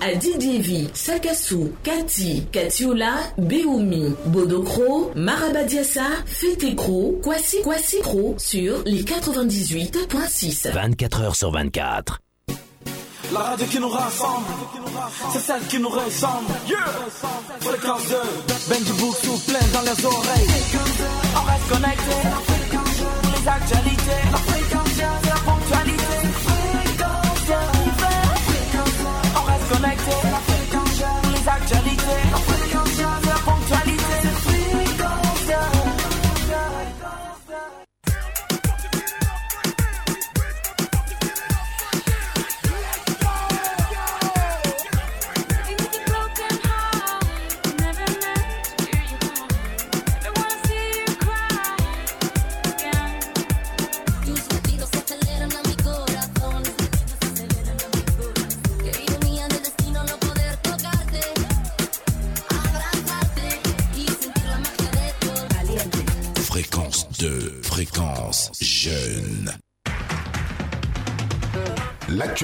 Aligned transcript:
à 0.00 0.14
Didievi, 0.14 0.88
Sakasu, 0.94 1.72
Kati, 1.82 2.46
Katiola, 2.52 3.14
Beoumi, 3.38 4.14
Bodokro, 4.26 5.12
Marabadiassa, 5.14 6.04
Fetekro, 6.26 7.20
Kwasi 7.22 7.62
Kwasi 7.62 8.00
Kro 8.00 8.34
sur 8.38 8.82
les 8.86 9.02
98.6. 9.02 10.72
24 10.72 11.20
heures 11.20 11.36
sur 11.36 11.50
24. 11.52 12.20
La 13.32 13.38
radio 13.40 13.66
qui 13.66 13.78
nous 13.78 13.88
rassemble, 13.88 14.46
c'est 15.32 15.38
celle 15.38 15.62
qui 15.68 15.78
nous 15.78 15.88
ressemble. 15.88 16.46
Yeah. 16.68 16.78
Fréquence 17.60 18.08
2, 18.08 18.16
Ben 18.68 18.82
du 18.82 18.92
bouc 18.94 19.14
souffle 19.14 19.52
plein 19.52 19.66
dans 19.72 19.82
les 19.82 20.04
oreilles. 20.04 20.48
On 21.36 21.44
reste 21.44 21.68
connecté, 21.68 22.16
les 23.22 23.48
actualités, 23.48 24.49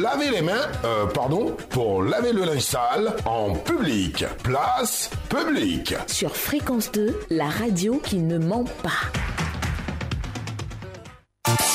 laver 0.00 0.30
les 0.30 0.42
mains, 0.42 0.66
euh, 0.84 1.06
pardon, 1.06 1.54
pour 1.70 2.02
laver 2.02 2.32
le 2.32 2.44
linge 2.44 2.60
sale 2.60 3.14
en 3.26 3.54
public. 3.54 4.24
Place 4.42 5.10
publique. 5.28 5.94
Sur 6.06 6.34
Fréquence 6.36 6.90
2, 6.92 7.18
la 7.30 7.48
radio 7.48 8.00
qui 8.04 8.16
ne 8.18 8.38
ment 8.38 8.64
pas. 8.82 8.90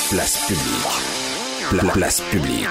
Place 0.10 0.46
publique. 0.48 1.70
Pla- 1.70 1.92
place 1.94 2.22
publique. 2.32 2.68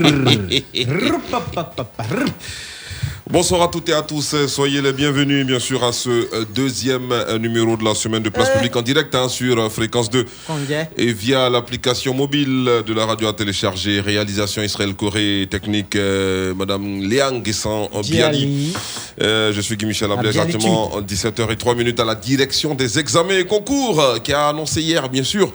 Bonsoir 3.30 3.62
à 3.62 3.68
toutes 3.68 3.88
et 3.88 3.92
à 3.92 4.02
tous, 4.02 4.34
soyez 4.48 4.82
les 4.82 4.92
bienvenus 4.92 5.46
bien 5.46 5.60
sûr 5.60 5.84
à 5.84 5.92
ce 5.92 6.10
euh, 6.10 6.44
deuxième 6.52 7.12
euh, 7.12 7.38
numéro 7.38 7.76
de 7.76 7.84
la 7.84 7.94
semaine 7.94 8.24
de 8.24 8.28
Place 8.28 8.50
Publique 8.50 8.74
en 8.74 8.82
direct 8.82 9.14
hein, 9.14 9.28
sur 9.28 9.56
euh, 9.56 9.68
Fréquence 9.68 10.10
2 10.10 10.26
et 10.96 11.12
via 11.12 11.48
l'application 11.48 12.12
mobile 12.12 12.68
de 12.84 12.92
la 12.92 13.06
radio 13.06 13.28
à 13.28 13.32
télécharger, 13.32 14.00
réalisation 14.00 14.62
Israël 14.62 14.94
Corée, 14.94 15.46
technique 15.48 15.94
euh, 15.94 16.54
Madame 16.54 17.02
Léang 17.02 17.40
Guessan 17.40 17.88
Biali. 18.02 18.72
Euh, 19.22 19.52
je 19.52 19.60
suis 19.60 19.76
Guy 19.76 19.86
Michel 19.86 20.10
Ablé, 20.10 20.30
Biali 20.30 20.48
exactement 20.48 21.00
17h03 21.00 21.76
minutes 21.76 22.00
à 22.00 22.04
la 22.04 22.16
direction 22.16 22.74
des 22.74 22.98
examens 22.98 23.38
et 23.38 23.44
concours 23.44 24.00
euh, 24.00 24.18
qui 24.18 24.32
a 24.32 24.48
annoncé 24.48 24.82
hier 24.82 25.08
bien 25.08 25.24
sûr 25.24 25.52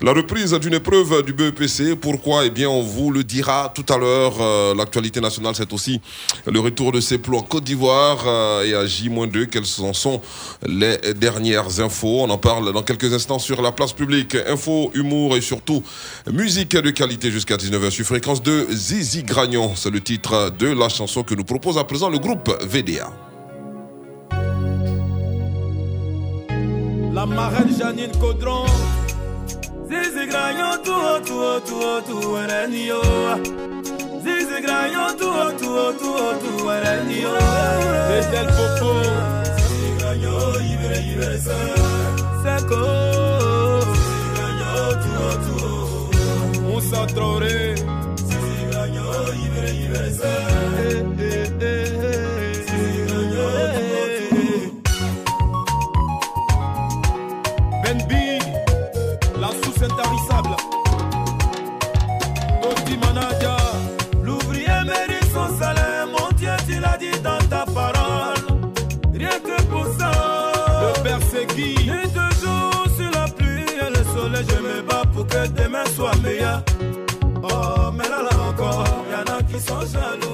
la 0.00 0.12
reprise 0.12 0.52
d'une 0.52 0.74
épreuve 0.74 1.24
du 1.24 1.32
BEPC, 1.32 1.96
pourquoi? 1.96 2.44
Eh 2.44 2.50
bien, 2.50 2.68
on 2.68 2.82
vous 2.82 3.10
le 3.10 3.24
dira 3.24 3.72
tout 3.74 3.84
à 3.92 3.98
l'heure. 3.98 4.34
Euh, 4.40 4.74
L'actualité 4.74 5.20
nationale, 5.20 5.54
c'est 5.56 5.72
aussi 5.72 6.00
le 6.46 6.60
retour 6.60 6.92
de 6.92 7.00
ces 7.00 7.18
plots 7.18 7.38
en 7.38 7.42
Côte 7.42 7.64
d'Ivoire 7.64 8.22
euh, 8.26 8.64
et 8.64 8.74
à 8.74 8.86
J-2. 8.86 9.46
Quelles 9.46 9.64
en 9.84 9.92
sont 9.92 10.20
les 10.64 10.98
dernières 11.14 11.80
infos? 11.80 12.22
On 12.22 12.30
en 12.30 12.38
parle 12.38 12.72
dans 12.72 12.82
quelques 12.82 13.12
instants 13.12 13.40
sur 13.40 13.60
la 13.60 13.72
place 13.72 13.92
publique. 13.92 14.36
Info, 14.46 14.92
humour 14.94 15.36
et 15.36 15.40
surtout 15.40 15.82
musique 16.30 16.76
de 16.76 16.90
qualité 16.90 17.32
jusqu'à 17.32 17.56
19h 17.56 17.90
sur 17.90 18.06
fréquence 18.06 18.40
de 18.40 18.68
Zizi 18.70 19.24
Gragnon. 19.24 19.72
C'est 19.74 19.90
le 19.90 20.00
titre 20.00 20.52
de 20.56 20.68
la 20.68 20.88
chanson 20.88 21.24
que 21.24 21.34
nous 21.34 21.44
propose 21.44 21.76
à 21.76 21.82
présent 21.82 22.08
le 22.08 22.18
groupe 22.18 22.50
VDA. 22.62 23.10
La 27.12 27.26
marraine 27.26 27.76
Janine 27.76 28.12
Caudron. 28.20 28.66
Zizi 29.88 30.26
Gragnon, 30.26 30.76
tout 30.84 30.90
haut, 30.92 31.20
tout 31.24 31.32
haut, 31.34 31.60
tout 31.60 31.74
haut, 31.76 32.00
tout 32.06 32.28
haut, 32.28 32.34
Renio. 32.34 33.00
Zizi 34.22 34.60
Gragnon, 34.60 35.16
tout 35.18 35.26
haut, 35.26 35.52
tout 35.58 35.70
haut, 35.70 35.92
tout 35.98 36.12
haut, 36.12 36.36
tout 36.42 36.64
haut, 36.64 36.80
Renio. 36.84 37.32
Estelle 38.18 38.48
Popo. 38.56 38.92
Ibre, 40.60 41.32
Seko. 42.42 42.82
Moussa 46.62 47.06
Traoré. 47.14 47.74
Gragnon, 48.70 49.12
Ibre, 49.44 49.68
Ibre, 49.84 50.04
a 79.94 80.27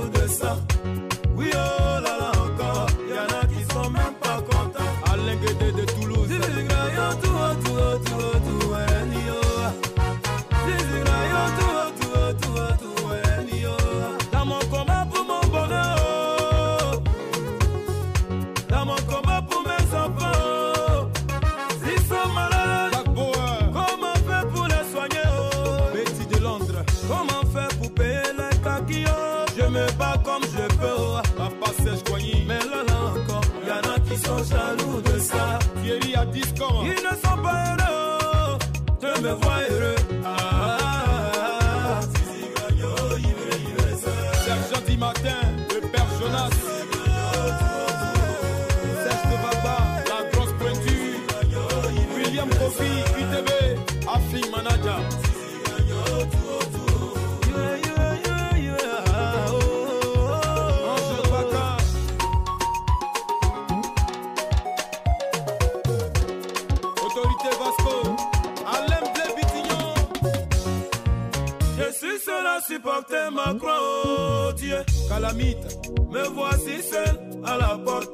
ma 73.45 73.55
croix, 73.55 73.79
oh 73.81 74.53
Dieu. 74.53 74.79
Calamite, 75.09 75.91
me 76.11 76.23
voici 76.29 76.83
seul 76.83 77.19
à 77.45 77.57
la 77.59 77.79
portée, 77.85 78.14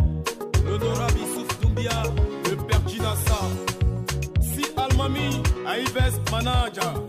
Almami. 5.71 5.85
Aïbes 5.85 6.19
Manager. 6.31 7.05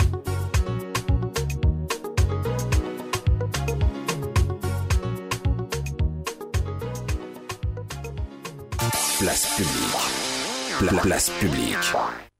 Place 9.18 9.46
publique. 9.56 10.78
Pla- 10.78 11.00
place 11.00 11.30
publique. 11.40 12.31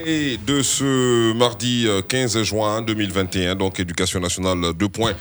L'actualité 0.00 0.38
de 0.46 0.62
ce 0.62 1.32
mardi 1.32 1.86
euh, 1.86 2.02
15 2.02 2.42
juin 2.42 2.82
2021, 2.82 3.54
donc 3.56 3.80
éducation 3.80 4.20
nationale, 4.20 4.72
deux 4.74 4.88
points. 4.88 5.10
euh, 5.12 5.14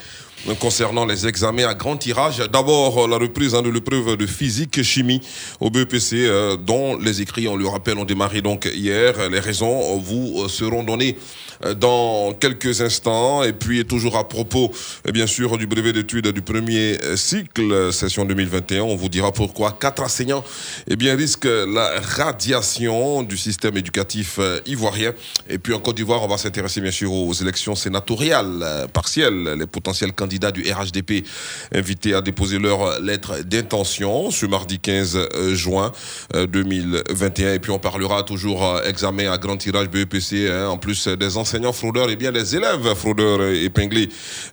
concernant 0.60 1.06
les 1.06 1.28
examens 1.28 1.68
à 1.68 1.74
grand 1.74 1.98
tirage. 1.98 2.40
D'abord, 2.52 3.06
euh, 3.06 3.08
la 3.08 3.18
reprise 3.18 3.56
hein, 3.56 3.62
de 3.62 3.70
l'épreuve 3.70 4.18
de 4.18 4.26
physique 4.26 4.82
chimie 4.84 5.22
au 5.60 5.70
BEPC, 5.70 6.14
euh, 6.14 6.58
dont 6.58 6.98
les 6.98 7.22
écrits, 7.22 7.48
on 7.48 7.56
le 7.56 7.68
rappelle, 7.68 7.98
ont 7.98 8.06
démarré 8.06 8.42
donc 8.42 8.70
hier. 8.74 9.30
Les 9.30 9.40
raisons 9.40 9.96
euh, 9.96 10.00
vous 10.00 10.44
euh, 10.44 10.48
seront 10.48 10.84
données 10.84 11.18
euh, 11.66 11.74
dans 11.74 12.34
quelques 12.34 12.82
instants. 12.82 13.44
Et 13.44 13.52
puis, 13.52 13.84
toujours 13.86 14.18
à 14.18 14.28
propos, 14.28 14.72
euh, 15.08 15.12
bien 15.12 15.28
sûr, 15.28 15.58
du 15.58 15.68
brevet 15.68 15.92
d'études 15.92 16.30
du 16.30 16.42
premier 16.42 16.98
euh, 17.04 17.18
cycle, 17.18 17.72
euh, 17.72 17.92
session 17.92 18.24
2021, 18.24 18.84
on 18.84 18.96
vous 18.96 19.10
dira 19.10 19.34
pourquoi 19.34 19.78
quatre 19.80 20.02
enseignants 20.02 20.44
eh 20.88 20.96
bien, 20.96 21.16
risquent 21.16 21.46
la 21.46 22.00
radiation 22.00 23.24
du 23.24 23.38
système 23.38 23.76
éducatif 23.76 24.38
euh, 24.40 24.62
ivoirien. 24.66 25.14
Et 25.50 25.58
puis, 25.58 25.74
en 25.74 25.80
Côte 25.80 25.98
d'Ivoire, 25.98 26.24
on 26.24 26.28
va 26.28 26.38
s'intéresser, 26.38 26.80
bien 26.80 26.92
sûr, 26.92 27.12
aux 27.12 27.34
élections 27.34 27.76
sénatoriales 27.76 28.60
euh, 28.62 28.88
partielles. 28.88 29.56
Les 29.60 29.68
potentiels 29.68 30.14
candidats 30.14 30.29
du 30.38 30.72
RHDP 30.72 31.26
invités 31.74 32.14
à 32.14 32.22
déposer 32.22 32.60
leur 32.60 33.02
lettre 33.02 33.44
d'intention 33.44 34.32
ce 34.32 34.46
mardi 34.46 34.80
15 34.80 35.16
euh, 35.16 35.56
juin 35.56 35.92
euh, 36.36 36.46
2021. 36.46 37.54
Et 37.54 37.60
puis, 37.60 37.72
on 37.72 37.80
parlera 37.80 38.24
toujours 38.24 38.64
euh, 38.64 38.84
examen 38.84 39.32
à 39.32 39.38
grand 39.38 39.58
tirage 39.58 39.90
BEPC, 39.90 40.50
hein, 40.50 40.68
en 40.68 40.78
plus 40.78 41.08
euh, 41.08 41.16
des 41.16 41.38
enseignants 41.38 41.74
fraudeurs 41.74 42.10
et 42.10 42.16
bien 42.16 42.32
des 42.32 42.56
élèves 42.56 42.94
fraudeurs 42.96 43.40
euh, 43.42 43.64
épinglés 43.64 44.10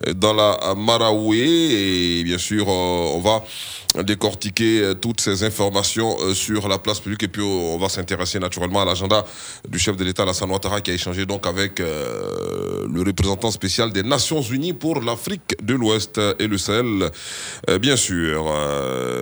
euh, 0.07 0.15
dans 0.15 0.33
la 0.35 0.59
euh, 0.63 0.75
Maraoué. 0.75 1.39
Et 1.39 2.25
bien 2.25 2.39
sûr, 2.39 2.67
euh, 2.69 3.15
on 3.15 3.21
va 3.21 3.45
décortiquer 4.03 4.81
euh, 4.81 4.95
toutes 4.95 5.21
ces 5.21 5.45
informations 5.45 6.17
euh, 6.21 6.35
sur 6.35 6.69
la 6.69 6.79
place 6.79 7.01
publique. 7.01 7.23
Et 7.23 7.29
puis 7.29 7.43
euh, 7.43 7.75
on 7.75 7.79
va 7.79 7.89
s'intéresser 7.89 8.39
naturellement 8.39 8.83
à 8.83 8.85
l'agenda 8.85 9.25
du 9.69 9.79
chef 9.79 9.97
de 9.97 10.05
l'État 10.05 10.23
Alassane 10.23 10.51
Ouattara 10.51 10.81
qui 10.81 10.91
a 10.91 10.95
échangé 10.95 11.27
donc 11.27 11.47
avec 11.47 11.79
le 11.79 13.03
représentant 13.03 13.51
spécial 13.51 13.93
des 13.93 14.03
Nations 14.03 14.41
Unies 14.41 14.73
pour 14.73 15.01
l'Afrique 15.01 15.57
de 15.63 15.75
l'Ouest 15.75 16.21
et 16.39 16.47
le 16.47 16.59
Sahel 16.59 17.11
bien 17.81 17.97
sûr. 17.97 18.53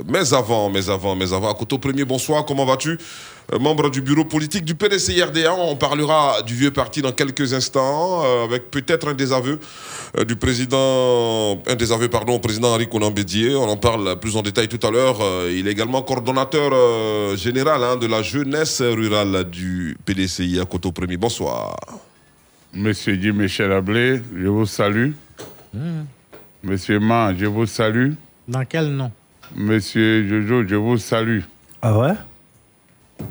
Mais 0.08 0.32
avant 0.32 0.70
mais 0.70 0.88
avant 0.88 1.16
mais 1.16 1.32
avant 1.32 1.50
Akoto 1.50 1.78
Premier 1.78 2.04
bonsoir 2.04 2.44
comment 2.44 2.64
vas-tu? 2.64 2.98
Membre 3.60 3.90
du 3.90 4.00
bureau 4.00 4.24
politique 4.24 4.64
du 4.64 4.74
PDC-RDA. 4.74 5.54
On 5.54 5.76
parlera 5.76 6.42
du 6.42 6.54
vieux 6.54 6.70
parti 6.70 7.02
dans 7.02 7.12
quelques 7.12 7.52
instants, 7.52 8.24
euh, 8.24 8.44
avec 8.44 8.70
peut-être 8.70 9.08
un 9.08 9.14
désaveu 9.14 9.58
euh, 10.18 10.24
du 10.24 10.36
président, 10.36 11.60
un 11.66 11.74
désaveu, 11.74 12.08
pardon, 12.08 12.34
au 12.34 12.38
président 12.38 12.72
Henri 12.72 12.88
Bédier. 13.14 13.54
On 13.56 13.68
en 13.68 13.76
parle 13.76 14.18
plus 14.20 14.36
en 14.36 14.42
détail 14.42 14.68
tout 14.68 14.84
à 14.86 14.90
l'heure. 14.90 15.18
Euh, 15.20 15.52
il 15.52 15.66
est 15.66 15.72
également 15.72 16.02
coordonnateur 16.02 16.70
euh, 16.72 17.36
général 17.36 17.82
hein, 17.82 17.96
de 17.96 18.06
la 18.06 18.22
jeunesse 18.22 18.80
rurale 18.80 19.44
du 19.50 19.96
PDCI 20.04 20.60
à 20.60 20.64
Coteau 20.64 20.92
Premier. 20.92 21.16
Bonsoir. 21.16 21.76
Monsieur 22.72 23.16
Guy 23.16 23.32
Michel 23.32 23.72
Ablé, 23.72 24.20
je 24.36 24.48
vous 24.48 24.66
salue. 24.66 25.12
Monsieur 26.62 26.98
Man, 26.98 27.36
je 27.38 27.46
vous 27.46 27.66
salue. 27.66 28.12
Dans 28.48 28.64
quel 28.64 28.88
nom? 28.88 29.10
Monsieur 29.54 30.26
Jojo, 30.26 30.66
je 30.66 30.74
vous 30.76 30.98
salue. 30.98 31.40
Ah 31.82 31.98
ouais? 31.98 32.14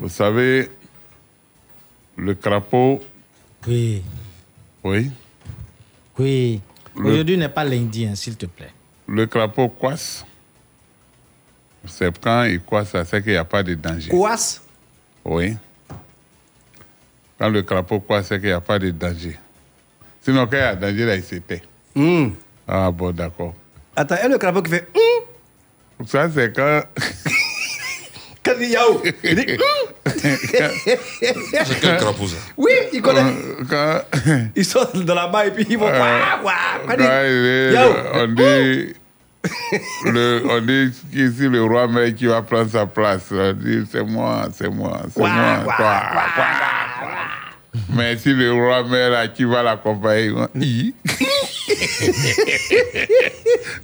Vous 0.00 0.08
savez, 0.08 0.70
le 2.16 2.34
crapaud, 2.34 3.02
Oui. 3.66 4.02
Oui. 4.82 5.10
Oui. 6.18 6.60
Le- 6.96 7.10
Aujourd'hui 7.10 7.36
n'est 7.38 7.48
pas 7.48 7.64
lundi, 7.64 8.06
hein, 8.06 8.14
s'il 8.14 8.36
te 8.36 8.46
plaît. 8.46 8.70
Le 9.08 9.26
crapaud 9.26 9.68
coisse. 9.68 10.24
C'est 11.86 12.16
quand 12.18 12.44
il 12.44 12.60
coisse, 12.60 12.90
c'est 13.06 13.22
qu'il 13.22 13.32
n'y 13.32 13.38
a 13.38 13.44
pas 13.44 13.62
de 13.62 13.74
danger. 13.74 14.10
Coasse? 14.10 14.62
Oui. 15.24 15.56
Quand 17.38 17.48
le 17.48 17.62
crapaud 17.62 18.00
coisse, 18.00 18.26
c'est 18.28 18.38
qu'il 18.38 18.48
n'y 18.48 18.52
a 18.54 18.60
pas 18.60 18.78
de 18.78 18.90
danger. 18.90 19.38
Sinon, 20.22 20.46
quand 20.46 20.56
il 20.56 20.58
y 20.58 20.62
a 20.62 20.74
danger, 20.76 21.04
là, 21.06 21.16
il 21.16 21.22
s'était. 21.24 21.62
Hmm. 21.94 22.28
Ah 22.66 22.90
bon, 22.90 23.10
d'accord. 23.12 23.54
Attends, 23.96 24.16
et 24.24 24.28
le 24.28 24.38
crapaud 24.38 24.62
qui 24.62 24.70
fait 24.70 24.88
hum, 24.94 26.06
Ça, 26.06 26.30
c'est 26.30 26.54
quand. 26.54 26.82
il. 28.44 29.00
Il 29.24 29.38
hum. 29.40 29.56
C'est 30.06 31.80
quel 31.80 31.96
crapaud 31.96 32.26
ça 32.28 32.36
Oui, 32.56 32.72
il 32.92 33.00
connaît. 33.02 33.20
Euh, 33.22 33.64
quand. 33.68 34.02
Ils 34.54 34.64
sont 34.64 34.86
dans 34.94 35.14
la 35.14 35.26
bas 35.28 35.46
et 35.46 35.50
puis 35.50 35.64
il- 35.68 35.78
il 35.78 37.00
est- 37.00 37.72
Yaou. 37.72 37.94
on 38.14 38.26
dit. 38.28 38.94
le, 40.04 40.42
on 40.48 40.60
dit 40.62 41.48
le 41.48 41.62
roi 41.64 41.86
mec 41.88 42.16
qui 42.16 42.26
va 42.26 42.42
prendre 42.42 42.70
sa 42.70 42.86
place. 42.86 43.22
On 43.32 43.52
dit 43.52 43.84
c'est 43.90 44.02
moi, 44.04 44.48
c'est 44.56 44.68
moi, 44.70 45.00
c'est 45.12 45.20
moi. 45.20 45.28
Mais 47.94 48.16
si 48.18 48.32
le 48.32 48.52
roi 48.52 48.84
mère 48.84 49.10
là, 49.10 49.26
qui 49.28 49.44
va 49.44 49.62
l'accompagner, 49.62 50.32
I? 50.54 50.94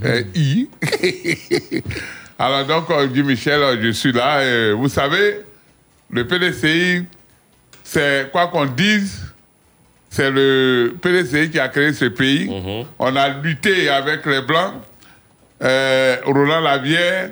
Euh, 0.05 0.23
I? 0.35 0.69
Alors 2.43 2.65
donc, 2.65 2.89
on 2.89 3.07
dit 3.07 3.23
Michel, 3.23 3.61
je 3.83 3.91
suis 3.91 4.13
là. 4.13 4.43
et 4.43 4.73
vous 4.73 4.89
savez, 4.89 5.43
le 6.09 6.27
PDCI, 6.27 7.05
c'est 7.85 8.31
quoi 8.33 8.47
qu'on 8.47 8.65
dise, 8.65 9.21
c'est 10.09 10.31
le 10.31 10.95
PDCI 11.03 11.51
qui 11.51 11.61
a 11.61 11.69
créé 11.69 11.93
ce 11.93 12.07
pays. 12.07 12.51
On 12.99 13.15
a 13.15 13.29
lutté 13.29 13.91
avec 13.91 14.25
les 14.25 14.41
Blancs, 14.41 14.73
euh, 15.63 16.17
Roland 16.25 16.61
Lavière, 16.61 17.29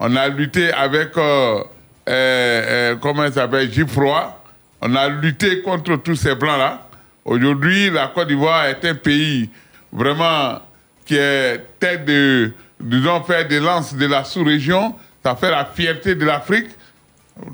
on 0.00 0.16
a 0.16 0.26
lutté 0.26 0.72
avec, 0.72 1.16
euh, 1.16 1.62
euh, 2.08 2.96
comment 2.96 3.26
il 3.26 3.32
s'appelle, 3.32 3.72
Gifroy. 3.72 4.34
On 4.80 4.96
a 4.96 5.08
lutté 5.08 5.62
contre 5.62 5.94
tous 5.98 6.16
ces 6.16 6.34
Blancs-là. 6.34 6.88
Aujourd'hui, 7.24 7.90
la 7.90 8.08
Côte 8.08 8.26
d'Ivoire 8.26 8.66
est 8.66 8.84
un 8.84 8.96
pays 8.96 9.50
vraiment 9.92 10.60
qui 11.04 11.14
est 11.16 11.64
tête 11.78 12.04
de, 12.04 12.52
disons, 12.80 13.22
faire 13.22 13.46
des 13.46 13.60
lances 13.60 13.94
de 13.94 14.06
la 14.06 14.24
sous-région. 14.24 14.94
Ça 15.24 15.34
fait 15.36 15.50
la 15.50 15.64
fierté 15.64 16.14
de 16.14 16.24
l'Afrique. 16.24 16.68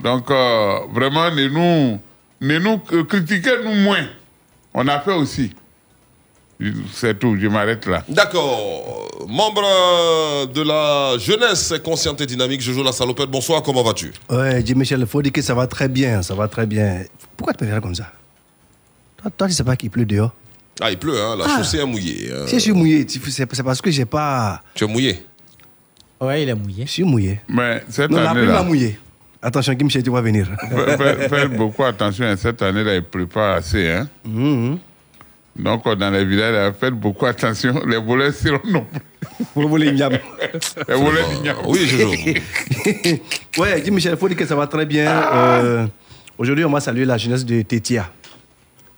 Donc, 0.03 0.31
euh, 0.31 0.79
vraiment, 0.93 1.31
ne 1.31 1.49
nous, 1.49 2.01
ne 2.41 2.59
nous 2.59 2.81
euh, 2.93 3.05
critiquez-nous 3.05 3.75
moins. 3.75 4.07
On 4.73 4.87
a 4.89 5.01
fait 5.01 5.13
aussi. 5.13 5.55
C'est 6.93 7.19
tout, 7.19 7.37
je 7.39 7.49
m'arrête 7.49 7.85
là. 7.87 8.03
D'accord. 8.09 9.09
Membre 9.29 10.47
de 10.47 10.63
la 10.63 11.19
jeunesse 11.19 11.75
consciente 11.85 12.21
et 12.21 12.27
dynamique, 12.27 12.61
Jojo 12.61 12.83
la 12.83 12.93
salopette, 12.93 13.29
bonsoir, 13.29 13.63
comment 13.63 13.83
vas-tu? 13.83 14.13
Ouais, 14.31 14.63
dis 14.63 14.75
Michel, 14.75 15.01
il 15.01 15.07
faut 15.07 15.21
dire 15.21 15.33
que 15.33 15.43
ça 15.43 15.55
va 15.55 15.67
très 15.67 15.89
bien, 15.89 16.23
ça 16.23 16.35
va 16.35 16.47
très 16.49 16.67
bien. 16.67 17.03
Pourquoi 17.37 17.55
tu 17.55 17.65
me 17.65 17.81
comme 17.81 17.95
ça? 17.95 18.11
Toi, 19.17 19.31
toi 19.37 19.49
tu 19.49 19.53
sais 19.53 19.65
pas 19.65 19.77
qu'il 19.77 19.91
pleut 19.91 20.07
dehors? 20.07 20.33
Ah, 20.81 20.91
il 20.91 20.99
pleut, 20.99 21.19
hein, 21.21 21.37
la 21.39 21.45
Ah. 21.47 21.57
chaussée 21.59 21.79
est 21.79 21.85
mouillée. 21.87 22.29
euh, 22.31 22.47
Si 22.47 22.57
je 22.57 22.61
suis 22.61 22.73
mouillé, 22.73 23.07
c'est 23.09 23.21
c'est 23.31 23.63
parce 23.63 23.81
que 23.81 23.91
j'ai 23.91 24.05
pas. 24.05 24.61
Tu 24.75 24.85
es 24.85 24.87
mouillé 24.87 25.25
Ouais, 26.21 26.43
il 26.43 26.49
est 26.49 26.55
mouillé. 26.55 26.85
Je 26.87 26.91
suis 26.91 27.05
mouillé. 27.05 27.41
Mais 27.49 27.85
cette 27.89 28.11
Non, 28.11 28.21
la 28.21 28.31
pluie 28.31 28.43
m'a 28.43 28.53
année-là, 28.59 28.63
mouillé. 28.63 28.99
Attention, 29.43 29.75
Guy 29.75 29.85
Michel, 29.85 30.03
tu 30.03 30.11
vas 30.11 30.21
venir. 30.23 30.47
faites- 31.29 31.57
beaucoup 31.57 31.85
attention. 31.85 32.25
hein, 32.25 32.35
Cette 32.37 32.63
année-là, 32.63 32.93
il 32.95 32.97
ne 32.97 33.01
pleut 33.01 33.27
pas 33.27 33.57
assez. 33.57 33.89
Hein? 33.91 34.09
Mhm. 34.25 34.79
Donc, 35.57 35.85
dans 35.99 36.11
les 36.11 36.25
villages, 36.25 36.53
là, 36.55 36.73
faites 36.73 36.95
beaucoup 36.95 37.27
attention. 37.27 37.81
Les 37.87 37.99
volets 37.99 38.33
seront. 38.43 38.87
Vous 39.55 39.69
voulez 39.69 39.89
une 39.91 39.99
yam. 39.99 40.13
Les 40.89 40.95
volets 40.95 41.21
ignorent. 41.39 41.69
Oui, 41.69 41.87
Jojo. 41.87 42.11
Ouais, 43.59 43.81
Guy 43.83 43.91
Michel, 43.91 44.13
il 44.13 44.19
faut 44.19 44.29
dire 44.29 44.37
que 44.37 44.47
ça 44.47 44.57
va 44.57 44.67
très 44.67 44.87
bien. 44.87 45.07
Euh, 45.11 45.87
Aujourd'hui, 46.37 46.65
on 46.65 46.71
va 46.71 46.81
saluer 46.81 47.05
la 47.05 47.17
jeunesse 47.17 47.45
de 47.45 47.63
Tétia. 47.63 48.11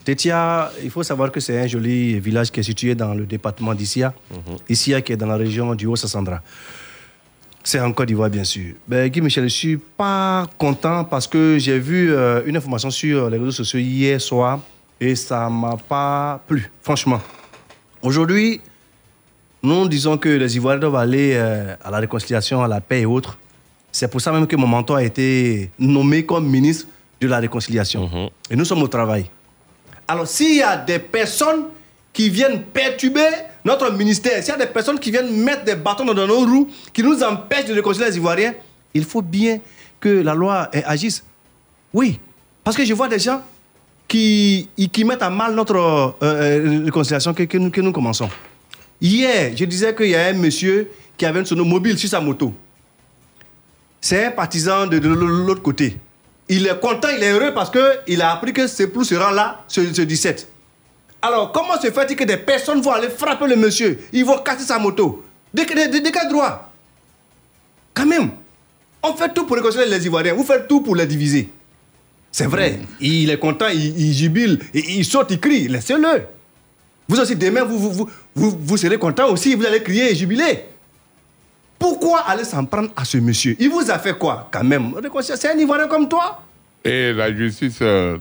Tétia, 0.06 0.70
il 0.84 0.90
faut 0.90 1.02
savoir 1.02 1.32
que 1.32 1.40
c'est 1.40 1.58
un 1.60 1.66
joli 1.66 2.20
village 2.20 2.52
qui 2.52 2.60
est 2.60 2.62
situé 2.62 2.94
dans 2.94 3.12
le 3.12 3.26
département 3.26 3.74
d'Issia. 3.74 4.14
Issia 4.68 5.00
qui 5.00 5.12
est 5.12 5.16
dans 5.16 5.26
la 5.26 5.36
région 5.36 5.74
du 5.74 5.86
Haut-Sassandra. 5.86 6.42
C'est 7.64 7.80
en 7.80 7.92
Côte 7.92 8.06
d'Ivoire, 8.06 8.30
bien 8.30 8.44
sûr. 8.44 8.74
Ben, 8.86 9.08
Guy 9.08 9.20
Michel, 9.20 9.42
je 9.48 9.48
suis 9.48 9.76
pas 9.76 10.46
content 10.58 11.02
parce 11.02 11.26
que 11.26 11.58
j'ai 11.58 11.80
vu 11.80 12.12
euh, 12.12 12.40
une 12.46 12.56
information 12.56 12.88
sur 12.88 13.28
les 13.28 13.36
réseaux 13.36 13.50
sociaux 13.50 13.80
hier 13.80 14.20
soir 14.20 14.60
et 15.00 15.16
ça 15.16 15.50
m'a 15.50 15.76
pas 15.76 16.40
plu, 16.46 16.70
franchement. 16.82 17.20
Aujourd'hui, 18.00 18.60
nous 19.60 19.88
disons 19.88 20.16
que 20.18 20.28
les 20.28 20.54
Ivoiriens 20.54 20.78
doivent 20.78 20.94
aller 20.94 21.32
euh, 21.34 21.74
à 21.82 21.90
la 21.90 21.98
réconciliation, 21.98 22.62
à 22.62 22.68
la 22.68 22.80
paix 22.80 23.00
et 23.00 23.06
autres. 23.06 23.36
C'est 23.90 24.08
pour 24.08 24.20
ça 24.20 24.30
même 24.30 24.46
que 24.46 24.54
mon 24.54 24.68
mentor 24.68 24.98
a 24.98 25.02
été 25.02 25.68
nommé 25.80 26.24
comme 26.24 26.46
ministre 26.48 26.86
de 27.20 27.26
la 27.26 27.38
réconciliation. 27.40 28.30
Et 28.48 28.54
nous 28.54 28.64
sommes 28.64 28.82
au 28.82 28.88
travail. 28.88 29.28
Alors, 30.08 30.26
s'il 30.26 30.56
y 30.56 30.62
a 30.62 30.76
des 30.76 30.98
personnes 30.98 31.66
qui 32.12 32.30
viennent 32.30 32.62
perturber 32.62 33.28
notre 33.64 33.92
ministère, 33.92 34.42
s'il 34.42 34.52
y 34.52 34.56
a 34.56 34.64
des 34.64 34.72
personnes 34.72 34.98
qui 34.98 35.10
viennent 35.10 35.30
mettre 35.42 35.64
des 35.64 35.74
bâtons 35.74 36.04
dans 36.04 36.14
nos 36.14 36.40
roues, 36.40 36.68
qui 36.92 37.02
nous 37.02 37.22
empêchent 37.22 37.66
de 37.66 37.74
réconcilier 37.74 38.06
les 38.06 38.16
Ivoiriens, 38.16 38.54
il 38.94 39.04
faut 39.04 39.22
bien 39.22 39.60
que 40.00 40.08
la 40.08 40.34
loi 40.34 40.70
euh, 40.74 40.80
agisse. 40.86 41.24
Oui, 41.92 42.20
parce 42.62 42.76
que 42.76 42.84
je 42.84 42.94
vois 42.94 43.08
des 43.08 43.18
gens 43.18 43.42
qui, 44.06 44.68
qui 44.92 45.04
mettent 45.04 45.22
à 45.22 45.30
mal 45.30 45.54
notre 45.54 45.76
euh, 45.76 46.12
euh, 46.22 46.82
réconciliation 46.84 47.34
que, 47.34 47.58
nous, 47.58 47.70
que 47.70 47.80
nous 47.80 47.92
commençons. 47.92 48.28
Hier, 49.00 49.52
je 49.56 49.64
disais 49.64 49.94
qu'il 49.94 50.08
y 50.08 50.14
a 50.14 50.26
un 50.26 50.32
monsieur 50.34 50.90
qui 51.16 51.26
avait 51.26 51.40
une 51.40 51.46
sonomobile 51.46 51.98
sur 51.98 52.08
sa 52.08 52.20
moto. 52.20 52.54
C'est 54.00 54.26
un 54.26 54.30
partisan 54.30 54.86
de 54.86 54.98
l'autre 54.98 55.62
côté. 55.62 55.96
Il 56.48 56.66
est 56.66 56.78
content, 56.80 57.08
il 57.16 57.22
est 57.22 57.32
heureux 57.32 57.52
parce 57.52 57.70
qu'il 57.70 58.22
a 58.22 58.32
appris 58.32 58.52
que 58.52 58.66
ses 58.66 58.86
plus 58.86 59.04
sera 59.04 59.32
là 59.32 59.64
ce, 59.68 59.92
ce 59.92 60.02
17. 60.02 60.46
Alors, 61.22 61.50
comment 61.50 61.80
se 61.80 61.90
fait-il 61.90 62.14
que 62.16 62.24
des 62.24 62.36
personnes 62.36 62.80
vont 62.80 62.92
aller 62.92 63.08
frapper 63.08 63.46
le 63.48 63.56
monsieur? 63.56 63.98
Ils 64.12 64.24
vont 64.24 64.38
casser 64.38 64.64
sa 64.64 64.78
moto. 64.78 65.24
De, 65.52 65.62
de, 65.62 65.92
de- 65.92 66.04
de 66.04 66.10
quel 66.10 66.28
droit 66.28 66.70
Quand 67.94 68.06
même. 68.06 68.30
On 69.02 69.14
fait 69.14 69.32
tout 69.34 69.44
pour 69.46 69.56
réconcilier 69.56 69.86
les 69.86 70.04
Ivoiriens. 70.06 70.34
Vous 70.34 70.44
faites 70.44 70.68
tout 70.68 70.80
pour 70.82 70.94
les 70.94 71.06
diviser. 71.06 71.48
C'est 72.30 72.46
vrai. 72.46 72.78
Il 73.00 73.30
est 73.30 73.38
content, 73.38 73.68
il, 73.68 73.98
il 73.98 74.12
jubile, 74.12 74.60
il, 74.74 74.98
il 74.98 75.04
saute, 75.04 75.28
il 75.30 75.40
crie. 75.40 75.68
Laissez-le. 75.68 76.22
Vous 77.08 77.18
aussi, 77.20 77.34
demain, 77.36 77.64
vous, 77.64 77.78
vous, 77.78 77.90
vous, 77.92 78.08
vous, 78.34 78.58
vous 78.60 78.76
serez 78.76 78.98
content 78.98 79.28
aussi. 79.30 79.54
Vous 79.54 79.64
allez 79.64 79.82
crier 79.82 80.10
et 80.12 80.14
jubiler. 80.14 80.64
Pourquoi 81.78 82.20
aller 82.20 82.44
s'en 82.44 82.64
prendre 82.64 82.90
à 82.96 83.04
ce 83.04 83.18
monsieur? 83.18 83.56
Il 83.58 83.68
vous 83.70 83.90
a 83.90 83.98
fait 83.98 84.16
quoi, 84.16 84.48
quand 84.50 84.64
même? 84.64 84.92
C'est 85.22 85.50
un 85.50 85.58
Ivoirien 85.58 85.88
comme 85.88 86.08
toi? 86.08 86.42
Et 86.84 87.12
la 87.12 87.34
justice, 87.34 87.78
euh, 87.82 88.16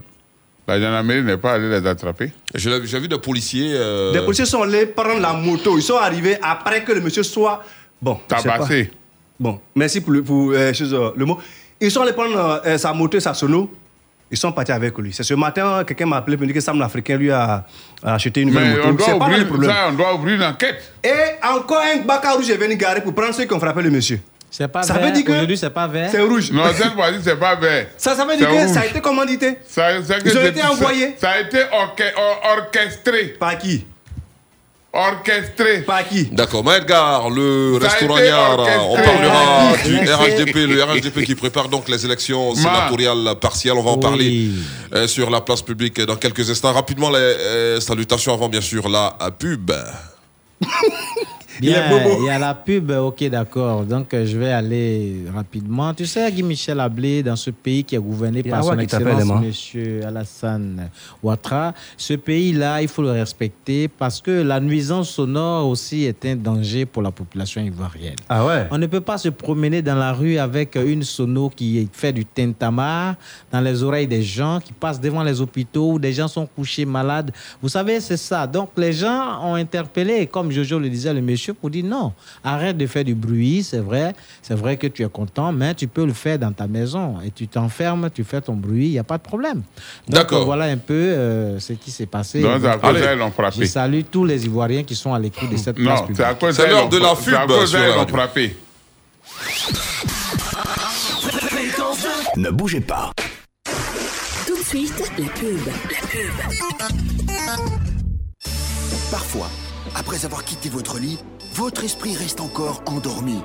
la 0.67 0.79
gendarmerie 0.79 1.21
n'est 1.23 1.37
pas 1.37 1.53
allée 1.53 1.69
les 1.69 1.87
attraper. 1.87 2.31
J'ai 2.53 2.99
vu 2.99 3.07
des 3.07 3.17
policiers. 3.19 3.71
euh, 3.73 4.11
Des 4.11 4.21
policiers 4.21 4.45
sont 4.45 4.63
allés 4.63 4.85
prendre 4.87 5.19
la 5.19 5.33
moto. 5.33 5.77
Ils 5.77 5.83
sont 5.83 5.97
arrivés 5.97 6.37
après 6.41 6.83
que 6.83 6.91
le 6.91 7.01
monsieur 7.01 7.23
soit. 7.23 7.63
Bon. 8.01 8.19
Tabassé. 8.27 8.91
Bon, 9.39 9.59
merci 9.75 10.01
pour 10.01 10.13
le, 10.13 10.23
pour, 10.23 10.51
euh, 10.51 10.71
euh, 10.81 11.11
le 11.15 11.25
mot. 11.25 11.37
Ils 11.79 11.91
sont 11.91 12.01
allés 12.01 12.13
prendre 12.13 12.61
euh, 12.65 12.77
sa 12.77 12.93
moto 12.93 13.17
et 13.17 13.21
sa 13.21 13.33
sono. 13.33 13.69
Ils 14.35 14.37
sont 14.37 14.51
partis 14.51 14.73
avec 14.73 14.97
lui. 14.97 15.13
C'est 15.13 15.23
ce 15.23 15.33
matin, 15.33 15.85
quelqu'un 15.87 16.05
m'a 16.07 16.17
appelé 16.17 16.35
pour 16.35 16.41
me 16.41 16.47
dire 16.47 16.55
que 16.55 16.59
Sam 16.59 16.77
l'Africain 16.77 17.15
lui 17.15 17.31
a, 17.31 17.63
acheté 18.03 18.41
une 18.41 18.49
nouvelle 18.49 18.75
moto. 18.75 18.91
doit, 18.91 19.05
C'est 19.07 19.17
pas 19.17 19.27
le 19.29 19.31
ouvrir, 19.31 19.47
problème. 19.47 19.71
ça, 19.71 19.77
on 19.87 19.93
doit 19.93 20.13
ouvrir 20.13 20.35
une 20.35 20.43
enquête. 20.43 20.91
Et 21.01 21.09
encore 21.47 21.81
un 21.81 22.01
bac 22.01 22.25
rouge 22.25 22.49
est 22.49 22.57
venu 22.57 22.75
garer 22.75 22.99
pour 22.99 23.15
prendre 23.15 23.33
ceux 23.33 23.45
qui 23.45 23.53
ont 23.53 23.59
frappé 23.61 23.81
le 23.81 23.89
monsieur. 23.91 24.19
C'est 24.51 24.67
pas 24.67 24.83
Ça 24.83 24.95
vert. 24.95 25.05
veut 25.05 25.11
dire 25.13 25.23
que- 25.23 25.31
Aujourd'hui, 25.31 25.57
c'est 25.57 25.69
pas 25.69 25.87
vert. 25.87 26.09
C'est 26.11 26.19
rouge. 26.21 26.51
Non, 26.51 26.63
cette 26.75 26.91
fois-ci, 26.93 27.19
c'est 27.23 27.39
pas 27.39 27.55
vert. 27.55 27.87
Ça, 27.97 28.13
ça 28.13 28.25
veut 28.25 28.35
dire 28.35 28.49
que 28.49 28.67
ça 28.67 28.81
a 28.81 28.85
été 28.87 28.99
commandité. 28.99 29.57
Ça- 29.69 30.03
ça- 30.03 30.15
Ils 30.25 30.37
ont 30.37 30.41
été 30.41 30.59
ça- 30.59 30.71
envoyés. 30.71 31.15
Ça 31.17 31.29
a 31.29 31.39
été 31.39 31.59
orche- 31.71 32.13
or- 32.17 32.57
orchestré. 32.57 33.35
Par 33.39 33.57
qui? 33.57 33.85
Orchestré. 34.95 35.81
Par 35.81 36.07
qui 36.07 36.23
D'accord, 36.31 36.63
le 37.29 37.77
Ça 37.81 37.85
a 37.85 37.89
restaurant 37.89 38.17
été 38.17 38.27
Niara, 38.27 38.65
on 38.89 38.95
parlera 38.95 39.77
du. 39.83 39.97
RHDP, 39.99 40.55
le 40.55 40.83
RHDP 40.83 41.25
qui 41.25 41.35
prépare 41.35 41.67
donc 41.67 41.89
les 41.89 42.05
élections 42.05 42.55
sénatoriales 42.55 43.35
partielles. 43.41 43.73
On 43.73 43.83
va 43.83 43.91
en 43.91 43.95
Oui. 43.95 43.99
parler 44.01 44.49
euh, 44.93 45.07
sur 45.07 45.29
la 45.29 45.41
place 45.41 45.61
publique 45.61 45.99
dans 45.99 46.15
quelques 46.15 46.49
instants. 46.49 46.71
Rapidement, 46.71 47.09
les 47.09 47.17
euh, 47.17 47.79
salutations 47.81 48.33
avant 48.33 48.47
bien 48.47 48.61
sûr 48.61 48.87
la 48.87 49.17
euh, 49.21 49.31
pub. 49.31 49.71
Bien, 51.59 51.83
Il 52.19 52.25
y 52.25 52.29
a 52.29 52.39
la 52.39 52.53
pub, 52.53 52.91
ok, 52.91 53.23
d'accord. 53.29 53.83
Donc, 53.83 54.13
euh, 54.13 54.25
je 54.25 54.37
vais 54.37 54.51
aller 54.51 55.23
rapidement. 55.33 55.93
Tu 55.93 56.05
sais, 56.05 56.31
Guy 56.31 56.43
Michel 56.43 56.79
Ablé, 56.79 57.23
dans 57.23 57.35
ce 57.35 57.49
pays 57.51 57.83
qui 57.83 57.95
est 57.95 57.99
gouverné 57.99 58.43
par 58.43 58.63
son 58.63 58.77
excellence, 58.77 59.25
monsieur 59.41 60.05
Alassane 60.05 60.89
Ouattara, 61.23 61.73
ce 61.97 62.13
pays-là, 62.13 62.81
il 62.81 62.87
faut 62.87 63.01
le 63.01 63.11
respecter 63.11 63.87
parce 63.87 64.21
que 64.21 64.31
la 64.31 64.59
nuisance 64.59 65.09
sonore 65.09 65.67
aussi 65.67 66.03
est 66.03 66.25
un 66.25 66.35
danger 66.35 66.85
pour 66.85 67.01
la 67.01 67.11
population 67.11 67.61
ivoirienne. 67.61 68.15
Ah 68.29 68.45
ouais? 68.45 68.67
On 68.71 68.77
ne 68.77 68.87
peut 68.87 69.01
pas 69.01 69.17
se 69.17 69.29
promener 69.29 69.81
dans 69.81 69.95
la 69.95 70.13
rue 70.13 70.37
avec 70.37 70.75
une 70.75 71.03
sono 71.03 71.49
qui 71.49 71.87
fait 71.91 72.13
du 72.13 72.25
tintamarre 72.25 73.15
dans 73.51 73.61
les 73.61 73.83
oreilles 73.83 74.07
des 74.07 74.23
gens 74.23 74.59
qui 74.63 74.73
passent 74.73 74.99
devant 74.99 75.23
les 75.23 75.41
hôpitaux 75.41 75.93
où 75.93 75.99
des 75.99 76.13
gens 76.13 76.27
sont 76.27 76.45
couchés 76.45 76.85
malades. 76.85 77.31
Vous 77.61 77.69
savez, 77.69 77.99
c'est 77.99 78.17
ça. 78.17 78.47
Donc 78.47 78.69
les 78.77 78.93
gens 78.93 79.39
ont 79.43 79.55
interpellé, 79.55 80.27
comme 80.27 80.51
Jojo 80.51 80.79
le 80.79 80.89
disait, 80.89 81.13
le 81.13 81.21
monsieur, 81.21 81.44
pour 81.53 81.69
dire 81.69 81.85
non, 81.85 82.13
arrête 82.43 82.77
de 82.77 82.87
faire 82.87 83.03
du 83.03 83.15
bruit, 83.15 83.63
c'est 83.63 83.79
vrai. 83.79 84.13
C'est 84.41 84.55
vrai 84.55 84.77
que 84.77 84.87
tu 84.87 85.03
es 85.03 85.09
content, 85.09 85.51
mais 85.51 85.73
tu 85.75 85.87
peux 85.87 86.05
le 86.05 86.13
faire 86.13 86.39
dans 86.39 86.51
ta 86.51 86.67
maison 86.67 87.15
et 87.25 87.31
tu 87.31 87.47
t'enfermes, 87.47 88.09
tu 88.13 88.23
fais 88.23 88.41
ton 88.41 88.53
bruit, 88.55 88.87
il 88.87 88.91
n'y 88.91 88.99
a 88.99 89.03
pas 89.03 89.17
de 89.17 89.23
problème. 89.23 89.61
D'accord. 90.07 90.45
voilà 90.45 90.65
un 90.65 90.77
peu 90.77 90.93
euh, 90.93 91.59
ce 91.59 91.73
qui 91.73 91.91
s'est 91.91 92.05
passé. 92.05 92.41
Donc. 92.41 92.61
Je 93.57 93.65
salue 93.65 94.01
tous 94.09 94.25
les 94.25 94.45
Ivoiriens 94.45 94.83
qui 94.83 94.95
sont 94.95 95.13
à 95.13 95.19
l'écoute 95.19 95.49
de 95.51 95.57
cette 95.57 95.75
place 95.75 96.01
Non, 96.01 96.07
publique. 96.07 96.53
c'est 96.53 96.67
l'heure 96.67 96.89
de 96.89 96.97
la 96.97 97.09
radio. 97.09 98.07
frappé. 98.07 98.55
Ne 102.37 102.49
bougez 102.49 102.81
pas. 102.81 103.11
Tout 104.45 104.57
de 104.57 104.63
suite, 104.63 104.93
la 105.17 105.25
pub. 105.27 105.57
La 105.65 106.07
pub. 106.07 107.75
Parfois, 109.11 109.49
après 109.95 110.25
avoir 110.25 110.43
quitté 110.43 110.69
votre 110.69 110.99
lit, 110.99 111.19
votre 111.55 111.85
esprit 111.85 112.17
reste 112.17 112.41
encore 112.41 112.83
endormi. 112.85 113.41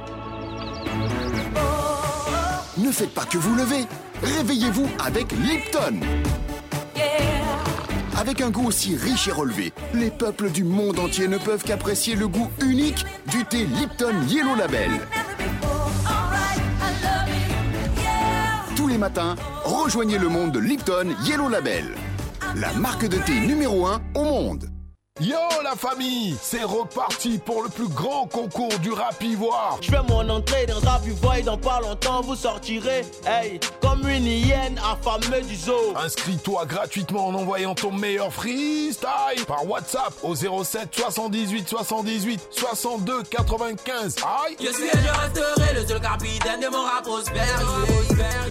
Ne 2.77 2.91
faites 2.91 3.15
pas 3.15 3.25
que 3.25 3.39
vous 3.39 3.55
levez. 3.55 3.87
Réveillez-vous 4.21 4.89
avec 4.99 5.31
Lipton. 5.31 6.01
Avec 8.19 8.41
un 8.41 8.51
goût 8.51 8.67
aussi 8.67 8.97
riche 8.97 9.29
et 9.29 9.33
relevé, 9.33 9.73
les 9.95 10.11
peuples 10.11 10.51
du 10.51 10.65
monde 10.65 10.99
entier 10.99 11.29
ne 11.29 11.39
peuvent 11.39 11.63
qu'apprécier 11.63 12.17
le 12.17 12.27
goût 12.27 12.51
unique 12.61 13.05
du 13.31 13.45
thé 13.45 13.65
Lipton 13.65 14.15
Yellow 14.27 14.57
Label. 14.57 14.91
Tous 18.75 18.89
les 18.89 18.99
matins, 18.99 19.37
rejoignez 19.65 20.19
le 20.19 20.29
monde 20.29 20.51
de 20.51 20.59
Lipton 20.59 21.15
Yellow 21.25 21.49
Label. 21.49 21.95
La 22.57 22.73
marque 22.73 23.07
de 23.07 23.19
thé 23.19 23.39
numéro 23.41 23.87
1 23.87 24.01
au 24.17 24.25
monde. 24.25 24.80
Yo 25.21 25.37
la 25.63 25.77
famille, 25.77 26.35
c'est 26.41 26.63
reparti 26.63 27.39
pour 27.39 27.63
le 27.63 27.69
plus 27.69 27.89
grand 27.89 28.27
concours 28.27 28.79
du 28.79 28.91
rap 28.91 29.23
ivoire. 29.23 29.77
Je 29.83 29.91
fais 29.91 30.03
mon 30.09 30.27
entrée 30.31 30.65
dans 30.65 30.81
Rap 30.81 31.07
Ivoire 31.07 31.37
et 31.37 31.43
dans 31.43 31.59
pas 31.59 31.81
longtemps 31.81 32.23
vous 32.23 32.35
sortirez, 32.35 33.05
hey, 33.27 33.61
comme 33.83 34.09
une 34.09 34.25
hyène 34.27 34.81
affamée 34.83 35.43
du 35.43 35.55
zoo. 35.55 35.95
Inscris-toi 35.95 36.65
gratuitement 36.65 37.27
en 37.29 37.35
envoyant 37.35 37.75
ton 37.75 37.93
meilleur 37.93 38.33
freestyle 38.33 39.45
par 39.47 39.69
WhatsApp 39.69 40.15
au 40.23 40.35
07 40.35 40.89
78 40.93 41.69
78 41.69 42.49
62 42.51 43.23
95. 43.25 44.17
Aïe 44.47 44.57
Je 44.59 44.73
suis 44.73 44.85
et 44.85 44.91
je 44.91 45.21
resterai 45.21 45.75
le 45.75 45.87
seul 45.87 46.01
capitaine 46.01 46.61
de 46.61 46.69
mon 46.69 46.83
rap 46.83 47.05
prospère. 47.05 47.61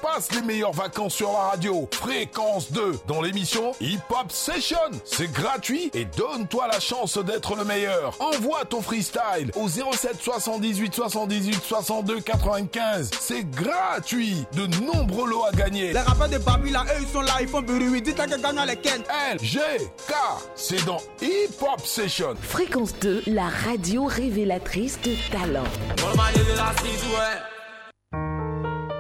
Passe 0.04 0.32
les 0.34 0.42
meilleures 0.44 0.74
vacances 0.74 1.16
sur 1.16 1.32
la 1.32 1.50
radio. 1.50 1.90
Fréquence 1.92 2.72
2 2.72 3.00
dans 3.08 3.22
l'émission 3.24 3.72
Hip 3.82 3.98
Hop 4.12 4.32
Session. 4.32 4.78
C'est 5.04 5.32
gratuit 5.32 5.90
et 5.96 6.06
donne-toi 6.06 6.59
la 6.68 6.80
chance 6.80 7.18
d'être 7.18 7.56
le 7.56 7.64
meilleur. 7.64 8.16
Envoie 8.20 8.66
ton 8.66 8.82
freestyle 8.82 9.52
au 9.56 9.68
07 9.68 10.18
78 10.22 10.94
78 10.94 11.62
62 11.64 12.20
95. 12.22 13.12
C'est 13.20 13.50
gratuit. 13.50 14.46
De 14.54 14.68
nombreux 14.84 15.30
lots 15.30 15.46
à 15.46 15.52
gagner. 15.52 15.94
Les 15.94 16.00
rappeurs 16.00 16.30
de 16.30 16.38
Babi 16.38 16.72
là, 16.72 16.84
eux 16.96 17.02
ils 17.02 17.08
sont 17.08 17.22
là, 17.22 17.34
ils 17.42 17.48
font 17.48 17.62
bruit. 17.62 18.02
Dites-leur 18.02 18.28
que 18.28 18.42
gagnant 18.42 18.66
les 18.66 18.76
Ken. 18.76 19.02
L, 19.32 19.38
G, 19.42 19.60
K, 20.08 20.14
c'est 20.56 20.84
dans 20.86 21.02
Hip 21.22 21.54
Hop 21.62 21.86
Session. 21.86 22.34
Fréquence 22.42 22.94
2, 23.00 23.24
la 23.28 23.48
radio 23.48 24.06
révélatrice 24.06 25.00
de 25.02 25.16
talent. 25.32 25.64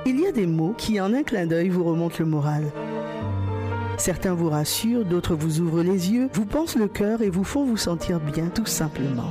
Il 0.06 0.20
y 0.20 0.28
a 0.28 0.32
des 0.32 0.48
mots 0.48 0.74
qui, 0.78 1.00
en 1.00 1.14
un 1.14 1.24
clin 1.24 1.46
d'œil, 1.46 1.70
vous 1.70 1.84
remontent 1.84 2.16
le 2.20 2.26
moral. 2.26 2.72
Certains 4.00 4.34
vous 4.34 4.50
rassurent, 4.50 5.04
d'autres 5.04 5.36
vous 5.36 5.60
ouvrent 5.60 5.84
les 5.84 6.12
yeux, 6.12 6.30
vous 6.34 6.46
pensent 6.46 6.78
le 6.78 6.88
cœur 6.88 7.22
et 7.22 7.30
vous 7.30 7.44
font 7.44 7.66
vous 7.66 7.76
sentir 7.76 8.22
bien, 8.22 8.48
tout 8.48 8.66
simplement. 8.66 9.30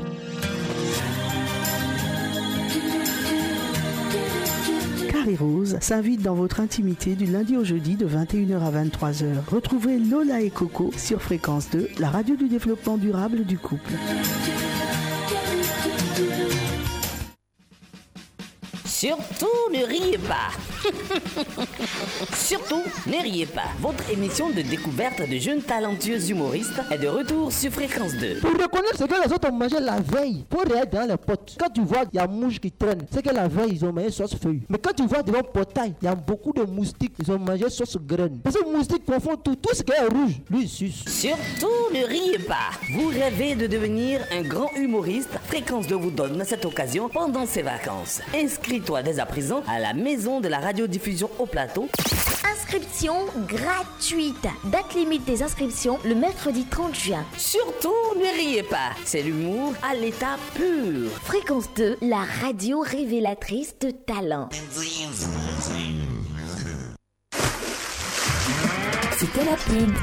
Carré 5.10 5.36
Rose 5.36 5.78
s'invite 5.80 6.20
dans 6.20 6.34
votre 6.34 6.60
intimité 6.60 7.14
du 7.14 7.24
lundi 7.24 7.56
au 7.56 7.64
jeudi 7.64 7.96
de 7.96 8.06
21h 8.06 8.60
à 8.60 8.84
23h. 8.84 9.24
Retrouvez 9.50 9.98
Lola 9.98 10.42
et 10.42 10.50
Coco 10.50 10.92
sur 10.98 11.22
Fréquence 11.22 11.70
2, 11.70 11.88
la 11.98 12.10
radio 12.10 12.36
du 12.36 12.48
développement 12.48 12.98
durable 12.98 13.44
du 13.44 13.56
couple. 13.56 13.94
Surtout 18.98 19.46
ne 19.72 19.84
riez 19.86 20.18
pas. 20.18 20.50
Surtout 22.34 22.82
ne 23.06 23.22
riez 23.22 23.46
pas. 23.46 23.68
Votre 23.78 24.10
émission 24.10 24.50
de 24.50 24.60
découverte 24.60 25.20
de 25.20 25.38
jeunes 25.38 25.62
talentueux 25.62 26.20
humoristes 26.28 26.80
est 26.90 26.98
de 26.98 27.06
retour 27.06 27.52
sur 27.52 27.70
Fréquence 27.70 28.14
2. 28.14 28.40
Pour 28.40 28.50
reconnaître 28.50 28.98
ce 28.98 29.04
que 29.04 29.24
les 29.24 29.32
autres 29.32 29.50
ont 29.50 29.54
mangé 29.54 29.78
la 29.78 30.00
veille, 30.00 30.44
pour 30.48 30.62
regarder 30.62 30.96
dans 30.96 31.06
les 31.06 31.16
potes. 31.16 31.56
Quand 31.60 31.70
tu 31.72 31.82
vois 31.82 32.06
il 32.12 32.16
y 32.16 32.18
a 32.18 32.26
mouche 32.26 32.58
qui 32.58 32.72
traîne, 32.72 33.06
c'est 33.12 33.22
que 33.22 33.32
la 33.32 33.46
veille 33.46 33.70
ils 33.74 33.84
ont 33.84 33.92
mangé 33.92 34.10
sauce 34.10 34.34
feuille. 34.34 34.62
Mais 34.68 34.78
quand 34.78 34.92
tu 34.92 35.06
vois 35.06 35.22
devant 35.22 35.38
le 35.38 35.44
portail, 35.44 35.94
il 36.02 36.04
y 36.04 36.08
a 36.08 36.16
beaucoup 36.16 36.52
de 36.52 36.64
moustiques, 36.64 37.14
ils 37.22 37.30
ont 37.30 37.38
mangé 37.38 37.70
sauce 37.70 37.98
graine. 38.04 38.40
Parce 38.42 38.56
que 38.56 38.64
les 38.64 38.72
moustiques 38.72 39.06
confondent 39.06 39.44
tout, 39.44 39.54
tout 39.54 39.76
ce 39.76 39.84
qui 39.84 39.92
est 39.92 40.08
rouge, 40.08 40.40
lui 40.50 40.62
il 40.62 40.68
suce. 40.68 41.04
Surtout 41.06 41.94
ne 41.94 42.04
riez 42.04 42.40
pas. 42.40 42.70
Vous 42.94 43.10
rêvez 43.10 43.54
de 43.54 43.68
devenir 43.68 44.22
un 44.32 44.42
grand 44.42 44.72
humoriste 44.74 45.38
Fréquence 45.44 45.86
2 45.86 45.94
vous 45.94 46.10
donne 46.10 46.42
cette 46.44 46.64
occasion 46.64 47.08
pendant 47.08 47.46
ses 47.46 47.62
vacances. 47.62 48.20
Inscris-toi 48.88 49.02
dès 49.02 49.20
à 49.20 49.26
présent 49.26 49.62
à 49.68 49.78
la 49.78 49.92
maison 49.92 50.40
de 50.40 50.48
la 50.48 50.60
radiodiffusion 50.60 51.28
au 51.38 51.44
plateau. 51.44 51.88
Inscription 52.50 53.14
gratuite. 53.46 54.46
Date 54.64 54.94
limite 54.94 55.26
des 55.26 55.42
inscriptions 55.42 55.98
le 56.06 56.14
mercredi 56.14 56.64
30 56.64 56.94
juin. 56.94 57.24
Surtout 57.36 57.92
ne 58.16 58.34
riez 58.34 58.62
pas. 58.62 58.92
C'est 59.04 59.22
l'humour 59.22 59.74
à 59.82 59.94
l'état 59.94 60.38
pur. 60.54 61.10
Fréquence 61.22 61.68
2, 61.76 61.98
la 62.00 62.24
radio 62.42 62.80
révélatrice 62.80 63.78
de 63.78 63.90
talent. 63.90 64.48
C'était 69.18 69.44
la 69.44 69.56
pub. 69.56 69.94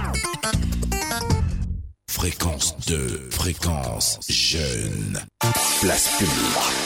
Fréquence 2.07 2.75
2, 2.87 3.29
fréquence 3.31 4.19
jeune. 4.29 5.19
Place 5.81 6.09
publique. 6.19 6.84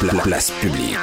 Pla- 0.00 0.22
place 0.22 0.50
publique. 0.60 0.98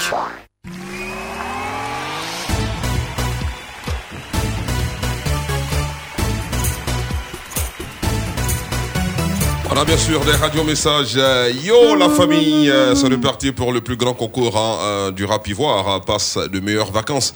On 9.74 9.78
a 9.78 9.86
bien 9.86 9.98
sûr 9.98 10.20
des 10.26 10.32
radiomessages. 10.34 11.14
Euh, 11.16 11.50
Yo 11.64 11.96
la 11.96 12.10
famille, 12.10 12.70
euh, 12.70 12.94
c'est 12.94 13.08
reparti 13.08 13.54
pour 13.54 13.72
le 13.72 13.80
plus 13.80 13.96
grand 13.96 14.14
concours 14.14 14.58
hein, 14.58 14.78
euh, 14.82 15.12
du 15.12 15.24
rap 15.24 15.48
ivoire. 15.48 15.88
hein, 15.88 16.00
passe 16.06 16.38
de 16.38 16.60
meilleures 16.60 16.92
vacances 16.92 17.34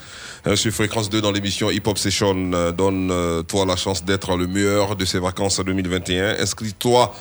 sur 0.54 0.72
Fréquence 0.72 1.10
2 1.10 1.20
dans 1.20 1.32
l'émission 1.32 1.70
Hip 1.70 1.82
Hop 1.86 1.98
Session. 1.98 2.52
Euh, 2.54 2.70
Donne-toi 2.70 3.66
la 3.66 3.74
chance 3.74 4.04
d'être 4.04 4.36
le 4.36 4.46
meilleur 4.46 4.94
de 4.94 5.04
ces 5.04 5.18
vacances 5.18 5.58
2021. 5.58 6.36
Inscris-toi 6.38 7.12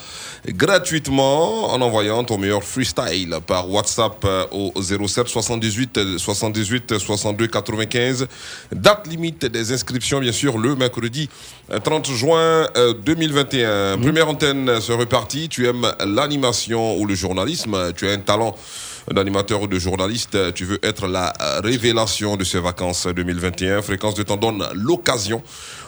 gratuitement 0.49 1.73
en 1.73 1.81
envoyant 1.81 2.23
ton 2.23 2.38
meilleur 2.38 2.63
freestyle 2.63 3.38
par 3.47 3.69
WhatsApp 3.69 4.23
euh, 4.25 4.45
au 4.51 4.73
07 4.81 5.27
78 5.27 6.17
78 6.17 6.99
62 6.99 7.47
95. 7.47 8.27
Date 8.71 9.07
limite 9.07 9.45
des 9.45 9.71
inscriptions, 9.71 10.19
bien 10.19 10.31
sûr, 10.31 10.57
le 10.57 10.75
mercredi 10.75 11.29
euh, 11.71 11.79
30 11.79 12.11
juin 12.11 12.67
euh, 12.77 12.93
2021. 12.93 13.97
Première 13.97 14.29
antenne, 14.29 14.79
c'est 14.81 14.93
reparti. 14.93 15.49
Tu 15.49 15.67
aimes 15.67 15.91
l'animation 16.05 16.97
ou 16.97 17.05
le 17.05 17.15
journalisme. 17.15 17.93
Tu 17.95 18.07
as 18.07 18.11
un 18.11 18.19
talent 18.19 18.55
d'animateur 19.11 19.61
ou 19.61 19.67
de 19.67 19.77
journaliste. 19.79 20.53
Tu 20.53 20.65
veux 20.65 20.79
être 20.83 21.07
la 21.07 21.33
révélation 21.63 22.37
de 22.37 22.43
ces 22.43 22.59
vacances 22.59 23.07
2021. 23.07 23.81
Fréquence 23.81 24.15
de 24.15 24.23
t'en 24.23 24.37
donne 24.37 24.65
l'occasion. 24.73 25.41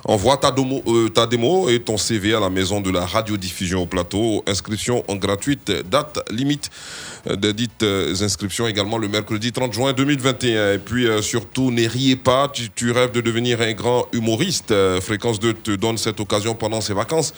Envoie 0.05 0.37
ta, 0.37 0.53
euh, 0.87 1.09
ta 1.09 1.27
démo 1.27 1.69
et 1.69 1.81
ton 1.81 1.97
CV 1.97 2.33
à 2.33 2.39
la 2.39 2.49
maison 2.49 2.79
de 2.79 2.91
la 2.91 3.05
radiodiffusion 3.05 3.81
au 3.81 3.85
plateau. 3.85 4.43
Inscription 4.47 5.03
en 5.07 5.15
gratuite. 5.15 5.71
Date 5.89 6.19
limite 6.31 6.69
euh, 7.29 7.35
des 7.35 7.53
dites 7.53 7.83
euh, 7.83 8.15
inscriptions 8.21 8.67
également 8.67 8.97
le 8.97 9.07
mercredi 9.07 9.51
30 9.51 9.73
juin 9.73 9.93
2021. 9.93 10.73
Et 10.73 10.77
puis 10.77 11.07
euh, 11.07 11.21
surtout, 11.21 11.71
ne 11.71 11.87
riez 11.87 12.15
pas. 12.15 12.49
Tu, 12.49 12.69
tu 12.69 12.91
rêves 12.91 13.11
de 13.11 13.21
devenir 13.21 13.61
un 13.61 13.73
grand 13.73 14.07
humoriste. 14.13 14.73
Fréquence 15.01 15.39
2 15.39 15.53
te 15.53 15.71
donne 15.71 15.97
cette 15.97 16.19
occasion 16.19 16.55
pendant 16.55 16.81
ces 16.81 16.93
vacances. 16.93 17.33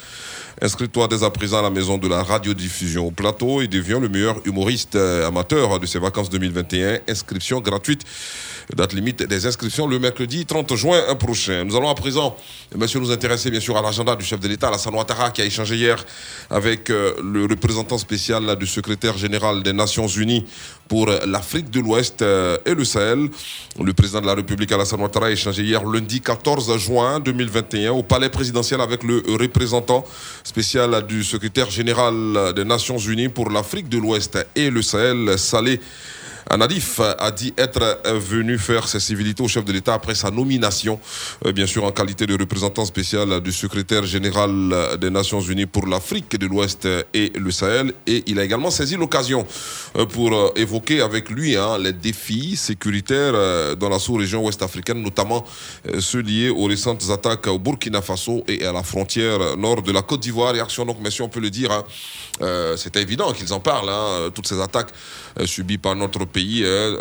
Inscris-toi 0.61 1.07
dès 1.07 1.23
à 1.23 1.29
présent 1.29 1.59
à 1.59 1.61
la 1.61 1.69
maison 1.69 1.97
de 1.97 2.07
la 2.07 2.23
radiodiffusion 2.23 3.07
au 3.07 3.11
plateau 3.11 3.61
et 3.61 3.67
deviens 3.67 3.99
le 3.99 4.09
meilleur 4.09 4.41
humoriste 4.45 4.95
amateur 4.95 5.79
de 5.79 5.85
ces 5.85 5.99
vacances 5.99 6.29
2021. 6.29 6.99
Inscription 7.07 7.61
gratuite. 7.61 8.03
Date 8.75 8.93
limite 8.93 9.23
des 9.23 9.47
inscriptions 9.47 9.87
le 9.87 9.97
mercredi 9.97 10.45
30 10.45 10.75
juin 10.75 11.01
prochain. 11.15 11.63
Nous 11.63 11.75
allons 11.75 11.89
à 11.89 11.95
présent, 11.95 12.37
monsieur, 12.75 12.99
nous 12.99 13.09
intéresser 13.09 13.49
bien 13.49 13.59
sûr 13.59 13.75
à 13.75 13.81
l'agenda 13.81 14.15
du 14.15 14.23
chef 14.23 14.39
de 14.39 14.47
l'État, 14.47 14.67
Alassane 14.67 14.93
Ouattara, 14.93 15.31
qui 15.31 15.41
a 15.41 15.45
échangé 15.45 15.75
hier 15.75 16.05
avec 16.51 16.91
euh, 16.91 17.15
le 17.23 17.45
représentant 17.45 17.97
spécial 17.97 18.55
du 18.57 18.67
secrétaire 18.67 19.17
général 19.17 19.63
des 19.63 19.73
Nations 19.73 20.05
Unies 20.05 20.45
pour 20.87 21.07
l'Afrique 21.07 21.71
de 21.71 21.79
l'Ouest 21.79 22.21
euh, 22.21 22.59
et 22.63 22.75
le 22.75 22.85
Sahel. 22.85 23.29
Le 23.83 23.93
président 23.93 24.21
de 24.21 24.27
la 24.27 24.35
République, 24.35 24.71
Alassane 24.71 25.01
Ouattara, 25.01 25.25
a 25.25 25.31
échangé 25.31 25.63
hier 25.63 25.83
lundi 25.83 26.21
14 26.21 26.77
juin 26.77 27.19
2021 27.19 27.93
au 27.93 28.03
palais 28.03 28.29
présidentiel 28.29 28.81
avec 28.81 29.03
le 29.03 29.23
représentant 29.39 30.05
spécial 30.43 31.07
du 31.07 31.23
secrétaire 31.23 31.71
général 31.71 32.53
des 32.55 32.65
Nations 32.65 32.99
Unies 32.99 33.29
pour 33.29 33.49
l'Afrique 33.49 33.89
de 33.89 33.97
l'Ouest 33.97 34.37
et 34.55 34.69
le 34.69 34.83
Sahel, 34.83 35.39
Saleh 35.39 35.79
Anadif 36.51 36.99
a 36.99 37.29
dit 37.29 37.53
être 37.57 38.01
venu 38.17 38.57
faire 38.57 38.87
ses 38.87 38.99
civilités 38.99 39.43
au 39.43 39.47
chef 39.47 39.63
de 39.63 39.71
l'État 39.71 39.93
après 39.93 40.15
sa 40.15 40.31
nomination, 40.31 40.99
euh, 41.45 41.51
bien 41.51 41.67
sûr 41.67 41.83
en 41.83 41.91
qualité 41.91 42.25
de 42.25 42.35
représentant 42.35 42.85
spécial 42.85 43.39
du 43.41 43.51
secrétaire 43.51 44.03
général 44.03 44.97
des 44.99 45.11
Nations 45.11 45.41
Unies 45.41 45.67
pour 45.67 45.85
l'Afrique 45.85 46.39
de 46.39 46.47
l'Ouest 46.47 46.87
et 47.13 47.31
le 47.35 47.51
Sahel. 47.51 47.93
Et 48.07 48.23
il 48.25 48.39
a 48.39 48.43
également 48.43 48.71
saisi 48.71 48.95
l'occasion 48.95 49.45
euh, 49.95 50.07
pour 50.07 50.33
euh, 50.33 50.51
évoquer 50.55 51.01
avec 51.01 51.29
lui 51.29 51.55
hein, 51.55 51.77
les 51.77 51.93
défis 51.93 52.55
sécuritaires 52.55 53.75
dans 53.77 53.89
la 53.89 53.99
sous-région 53.99 54.43
ouest 54.43 54.63
africaine, 54.63 55.03
notamment 55.03 55.45
ceux 55.99 56.21
liés 56.21 56.49
aux 56.49 56.65
récentes 56.65 57.11
attaques 57.11 57.45
au 57.45 57.59
Burkina 57.59 58.01
Faso 58.01 58.43
et 58.47 58.65
à 58.65 58.71
la 58.71 58.81
frontière 58.81 59.55
nord 59.55 59.83
de 59.83 59.91
la 59.91 60.01
Côte 60.01 60.21
d'Ivoire. 60.21 60.53
Réaction 60.53 60.85
donc, 60.85 60.97
mais 61.01 61.11
si 61.11 61.21
on 61.21 61.29
peut 61.29 61.39
le 61.39 61.51
dire, 61.51 61.71
hein, 61.71 61.83
c'était 62.75 63.01
évident 63.01 63.31
qu'ils 63.33 63.53
en 63.53 63.59
parlent, 63.59 63.89
hein, 63.89 64.29
toutes 64.33 64.47
ces 64.47 64.59
attaques 64.59 64.91
subies 65.45 65.77
par 65.77 65.95
notre 65.95 66.25
pays, 66.25 66.63
hein, 66.65 66.95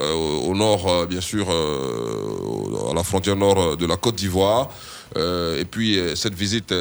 au 0.45 0.55
nord, 0.55 1.07
bien 1.07 1.21
sûr, 1.21 1.49
à 1.51 2.95
la 2.95 3.03
frontière 3.03 3.37
nord 3.37 3.77
de 3.77 3.87
la 3.87 3.97
Côte 3.97 4.17
d'Ivoire. 4.17 4.71
et 5.17 5.65
puis, 5.71 5.99
cette 6.15 6.35
visite 6.35 6.75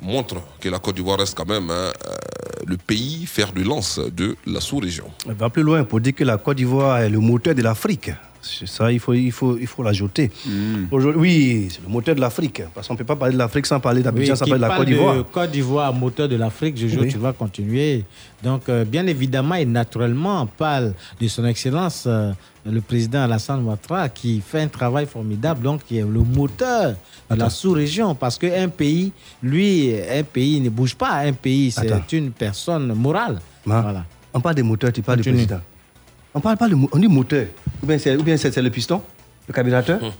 montre 0.00 0.36
que 0.60 0.68
la 0.68 0.78
Côte 0.78 0.96
d'Ivoire 0.96 1.18
reste 1.18 1.36
quand 1.36 1.48
même 1.48 1.70
hein, 1.70 1.92
le 2.66 2.76
pays 2.76 3.26
fer 3.26 3.52
de 3.52 3.62
lance 3.62 3.98
de 3.98 4.36
la 4.46 4.60
sous-région. 4.60 5.04
On 5.26 5.32
va 5.32 5.50
plus 5.50 5.62
loin 5.62 5.84
pour 5.84 6.00
dire 6.00 6.14
que 6.14 6.24
la 6.24 6.38
Côte 6.38 6.56
d'Ivoire 6.56 6.98
est 6.98 7.10
le 7.10 7.18
moteur 7.20 7.54
de 7.54 7.62
l'Afrique. 7.62 8.10
Ça, 8.42 8.90
il 8.90 8.98
faut, 8.98 9.14
il 9.14 9.30
faut, 9.32 9.56
il 9.56 9.66
faut 9.66 9.82
l'ajouter. 9.82 10.30
Oui, 10.90 11.68
c'est 11.70 11.82
le 11.82 11.88
moteur 11.88 12.14
de 12.14 12.20
l'Afrique. 12.20 12.62
Parce 12.74 12.86
qu'on 12.88 12.94
ne 12.94 12.98
peut 12.98 13.04
pas 13.04 13.16
parler 13.16 13.34
de 13.34 13.38
l'Afrique 13.38 13.66
sans 13.66 13.80
parler 13.80 14.02
d'Abidjan, 14.02 14.32
Oui, 14.32 14.36
sans 14.38 14.44
parler 14.46 14.62
de 14.62 14.68
la 14.68 14.76
Côte 14.76 14.86
d'Ivoire. 14.86 15.24
Côte 15.30 15.50
d'Ivoire, 15.50 15.94
moteur 15.94 16.28
de 16.28 16.36
l'Afrique, 16.36 16.76
je 16.76 16.98
Oui. 16.98 17.08
tu 17.08 17.18
vas 17.18 17.32
continuer. 17.32 18.04
Donc, 18.42 18.68
euh, 18.68 18.84
bien 18.84 19.06
évidemment 19.06 19.54
et 19.54 19.64
naturellement, 19.64 20.42
on 20.42 20.46
parle 20.46 20.94
de 21.20 21.28
son 21.28 21.44
Excellence, 21.44 22.04
euh, 22.06 22.32
le 22.66 22.80
président 22.80 23.22
Alassane 23.22 23.64
Ouattara, 23.64 24.08
qui 24.08 24.40
fait 24.40 24.62
un 24.62 24.68
travail 24.68 25.06
formidable, 25.06 25.62
donc 25.62 25.84
qui 25.84 25.98
est 25.98 26.02
le 26.02 26.20
moteur 26.20 26.94
de 27.30 27.36
la 27.36 27.50
sous-région. 27.50 28.14
Parce 28.14 28.38
qu'un 28.38 28.68
pays, 28.68 29.12
lui, 29.42 29.94
un 30.10 30.22
pays 30.24 30.60
ne 30.60 30.68
bouge 30.70 30.94
pas. 30.94 31.12
Un 31.18 31.32
pays, 31.32 31.70
c'est 31.70 32.12
une 32.12 32.30
personne 32.32 32.92
morale. 32.94 33.40
Ma, 33.64 33.80
Voilà. 33.80 34.04
On 34.34 34.40
parle 34.40 34.54
des 34.56 34.62
moteurs, 34.62 34.92
tu 34.92 35.02
parles 35.02 35.18
Continue. 35.18 35.36
du 35.42 35.46
président. 35.46 35.62
On 36.34 36.40
parle 36.40 36.56
pas 36.56 36.68
de 36.68 36.74
on 36.92 36.98
dit 36.98 37.08
moteur. 37.08 37.46
Ou 37.82 37.86
bien 37.86 37.98
c'est 37.98 38.16
ou 38.16 38.22
bien 38.22 38.36
c'est- 38.36 38.56
le 38.60 38.70
piston, 38.70 39.02
le 39.48 39.52
carburateur. 39.54 40.00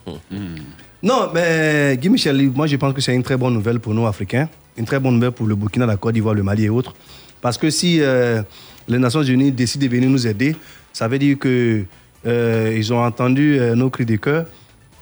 Non, 1.04 1.30
mais 1.34 1.98
Guy 2.00 2.08
Michel, 2.10 2.50
moi 2.54 2.68
je 2.68 2.76
pense 2.76 2.94
que 2.94 3.00
c'est 3.00 3.12
une 3.12 3.24
très 3.24 3.36
bonne 3.36 3.54
nouvelle 3.54 3.80
pour 3.80 3.92
nous 3.92 4.06
Africains, 4.06 4.48
une 4.76 4.84
très 4.84 5.00
bonne 5.00 5.14
nouvelle 5.14 5.32
pour 5.32 5.46
le 5.48 5.56
Burkina, 5.56 5.84
la 5.84 5.96
Côte 5.96 6.14
d'Ivoire, 6.14 6.32
le 6.34 6.44
Mali 6.44 6.66
et 6.66 6.68
autres. 6.68 6.94
Parce 7.40 7.58
que 7.58 7.70
si 7.70 8.00
euh, 8.00 8.40
les 8.86 8.98
Nations 9.00 9.24
Unies 9.24 9.50
décident 9.50 9.84
de 9.84 9.90
venir 9.90 10.08
nous 10.08 10.24
aider, 10.28 10.54
ça 10.92 11.08
veut 11.08 11.18
dire 11.18 11.36
que 11.40 11.82
euh, 12.24 12.72
ils 12.76 12.92
ont 12.92 13.02
entendu 13.04 13.58
euh, 13.58 13.74
nos 13.74 13.90
cris 13.90 14.06
de 14.06 14.14
cœur. 14.14 14.46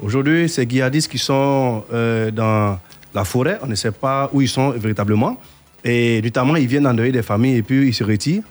Aujourd'hui, 0.02 0.48
ces 0.48 0.66
djihadistes 0.66 1.10
qui 1.10 1.18
sont 1.18 1.84
euh, 1.92 2.30
dans 2.30 2.78
la 3.14 3.24
forêt, 3.24 3.58
on 3.62 3.66
ne 3.66 3.74
sait 3.74 3.90
pas 3.92 4.30
où 4.32 4.40
ils 4.40 4.48
sont 4.48 4.70
véritablement. 4.70 5.36
Et 5.84 6.22
notamment, 6.22 6.56
ils 6.56 6.66
viennent 6.66 6.86
endeuiller 6.86 7.12
des 7.12 7.22
familles 7.22 7.56
et 7.56 7.62
puis 7.62 7.88
ils 7.88 7.94
se 7.94 8.04
retirent. 8.04 8.42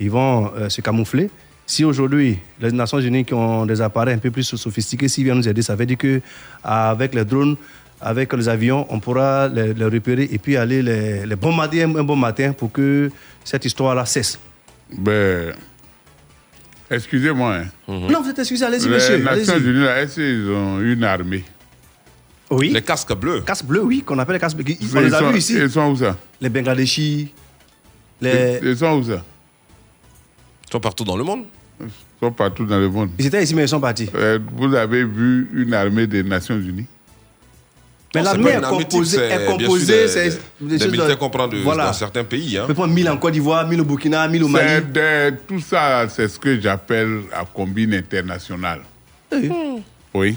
Ils 0.00 0.10
vont 0.10 0.50
se 0.68 0.80
camoufler. 0.80 1.30
Si 1.70 1.84
aujourd'hui, 1.84 2.38
les 2.62 2.72
Nations 2.72 2.98
Unies 2.98 3.26
qui 3.26 3.34
ont 3.34 3.66
des 3.66 3.82
appareils 3.82 4.14
un 4.14 4.18
peu 4.18 4.30
plus 4.30 4.42
sophistiqués, 4.56 5.06
s'ils 5.06 5.24
viennent 5.24 5.36
nous 5.36 5.46
aider, 5.48 5.60
ça 5.60 5.76
veut 5.76 5.84
dire 5.84 5.98
qu'avec 5.98 7.14
les 7.14 7.26
drones, 7.26 7.56
avec 8.00 8.32
les 8.32 8.48
avions, 8.48 8.86
on 8.88 8.98
pourra 9.00 9.48
les, 9.48 9.74
les 9.74 9.84
repérer 9.84 10.26
et 10.32 10.38
puis 10.38 10.56
aller 10.56 10.80
les, 10.82 11.26
les 11.26 11.36
bombarder 11.36 11.82
un, 11.82 11.88
bon 11.88 12.16
matin 12.16 12.54
pour 12.54 12.72
que 12.72 13.10
cette 13.44 13.66
histoire-là 13.66 14.06
cesse. 14.06 14.38
Ben, 14.96 15.52
excusez-moi. 16.90 17.56
hein. 17.56 17.66
Non, 17.86 18.22
vous 18.22 18.30
êtes 18.30 18.38
excusé, 18.38 18.64
allez-y, 18.64 18.84
Les 18.88 18.94
monsieur. 18.94 19.18
Nations 19.18 19.52
allez-y. 19.52 19.68
Unies, 19.68 19.84
là, 19.84 20.00
est-ce 20.02 20.14
qu'ils 20.14 20.50
ont 20.50 20.80
une 20.80 21.04
armée? 21.04 21.44
Oui. 22.50 22.70
Les 22.70 22.80
casques 22.80 23.12
bleus. 23.14 23.42
Casques 23.42 23.66
bleus, 23.66 23.82
oui, 23.84 24.02
qu'on 24.06 24.18
appelle 24.18 24.36
les 24.36 24.40
casques 24.40 24.56
bleus. 24.56 24.74
On 24.94 25.00
Ils 25.00 25.06
les 25.08 25.12
a 25.14 25.18
sont- 25.18 25.30
vus 25.32 25.38
ici. 25.38 25.54
Ils 25.60 25.68
sont 25.70 25.90
où 25.90 25.96
ça? 25.96 26.16
Les 26.40 26.48
Bangladeshis, 26.48 27.34
les... 28.22 28.58
Ils 28.62 28.76
sont 28.78 28.92
où 29.00 29.04
ça? 29.04 29.22
Ils 30.66 30.72
sont 30.72 30.80
partout 30.80 31.04
dans 31.04 31.16
le 31.16 31.24
monde. 31.24 31.44
Ils 31.80 31.86
sont 32.20 32.32
partout 32.32 32.64
dans 32.64 32.78
le 32.78 32.88
monde. 32.88 33.10
Ils 33.18 33.26
étaient 33.26 33.42
ici, 33.42 33.54
mais 33.54 33.62
ils 33.62 33.68
sont 33.68 33.80
partis. 33.80 34.08
Euh, 34.14 34.38
vous 34.56 34.74
avez 34.74 35.04
vu 35.04 35.48
une 35.54 35.72
armée 35.74 36.06
des 36.06 36.22
Nations 36.22 36.56
Unies 36.58 36.86
Mais 38.14 38.22
l'armée 38.22 38.50
est 38.52 38.60
composée, 38.62 39.16
c'est 39.18 39.42
est 39.42 39.46
composée, 39.46 39.86
des- 40.02 40.08
c'est 40.08 40.30
des- 40.60 40.66
des 40.78 40.78
choses- 40.78 40.90
militaires 40.92 41.18
qu'on 41.18 41.30
prend 41.30 41.46
de- 41.46 41.58
voilà. 41.58 41.86
dans 41.86 41.92
certains 41.92 42.24
pays. 42.24 42.56
Hein. 42.56 42.62
On 42.64 42.66
peut 42.68 42.74
prendre 42.74 42.92
1000 42.94 43.08
en 43.08 43.16
Côte 43.18 43.34
d'Ivoire, 43.34 43.66
1000 43.68 43.80
au 43.80 43.84
Burkina, 43.84 44.26
1000 44.26 44.42
au 44.44 44.48
Mali. 44.48 44.82
Des- 44.92 45.30
Tout 45.46 45.60
ça, 45.60 46.08
c'est 46.08 46.26
ce 46.26 46.38
que 46.38 46.58
j'appelle 46.60 47.20
la 47.30 47.44
combine 47.44 47.94
internationale. 47.94 48.80
Oui. 50.14 50.36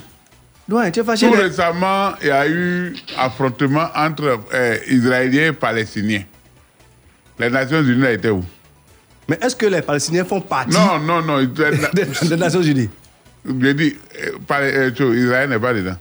Ouais, 0.70 0.92
tu 0.92 1.00
es 1.00 1.04
fâché. 1.04 1.28
Tout 1.28 1.34
les- 1.36 1.44
récemment, 1.44 2.12
il 2.22 2.28
y 2.28 2.32
a 2.32 2.48
eu 2.48 2.94
affrontement 3.18 3.88
entre 3.96 4.40
euh, 4.54 4.78
Israéliens 4.90 5.48
et 5.48 5.52
Palestiniens. 5.54 6.24
Les 7.40 7.50
Nations 7.50 7.82
Unies 7.82 8.06
étaient 8.12 8.30
où? 8.30 8.44
Mais 9.28 9.38
est-ce 9.42 9.56
que 9.56 9.66
les 9.66 9.82
Palestiniens 9.82 10.26
font 10.26 10.42
partie 10.42 10.74
Non, 10.74 11.00
non, 11.00 11.22
non. 11.22 11.44
des, 12.24 12.36
Nations 12.38 12.62
Unies? 12.62 12.90
J'ai 13.62 13.74
dit, 13.74 13.96
euh, 14.24 14.38
euh, 14.52 15.16
Israël 15.16 15.50
n'est 15.50 15.60
pas 15.60 15.74
dedans. 15.74 15.96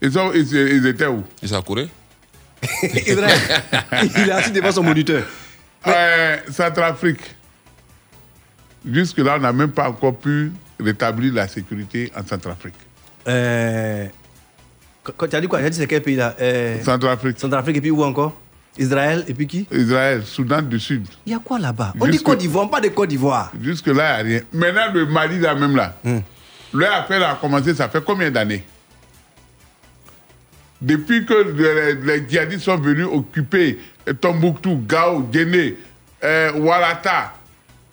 Ils, 0.00 0.12
sont, 0.12 0.32
ils, 0.34 0.52
ils 0.52 0.86
étaient 0.86 1.06
où? 1.06 1.22
Ils 1.42 1.48
sont 1.48 1.56
à 1.56 1.62
Corée 1.62 1.88
Israël, 2.82 3.38
il 4.16 4.28
est 4.28 4.32
assis 4.32 4.50
devant 4.50 4.72
son 4.72 4.82
moniteur. 4.82 5.22
Euh, 5.86 6.36
Centrafrique. 6.50 7.20
Jusque-là, 8.90 9.36
on 9.36 9.40
n'a 9.40 9.52
même 9.52 9.70
pas 9.70 9.88
encore 9.88 10.16
pu 10.16 10.52
rétablir 10.80 11.34
la 11.34 11.48
sécurité 11.48 12.10
en 12.16 12.26
Centrafrique. 12.26 12.74
Euh, 13.28 14.06
quand- 15.02 15.12
quand 15.16 15.28
tu 15.28 15.36
as 15.36 15.40
dit 15.40 15.48
quoi? 15.48 15.58
Tu 15.60 15.66
as 15.66 15.70
dit 15.70 15.78
c'est 15.78 15.86
quel 15.86 16.02
pays 16.02 16.16
là? 16.16 16.34
Euh, 16.40 16.82
Centrafrique. 16.82 17.38
Centrafrique 17.38 17.76
et 17.76 17.80
puis 17.80 17.90
où 17.90 18.02
encore? 18.02 18.34
Israël 18.78 19.24
et 19.28 19.34
puis 19.34 19.46
qui 19.46 19.66
Israël, 19.72 20.22
Soudan 20.24 20.62
du 20.62 20.78
Sud. 20.80 21.06
Il 21.26 21.32
y 21.32 21.34
a 21.34 21.38
quoi 21.38 21.58
là-bas? 21.58 21.94
On 21.98 22.06
dit 22.08 22.22
Côte 22.22 22.38
d'Ivoire, 22.38 22.68
parle 22.70 22.84
de 22.84 22.88
Côte 22.88 23.08
d'Ivoire. 23.08 23.52
Jusque-là, 23.62 24.20
il 24.22 24.26
n'y 24.28 24.34
a 24.34 24.38
rien. 24.38 24.46
Maintenant, 24.52 24.92
le 24.94 25.06
Mali, 25.06 25.38
là 25.38 25.54
même 25.54 25.76
là, 25.76 25.94
Hmm. 26.04 26.18
leur 26.74 26.92
affaire 26.94 27.28
a 27.30 27.34
commencé, 27.36 27.74
ça 27.74 27.88
fait 27.88 28.04
combien 28.04 28.30
d'années? 28.30 28.64
Depuis 30.80 31.24
que 31.24 31.34
les, 31.56 31.94
les 32.18 32.28
djihadistes 32.28 32.64
sont 32.64 32.76
venus 32.76 33.06
occuper 33.10 33.78
euh, 34.08 34.12
Tombouctou, 34.12 34.82
Gao, 34.86 35.20
Guinée, 35.22 35.76
euh, 36.22 36.52
Walata, 36.52 37.32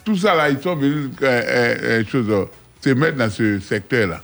tout 0.04 0.18
ça 0.18 0.36
là, 0.36 0.50
ils 0.50 0.62
sont 0.62 0.76
venus 0.76 1.10
euh, 1.22 1.26
euh, 1.26 1.76
euh, 2.02 2.04
chose, 2.06 2.26
euh, 2.30 2.46
se 2.84 2.90
mettre 2.90 3.18
dans 3.18 3.30
ce 3.30 3.60
secteur-là. 3.60 4.22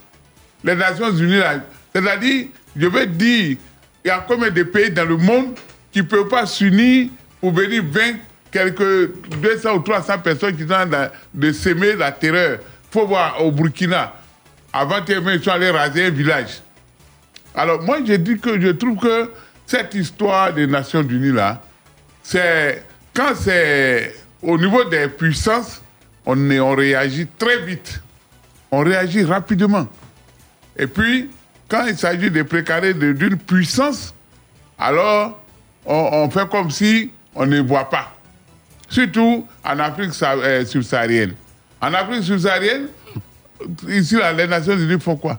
Les 0.64 0.76
Nations 0.76 1.12
Unies, 1.16 1.38
là, 1.38 1.64
c'est-à-dire, 1.96 2.48
je 2.76 2.88
veux 2.88 3.06
dire, 3.06 3.58
il 4.04 4.08
y 4.08 4.12
a 4.12 4.26
combien 4.28 4.50
de 4.52 4.64
pays 4.64 4.92
dans 4.92 5.06
le 5.06 5.16
monde 5.16 5.56
qui 5.92 6.00
ne 6.00 6.04
peuvent 6.04 6.28
pas 6.28 6.46
s'unir 6.46 7.10
pour 7.42 7.52
venir 7.52 7.84
vaincre 7.84 8.20
quelques 8.52 9.12
200 9.42 9.76
ou 9.76 9.80
300 9.80 10.20
personnes 10.20 10.56
qui 10.56 10.64
sont 10.64 10.74
en 10.74 10.90
train 10.90 11.10
de 11.34 11.52
semer 11.52 11.96
la 11.96 12.12
terreur. 12.12 12.60
Il 12.62 12.94
faut 12.94 13.08
voir 13.08 13.44
au 13.44 13.52
Burkina, 13.52 14.14
avant 14.74 15.00
ils 15.08 15.44
sont 15.44 15.52
allés 15.52 15.70
raser 15.70 16.06
un 16.06 16.10
village. 16.10 16.62
Alors 17.56 17.82
moi, 17.82 18.00
je 18.06 18.14
dis 18.14 18.38
que 18.40 18.60
je 18.60 18.70
trouve 18.70 18.98
que 18.98 19.32
cette 19.66 19.94
histoire 19.94 20.54
des 20.54 20.68
Nations 20.68 21.04
Unies 21.04 21.32
là, 21.32 21.62
c'est 22.24 22.84
quand 23.14 23.36
c'est 23.36 24.16
au 24.42 24.58
niveau 24.58 24.84
des 24.86 25.08
puissances, 25.08 25.82
on, 26.26 26.76
réagit 26.76 27.28
très 27.38 27.60
vite, 27.60 28.02
on 28.72 28.80
réagit 28.84 29.24
rapidement. 29.24 29.88
Et 30.78 30.88
puis, 30.88 31.30
quand 31.68 31.86
il 31.88 31.98
s'agit 31.98 32.32
de 32.32 32.44
précarer 32.44 32.94
de- 32.94 33.14
d'une 33.14 33.38
puissance, 33.38 34.14
alors 34.78 35.39
on, 35.90 36.10
on 36.24 36.30
fait 36.30 36.48
comme 36.50 36.70
si 36.72 37.12
on 37.36 37.46
ne 37.46 37.60
voit 37.62 37.90
pas. 37.90 38.14
Surtout 38.88 39.46
en 39.64 39.80
Afrique 39.80 40.12
euh, 40.24 40.66
subsaharienne. 40.66 41.34
En 41.82 41.94
Afrique 41.94 42.24
subsaharienne, 42.24 42.88
ici, 43.90 44.18
les 44.38 44.48
Nations 44.48 44.78
Unies 44.78 45.00
font 45.00 45.16
quoi? 45.16 45.38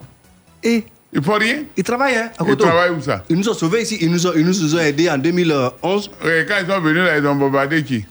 Et 0.62 0.84
Ils 1.12 1.22
font 1.22 1.34
rien 1.38 1.64
Ils 1.76 1.82
travaillent, 1.84 2.16
hein, 2.16 2.30
à 2.38 2.44
Ils 2.46 2.56
travaillent 2.56 2.90
où 2.90 3.00
ça? 3.00 3.24
Ils 3.28 3.36
nous 3.36 3.48
ont 3.48 3.54
sauvés 3.54 3.82
ici, 3.82 3.98
ils 4.00 4.10
nous 4.10 4.26
ont, 4.26 4.32
ils 4.36 4.44
nous 4.46 4.74
ont 4.74 4.78
aidés 4.78 5.08
en 5.10 5.18
2011. 5.18 6.10
Et 6.24 6.44
quand 6.46 6.54
ils 6.62 6.66
sont 6.70 6.80
venus 6.80 7.02
là, 7.04 7.16
ils 7.18 7.26
ont 7.26 7.34
bombardé 7.34 7.82
qui? 7.82 8.04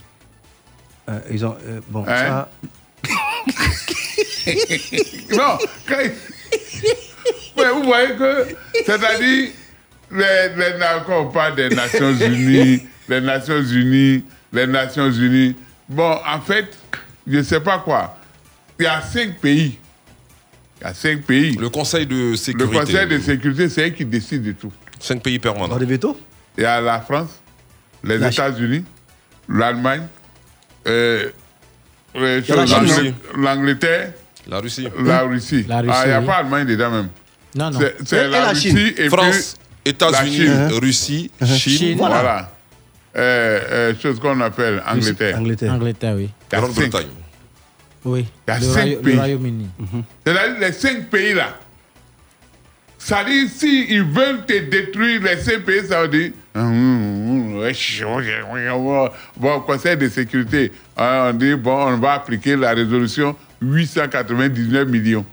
Euh, 1.10 1.20
ils 1.32 1.46
ont. 1.46 1.56
euh, 1.68 1.80
bon, 1.90 2.04
Hein? 2.08 2.16
ça. 2.18 2.50
Non, 5.32 5.58
quand 5.88 5.98
ils- 6.04 6.12
Mais 7.58 7.70
vous 7.72 7.84
voyez 7.84 8.16
que, 8.16 8.48
c'est-à-dire, 8.86 9.50
les, 10.12 10.50
les, 10.56 10.74
quand 11.06 11.22
on 11.22 11.28
parle 11.32 11.56
des 11.56 11.70
Nations 11.70 12.14
Unies, 12.20 12.84
les 13.08 13.22
Nations 13.22 13.62
Unies, 13.62 14.24
les 14.52 14.68
Nations 14.68 15.12
Unies, 15.12 15.56
bon, 15.88 16.18
en 16.28 16.42
fait, 16.42 16.68
je 17.28 17.38
ne 17.38 17.44
sais 17.44 17.60
pas 17.60 17.80
quoi. 17.80 18.18
Il 18.80 18.84
y 18.84 18.88
a 18.88 19.02
cinq 19.02 19.38
pays. 19.40 19.78
Il 20.82 20.84
y 20.84 20.88
a 20.88 20.94
cinq 20.94 21.22
pays. 21.24 21.56
Le 21.56 21.70
Conseil 21.70 22.06
de 22.08 22.32
Le 22.32 22.36
sécurité. 22.36 22.80
Conseil 22.80 23.08
de 23.08 23.20
sécurité, 23.20 23.70
c'est 23.70 23.88
eux 23.88 23.92
qui 23.92 24.06
décident 24.06 24.46
de 24.46 24.52
tout. 24.54 24.72
Cinq 25.00 25.22
pays 25.22 25.38
permanents. 25.40 25.78
de 25.78 25.86
veto? 25.86 26.20
Il 26.58 26.64
y 26.64 26.66
a 26.66 26.80
la 26.82 27.00
France, 27.02 27.40
les 28.04 28.18
La 28.18 28.30
États-Unis, 28.30 28.84
l'Allemagne, 29.48 30.08
euh, 30.88 31.30
euh, 32.16 32.42
La 32.50 32.66
chose- 32.66 32.74
Russie. 32.74 33.14
l'Angleterre, 33.38 34.14
La 34.48 34.60
Russie. 34.60 34.88
la 35.00 35.22
Russie. 35.24 35.66
La 35.68 35.80
Russie, 35.82 35.94
ah, 35.94 36.04
il 36.06 36.08
n'y 36.10 36.14
a 36.16 36.20
oui. 36.22 36.26
pas 36.26 36.36
Allemagne 36.38 36.66
dedans 36.68 36.92
même. 36.92 37.10
Non, 37.56 37.70
non. 37.72 37.80
C'est- 38.06 38.28
la, 38.28 38.40
la 38.42 38.50
Russie 38.50 38.70
Chine. 38.70 38.94
et 38.98 39.10
France, 39.10 39.56
puis 39.58 39.59
États-Unis, 39.86 40.46
la. 40.48 40.68
Russie, 40.80 41.32
Uh-huh. 41.42 41.46
Chine. 41.58 41.78
Chine. 41.78 41.98
Voilà. 41.98 42.52
Euh, 43.16 43.60
euh, 43.72 43.94
chose 44.02 44.20
qu'on 44.20 44.40
appelle 44.42 44.84
Angleterre. 44.88 45.38
Angleterre. 45.40 45.74
Angleterre, 45.74 46.16
oui. 46.16 46.30
Il 46.52 46.56
y 46.56 46.58
a 46.58 46.62
cinq. 46.62 46.68
Grande-Bretagne. 46.74 47.08
Oui. 48.06 48.26
Il 48.48 48.52
y 48.52 48.56
a 48.56 48.60
le, 48.60 48.66
cinq 48.66 48.84
pays. 49.02 49.14
le 49.14 49.20
Royaume-Uni. 49.20 49.68
C'est-à-dire 50.26 50.60
les 50.60 50.72
cinq 50.72 51.10
pays-là. 51.10 51.56
Ça 53.02 53.24
dit, 53.24 53.48
s'ils 53.48 54.04
veulent 54.04 54.46
te 54.46 54.60
détruire 54.60 55.22
les 55.24 55.38
cinq 55.38 55.62
pays, 55.62 55.86
ça 55.88 56.02
veut 56.04 56.08
dire. 56.10 56.32
Bon, 59.38 59.54
au 59.56 59.62
Conseil 59.62 59.98
de 59.98 60.10
sécurité, 60.10 60.72
hein, 60.98 61.30
on 61.30 61.34
dit, 61.34 61.56
bon, 61.56 61.94
on 61.94 61.98
va 61.98 62.14
appliquer 62.14 62.56
la 62.56 62.74
résolution 62.74 63.36
899 63.62 64.88
millions. 64.88 65.26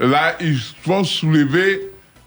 Là, 0.00 0.36
ils 0.40 0.58
vont 0.84 1.04
soulever 1.04 1.80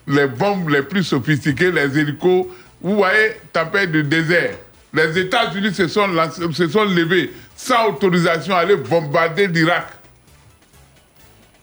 les 0.10 0.28
bombes 0.28 0.69
les 0.69 0.82
plus 0.82 1.04
sophistiquées, 1.04 1.72
les 1.72 1.98
hélicos. 1.98 2.48
Vous 2.82 2.95
voyez, 2.95 3.34
tempête 3.54 3.91
de 3.91 4.02
désert. 4.02 4.52
Les 4.93 5.17
États-Unis 5.19 5.74
se 5.74 5.88
sont, 5.88 6.08
lancés- 6.08 6.52
se 6.52 6.67
sont 6.67 6.84
levés 6.86 7.32
sans 7.56 7.89
autorisation 7.89 8.56
à 8.56 8.60
aller 8.60 8.76
bombarder 8.76 9.48
l'Irak. 9.48 9.88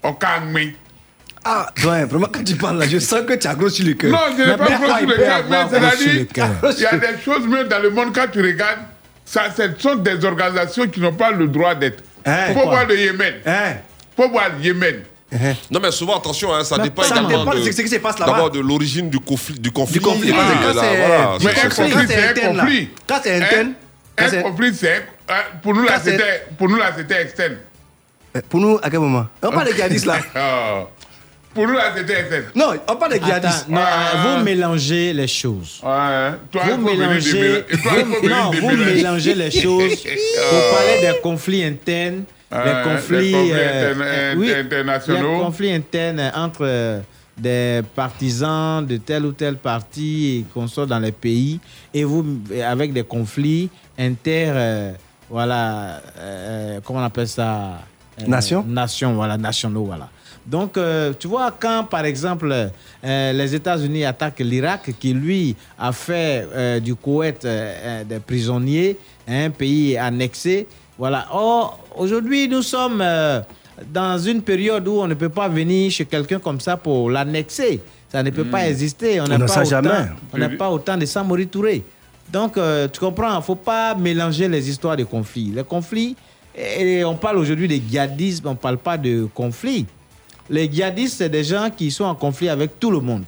Au 0.03 0.13
Kangmé. 0.13 0.77
Ah, 1.45 1.73
vraiment, 1.77 2.27
quand 2.33 2.45
tu 2.45 2.55
parles 2.57 2.79
là, 2.79 2.87
je 2.89 2.99
sens 2.99 3.23
que 3.27 3.35
tu 3.35 3.47
as 3.47 3.55
gros 3.55 3.69
sur 3.69 3.87
le 3.87 3.95
cœur. 3.95 4.11
Non, 4.13 4.19
je 4.37 4.43
n'ai 4.43 4.57
pas 4.57 4.65
gros 4.79 4.99
sur 4.99 5.07
le 5.07 5.15
il 5.15 5.17
cœur, 5.17 5.45
mais 5.49 5.57
c'est-à-dire, 5.71 6.27
il 6.77 6.83
y 6.83 6.87
a 6.87 6.97
des 6.99 7.21
choses 7.25 7.47
même 7.47 7.69
dans 7.69 7.79
le 7.81 7.91
monde, 7.91 8.15
quand 8.15 8.27
tu 8.33 8.41
regardes, 8.41 8.81
ça, 9.25 9.45
ce 9.57 9.63
sont 9.79 9.97
des 9.97 10.25
organisations 10.25 10.87
qui 10.89 11.01
n'ont 11.01 11.13
pas 11.13 11.31
le 11.33 11.49
droit 11.49 11.75
d'être. 11.75 12.03
Hein, 12.25 12.49
faut 12.49 12.55
quoi 12.61 12.65
voir 12.65 12.87
le 12.87 12.99
Yémen. 12.99 13.35
faut 14.17 14.29
voir 14.29 14.51
le 14.57 14.65
Yémen. 14.65 14.97
Non, 15.71 15.81
mais 15.81 15.91
souvent, 15.91 16.19
attention, 16.19 16.55
hein, 16.55 16.63
ça 16.63 16.77
Mais 16.79 16.85
dépend 16.85 17.03
ça 17.03 17.17
également 17.17 17.29
dépend 17.29 17.51
de 17.55 17.59
de, 17.67 17.73
ce 17.73 17.83
qui 17.83 17.89
se 17.89 17.97
passe 17.97 18.19
là-bas. 18.19 18.33
d'abord 18.33 18.51
de 18.51 18.61
l'origine 18.61 19.11
du 19.11 19.19
conflit. 19.19 19.59
Du 19.59 19.71
conflit, 19.73 19.99
conflit, 20.01 20.21
que 20.31 20.33
de 20.33 20.33
quand 20.33 20.75
la- 20.75 20.83
c'est- 20.83 20.97
voilà, 20.97 21.33
Mais 21.41 21.51
un 21.51 21.55
c'est- 21.55 21.69
conflit, 21.69 21.91
quand 21.93 22.01
c'est 22.01 22.07
c'est 22.15 22.27
un 22.27 22.31
interne, 22.31 22.57
là. 22.57 22.63
conflit. 22.63 22.89
Quand 23.07 23.21
c'est 23.25 23.37
interne, 23.43 23.73
Un 24.19 24.43
conflit, 24.43 24.75
c'est. 24.75 25.07
Pour 25.63 25.75
nous, 25.75 25.83
là, 25.85 26.01
c'était 26.03 26.47
pour 26.57 26.69
nous, 26.69 26.77
là, 26.77 26.91
c'était 26.97 27.21
externe. 27.23 27.57
Euh, 28.37 28.41
Pour 28.49 28.61
nous, 28.61 28.79
à 28.83 28.89
quel 28.89 29.01
moment? 29.01 29.27
On 29.43 29.51
parle 29.51 29.67
des 29.67 29.73
djihadistes 29.77 30.07
là. 30.07 30.19
Ah. 30.35 30.85
Pour 31.55 31.67
nous, 31.67 31.75
là, 31.75 31.93
c'était 31.97 32.21
externe. 32.21 32.45
Non, 32.55 32.75
on 32.89 32.97
parle 32.97 33.13
des 33.15 33.21
djihadistes. 33.25 33.69
Non, 33.69 33.81
euh, 33.81 34.37
vous 34.39 34.45
mélangez 34.45 35.13
les 35.13 35.27
choses. 35.29 35.81
Ouais, 35.83 36.31
toi, 36.53 36.63
il 36.67 36.73
vous 36.75 36.87
mélangez, 36.87 37.65
vous- 37.73 38.29
non, 38.29 38.51
vous 38.53 38.69
Mélan- 38.71 38.85
mélangez 38.95 39.35
les 39.35 39.51
choses 39.51 39.97
pour 40.03 40.59
Ah. 40.71 40.75
parler 40.77 41.01
des 41.13 41.21
conflits 41.21 41.65
internes, 41.65 42.25
Des 42.51 42.59
conflits, 42.85 43.17
les 43.19 43.33
conflits 43.33 43.53
euh, 43.53 43.91
interne- 43.93 44.03
euh, 44.05 44.35
oui, 44.37 44.53
internationaux. 44.55 45.33
les 45.39 45.41
conflits 45.45 45.73
internes 45.73 46.33
entre 46.35 46.61
euh, 46.63 47.01
des 47.37 47.83
partisans 47.95 48.87
de 48.87 48.97
tel 48.99 49.27
ou 49.27 49.33
tel 49.33 49.57
parti 49.57 50.39
et 50.39 50.45
qu'on 50.55 50.69
soit 50.69 50.87
dans 50.87 50.99
les 51.01 51.13
pays, 51.13 51.59
et 51.93 52.05
vous 52.05 52.25
avec 52.65 52.93
des 52.93 53.03
conflits 53.03 53.69
inter, 53.99 54.53
euh, 54.55 54.93
voilà, 55.29 56.01
euh, 56.19 56.81
comment 56.85 57.01
on 57.01 57.05
appelle 57.05 57.29
ça 57.29 57.81
Euh, 58.19 58.27
Nation 58.29 58.65
Nation, 58.67 59.13
voilà, 59.15 59.37
nationaux, 59.37 59.85
voilà. 59.85 60.09
Donc, 60.47 60.79
euh, 60.79 61.13
tu 61.19 61.29
vois, 61.29 61.51
quand, 61.51 61.85
par 61.85 62.05
exemple, 62.07 62.49
euh, 62.51 63.33
les 63.35 63.55
États-Unis 63.55 64.07
attaquent 64.07 64.39
l'Irak, 64.41 64.95
qui, 64.99 65.13
lui, 65.13 65.55
a 65.79 65.93
fait 65.93 66.47
euh, 66.55 66.81
du 66.81 66.95
Koweït 66.95 67.45
euh, 67.45 67.49
euh, 67.51 68.05
des 68.05 68.21
prisonniers, 68.21 68.97
un 69.29 69.51
pays 69.51 69.99
annexé, 69.99 70.67
voilà. 70.97 71.27
Or, 71.31 71.79
aujourd'hui, 71.97 72.49
nous 72.49 72.63
sommes 72.63 73.01
euh, 73.01 73.41
dans 73.93 74.19
une 74.19 74.43
période 74.43 74.87
où 74.89 75.01
on 75.01 75.07
ne 75.07 75.15
peut 75.15 75.29
pas 75.29 75.49
venir 75.49 75.91
chez 75.91 76.05
quelqu'un 76.05 76.39
comme 76.39 76.61
ça 76.61 76.77
pour 76.77 77.11
l'annexer. 77.11 77.81
Ça 78.11 78.23
ne 78.23 78.31
peut 78.31 78.45
Hmm. 78.45 78.51
pas 78.51 78.69
exister. 78.69 79.21
On 79.21 79.25
n'a 79.27 79.39
pas, 79.39 79.65
n'a 80.39 80.49
pas 80.51 80.71
autant 80.71 80.97
de 80.97 81.05
Samori 81.07 81.47
Touré. 81.49 81.83
Donc, 82.33 82.57
euh, 82.57 82.89
tu 82.89 82.99
comprends, 83.01 83.33
il 83.33 83.37
ne 83.37 83.41
faut 83.43 83.55
pas 83.57 83.95
mélanger 83.95 84.49
les 84.49 84.69
histoires 84.69 84.97
de 84.97 85.05
conflits. 85.05 85.53
Les 85.55 85.65
conflits, 85.65 86.17
et 86.57 87.05
on 87.05 87.15
parle 87.17 87.39
aujourd'hui 87.39 87.69
de 87.69 87.75
djihadisme, 87.89 88.47
on 88.49 88.51
ne 88.53 88.57
parle 88.57 88.79
pas 88.79 88.97
de 88.97 89.29
conflits. 89.35 89.87
Les 90.49 90.71
djihadistes, 90.71 91.19
c'est 91.19 91.29
des 91.29 91.45
gens 91.45 91.69
qui 91.77 91.91
sont 91.91 92.05
en 92.05 92.15
conflit 92.15 92.49
avec 92.49 92.79
tout 92.81 92.91
le 92.91 93.01
monde. 93.01 93.25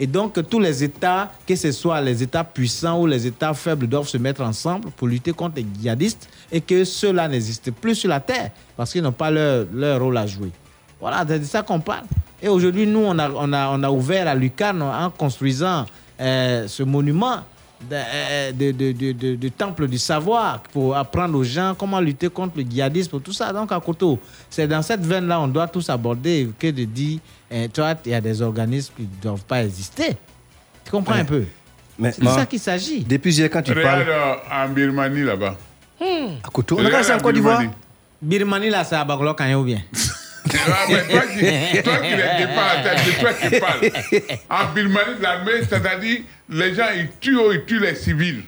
Et 0.00 0.06
donc, 0.06 0.38
tous 0.48 0.60
les 0.60 0.84
États, 0.84 1.32
que 1.46 1.56
ce 1.56 1.72
soit 1.72 2.00
les 2.00 2.22
États 2.22 2.44
puissants 2.44 3.00
ou 3.00 3.06
les 3.06 3.26
États 3.26 3.52
faibles, 3.52 3.86
doivent 3.88 4.06
se 4.08 4.16
mettre 4.18 4.42
ensemble 4.42 4.90
pour 4.96 5.08
lutter 5.08 5.32
contre 5.32 5.56
les 5.56 5.66
djihadistes 5.80 6.28
et 6.50 6.60
que 6.60 6.84
ceux-là 6.84 7.28
n'existent 7.28 7.72
plus 7.72 7.94
sur 7.94 8.08
la 8.08 8.20
terre 8.20 8.50
parce 8.76 8.92
qu'ils 8.92 9.02
n'ont 9.02 9.12
pas 9.12 9.30
leur, 9.30 9.66
leur 9.72 10.00
rôle 10.00 10.16
à 10.16 10.26
jouer. 10.26 10.50
Voilà, 11.00 11.24
c'est 11.28 11.38
de 11.38 11.44
ça 11.44 11.62
qu'on 11.62 11.80
parle. 11.80 12.04
Et 12.42 12.48
aujourd'hui, 12.48 12.86
nous, 12.86 13.00
on 13.00 13.18
a, 13.18 13.30
on, 13.30 13.52
a, 13.52 13.68
on 13.70 13.82
a 13.82 13.90
ouvert 13.90 14.24
la 14.24 14.34
lucarne 14.34 14.82
en 14.82 15.10
construisant 15.10 15.86
euh, 16.20 16.66
ce 16.68 16.82
monument 16.82 17.36
de, 17.88 17.94
euh, 17.94 18.52
de, 18.52 18.72
de, 18.72 18.92
de- 18.92 19.12
de- 19.12 19.34
de 19.36 19.48
temple 19.50 19.86
du 19.86 19.98
savoir 19.98 20.60
pour 20.72 20.96
apprendre 20.96 21.38
aux 21.38 21.44
gens 21.44 21.74
comment 21.78 22.00
lutter 22.00 22.28
contre 22.28 22.56
le 22.58 22.64
djihadisme, 22.64 23.20
tout 23.20 23.32
ça. 23.32 23.52
Donc, 23.52 23.70
à 23.70 23.78
Koto, 23.78 24.18
c'est 24.50 24.66
dans 24.66 24.82
cette 24.82 25.04
veine-là 25.06 25.40
on 25.40 25.46
doit 25.48 25.68
tous 25.68 25.88
aborder 25.88 26.48
que 26.58 26.68
de 26.72 26.84
dire, 26.84 27.20
eh, 27.50 27.68
tu 27.68 27.80
vois, 27.80 27.94
il 28.04 28.10
y 28.10 28.14
a 28.14 28.20
des 28.20 28.42
organismes 28.42 28.94
qui 28.96 29.02
ne 29.02 29.22
doivent 29.22 29.44
pas 29.44 29.62
exister. 29.62 30.16
Tu 30.84 30.90
comprends 30.90 31.14
Ouais. 31.14 31.20
un 31.20 31.24
peu? 31.24 31.44
C'est 32.00 32.20
de 32.20 32.26
ça 32.28 32.46
qu'il 32.46 32.60
s'agit. 32.60 33.04
Depuis 33.04 33.36
hier, 33.36 33.48
quand 33.50 33.62
tu 33.62 33.72
Regarde 33.72 34.06
parles. 34.06 34.08
euh, 34.08 34.64
en 34.64 34.68
Birmanie 34.68 35.22
là-bas. 35.22 35.56
À 36.00 36.48
Koto, 36.52 36.74
on 36.74 36.78
Regarde 36.78 36.92
regarde 36.94 37.04
ça 37.04 37.16
en 37.16 37.20
Côte 37.20 37.34
d'Ivoire. 37.34 37.62
Birmanie. 38.22 38.70
Là, 38.70 38.84
c'est 38.84 38.96
à 38.96 39.04
Baglo 39.04 39.34
quand 39.34 39.52
ou 39.54 39.64
bien 39.64 39.80
Ah, 40.50 40.86
mais 40.88 41.06
toi 41.08 41.22
qui, 41.26 41.82
toi 41.82 41.96
qui 41.98 42.10
les 42.10 42.16
défends, 42.16 43.04
c'est 43.04 43.20
toi 43.20 43.32
qui 43.34 43.60
parles. 43.60 44.32
En 44.48 44.72
Birmanie, 44.72 45.20
l'armée, 45.20 45.52
c'est-à-dire, 45.68 46.20
les 46.48 46.74
gens, 46.74 46.86
ils 46.96 47.08
tuent, 47.20 47.36
ils 47.52 47.64
tuent 47.66 47.80
les 47.80 47.94
civils. 47.94 48.42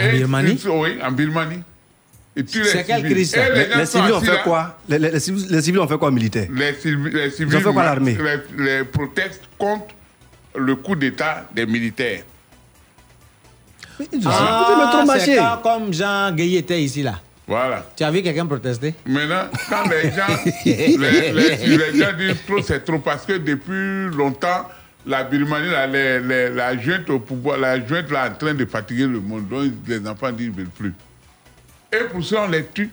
En 0.00 0.08
Birmanie? 0.10 0.58
Oui, 0.66 0.98
en 1.02 1.12
Birmanie. 1.12 1.62
Ils 2.36 2.44
tuent 2.46 2.62
les 2.62 2.68
C'est 2.70 2.84
quelle 2.84 3.00
civils. 3.00 3.12
crise, 3.12 3.30
ça? 3.32 3.48
Les, 3.50 3.84
civils 3.86 4.12
ont 4.12 4.20
fait 4.20 4.42
quoi? 4.44 4.78
Les, 4.88 4.98
les- 4.98 5.10
les 5.10 5.20
civils, 5.20 5.46
les 5.50 5.60
civils 5.62 5.80
ont 5.80 5.88
fait 5.88 5.98
quoi 5.98 6.10
militaire 6.10 6.46
Les 6.52 6.72
civils, 6.74 7.12
les 7.12 7.30
civils 7.32 7.60
fait 7.60 7.72
quoi, 7.72 7.84
l'armée? 7.84 8.16
les, 8.56 8.64
les 8.78 8.84
protestent 8.84 9.42
contre 9.58 9.94
le 10.56 10.74
coup 10.76 10.94
d'État 10.96 11.44
des 11.54 11.66
militaires. 11.66 12.22
Ah, 14.26 15.04
c'est 15.18 15.36
quand, 15.36 15.58
comme 15.62 15.92
Jean 15.92 16.32
Gueye 16.32 16.56
était 16.56 16.80
ici, 16.82 17.02
là. 17.02 17.18
Voilà. 17.46 17.84
Tu 17.96 18.04
as 18.04 18.10
vu 18.10 18.22
quelqu'un 18.22 18.44
protester? 18.46 18.94
Maintenant, 19.06 19.44
quand 19.70 19.88
les 19.88 20.10
gens, 20.10 20.26
les, 20.64 21.32
les- 21.32 21.76
les 21.78 21.98
gens 21.98 22.12
disent 22.18 22.36
trop, 22.46 22.60
c'est 22.62 22.84
trop 22.84 22.98
parce 22.98 23.24
que 23.24 23.32
depuis 23.38 24.14
longtemps, 24.16 24.68
la 25.06 25.24
Birmanie, 25.24 25.70
les- 25.90 26.50
la 26.50 26.76
junte 26.76 27.08
au 27.08 27.18
pouvoir, 27.18 27.56
la 27.58 27.76
junte 27.86 28.10
là, 28.10 28.26
est 28.26 28.30
en 28.30 28.34
train 28.34 28.54
de 28.54 28.66
fatiguer 28.66 29.06
le 29.06 29.20
monde. 29.20 29.48
Donc 29.48 29.72
les 29.86 30.06
enfants 30.06 30.30
disent 30.30 30.50
ne 30.50 30.54
veulent 30.56 30.66
plus. 30.68 30.94
Et 31.90 32.04
pour 32.12 32.22
ça, 32.22 32.42
on 32.46 32.48
les 32.50 32.66
tue. 32.66 32.90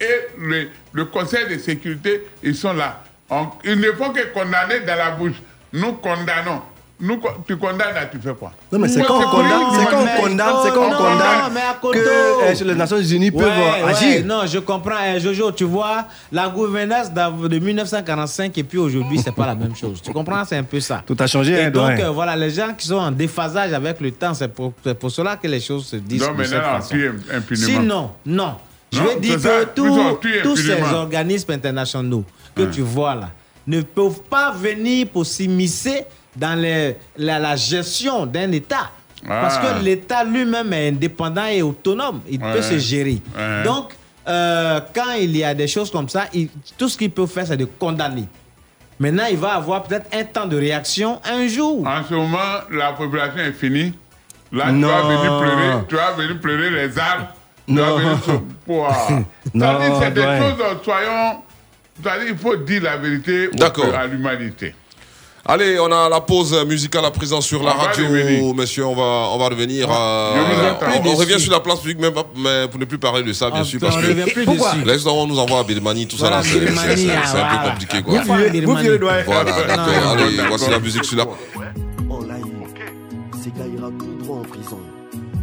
Et 0.00 0.06
le, 0.38 0.68
le 0.94 1.04
Conseil 1.04 1.46
de 1.54 1.58
sécurité, 1.58 2.22
ils 2.42 2.56
sont 2.56 2.72
là. 2.72 3.02
On- 3.28 3.48
ils 3.64 3.78
ne 3.78 3.92
font 3.92 4.10
que 4.14 4.26
condamner 4.32 4.80
dans 4.80 4.96
la 4.96 5.10
bouche. 5.10 5.36
Nous 5.74 5.92
condamnons. 5.92 6.62
Nous, 7.02 7.18
tu 7.46 7.56
condamnes, 7.56 7.94
là, 7.94 8.06
tu 8.12 8.18
fais 8.18 8.34
quoi? 8.34 8.52
Non, 8.70 8.78
mais 8.78 8.88
c'est 8.88 9.02
quand 9.02 9.18
on 9.18 9.30
condamne, 9.30 9.62
c'est 9.72 9.86
quand 9.90 10.04
mais- 10.04 10.10
on 10.18 10.22
condamne, 10.22 10.54
c'est 10.62 10.70
Oh, 10.70 10.74
quand 10.74 10.84
on 10.86 10.90
non, 10.90 10.96
condamne 10.98 11.52
mais 11.54 11.60
que 11.92 11.98
euh, 11.98 12.64
les 12.64 12.74
Nations 12.74 13.00
Unies 13.00 13.30
peuvent 13.30 13.42
Ouais, 13.48 13.82
ouais, 13.84 13.90
agir. 13.90 14.24
non, 14.26 14.42
je 14.46 14.58
comprends. 14.58 14.96
Eh, 15.14 15.18
Jojo, 15.18 15.50
tu 15.52 15.64
vois, 15.64 16.04
la 16.30 16.48
gouvernance 16.48 17.10
de 17.10 17.58
1945 17.58 18.56
et 18.58 18.62
puis 18.64 18.76
aujourd'hui, 18.78 19.18
c'est 19.18 19.34
pas 19.34 19.46
la 19.46 19.54
même 19.54 19.74
chose. 19.74 20.02
Tu 20.02 20.12
comprends? 20.12 20.44
C'est 20.44 20.56
un 20.58 20.62
peu 20.62 20.78
ça. 20.80 21.02
Tout 21.06 21.16
a 21.18 21.26
changé, 21.26 21.52
Et 21.54 21.64
hein, 21.64 21.70
donc, 21.70 21.98
euh, 21.98 22.10
voilà, 22.10 22.36
les 22.36 22.50
gens 22.50 22.74
qui 22.76 22.86
sont 22.86 22.96
en 22.96 23.10
déphasage 23.10 23.72
avec 23.72 24.00
le 24.00 24.10
temps, 24.12 24.34
c'est 24.34 24.48
pour, 24.48 24.72
c'est 24.84 24.98
pour 24.98 25.10
cela 25.10 25.36
que 25.36 25.48
les 25.48 25.60
choses 25.60 25.86
se 25.86 25.96
disent 25.96 26.20
Donc 26.20 26.36
de 26.36 26.44
cette 26.44 26.52
maintenant, 26.54 26.68
on 26.72 26.80
façon. 26.82 26.94
tue 26.94 27.12
impunément. 27.32 27.66
Sinon, 27.66 28.10
non. 28.26 28.54
Je 28.92 28.98
Non, 28.98 29.04
veux 29.06 29.20
dire 29.20 29.38
c'est 29.40 29.48
que 29.48 30.42
tous- 30.42 30.56
ces 30.56 30.82
organismes 30.94 31.52
internationaux 31.52 32.24
que 32.54 32.62
tu 32.64 32.82
vois 32.82 33.14
là, 33.14 33.30
ne 33.66 33.82
peuvent 33.82 34.20
pas 34.28 34.50
venir 34.52 35.06
pour 35.08 35.24
s'immiscer 35.24 36.04
dans 36.36 36.58
les- 36.60 36.96
la, 37.16 37.38
la 37.38 37.56
gestion 37.56 38.26
d'un 38.26 38.50
État. 38.52 38.90
Parce 39.26 39.56
Ah. 39.58 39.74
que 39.78 39.84
l'État 39.84 40.24
lui-même 40.24 40.72
est 40.72 40.88
indépendant 40.88 41.44
et 41.46 41.60
autonome. 41.62 42.20
Il 42.28 42.42
Ouais. 42.42 42.52
peut 42.54 42.62
se 42.62 42.78
gérer. 42.78 43.20
Ouais. 43.36 43.62
Donc, 43.64 43.92
euh, 44.26 44.80
quand 44.94 45.12
il 45.18 45.36
y 45.36 45.44
a 45.44 45.52
des 45.54 45.68
choses 45.68 45.90
comme 45.90 46.08
ça, 46.08 46.24
il- 46.32 46.48
tout 46.78 46.88
ce 46.88 46.96
qu'il 46.96 47.10
peut 47.10 47.26
faire, 47.26 47.46
c'est 47.46 47.56
de 47.56 47.66
condamner. 47.66 48.24
Maintenant, 48.98 49.24
il 49.30 49.36
va 49.36 49.54
avoir 49.54 49.82
peut-être 49.82 50.06
un 50.14 50.24
temps 50.24 50.46
de 50.46 50.56
réaction 50.58 51.20
un 51.24 51.46
jour. 51.48 51.86
En 51.86 52.02
ce 52.08 52.14
moment, 52.14 52.38
la 52.70 52.92
population 52.92 53.38
est 53.40 53.52
finie. 53.52 53.92
Là, 54.52 54.72
Non. 54.72 54.88
tu 54.88 54.94
vas 54.94 55.02
venir 55.02 55.38
pleurer, 55.38 55.84
tu 55.88 55.94
vas 55.96 56.12
venir 56.12 56.40
pleurer 56.40 56.70
les 56.70 56.98
arbres. 56.98 57.28
Tu 57.68 57.74
vas 57.74 57.86
Non. 57.86 57.96
venir 57.98 58.18
se... 58.24 58.30
Non, 59.54 59.66
C'est-à-dire, 59.78 59.96
c'est 60.02 60.10
des 60.12 60.20
ouais. 60.20 60.38
choses, 60.38 60.60
euh, 60.60 60.74
soyons... 60.82 61.42
Il 62.30 62.36
faut 62.38 62.56
dire 62.56 62.82
la 62.84 62.96
vérité 62.96 63.50
à 63.94 64.06
l'humanité. 64.06 64.74
Allez, 65.46 65.80
on 65.80 65.90
a 65.90 66.08
la 66.08 66.20
pause 66.20 66.54
musicale 66.66 67.04
à 67.04 67.10
présent 67.10 67.40
sur 67.40 67.62
la 67.62 67.74
On 67.74 67.78
va 67.78 67.82
radio, 67.84 68.52
monsieur. 68.54 68.84
On 68.86 68.94
va, 68.94 69.28
on 69.32 69.38
va 69.38 69.48
revenir. 69.48 69.88
euh, 69.90 70.34
vous 70.54 70.64
attends. 70.66 71.00
on, 71.04 71.08
on 71.08 71.14
revient 71.14 71.40
sur 71.40 71.50
la 71.50 71.60
place 71.60 71.80
publique, 71.80 71.98
mais, 72.00 72.10
pas- 72.10 72.26
mais 72.36 72.68
pour 72.68 72.78
ne 72.78 72.84
plus 72.84 72.98
parler 72.98 73.22
de 73.22 73.32
ça, 73.32 73.50
bien 73.50 73.60
Ah, 73.62 73.64
sûr. 73.64 73.80
Parce 73.80 73.96
que 73.96 74.06
revient 74.06 74.30
plus 74.30 74.44
Pourquoi 74.44 74.72
on 75.06 75.26
nous 75.26 75.38
envoie 75.38 75.60
à 75.60 75.64
Birmanie, 75.64 76.06
tout 76.06 76.16
ça, 76.18 76.28
Voilà, 76.28 76.36
là, 76.36 76.42
c'est 76.42 76.58
c'est- 76.60 76.96
c'est- 76.96 77.10
ah, 77.10 77.22
c'est 77.26 77.36
un 77.38 77.40
voilà. 77.40 77.58
peu 77.64 77.70
compliqué. 77.70 78.02
Quoi. 78.02 78.20
Vous 78.20 78.34
virez- 78.34 78.60
vous 78.64 78.76
le 78.76 78.98
doigt. 78.98 79.22
Voilà, 79.24 79.44
d'accord. 79.44 80.10
Allez, 80.12 80.36
voici 80.48 80.70
la 80.70 80.78
musique 80.78 81.04
sur 81.04 81.16
la. 81.16 81.24
On 82.10 82.20
l'a 82.20 82.38
eu. 82.38 82.42
Ces 83.42 83.50
gars 83.50 83.66
ira 83.66 83.88
tout 83.98 84.22
droit 84.22 84.38
en 84.38 84.42
prison. 84.42 84.78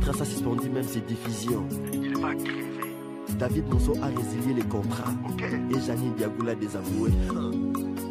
Trace 0.06 0.22
a 0.22 0.26
suspendu 0.26 0.70
même 0.70 0.84
ses 0.88 1.02
diffusions. 1.02 1.66
Il 1.92 2.18
va 2.20 2.30
David 3.40 3.66
Monso 3.72 3.94
a 4.02 4.06
résilié 4.08 4.54
les 4.56 4.64
contrats. 4.64 5.12
Et 5.72 5.86
Janine 5.86 6.14
Diagoula 6.18 6.54
désavoué. 6.56 7.10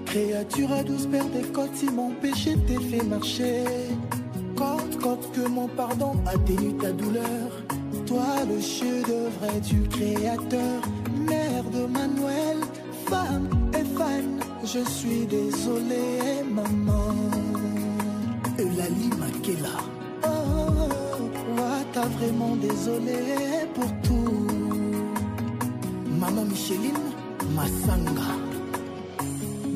Créature 0.06 0.72
à 0.72 0.82
douce 0.82 1.06
paires 1.06 1.28
des 1.28 1.46
côtes, 1.52 1.74
si 1.74 1.86
mon 1.86 2.10
péché 2.10 2.56
t'est 2.66 2.80
fait 2.80 3.04
marcher. 3.04 3.64
Côte, 4.56 4.98
côte, 5.02 5.30
que 5.32 5.46
mon 5.48 5.68
pardon 5.68 6.14
atténue 6.26 6.74
ta 6.78 6.92
douleur. 6.92 7.50
Toi, 8.06 8.24
le 8.48 8.60
chef-d'œuvre 8.60 9.60
du 9.68 9.82
créateur. 9.88 10.80
Mère 11.28 11.64
de 11.64 11.86
Manuel, 11.86 12.58
femme 13.06 13.48
et 13.74 13.84
fan, 13.98 14.40
je 14.62 14.88
suis 14.88 15.26
désolé, 15.26 16.42
maman. 16.50 17.14
Eulalie 18.58 19.10
Makela. 19.18 19.76
Oh, 20.22 20.28
oh, 20.28 20.88
oh, 21.18 21.60
ouais, 21.60 21.84
t'as 21.92 22.06
vraiment 22.06 22.56
désolé 22.56 23.66
pour 23.74 23.90
tout. 24.02 24.46
Maman 26.18 26.44
Micheline 26.44 26.94
Massanga. 27.54 28.55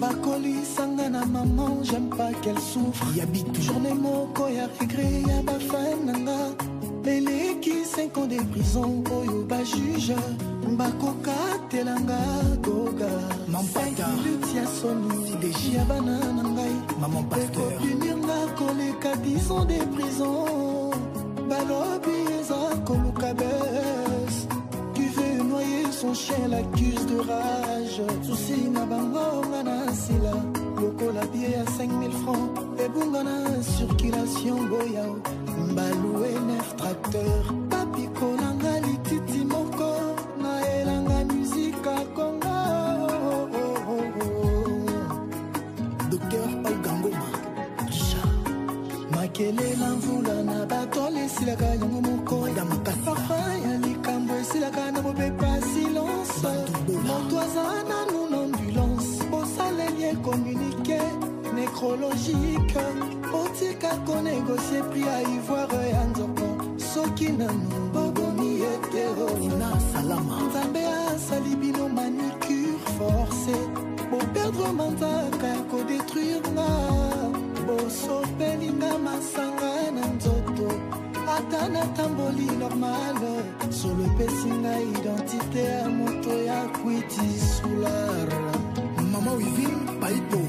Bakolisanga 0.00 1.08
na 1.10 1.24
maman 1.26 1.82
j'aime 1.82 2.08
pas 2.08 2.32
qu'elle 2.42 2.58
souffre. 2.58 3.06
Yabitu 3.14 3.60
journée 3.62 3.94
moko 3.94 4.48
ya 4.48 4.66
regret 4.80 5.22
ya 5.28 5.42
bafan 5.42 6.06
nanga. 6.06 6.38
Eleki 7.04 7.84
5 7.84 8.18
ans 8.18 8.26
de 8.26 8.40
prison 8.52 9.04
oyo 9.18 9.44
bajuge 9.48 10.16
bakokatelanga 10.78 12.20
goga. 12.62 13.10
Mampataluti 13.48 14.56
ya 14.56 14.66
soni 14.66 15.26
sideji 15.26 15.76
ya 15.76 15.84
bana 15.84 16.18
na 16.36 16.42
ngai 16.42 16.76
ekopunirnga 17.42 18.38
koleka 18.58 19.12
10 19.16 19.52
ans 19.52 19.64
de 19.66 19.78
prison. 19.94 20.90
Balobi 21.48 22.16
eza 22.40 22.60
koluka 22.86 23.34
Tu 23.34 23.89
et 25.60 25.92
son 25.92 26.14
chien 26.14 26.48
l'accuse 26.48 27.06
de 27.06 27.18
rage. 27.18 28.02
Susi 28.22 28.68
na 28.70 28.84
bango 28.84 29.26
nga 29.48 29.62
na 29.62 29.92
sila. 29.92 30.34
Lokola 30.80 31.24
bie 31.32 31.50
ya 31.56 31.64
5000 31.64 32.12
francs. 32.22 32.50
Ebunga 32.84 33.22
na 33.24 33.36
circulation 33.62 34.58
boya 34.70 35.06
mbalu 35.70 36.12
enef 36.34 36.68
tracteur 36.76 37.42
papikolanga 37.70 38.72
lititi 38.86 39.44
moko. 39.44 39.90
Naelanga 40.42 41.18
musika 41.32 41.96
konga 42.16 42.56
docteur 46.10 46.50
paugangoma 46.62 47.28
makelela 49.14 49.88
mvula 49.96 50.42
na 50.42 50.66
bato 50.66 51.10
lesilaka 51.10 51.66
yango 51.80 52.00
moko. 52.08 52.36
Esilaka 54.60 54.92
na 54.92 55.00
bopepa 55.00 55.60
silence. 55.72 56.42
Moto 57.06 57.40
aza 57.40 57.82
nanu 57.88 58.30
na 58.30 58.38
ambulance. 58.44 59.24
Bosaleli 59.30 60.04
ekommunike 60.04 61.00
nécrologique. 61.54 62.76
Otika 63.32 63.96
konégocie 64.06 64.82
pri 64.90 65.00
ya 65.00 65.22
ivoire 65.22 65.90
ya 65.90 66.04
nzoko. 66.04 66.78
Soki 66.78 67.28
nanu 67.28 67.90
bobomi 67.92 68.60
eterorina 68.62 69.80
salama. 69.92 70.40
Nzambe 70.48 70.84
asali 70.86 71.56
bino 71.56 71.88
manicure 71.88 72.78
forcé. 72.98 73.56
Boperdre 74.10 74.72
manzaka 74.72 75.46
ya 75.46 75.62
kodétruire 75.70 76.50
nga. 76.52 76.68
Bosopelinga 77.66 78.98
masanga 78.98 79.90
na 79.94 80.06
nzoto 80.06 80.99
ata 81.40 81.68
natamboli 81.68 82.46
normal 82.62 83.16
solo 83.78 84.04
epesi 84.10 84.50
ngai 84.60 84.86
identité 84.98 85.62
ya 85.64 85.88
moto 85.88 86.32
ya 86.48 86.60
kwiti 86.78 87.28
sular 87.52 88.28
mama 89.12 89.32
wivin 89.40 89.76
paipo 90.00 90.40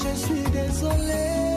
je 0.00 0.12
suis 0.22 0.44
désolé 0.58 1.53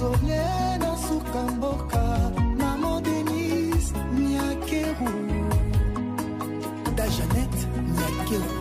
neti 0.00 0.04
mozole 0.04 0.78
na 0.78 0.96
sukamboka 0.96 2.02
maman 2.58 3.02
denise 3.02 3.92
miakeru 4.12 5.12
da 6.96 7.06
Jeannette 7.06 7.66
Niakeru. 7.94 8.60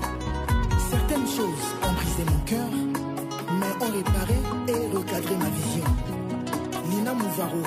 Certaines 0.90 1.28
choses 1.28 1.68
ont 1.84 1.94
brisé 1.94 2.24
mon 2.26 2.40
cœur, 2.46 2.72
mais 3.60 3.86
ont 3.86 3.92
réparé 3.92 4.40
et 4.68 4.96
recadré 4.98 5.36
ma 5.36 5.50
vision. 5.50 5.86
Nina 6.90 7.14
Mouvaro, 7.14 7.64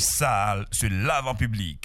sale 0.00 0.66
se 0.70 0.88
lave 0.88 1.28
en 1.28 1.34
public. 1.34 1.83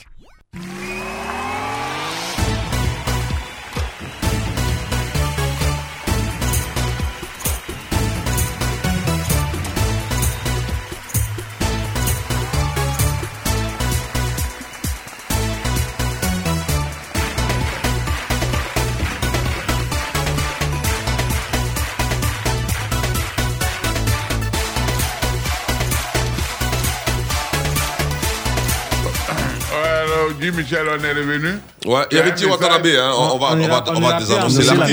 Michel, 30.69 30.87
on 30.87 31.03
est 31.03 31.13
revenu. 31.13 31.49
Ouais, 31.85 32.01
Héritier 32.11 32.45
Watanabe, 32.47 32.85
hein, 32.85 33.11
on, 33.17 33.35
on 33.35 33.37
va, 33.39 33.47
on 33.53 33.67
va, 33.67 33.83
on 33.87 33.99
va 33.99 34.19
désannoncer 34.19 34.61
dire 34.61 34.71
d'abord- 34.73 34.87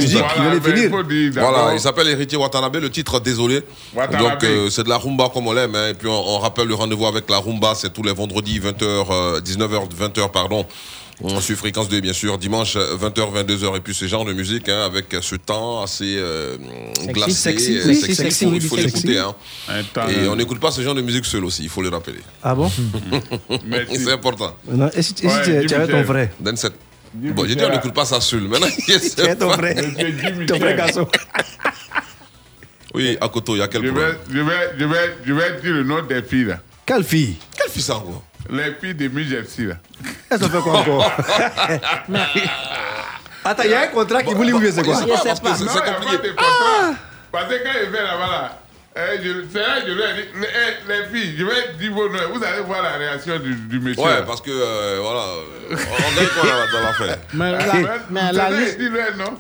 Voilà, 1.51 1.75
il 1.75 1.81
s'appelle 1.81 2.09
Héritier 2.09 2.39
Watanabe, 2.39 2.77
le 2.77 2.91
titre 2.91 3.21
Désolé. 3.21 3.63
Watanabe. 3.95 4.23
Donc 4.23 4.45
euh, 4.45 4.71
c'est 4.71 4.85
de 4.85 4.89
la 4.89 4.97
rumba 4.99 5.29
comme 5.33 5.47
on 5.47 5.53
l'aime. 5.53 5.75
hein. 5.75 5.89
Et 5.91 5.95
puis 5.95 6.09
on, 6.09 6.13
on 6.37 6.39
rappelle 6.39 6.69
le 6.69 6.75
rendez-vous 6.75 7.07
avec 7.07 7.29
la 7.29 7.39
rumba, 7.39 7.75
c'est 7.75 7.93
tous 7.93 8.03
les 8.03 8.13
vendredis 8.13 8.59
20h, 8.61 9.41
19h, 9.43 9.89
20h, 10.01 10.31
pardon. 10.31 10.65
On 11.23 11.41
suit 11.41 11.57
fréquence 11.57 11.89
2 11.89 12.01
bien 12.01 12.13
sûr, 12.13 12.37
dimanche 12.37 12.77
20h, 12.77 13.47
22h 13.47 13.77
et 13.77 13.81
puis 13.81 13.95
ce 13.95 14.07
genre 14.07 14.25
de 14.27 14.35
musique 14.35 14.69
hein, 14.69 14.85
avec 14.85 15.17
ce 15.23 15.35
temps 15.35 15.83
assez 15.83 16.17
euh, 16.19 16.59
Sexy, 16.95 17.13
glacé, 17.13 17.33
sexy, 17.33 17.79
euh, 17.79 17.95
sexy, 17.95 18.15
sexy, 18.15 18.49
il 18.53 18.61
faut, 18.61 18.77
l'écouter. 18.77 19.19
Hein. 19.19 19.35
Et 20.11 20.29
on 20.29 20.37
n'écoute 20.37 20.61
pas 20.61 20.71
ce 20.71 20.83
genre 20.83 20.95
de 20.95 21.01
musique 21.01 21.25
seul 21.25 21.45
aussi, 21.45 21.63
il 21.63 21.71
faut 21.71 21.81
le 21.81 21.89
rappeler. 21.89 22.21
Ah 22.43 22.55
bon? 22.55 22.71
C'est 23.89 24.13
important. 24.13 24.55
Non, 24.71 24.91
et 24.95 25.03
si, 25.03 25.15
et 25.23 25.29
si 25.29 25.37
tu, 25.45 25.67
tu 25.67 25.75
avais 25.75 25.91
ton 25.91 26.05
frère 26.05 26.29
Denset. 26.39 26.71
Bon, 27.15 27.47
j'ai 27.47 27.55
dit 27.55 27.65
on 27.65 27.71
n'écoute 27.71 27.95
pas 27.95 28.05
ça 28.05 28.21
seul. 28.21 28.43
Maintenant, 28.43 28.67
Tu 28.87 29.23
as 29.23 29.37
ton 29.37 29.51
frère. 29.53 29.75
Ton 30.47 30.57
frère 30.57 30.77
garçon. 30.77 31.09
Oui, 32.95 33.17
à 33.21 33.29
Koto, 33.29 33.57
il 33.57 33.59
y 33.59 33.63
a 33.63 33.69
quel 33.69 33.85
Je 33.85 33.89
problème 33.89 34.13
vais, 34.13 34.39
je, 34.39 34.43
vais, 34.43 34.71
je, 34.79 34.85
vais, 34.85 35.17
je 35.27 35.33
vais 35.33 35.61
dire 35.61 35.73
le 35.73 35.85
nom 35.85 36.03
des 36.03 36.23
filles 36.23 36.45
là. 36.45 36.61
Quelle 36.85 37.05
fille? 37.05 37.37
Quelle 37.57 37.71
fille 37.71 37.83
ça 37.83 37.97
encore? 37.97 38.25
Les 38.51 38.75
filles 38.81 38.95
de 38.95 39.09
Mijelsi 39.09 39.67
là. 39.67 39.77
Ont 40.33 40.39
fait 40.39 40.59
quoi 40.61 40.73
encore 40.81 41.13
Attends, 43.45 43.63
il 43.65 43.71
y 43.71 43.75
a 43.75 43.83
un 43.83 43.87
contrat 43.89 44.23
qui 44.23 44.35
vous 44.35 44.43
lie 44.43 44.53
ou 44.53 44.59
bien 44.59 44.73
c'est 44.73 44.83
quoi? 44.83 44.95
Non, 44.95 45.01
il 45.03 45.07
n'y 45.07 45.13
a 45.13 45.17
pas 45.37 45.53
de 45.53 45.65
contrat. 46.31 46.95
Parce 47.33 47.47
que 47.49 47.55
quand 47.63 47.71
il 47.85 47.91
fait 47.95 48.03
là-bas 48.03 48.27
là, 48.27 48.59
eh, 48.97 49.19
je- 49.23 49.45
c'est 49.53 49.59
là 49.61 49.81
que 49.83 49.89
je 49.89 49.93
lui 49.93 50.03
ai 50.03 50.15
dit, 50.15 50.29
les, 50.41 50.95
les 50.95 51.05
filles, 51.13 51.35
je 51.39 51.45
vais 51.45 51.75
dire 51.79 51.93
vos 51.93 52.09
noms, 52.09 52.19
vous 52.35 52.43
allez 52.43 52.63
voir 52.63 52.83
la 52.83 52.93
réaction 52.93 53.39
du, 53.39 53.55
du 53.55 53.79
monsieur. 53.79 54.03
Ouais, 54.03 54.11
là. 54.15 54.23
parce 54.23 54.41
que 54.41 54.51
euh, 54.51 54.99
voilà, 55.03 55.23
on 55.71 56.17
gagne 56.17 56.29
quoi 56.29 56.49
dans, 56.49 56.79
dans 56.79 56.83
l'affaire 56.87 57.19
Mais 57.35 57.53
la, 57.53 57.59
mais 58.11 58.21
C'est 58.29 58.33
la 58.33 58.51
liste, 58.51 58.79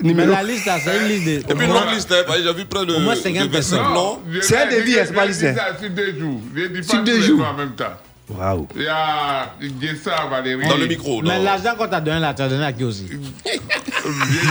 mais 0.02 0.26
la 0.26 0.42
liste, 0.42 0.68
c'est 0.84 0.96
une 0.98 1.08
liste 1.08 1.46
de. 1.48 1.52
Et 1.52 1.54
puis 1.56 1.66
une 1.66 1.72
longue 1.72 1.90
liste, 1.94 2.12
hein, 2.12 2.32
j'ai 2.44 2.52
vu 2.52 2.64
près 2.66 2.84
de, 2.84 2.94
Au 2.94 3.00
moins 3.00 3.14
de 3.14 3.20
50 3.20 3.38
25 3.44 3.50
personnes. 3.50 3.94
noms. 3.94 4.20
C'est 4.42 4.56
un 4.58 4.66
vais 4.66 4.76
devis, 4.76 5.00
hein, 5.00 5.04
c'est 5.06 5.14
pas 5.14 5.22
je 5.22 5.28
liste, 5.28 5.40
dis 5.40 5.46
hein. 5.48 5.54
ça 5.56 5.78
sur 5.80 5.90
deux 5.90 6.14
jours. 6.18 6.40
Je 6.54 6.64
dis 6.66 6.84
Sur 6.84 6.98
pas 6.98 7.02
deux 7.04 7.20
jours. 7.22 7.46
en 7.46 7.54
même 7.54 7.74
temps. 7.74 7.84
Waouh. 8.28 8.66
Il 8.74 8.82
y 8.82 8.88
a 8.88 9.52
Gessa 9.80 10.26
Valérie. 10.28 10.66
Dans 10.66 10.76
le 10.76 10.86
micro, 10.86 11.22
Mais 11.22 11.38
non. 11.38 11.44
l'argent 11.44 11.74
qu'on 11.78 11.86
t'a 11.86 12.00
donné 12.00 12.18
là, 12.20 12.34
tu 12.34 12.42
as 12.42 12.48
donné 12.48 12.64
à 12.64 12.72
qui 12.72 12.82
aussi? 12.82 13.06
Viens, 13.10 13.20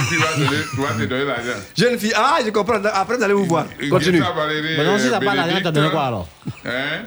tu 0.09 0.15
vas 0.17 0.33
donner- 0.37 0.63
tu 0.73 0.81
vas 0.81 0.93
te 0.93 1.03
donner 1.09 1.25
l'argent. 1.25 1.59
Jeune 1.77 1.99
fille, 1.99 2.13
ah, 2.15 2.37
je 2.45 2.49
comprends. 2.51 2.79
Après, 2.93 3.17
vous 3.17 3.23
allez 3.23 3.33
vous 3.33 3.45
voir. 3.45 3.65
Continue. 3.89 4.19
Gessa 4.19 4.31
Valérie. 4.31 4.75
Mais 4.77 4.85
non, 4.85 4.97
si 4.97 5.07
euh, 5.07 5.11
t'as 5.11 5.19
pas 5.19 5.35
l'argent, 5.35 5.57
t'as 5.61 5.71
donné 5.71 5.89
quoi 5.89 6.03
alors? 6.05 6.27
Hein? 6.65 7.03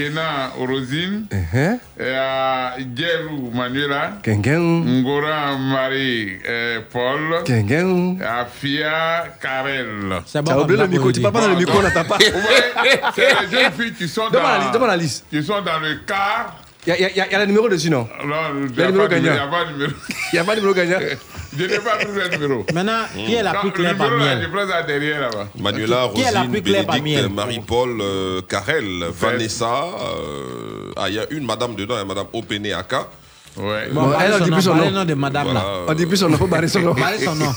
Kena 0.00 0.52
Rosine. 0.56 1.26
Hein 1.52 1.76
Il 1.98 2.06
y 2.06 2.10
a 2.10 2.72
Gerou 2.96 3.50
Manuela. 3.52 4.12
Kengen. 4.22 5.02
Ngora 5.02 5.56
Marie 5.58 6.38
euh, 6.48 6.80
Paul. 6.90 7.42
Kengen. 7.44 8.18
Afia 8.22 9.24
Karel. 9.42 10.22
C'est 10.24 10.42
Tu 10.42 10.50
as 10.50 10.58
oublié 10.58 10.80
le 10.80 10.86
micro. 10.88 11.12
Tu 11.12 11.20
parles 11.20 11.34
pas 11.34 11.40
dans 11.42 11.48
le 11.48 11.56
micro, 11.56 11.82
là, 11.82 11.90
t'as 11.92 12.04
pas. 12.04 12.16
Ouais, 12.16 13.00
c'est 13.14 13.28
les 13.42 13.50
jeunes 13.50 13.72
filles 13.72 13.92
qui 13.92 14.08
sont 14.08 14.30
Demande 14.30 14.48
la 14.52 14.58
liste, 14.58 14.72
dans, 14.78 14.86
la 14.86 14.96
liste. 14.96 15.24
qui 15.28 15.42
sont 15.42 15.60
dans 15.60 15.78
le 15.80 15.96
car. 16.06 16.56
Il 16.86 16.90
y 16.90 16.92
a, 16.92 16.98
y 17.10 17.20
a- 17.20 17.30
y 17.30 17.34
a 17.34 17.38
le 17.40 17.44
numéro 17.46 17.68
dessus, 17.68 17.90
non? 17.90 18.08
Non, 18.24 18.36
il 18.54 18.72
n'y 18.74 18.82
a, 18.82 18.86
numéro 18.90 19.06
pas 19.06 19.14
de- 19.14 19.20
il 19.20 19.24
y 19.24 19.26
gagnant. 19.28 19.44
a 19.44 19.48
pas 19.50 19.64
de 19.66 19.72
numéro. 19.72 19.92
Il 20.32 20.34
n'y 20.34 20.38
a 20.38 20.44
pas 20.44 20.54
de 20.54 20.60
numéro 20.60 20.74
gagnant. 20.74 20.98
Je 21.56 21.64
n'ai 21.64 21.78
pas 21.78 21.96
pris 21.96 22.06
le 22.14 22.36
numéro. 22.38 22.64
Maintenant, 22.72 23.02
qui 23.14 23.34
est 23.34 23.42
la 23.42 23.54
plus 23.54 23.72
claire 23.72 23.96
parmi 23.96 24.24
là, 24.24 24.36
Je 24.36 24.42
elles 24.44 24.50
prends 24.50 24.68
ça 24.68 24.82
derrière 24.82 25.20
là-bas. 25.22 25.48
Manuela, 25.58 26.08
Qui 26.14 26.20
est 26.22 26.30
la 26.30 26.40
Rosine, 26.40 26.52
plus 26.52 26.62
claire 26.62 26.86
parmi 26.86 27.00
Bénédicte, 27.02 27.26
elles 27.28 27.34
Marie-Paul, 27.34 27.98
euh, 28.00 28.40
Karel, 28.48 29.04
Vanessa. 29.12 29.66
euh, 29.66 30.92
ah, 30.96 31.08
il 31.08 31.14
y 31.16 31.18
a 31.18 31.24
une 31.30 31.44
madame 31.44 31.74
dedans, 31.74 31.94
il 31.94 31.98
y 31.98 32.02
a 32.02 32.04
madame 32.04 32.26
Openeaka. 32.32 33.08
Ouais. 33.56 33.88
Bon, 33.90 34.12
elle, 34.18 34.32
on 34.34 34.44
dit 34.44 34.50
nom, 34.50 34.56
plus 34.56 34.62
son 34.62 34.74
nom. 34.76 34.84
le 34.84 34.90
nom 34.92 35.04
de 35.04 35.14
madame 35.14 35.44
Voilà, 35.46 35.60
là. 35.60 35.66
On 35.88 35.94
dit 35.94 36.06
plus 36.06 36.16
son 36.18 36.28
nom, 36.28 36.36
faut 36.36 36.46
barrer 36.46 36.68
son 36.68 36.80
nom. 36.82 36.94
Son 37.24 37.34
nom. 37.34 37.52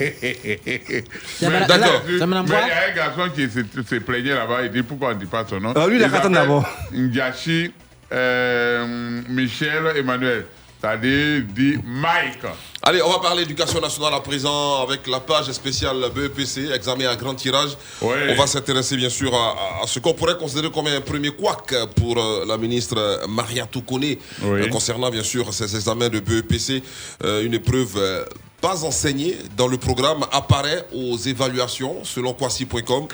D'accord. 1.68 2.02
Mais 2.06 2.16
il 2.16 2.18
y 2.18 2.24
a 2.24 2.90
un 2.90 2.94
garçon 2.96 3.30
qui 3.34 3.42
se, 3.50 3.60
se 3.86 3.94
plaignait 3.96 4.34
là-bas, 4.34 4.62
il 4.64 4.70
dit 4.70 4.82
pourquoi 4.82 5.10
on 5.10 5.14
ne 5.14 5.18
dit 5.18 5.26
pas 5.26 5.44
son 5.48 5.60
nom. 5.60 5.74
Ah, 5.76 5.86
lui, 5.86 5.96
il 5.96 6.04
a 6.04 6.08
qu'à 6.08 6.26
d'abord. 6.26 6.64
Ndiachi 6.90 7.70
euh, 8.12 9.20
Michel 9.28 9.84
Emmanuel. 9.96 10.46
C'est-à-dire 10.80 11.42
dit 11.54 11.76
Mike. 11.84 12.40
Allez, 12.82 13.02
on 13.02 13.10
va 13.10 13.18
parler 13.18 13.42
éducation 13.42 13.80
nationale 13.80 14.14
à 14.14 14.20
présent 14.20 14.82
avec 14.82 15.06
la 15.08 15.18
page 15.20 15.50
spéciale 15.52 15.96
BEPC, 16.14 16.70
examen 16.72 17.06
à 17.08 17.16
grand 17.16 17.34
tirage. 17.34 17.70
On 18.02 18.34
va 18.36 18.46
s'intéresser 18.46 18.96
bien 18.96 19.08
sûr 19.08 19.34
à, 19.34 19.80
à- 19.80 19.84
à 19.84 19.86
ce 19.86 19.98
qu'on 19.98 20.12
pourrait 20.14 20.36
considérer 20.36 20.70
comme 20.70 20.86
un 20.86 21.00
premier 21.00 21.30
couac 21.30 21.74
pour 21.96 22.18
euh, 22.18 22.44
la 22.46 22.56
ministre 22.58 23.22
Maria 23.28 23.66
Toukone 23.66 24.02
Oui. 24.02 24.18
euh, 24.42 24.68
concernant 24.68 25.10
bien 25.10 25.24
sûr 25.24 25.52
ces 25.52 25.74
examens 25.74 26.08
de 26.10 26.20
BEPC. 26.20 26.82
Euh, 27.24 27.42
une 27.44 27.54
épreuve 27.54 27.94
euh, 27.96 28.24
pas 28.60 28.84
enseignée 28.84 29.36
dans 29.56 29.68
le 29.68 29.78
programme 29.78 30.24
apparaît 30.30 30.86
aux 30.94 31.16
évaluations 31.16 32.04
selon 32.04 32.34
Quasi.com. 32.34 33.06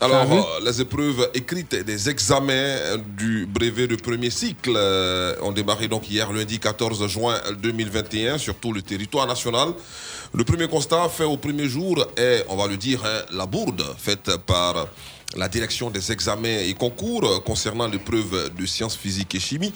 Alors, 0.00 0.30
euh, 0.30 0.60
les 0.62 0.80
épreuves 0.82 1.30
écrites 1.32 1.74
des 1.74 2.10
examens 2.10 2.98
du 3.16 3.46
brevet 3.46 3.86
de 3.86 3.96
premier 3.96 4.28
cycle 4.28 4.74
euh, 4.76 5.34
ont 5.40 5.52
démarré 5.52 5.88
donc 5.88 6.10
hier 6.10 6.30
lundi 6.32 6.58
14 6.58 7.06
juin 7.06 7.40
2021 7.62 8.36
sur 8.36 8.56
tout 8.56 8.74
le 8.74 8.82
territoire 8.82 9.26
national. 9.26 9.70
Le 10.34 10.44
premier 10.44 10.68
constat 10.68 11.08
fait 11.08 11.24
au 11.24 11.38
premier 11.38 11.66
jour 11.66 12.04
est, 12.16 12.44
on 12.50 12.56
va 12.56 12.66
le 12.66 12.76
dire, 12.76 13.00
hein, 13.06 13.22
la 13.32 13.46
bourde 13.46 13.82
faite 13.96 14.36
par 14.46 14.86
la 15.36 15.48
direction 15.48 15.90
des 15.90 16.12
examens 16.12 16.58
et 16.60 16.74
concours 16.74 17.24
euh, 17.24 17.40
concernant 17.40 17.86
l'épreuve 17.86 18.50
de 18.58 18.66
sciences 18.66 18.96
physiques 18.96 19.34
et 19.34 19.40
chimie. 19.40 19.72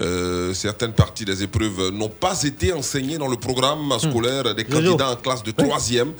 Euh, 0.00 0.54
certaines 0.54 0.92
parties 0.92 1.24
des 1.24 1.42
épreuves 1.42 1.90
n'ont 1.90 2.08
pas 2.08 2.42
été 2.42 2.72
enseignées 2.72 3.18
dans 3.18 3.28
le 3.28 3.36
programme 3.36 3.92
scolaire 3.98 4.54
des 4.54 4.64
candidats 4.64 5.10
en 5.10 5.16
classe 5.16 5.42
de 5.42 5.50
troisième 5.50 6.12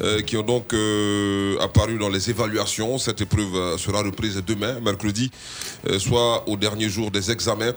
euh, 0.00 0.22
qui 0.22 0.36
ont 0.36 0.42
donc 0.42 0.72
euh, 0.72 1.58
apparu 1.60 1.98
dans 1.98 2.08
les 2.08 2.30
évaluations. 2.30 2.98
Cette 2.98 3.20
épreuve 3.20 3.54
euh, 3.54 3.78
sera 3.78 4.02
reprise 4.02 4.40
demain, 4.46 4.80
mercredi, 4.80 5.30
euh, 5.88 5.98
soit 5.98 6.48
au 6.48 6.56
dernier 6.56 6.88
jour 6.88 7.10
des 7.10 7.30
examens 7.30 7.72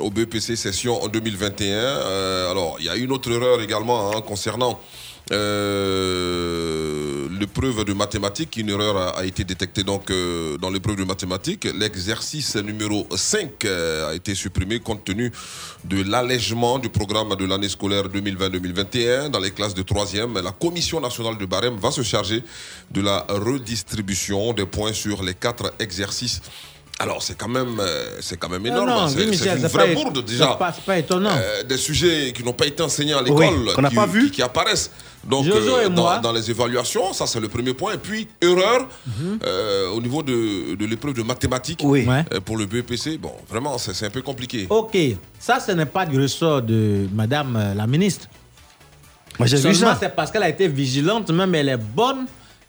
au 0.00 0.10
BPC 0.10 0.56
session 0.56 1.02
en 1.02 1.08
2021. 1.08 1.74
Euh, 1.74 2.50
alors, 2.50 2.76
il 2.78 2.86
y 2.86 2.88
a 2.88 2.96
une 2.96 3.12
autre 3.12 3.30
erreur 3.30 3.60
également 3.60 4.10
hein, 4.12 4.20
concernant 4.22 4.80
euh, 5.32 7.28
l'épreuve 7.38 7.84
de 7.84 7.92
mathématiques. 7.92 8.56
Une 8.56 8.68
erreur 8.68 9.16
a, 9.16 9.24
été 9.24 9.44
détectée 9.44 9.82
donc 9.82 10.10
euh, 10.10 10.58
dans 10.58 10.70
l'épreuve 10.70 10.96
de 10.96 11.04
mathématiques. 11.04 11.64
L'exercice 11.64 12.56
numéro 12.56 13.06
5 13.14 13.64
euh, 13.64 14.10
a 14.10 14.14
été 14.14 14.34
supprimé 14.34 14.80
compte 14.80 15.04
tenu 15.04 15.32
de 15.84 16.02
l'allègement 16.02 16.78
du 16.78 16.90
programme 16.90 17.34
de 17.36 17.44
l'année 17.46 17.68
scolaire 17.68 18.08
2020-2021 18.08 19.30
dans 19.30 19.40
les 19.40 19.50
classes 19.50 19.74
de 19.74 19.82
3e. 19.82 20.42
La 20.42 20.52
Commission 20.52 21.00
nationale 21.00 21.38
de 21.38 21.46
barème 21.46 21.76
va 21.76 21.90
se 21.90 22.02
charger 22.02 22.42
de 22.90 23.00
la 23.00 23.26
redistribution 23.28 24.52
des 24.52 24.66
points 24.66 24.92
sur 24.92 25.22
les 25.22 25.34
quatre 25.34 25.72
exercices. 25.78 26.42
Alors 27.00 27.22
c'est 27.24 27.36
quand 27.36 27.48
même 27.48 27.80
euh, 27.80 28.18
c'est 28.20 28.36
quand 28.36 28.48
même 28.48 28.64
énorme. 28.64 28.88
Non, 28.88 29.00
non, 29.02 29.08
C'est- 29.08 29.24
une 29.24 29.66
vraie 29.66 29.94
bourde 29.94 30.24
déjà. 30.24 30.54
pas- 30.54 30.72
c'est 30.72 30.84
pas 30.84 30.98
étonnant. 30.98 31.30
Euh, 31.36 31.64
des 31.64 31.76
sujets 31.76 32.32
qui 32.32 32.44
n'ont 32.44 32.52
pas 32.52 32.66
été 32.66 32.82
enseignés 32.84 33.14
à 33.14 33.20
l'école, 33.22 33.74
qu'on 33.74 33.82
n'a 33.82 33.88
qui, 33.90 33.96
pas 33.96 34.06
vu. 34.06 34.26
qui- 34.26 34.30
qui 34.36 34.42
apparaissent. 34.42 34.90
Donc 35.24 35.46
euh, 35.46 35.88
dans, 35.88 36.32
les 36.32 36.50
évaluations, 36.50 37.12
ça 37.12 37.26
c'est 37.26 37.40
le 37.40 37.48
premier 37.48 37.74
point. 37.74 37.94
Et 37.94 37.98
puis 37.98 38.28
erreur 38.40 38.86
Mhm. 39.06 39.38
euh, 39.44 39.88
au 39.90 40.00
niveau 40.00 40.22
de, 40.22 40.76
de 40.76 40.86
l'épreuve 40.86 41.14
de 41.14 41.22
mathématiques 41.22 41.82
euh, 41.84 42.22
pour 42.44 42.56
le 42.58 42.66
BEPC. 42.66 43.18
Bon, 43.18 43.32
vraiment 43.48 43.76
c'est 43.78 43.92
c'est 43.92 44.06
un 44.06 44.10
peu 44.10 44.22
compliqué. 44.22 44.66
Ok, 44.70 44.96
ça, 45.40 45.58
ce 45.58 45.72
n'est 45.72 45.86
pas 45.86 46.06
du 46.06 46.20
ressort 46.20 46.62
de 46.62 47.08
Madame 47.12 47.72
la 47.76 47.86
ministre. 47.88 48.28
Moi, 49.38 49.48
j'ai 49.48 49.56
vu 49.56 49.74
ça. 49.74 49.96
c'est 49.98 50.14
parce 50.14 50.30
qu'elle 50.30 50.44
a 50.44 50.48
été 50.48 50.68
vigilante, 50.68 51.28
même 51.30 51.52
elle 51.56 51.70
est 51.70 51.76
bonne, 51.76 52.26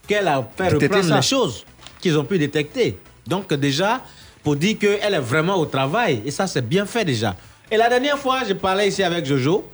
qu'elle 0.07 0.27
a 0.27 0.43
fait 0.57 0.69
reprendre 0.69 1.15
les 1.15 1.21
choses 1.21 1.63
qu'ils 2.01 2.17
ont 2.17 2.23
pu 2.25 2.39
détecter. 2.39 2.97
Donc, 3.27 3.53
déjà, 3.53 4.01
pour 4.43 4.55
dire 4.55 4.77
qu'elle 4.77 5.13
est 5.13 5.19
vraiment 5.19 5.55
au 5.55 5.65
travail, 5.65 6.21
et 6.25 6.31
ça, 6.31 6.47
c'est 6.47 6.61
bien 6.67 6.85
fait 6.85 7.03
déjà. 7.05 7.35
Et 7.71 7.77
la 7.77 7.89
dernière 7.89 8.17
fois, 8.19 8.41
je 8.47 8.53
parlais 8.53 8.87
ici 8.89 9.01
avec 9.03 9.25
Jojo. 9.25 9.67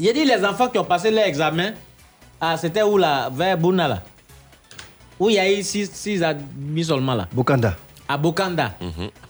J'ai 0.00 0.12
dit 0.12 0.24
les 0.24 0.42
enfants 0.44 0.68
qui 0.68 0.78
ont 0.78 0.84
passé 0.84 1.10
leur 1.10 1.24
examen, 1.26 1.72
ah, 2.40 2.56
c'était 2.56 2.82
où 2.82 2.96
là 2.96 3.28
Vers 3.32 3.58
Bouna 3.58 3.86
là? 3.88 4.02
Où 5.20 5.28
il 5.28 5.36
y 5.36 5.38
a 5.38 5.52
eu 5.52 5.62
six, 5.62 5.90
six 5.92 6.22
admis 6.22 6.84
seulement 6.84 7.14
là? 7.14 7.28
Bokanda. 7.32 7.76
à 8.08 8.16
Bokanda. 8.16 8.72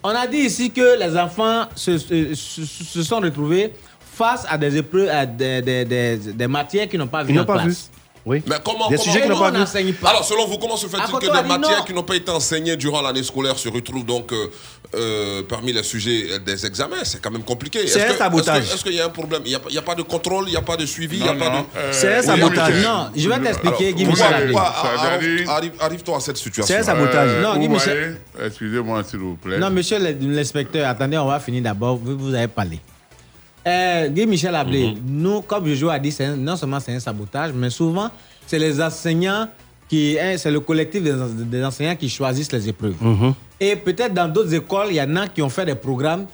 On 0.03 0.09
a 0.11 0.27
dit 0.27 0.39
ici 0.39 0.71
que 0.71 0.99
les 0.99 1.17
enfants 1.19 1.67
se, 1.75 1.99
se- 1.99 2.35
se- 2.35 2.65
se 2.65 3.03
sont 3.03 3.19
retrouvés 3.21 3.75
face 4.01 4.47
à 4.49 4.57
des 4.57 4.77
épreuves, 4.77 5.09
à 5.09 5.27
des, 5.27 5.61
des- 5.63 5.85
des- 5.85 6.17
des 6.33 6.47
matières 6.47 6.89
qu'ils 6.89 6.99
n'ont 7.01 7.07
pas 7.09 7.25
Ils 7.29 7.39
en 7.41 7.45
pas 7.45 7.55
classe. 7.55 7.67
vu. 7.93 7.99
Oui. 8.25 8.41
Mais 8.47 8.55
comment, 8.65 8.89
Des 8.89 8.97
comment- 8.97 9.13
sujets 9.13 9.27
pas 9.27 9.35
on 9.35 9.51
n'enseigne 9.51 9.93
pas? 9.95 10.11
Alors, 10.11 10.25
selon 10.25 10.47
vous, 10.47 10.57
comment 10.59 10.77
se 10.77 10.87
fait-il 10.87 11.13
que 11.19 11.21
des 11.27 11.49
matières 11.49 11.79
non. 11.79 11.85
qui 11.85 11.93
n'ont 11.93 12.05
pas 12.05 12.15
été 12.15 12.31
enseignées 12.31 12.77
durant 12.77 13.03
l'année 13.03 13.23
scolaire 13.25 13.59
se 13.59 13.69
retrouvent 13.69 14.05
donc 14.05 14.33
euh, 14.33 14.47
euh, 14.95 15.43
parmi 15.49 15.73
les 15.73 15.83
sujets 15.83 16.39
des 16.39 16.65
examens? 16.65 17.03
C'est 17.03 17.21
quand 17.21 17.33
même 17.33 17.43
compliqué. 17.43 17.81
C'est 17.89 17.99
Est-ce 17.99 18.07
un 18.11 18.13
que- 18.13 18.19
sabotage. 18.19 18.73
Est-ce 18.73 18.85
qu'il 18.85 18.95
y 18.95 19.01
a 19.01 19.07
un 19.07 19.11
problème? 19.11 19.43
Il 19.45 19.49
n'y 19.49 19.55
a, 19.57 19.61
il 19.71 19.75
y 19.75 19.79
a 19.79 19.83
pas 19.83 19.97
de 19.97 20.03
contrôle, 20.03 20.45
il 20.47 20.51
n'y 20.53 20.57
a 20.57 20.63
pas 20.63 20.77
de 20.77 20.87
suivi, 20.87 21.17
il 21.17 21.23
n'y 21.25 21.29
a 21.29 21.33
Non, 21.35 21.39
pas 21.41 21.51
de... 21.51 21.57
euh, 21.79 21.93
C'est 21.93 22.15
un 22.15 22.21
oui, 22.21 22.27
sabotage. 22.27 22.85
Non, 22.85 23.11
je 23.17 23.29
vais 23.29 23.41
t'expliquer, 23.41 23.93
Guy 23.93 24.05
Michel. 24.05 24.55
Arrive-toi 25.81 26.17
à 26.17 26.21
cette 26.21 26.37
situation. 26.37 26.75
C'est 26.75 26.81
un 26.81 26.85
sabotage. 26.85 27.29
Euh, 27.31 27.43
Non, 27.43 27.57
Guy 27.57 27.69
Michel. 27.69 28.21
Excusez-moi, 28.45 29.03
s'il 29.05 29.19
vous 29.19 29.35
plaît. 29.37 29.59
Non, 29.59 29.71
monsieur 29.71 29.99
l'inspecteur, 29.99 30.89
attendez, 30.89 31.19
on 31.19 31.27
va 31.27 31.41
finir 31.41 31.63
d'abord. 31.63 31.97
Vous, 31.97 32.17
vous 32.17 32.35
avez 32.35 32.49
parlé. 32.49 32.79
Euh, 33.67 34.09
Guy 34.09 34.27
Michel 34.27 34.55
Ablé, 34.55 34.89
Mhm. 34.89 34.97
nous, 35.07 35.41
comme 35.43 35.67
Jojo 35.69 35.89
a 35.89 35.99
dit, 35.99 36.11
c'est 36.11 36.25
un- 36.25 36.37
non 36.37 36.57
seulement 36.57 36.81
c'est 36.81 36.93
un 36.95 37.01
sabotage, 37.01 37.53
mais 37.55 37.71
souvent, 37.71 38.11
c'est 38.47 38.59
les 38.59 38.81
enseignants 38.81 39.49
qui. 39.89 40.17
hein, 40.19 40.35
c'est 40.37 40.51
le 40.51 40.61
collectif 40.61 41.03
des, 41.03 41.15
des 41.45 41.65
enseignants 41.65 41.95
qui 41.97 42.09
choisissent 42.09 42.51
les 42.53 42.69
épreuves. 42.69 42.95
Mhm. 43.01 43.35
Et 43.61 43.77
peut-être 43.77 44.15
dans 44.15 44.27
d'autres 44.29 44.53
écoles, 44.55 44.87
il 44.91 44.97
y 44.97 45.01
en 45.03 45.15
a 45.17 45.29
qui 45.29 45.43
ont 45.43 45.49
fait 45.49 45.65
des 45.67 45.77
programmes 45.77 46.27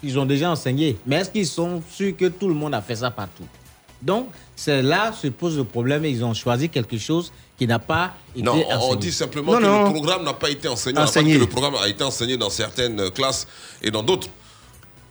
qu'ils 0.00 0.18
ont 0.18 0.26
déjà 0.26 0.50
enseigné. 0.50 0.98
Mais 1.06 1.16
est-ce 1.16 1.30
qu'ils 1.30 1.46
sont 1.46 1.80
sûrs 1.90 2.14
que 2.16 2.26
tout 2.26 2.48
le 2.48 2.54
monde 2.54 2.74
a 2.74 2.82
fait 2.82 2.96
ça 2.96 3.10
partout? 3.10 3.44
Donc, 4.02 4.28
c'est 4.54 4.82
là 4.82 5.12
se 5.12 5.28
pose 5.28 5.56
le 5.56 5.64
problème 5.64 6.04
et 6.04 6.10
ils 6.10 6.22
ont 6.22 6.34
choisi 6.34 6.68
quelque 6.68 6.98
chose 6.98 7.32
qui 7.56 7.66
n'a 7.66 7.78
pas 7.78 8.12
été 8.34 8.44
Non, 8.44 8.52
on- 8.52 8.56
enseigné. 8.74 8.92
on 8.92 8.94
dit 8.96 9.12
simplement 9.12 9.52
Non, 9.52 9.58
que 9.58 9.64
non. 9.64 9.84
le 9.84 9.90
programme 9.92 10.24
n'a 10.24 10.34
pas 10.34 10.50
été 10.50 10.68
enseigné. 10.68 10.98
Enseigné. 10.98 11.32
dit 11.32 11.38
que 11.38 11.44
le 11.44 11.48
programme 11.48 11.76
a 11.82 11.88
été 11.88 12.04
enseigné 12.04 12.36
dans 12.36 12.50
certaines 12.50 13.10
classes 13.12 13.46
et 13.80 13.90
dans 13.90 14.02
d'autres. 14.02 14.28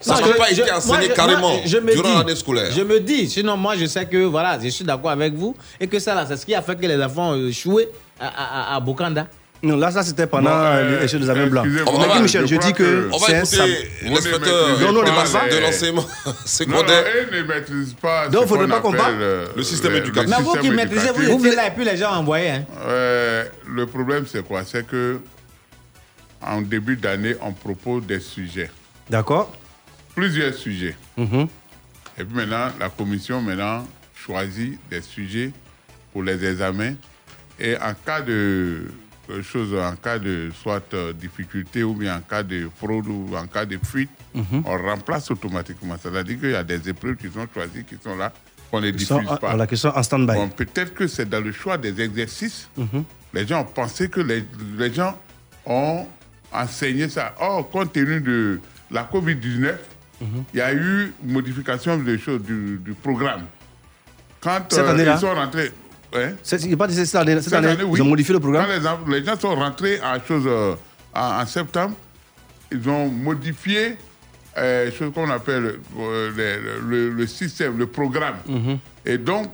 Ça 0.03 0.15
n'a 0.15 0.27
je- 0.27 0.31
pas 0.33 0.37
moi, 0.37 0.77
enseigné 0.77 1.09
carrément 1.13 1.59
je 1.65 1.77
me 1.77 1.93
durant 1.93 2.09
dis- 2.09 2.17
l'année 2.17 2.35
scolaire. 2.35 2.71
Je 2.75 2.81
me 2.81 2.99
dis, 2.99 3.29
sinon 3.29 3.57
moi 3.57 3.75
je 3.77 3.85
sais 3.85 4.05
que 4.05 4.17
voilà, 4.25 4.59
je 4.61 4.67
suis 4.69 4.83
d'accord 4.85 5.11
avec 5.11 5.33
vous 5.33 5.55
et 5.79 5.87
que 5.87 5.97
ça 5.99 6.13
là, 6.13 6.25
c'est 6.27 6.37
ce 6.37 6.45
qui 6.45 6.53
a 6.53 6.61
fait 6.61 6.75
que 6.75 6.85
les 6.85 7.01
enfants 7.01 7.31
ont 7.31 7.47
échoué 7.47 7.89
à, 8.19 8.27
à, 8.27 8.73
à- 8.73 8.75
à 8.75 8.79
Bokanda. 8.79 9.27
Non, 9.65 9.77
là, 9.77 9.91
ça, 9.91 10.03
c'était 10.03 10.27
pendant 10.27 10.49
euh, 10.51 10.99
les 10.99 11.05
échelles 11.05 11.21
des 11.21 11.29
examens 11.29 11.47
blancs. 11.47 11.65
Mais 11.65 12.19
Michel, 12.21 12.45
je, 12.45 12.55
dis 12.57 12.73
que, 12.73 12.83
que- 12.83 13.09
On 13.13 13.17
va 13.17 13.27
c'est 13.27 13.35
un 13.35 13.37
écouter 13.43 13.55
sab- 13.55 14.11
l'inspecteur 14.11 14.77
de 14.77 15.57
l'enseignement 15.61 16.05
secondaire. 16.45 17.05
ne 17.31 17.41
maîtrisent 17.43 17.93
pas 17.93 18.27
Donc, 18.27 18.41
ce 18.43 18.47
faudrait 18.49 18.65
qu'on 18.65 18.71
pas 18.71 18.79
qu'on 18.81 18.91
parle. 18.91 19.15
euh, 19.21 19.45
Le 19.55 19.63
système 19.63 19.95
éducatif. 19.95 20.29
Mais 20.37 20.43
vous 20.43 20.55
qui 20.57 20.69
maîtrisez, 20.69 21.11
vous 21.11 21.37
étiez 21.45 21.55
là 21.55 21.67
et 21.67 21.71
puis 21.71 21.85
les 21.85 21.95
gens 21.95 22.11
envoyaient. 22.11 22.49
Hein. 22.49 22.65
Euh, 22.87 23.45
le 23.65 23.85
problème, 23.85 24.25
c'est 24.29 24.45
quoi? 24.45 24.63
C'est 24.65 24.85
que 24.85 25.21
en 26.45 26.59
début 26.61 26.97
d'année, 26.97 27.35
on 27.41 27.53
propose 27.53 28.05
des 28.05 28.19
sujets, 28.19 28.69
D'accord 29.09 29.49
plusieurs 30.15 30.53
sujets. 30.53 30.95
Mhm. 31.17 31.47
Et 32.17 32.23
puis 32.23 32.35
maintenant, 32.35 32.67
la 32.79 32.89
commission 32.89 33.41
maintenant 33.41 33.87
choisit 34.15 34.79
des 34.89 35.01
sujets 35.01 35.51
pour 36.11 36.23
les 36.23 36.43
examens. 36.45 36.93
Et 37.59 37.75
en 37.77 37.93
cas 38.05 38.21
de 38.21 38.87
euh, 39.29 39.41
chose, 39.41 39.73
en 39.73 39.95
cas 39.95 40.19
de 40.19 40.51
soit 40.61 40.83
euh, 40.93 41.13
difficulté 41.13 41.81
ou 41.83 41.93
bien 41.93 42.17
en 42.17 42.19
cas 42.21 42.43
de 42.43 42.69
fraude 42.77 43.07
ou 43.07 43.29
en 43.35 43.47
cas 43.47 43.65
de 43.65 43.77
fuite, 43.83 44.09
Mhm. 44.35 44.63
on 44.65 44.77
remplace 44.77 45.29
automatiquement. 45.31 45.95
C'est-à-dire 46.01 46.39
qu'il 46.39 46.51
y 46.51 46.55
a 46.55 46.63
des 46.63 46.89
épreuves 46.89 47.15
qui 47.15 47.27
sont 47.27 47.47
choisies, 47.53 47.83
qui 47.85 47.95
sont 48.03 48.15
là, 48.15 48.33
qu'on 48.71 48.81
ne 48.81 48.89
diffuse 48.89 49.07
sont 49.07 49.23
pas. 49.23 49.37
voilà, 49.41 49.67
qui 49.67 49.77
sont 49.77 49.89
en 49.95 50.01
stand-by. 50.03 50.33
Bon, 50.33 50.49
peut-être 50.49 50.93
que 50.93 51.07
c'est 51.07 51.29
dans 51.29 51.39
le 51.43 51.51
choix 51.51 51.77
des 51.77 52.01
exercices. 52.01 52.67
Mhm. 52.75 53.03
Les 53.33 53.47
gens 53.47 53.61
ont 53.61 53.65
pensé 53.65 54.09
que 54.09 54.19
les, 54.21 54.43
les 54.77 54.93
gens 54.93 55.17
ont 55.65 56.05
enseigné 56.51 57.07
ça. 57.09 57.33
Or, 57.39 57.69
compte 57.69 57.93
tenu 57.93 58.19
de 58.21 58.59
la 58.91 59.03
COVID-19, 59.03 59.75
Mhm. 60.21 60.43
il 60.53 60.57
y 60.57 60.61
a 60.61 60.73
eu 60.73 61.13
modification 61.23 61.97
des 61.97 62.17
choses, 62.17 62.41
du, 62.41 62.79
du 62.83 62.93
programme. 62.93 63.43
Quand 64.41 64.59
Cette 64.69 64.79
euh, 64.79 65.13
ils 65.15 65.19
sont 65.19 65.33
rentrés. 65.33 65.71
hein, 66.15 66.31
C'est- 66.43 66.61
Il 66.63 66.77
pas 66.77 66.89
cette 66.89 67.15
année, 67.15 67.33
cette 67.35 67.43
cette 67.43 67.53
année, 67.53 67.67
année, 67.69 67.83
oui. 67.83 67.99
ils 67.99 68.01
ont 68.01 68.05
modifié 68.09 68.33
le 68.33 68.39
programme. 68.39 68.65
Quand 68.83 68.99
les, 69.09 69.19
les 69.19 69.25
gens 69.25 69.39
sont 69.39 69.55
rentrés 69.55 69.99
en, 70.01 70.19
chose, 70.25 70.43
euh, 70.45 70.75
en, 71.13 71.41
en 71.41 71.45
septembre, 71.45 71.95
ils 72.71 72.87
ont 72.89 73.07
modifié 73.07 73.97
euh, 74.57 74.91
chose 74.91 75.11
qu'on 75.13 75.29
appelle 75.31 75.79
euh, 75.99 76.31
le, 76.35 76.87
le- 76.89 77.09
le 77.09 77.27
système, 77.27 77.77
le 77.77 77.87
programme. 77.87 78.35
Mhm. 78.47 78.77
Et 79.05 79.17
donc, 79.17 79.49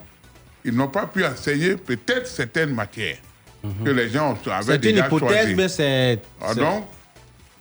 ils 0.66 0.74
n'ont 0.76 0.90
pas 0.90 1.06
pu 1.06 1.24
enseigner 1.26 1.76
peut-être 1.78 2.28
certaines 2.28 2.74
matières 2.74 3.18
que 3.86 3.90
les 3.90 4.10
gens 4.10 4.38
avaient 4.52 4.64
C'est 4.66 4.76
une 4.76 4.82
déjà 4.96 5.06
hypothèse, 5.08 5.56
mais 5.56 5.68
c'est. 5.70 6.20
Ah, 6.42 6.54
donc, 6.54 6.86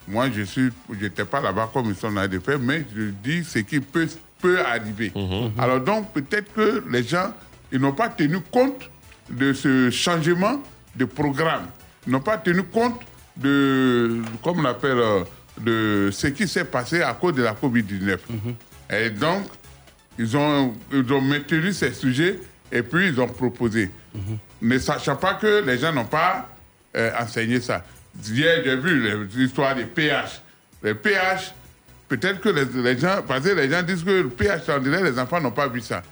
moi, 0.09 0.29
je 0.35 0.43
suis, 0.43 0.71
j'étais 1.01 1.25
pas 1.25 1.41
là-bas 1.41 1.71
comme 1.73 1.87
ils 1.91 1.95
sont 1.95 2.17
en 2.17 2.27
de 2.27 2.39
faire, 2.39 2.59
mais 2.59 2.85
je 2.97 3.11
dis 3.23 3.45
ce 3.45 3.59
qui 3.61 3.81
peut, 3.81 4.09
peut 4.41 4.61
arriver. 4.61 5.13
Alors 5.59 5.81
donc, 5.81 6.13
peut-être 6.13 6.53
que 6.55 6.83
les 6.91 7.03
gens, 7.03 7.33
ils 7.71 7.81
n'ont 7.81 7.93
pas 7.93 8.09
tenu 8.09 8.39
compte 8.51 8.91
de 9.31 9.53
ce 9.53 9.91
changement 9.91 10.63
de 10.97 11.05
programme. 11.05 11.67
Ils 12.07 12.13
n'ont 12.13 12.21
pas 12.21 12.39
tenu 12.39 12.63
compte 12.63 13.01
de, 13.37 14.21
comme 14.43 14.61
on 14.61 14.65
appelle, 14.65 14.99
euh, 14.99 15.25
de 15.61 16.11
ce 16.13 16.29
qui 16.29 16.49
s'est 16.49 16.65
passé 16.65 17.03
à 17.03 17.13
cause 17.15 17.35
de 17.35 17.43
la 17.43 17.53
COVID-19. 17.53 18.19
Et 18.91 19.11
donc, 19.11 19.45
ils 20.19 20.37
ont, 20.37 20.75
ils 20.93 21.13
ont 21.13 21.21
maintenu 21.21 21.73
ces 21.73 21.93
sujets 21.93 22.41
et 22.73 22.83
puis 22.83 23.09
ils 23.09 23.21
ont 23.21 23.29
proposé. 23.29 23.91
Ne 24.63 24.79
sachant 24.79 25.17
pas 25.17 25.35
que 25.35 25.63
les 25.65 25.79
gens 25.79 25.93
n'ont 25.93 26.05
pas 26.07 26.49
euh, 26.97 27.11
enseigné 27.21 27.61
ça. 27.61 27.85
Hier, 28.27 28.63
j'ai 28.65 28.77
vu 28.77 29.27
l'histoire 29.37 29.75
des 29.75 29.85
pH. 29.85 30.41
Les 30.83 30.95
pH, 30.95 31.53
peut-être 32.09 32.41
que 32.41 32.49
les, 32.49 32.65
les 32.83 32.99
gens, 32.99 33.23
parce 33.27 33.41
que 33.45 33.51
les 33.51 33.71
gens 33.71 33.83
disent 33.83 34.03
que 34.05 34.11
le 34.11 34.29
pH 34.29 34.69
en 34.69 34.79
dirait, 34.79 35.03
les 35.03 35.19
enfants 35.19 35.41
n'ont 35.41 35.51
pas 35.51 35.69
vu 35.69 35.81
ça. 35.81 36.03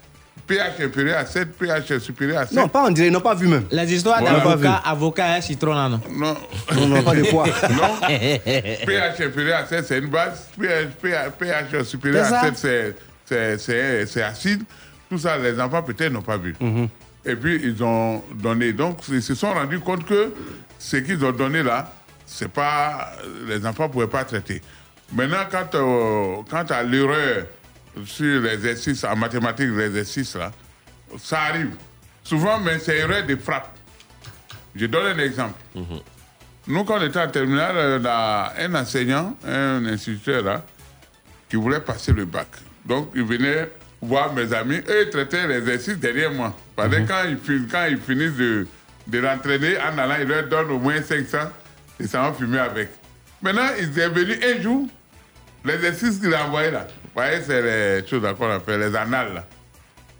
pH 0.46 0.80
inférieur 0.80 1.18
à 1.18 1.26
7, 1.26 1.57
pH 1.57 1.98
supérieur 1.98 2.38
à 2.42 2.46
7. 2.46 2.57
Non, 2.57 2.68
pas 2.68 2.84
en 2.84 2.90
direct, 2.90 3.11
ils 3.11 3.12
n'ont 3.12 3.20
pas 3.20 3.34
vu 3.34 3.48
même. 3.48 3.64
Les 3.70 3.92
histoires 3.94 4.20
Voilà. 4.20 4.38
d'avocats, 4.40 4.82
avocat 4.84 5.38
et 5.38 5.42
citron, 5.42 5.74
là, 5.74 5.88
non. 5.88 6.00
Non. 6.11 6.36
Non, 6.74 6.86
non, 6.88 7.02
pas 7.02 7.14
de 7.14 7.22
poids. 7.24 7.46
Non. 7.70 7.96
pH 8.86 9.20
inférieur 9.20 9.59
à 9.61 9.66
7, 9.66 9.84
c'est 9.86 9.98
une 9.98 10.07
base. 10.09 10.48
pH, 10.59 10.88
pH, 11.02 11.30
pH 11.38 11.82
supérieur 11.84 12.26
à 12.26 12.28
ça. 12.30 12.40
7, 12.42 12.57
c'est- 12.57 12.96
c'est- 13.24 13.59
c'est 13.59 14.07
c'est 14.07 14.22
acide. 14.22 14.62
Tout 15.11 15.18
ça, 15.18 15.36
les 15.38 15.59
enfants 15.61 15.82
peut-être 15.82 16.12
n'ont 16.12 16.22
pas 16.22 16.36
vu. 16.36 16.54
Et 17.24 17.34
puis, 17.34 17.61
ils 17.64 17.82
ont 17.82 18.22
donné. 18.34 18.72
Donc, 18.72 18.98
ils 19.09 19.22
se 19.22 19.34
sont 19.34 19.52
rendus 19.52 19.80
compte 19.80 20.04
que 20.07 20.32
ce 20.87 20.97
qu'ils 20.99 21.24
ont 21.24 21.32
donné 21.32 21.62
là, 21.64 21.91
c'est 22.24 22.49
pas. 22.51 23.11
Les 23.49 23.66
enfants 23.66 23.89
ne 23.89 23.93
pouvaient 23.93 24.07
pas 24.07 24.24
traiter. 24.24 24.62
Maintenant, 25.12 25.45
quant, 25.51 25.78
au- 25.80 26.45
quant 26.49 26.64
à 26.68 26.82
l'erreur 26.84 27.47
sur 28.05 28.41
l'exercice, 28.43 29.03
en 29.05 29.16
mathématiques, 29.16 29.70
l'exercice 29.74 30.37
là, 30.37 30.53
ça 31.18 31.41
arrive. 31.43 31.70
Souvent, 32.22 32.59
mais 32.61 32.78
c'est 32.78 32.99
erreur 32.99 33.24
de 33.26 33.34
frappe. 33.37 33.68
Je 34.76 34.87
donne 34.87 35.07
un 35.07 35.22
exemple. 35.22 35.55
Nous, 36.68 36.84
quand 36.84 36.99
on 36.99 37.03
était 37.03 37.20
en 37.20 37.28
terminale, 37.30 37.76
euh, 37.76 37.99
on 38.01 38.05
a 38.05 38.53
un 38.61 38.74
enseignant, 38.74 39.37
un 39.47 39.84
instituteur 39.87 40.43
là, 40.43 40.64
qui 41.49 41.57
voulait 41.57 41.80
passer 41.80 42.12
le 42.12 42.24
bac. 42.26 42.49
Donc, 42.84 43.11
il 43.14 43.22
venait 43.24 43.70
voir 44.01 44.32
mes 44.32 44.53
amis, 44.53 44.76
eux, 44.89 45.05
ils 45.07 45.11
traitaient 45.11 45.47
l'exercice 45.49 45.97
derrière 45.99 46.30
moi. 46.32 46.57
Parce 46.76 46.91
que 46.91 47.01
quand, 47.07 47.22
ils, 47.28 47.39
fin- 47.39 47.66
quand 47.70 47.87
ils 47.89 47.99
finissent 47.99 48.37
de, 48.37 48.66
de 49.07 49.18
l'entraîner. 49.18 49.78
En 49.78 49.96
allant, 49.98 50.16
il 50.20 50.26
leur 50.26 50.48
donne 50.48 50.70
au 50.70 50.78
moins 50.78 51.00
500 51.02 51.38
et 52.00 52.07
ça 52.07 52.22
va 52.22 52.32
fumer 52.32 52.59
avec. 52.59 52.90
Maintenant, 53.42 53.68
il 53.78 53.98
est 53.98 54.09
venu 54.09 54.38
un 54.44 54.62
jour, 54.62 54.88
l'exercice 55.64 56.18
qu'il 56.18 56.34
a 56.34 56.46
envoyé 56.46 56.70
là, 56.70 56.86
vous 57.16 57.22
voyez, 57.22 57.42
c'est 57.42 57.62
les 57.62 58.07
choses 58.07 58.22
qu'on 58.36 58.50
appelle 58.50 58.80
les 58.80 58.96
annales 58.96 59.34
là. 59.34 59.46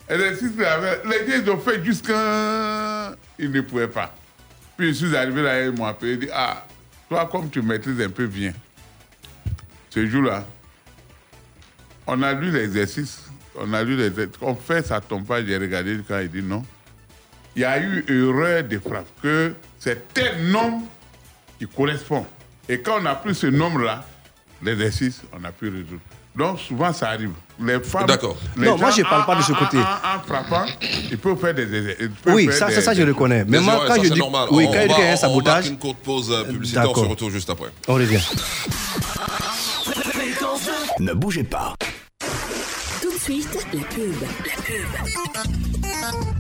L'exercice 0.09 0.53
qu'il 0.53 0.65
a 0.65 0.81
fait, 0.81 1.03
les 1.05 1.27
gars, 1.27 1.37
ils 1.43 1.51
ont 1.51 1.59
fait 1.59 1.85
jusqu'à. 1.85 3.15
Ils 3.39 3.51
ne 3.51 3.61
pouvaient 3.61 3.89
pas. 3.89 4.15
Puis 4.77 4.89
je 4.89 5.07
suis 5.07 5.17
arrivé 5.17 5.43
là, 5.43 5.65
ils 5.65 5.73
m'ont 5.73 5.87
appelé, 5.87 6.13
ils 6.13 6.19
dit 6.21 6.29
Ah, 6.33 6.65
toi, 7.09 7.29
comme 7.31 7.51
tu 7.51 7.61
maîtrises 7.63 8.01
un 8.01 8.11
peu 8.11 8.27
bien, 8.27 8.53
ce 9.91 10.07
jour-là, 10.07 10.47
on 12.07 12.23
a 12.23 12.33
lu 12.33 12.51
l'exercice, 12.51 13.25
on 13.57 13.73
a 13.73 13.83
lu 13.83 13.97
l'exercice, 13.97 14.37
on 14.41 14.55
fait, 14.55 14.87
ça 14.87 15.01
tombe 15.01 15.27
pas, 15.27 15.45
j'ai 15.45 15.57
regardé 15.57 15.99
quand 16.07 16.19
il 16.19 16.31
dit 16.31 16.43
non. 16.43 16.65
Il 17.57 17.63
y 17.63 17.65
a 17.65 17.81
eu 17.81 18.05
erreur 18.09 18.63
de 18.65 18.79
frappe, 18.79 19.07
que 19.23 19.55
c'est 19.79 20.13
tel 20.13 20.45
nombre 20.51 20.83
qui 21.59 21.67
correspond. 21.67 22.27
Et 22.69 22.81
quand 22.81 22.99
on 23.01 23.07
a 23.07 23.15
pris 23.15 23.35
ce 23.35 23.47
nombre-là, 23.47 24.05
l'exercice, 24.63 25.23
on 25.33 25.43
a 25.43 25.51
pu 25.53 25.69
résoudre. 25.71 26.01
Donc 26.37 26.61
souvent 26.61 26.93
ça 26.93 27.09
arrive. 27.09 27.31
Les 27.59 27.81
femmes. 27.81 28.05
D'accord. 28.07 28.37
Non, 28.59 28.77
moi, 28.77 28.91
je 28.91 29.01
parle 29.01 29.23
en- 29.23 29.25
pas 29.25 29.37
de 29.37 29.43
ce 29.43 29.53
côté. 29.53 29.79
En, 29.79 30.21
frappant, 30.27 30.67
ils 31.11 31.17
peuvent 31.17 31.39
faire 31.39 31.55
des 31.55 31.65
Oui, 32.27 32.45
faire 32.45 32.53
ça, 32.55 32.67
des- 32.67 32.75
ça, 32.75 32.83
ça, 32.83 32.93
je 32.93 32.99
des- 33.01 33.07
le 33.07 33.15
connais. 33.15 33.43
Mais 33.47 33.59
moi, 33.59 33.85
quand 33.87 33.95
ça, 33.97 34.03
je 34.03 34.09
dis, 34.13 34.19
normal. 34.19 34.49
oui, 34.51 34.67
On 34.69 34.73
quand 34.73 34.79
je 34.79 34.83
dis 34.83 34.89
va- 34.89 34.95
qu'il 34.97 35.05
y 35.05 35.07
a 35.07 35.11
un 35.11 35.15
on 35.15 35.17
sabotage, 35.17 35.55
marque 35.55 35.67
une 35.69 35.79
courte 35.79 35.99
pause 36.01 36.31
euh, 36.31 36.45
publicitaire, 36.45 36.91
on 36.91 36.95
se 36.95 37.01
retrouve 37.09 37.33
juste 37.33 37.49
après. 37.49 37.71
on 37.89 37.95
revient. 37.95 38.21
Ne 41.01 41.15
bougez 41.15 41.45
pas. 41.45 41.73
Tout 43.01 43.13
de 43.13 43.19
suite, 43.19 43.67
la 43.73 43.81
pub. 43.85 44.13
La 44.45 44.63
pub. 46.13 46.36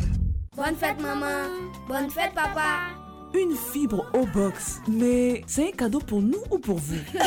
Bonne 0.57 0.75
fête 0.75 0.99
maman, 1.03 1.51
bonne 1.87 2.11
fête 2.11 2.33
papa. 2.35 2.89
Une 3.35 3.55
fibre 3.55 4.07
au 4.15 4.25
box. 4.25 4.77
Mais 4.89 5.43
c'est 5.47 5.69
un 5.69 5.73
cadeau 5.73 5.99
pour 5.99 6.23
nous 6.23 6.43
ou 6.51 6.59
pour 6.59 6.79
vous? 6.79 6.97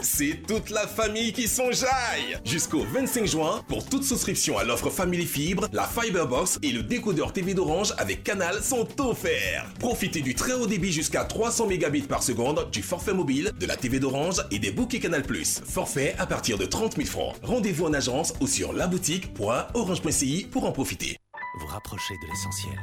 C'est 0.00 0.42
toute 0.48 0.70
la 0.70 0.88
famille 0.88 1.32
qui 1.32 1.46
s'enjaille 1.46 2.40
Jusqu'au 2.44 2.82
25 2.92 3.24
juin, 3.24 3.62
pour 3.68 3.84
toute 3.84 4.02
souscription 4.02 4.58
à 4.58 4.64
l'offre 4.64 4.90
Family 4.90 5.24
Fibre, 5.24 5.68
la 5.72 5.84
Fiberbox 5.84 6.58
et 6.64 6.72
le 6.72 6.82
décodeur 6.82 7.32
TV 7.32 7.54
d'Orange 7.54 7.94
avec 7.98 8.24
Canal 8.24 8.60
sont 8.64 8.88
offerts. 9.00 9.72
Profitez 9.78 10.20
du 10.20 10.34
très 10.34 10.54
haut 10.54 10.66
débit 10.66 10.90
jusqu'à 10.90 11.22
300 11.22 11.68
mégabits 11.68 12.02
par 12.02 12.24
seconde, 12.24 12.68
du 12.72 12.82
forfait 12.82 13.14
mobile, 13.14 13.52
de 13.60 13.66
la 13.66 13.76
TV 13.76 14.00
d'Orange 14.00 14.42
et 14.50 14.58
des 14.58 14.72
bouquets 14.72 14.98
Canal+. 14.98 15.22
Forfait 15.68 16.16
à 16.18 16.26
partir 16.26 16.58
de 16.58 16.66
30 16.66 16.96
000 16.96 17.06
francs. 17.06 17.36
Rendez-vous 17.44 17.86
en 17.86 17.92
agence 17.92 18.32
ou 18.40 18.48
sur 18.48 18.72
laboutique.orange.ci 18.72 20.48
pour 20.50 20.64
en 20.64 20.72
profiter. 20.72 21.21
Vous 21.54 21.66
rapprochez 21.66 22.16
de 22.16 22.26
l'essentiel. 22.26 22.80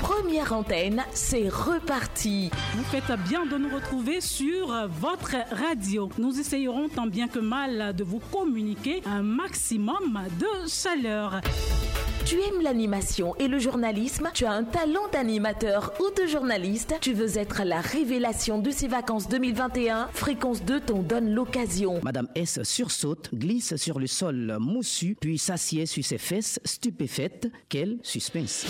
Première 0.00 0.52
antenne, 0.52 1.04
c'est 1.12 1.48
reparti. 1.48 2.50
Vous 2.74 2.84
faites 2.84 3.18
bien 3.28 3.46
de 3.46 3.56
nous 3.56 3.74
retrouver 3.74 4.20
sur 4.20 4.88
votre 4.88 5.36
radio. 5.50 6.08
Nous 6.18 6.38
essayerons 6.38 6.88
tant 6.88 7.06
bien 7.06 7.28
que 7.28 7.38
mal 7.38 7.94
de 7.94 8.04
vous 8.04 8.20
communiquer 8.32 9.02
un 9.06 9.22
maximum 9.22 10.20
de 10.38 10.68
chaleur. 10.68 11.40
Tu 12.26 12.40
aimes 12.40 12.60
l'animation 12.60 13.36
et 13.36 13.46
le 13.46 13.60
journalisme? 13.60 14.30
Tu 14.34 14.44
as 14.46 14.50
un 14.50 14.64
talent 14.64 15.06
d'animateur 15.12 15.92
ou 16.00 16.20
de 16.20 16.26
journaliste? 16.26 16.94
Tu 17.00 17.12
veux 17.12 17.38
être 17.38 17.62
la 17.64 17.80
révélation 17.80 18.58
de 18.58 18.72
ces 18.72 18.88
vacances 18.88 19.28
2021 19.28 20.08
Fréquence 20.12 20.64
2 20.64 20.80
t'en 20.80 21.02
donne 21.02 21.32
l'occasion. 21.32 22.00
Madame 22.02 22.26
S 22.34 22.60
sursaute, 22.64 23.32
glisse 23.32 23.76
sur 23.76 24.00
le 24.00 24.08
sol 24.08 24.56
moussu, 24.58 25.16
puis 25.20 25.38
s'assied 25.38 25.86
sur 25.86 26.04
ses 26.04 26.18
fesses, 26.18 26.58
stupéfaite. 26.64 27.48
Quel 27.68 27.98
suspense. 28.02 28.66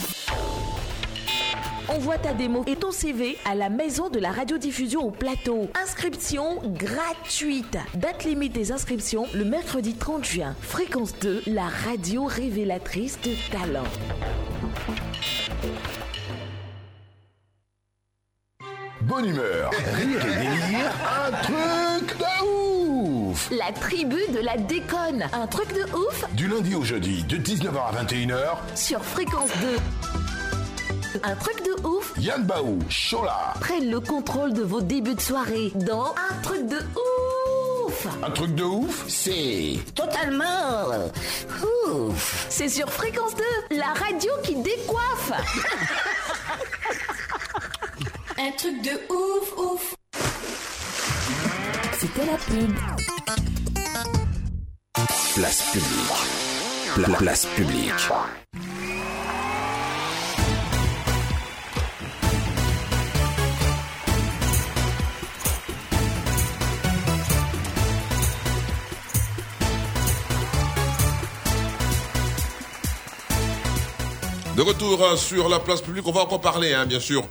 Envoie 1.89 2.18
ta 2.18 2.32
démo 2.32 2.64
et 2.66 2.74
ton 2.74 2.91
CV 2.91 3.39
à 3.45 3.55
la 3.55 3.68
maison 3.68 4.09
de 4.09 4.18
la 4.18 4.32
radiodiffusion 4.32 5.03
au 5.03 5.11
plateau. 5.11 5.68
Inscription 5.80 6.61
gratuite. 6.64 7.78
Date 7.95 8.24
limite 8.24 8.53
des 8.53 8.72
inscriptions 8.72 9.26
le 9.34 9.45
mercredi 9.45 9.95
30 9.95 10.24
juin. 10.24 10.57
Fréquence 10.61 11.16
2, 11.20 11.45
la 11.47 11.66
radio 11.66 12.24
révélatrice 12.24 13.20
de 13.20 13.32
talent. 13.53 13.84
Bonne 19.03 19.26
humeur, 19.26 19.70
rire 19.95 20.26
et 20.26 20.34
délire, 20.34 20.93
un 21.07 21.30
truc 21.43 22.18
de 22.18 23.30
ouf 23.30 23.49
La 23.53 23.70
tribu 23.70 24.18
de 24.34 24.41
la 24.41 24.57
déconne. 24.57 25.28
Un 25.32 25.47
truc 25.47 25.72
de 25.72 25.84
ouf 25.97 26.24
Du 26.32 26.49
lundi 26.49 26.74
au 26.74 26.82
jeudi, 26.82 27.22
de 27.22 27.37
19h 27.37 27.78
à 27.78 28.05
21h, 28.05 28.57
sur 28.74 29.05
Fréquence 29.05 29.51
2. 29.61 30.36
Un 31.22 31.34
truc 31.36 31.62
de 31.64 31.86
ouf 31.86 32.12
Yann 32.18 32.42
Baou, 32.44 32.78
Chola. 32.88 33.54
Prennent 33.60 33.90
le 33.90 34.00
contrôle 34.00 34.52
de 34.52 34.62
vos 34.62 34.80
débuts 34.80 35.14
de 35.14 35.20
soirée 35.20 35.70
dans 35.74 36.14
Un 36.30 36.34
truc 36.42 36.66
de 36.66 36.78
ouf 37.86 38.06
Un 38.22 38.30
truc 38.30 38.54
de 38.54 38.64
ouf, 38.64 39.04
c'est... 39.08 39.78
Totalement 39.94 40.88
ouf 41.88 42.46
C'est 42.48 42.68
sur 42.68 42.90
Fréquence 42.90 43.32
2, 43.70 43.76
la 43.76 43.92
radio 43.94 44.30
qui 44.42 44.56
décoiffe 44.56 45.32
Un 48.38 48.50
truc 48.52 48.82
de 48.82 48.90
ouf, 49.12 49.52
ouf. 49.58 49.94
C'était 51.98 52.26
la 52.26 52.36
pub. 52.36 52.74
Place 55.34 55.62
publique. 55.72 56.94
Pla- 56.94 57.16
place 57.18 57.46
publique. 57.46 57.92
De 74.57 74.62
retour 74.62 75.02
euh, 75.04 75.16
sur 75.16 75.48
la 75.48 75.59
place 75.59 75.80
publique, 75.82 76.07
on 76.07 76.12
va 76.12 76.22
encore 76.22 76.40
parler, 76.40 76.72
hein, 76.72 76.86
bien 76.86 77.00
sûr, 77.00 77.22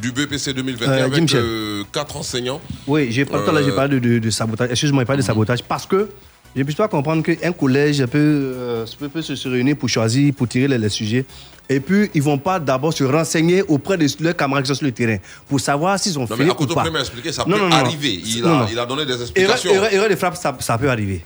du 0.00 0.10
BPC 0.12 0.54
2021 0.54 0.90
Euh, 0.90 1.04
avec 1.04 1.34
euh, 1.34 1.82
quatre 1.92 2.16
enseignants. 2.16 2.60
Oui, 2.86 3.08
j'ai 3.10 3.24
pas 3.24 3.38
là, 3.52 3.62
j'ai 3.62 3.70
Euh, 3.70 3.74
parlé 3.76 4.00
de, 4.00 4.08
de- 4.08 4.18
de 4.18 4.30
sabotage. 4.30 4.70
Excuse-moi, 4.70 5.04
parlé 5.04 5.20
de 5.22 5.26
sabotage 5.26 5.62
parce 5.62 5.84
que 5.86 6.08
je 6.56 6.60
ne 6.62 6.66
peux 6.66 6.72
pas 6.72 6.88
comprendre 6.88 7.22
qu'un 7.22 7.52
collège 7.52 8.04
peut, 8.06 8.18
euh, 8.18 8.86
peut, 9.12 9.22
se 9.22 9.48
réunir 9.48 9.76
pour 9.76 9.88
choisir, 9.88 10.32
pour 10.34 10.48
tirer 10.48 10.66
les, 10.68 10.78
les 10.78 10.88
sujets. 10.88 11.24
Et 11.68 11.78
puis, 11.78 12.10
ils 12.14 12.18
ne 12.18 12.24
vont 12.24 12.38
pas 12.38 12.58
d'abord 12.58 12.92
se 12.92 13.04
renseigner 13.04 13.62
auprès 13.62 13.96
de 13.98 14.06
leurs 14.20 14.34
camarades 14.34 14.64
qui 14.64 14.68
sont 14.68 14.74
sur 14.74 14.86
le 14.86 14.92
terrain 14.92 15.18
pour 15.48 15.60
savoir 15.60 15.98
s'ils 16.00 16.18
ont 16.18 16.22
Non, 16.22 16.26
fait 16.28 16.36
mais 16.42 16.48
ou 16.48 16.52
Akoto 16.52 16.74
pas. 16.74 16.84
Expliqué, 17.00 17.32
ça 17.32 17.44
Non, 17.46 17.56
peut 17.56 17.62
non, 17.62 17.68
non. 17.68 17.76
arriver. 17.76 18.20
Il, 18.24 18.44
a, 18.46 18.66
il 18.72 18.78
a 18.78 18.86
donné 18.86 19.04
des 19.04 19.12
Erreur, 19.12 19.22
explications. 19.22 19.72
erreur- 19.74 19.92
erreur 19.92 20.08
de 20.08 20.16
frappe, 20.16 20.36
ça, 20.36 20.56
ça 20.58 20.78
peut 20.78 20.90
arriver. 20.90 21.22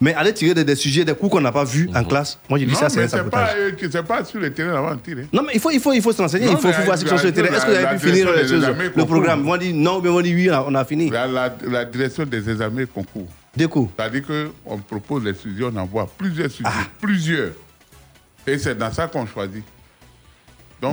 Mais 0.00 0.14
aller 0.14 0.32
tirer 0.32 0.54
des, 0.54 0.64
des 0.64 0.76
sujets, 0.76 1.04
des 1.04 1.14
coups 1.14 1.32
qu'on 1.32 1.40
n'a 1.40 1.50
pas 1.50 1.64
vus 1.64 1.88
Mhm. 1.88 1.96
en 1.96 2.04
classe, 2.04 2.38
moi, 2.48 2.56
je 2.58 2.64
dis 2.64 2.72
Non, 2.72 2.78
ça, 2.78 2.88
c'est 2.88 2.98
mais 3.00 3.06
un 3.06 3.08
sabotage. 3.08 3.74
qui- 3.76 3.86
c'est 3.90 4.02
pas 4.04 4.24
sur 4.24 4.38
le 4.38 4.52
terrain 4.52 4.76
avant 4.76 4.94
de 4.94 5.00
tirer. 5.00 5.26
Non, 5.32 5.42
mais 5.44 5.52
il 5.54 5.60
faut, 5.60 5.70
il 5.72 5.80
faut, 5.80 5.92
il 5.92 6.00
faut 6.00 6.12
se 6.12 6.22
il 6.22 6.56
faut, 6.56 6.68
voir 6.84 6.96
ce 6.96 7.00
qu'ils 7.02 7.08
sont 7.10 7.18
sur 7.18 7.26
le 7.26 7.32
terrain. 7.32 7.48
Est-ce 7.48 7.66
que 7.66 7.70
vous 7.72 7.76
avez 7.76 7.98
pu 7.98 8.06
finir 8.08 8.28
le 8.96 9.04
programme 9.04 9.42
Moi, 9.42 9.56
on 9.56 9.60
dit 9.60 9.72
non, 9.72 10.00
mais 10.00 10.08
on 10.08 10.20
dit 10.20 10.34
oui, 10.34 10.48
on 10.50 10.74
a 10.76 10.84
fini. 10.84 11.10
La, 11.10 11.26
la- 11.26 11.52
la 11.66 11.84
direction 11.84 12.24
des 12.24 12.48
examens 12.48 12.86
concours. 12.86 13.26
Des 13.56 13.66
coups. 13.66 13.90
C'est-à-dire 13.98 14.22
qu'on 14.24 14.78
propose 14.78 15.24
les 15.24 15.34
sujets, 15.34 15.64
on 15.64 15.76
envoie 15.76 16.08
plusieurs 16.16 16.50
sujets, 16.50 16.68
Ah. 16.72 16.84
plusieurs. 17.00 17.50
Et 18.46 18.56
c'est 18.56 18.78
dans 18.78 18.92
ça 18.92 19.08
qu'on 19.08 19.26
choisit. 19.26 19.64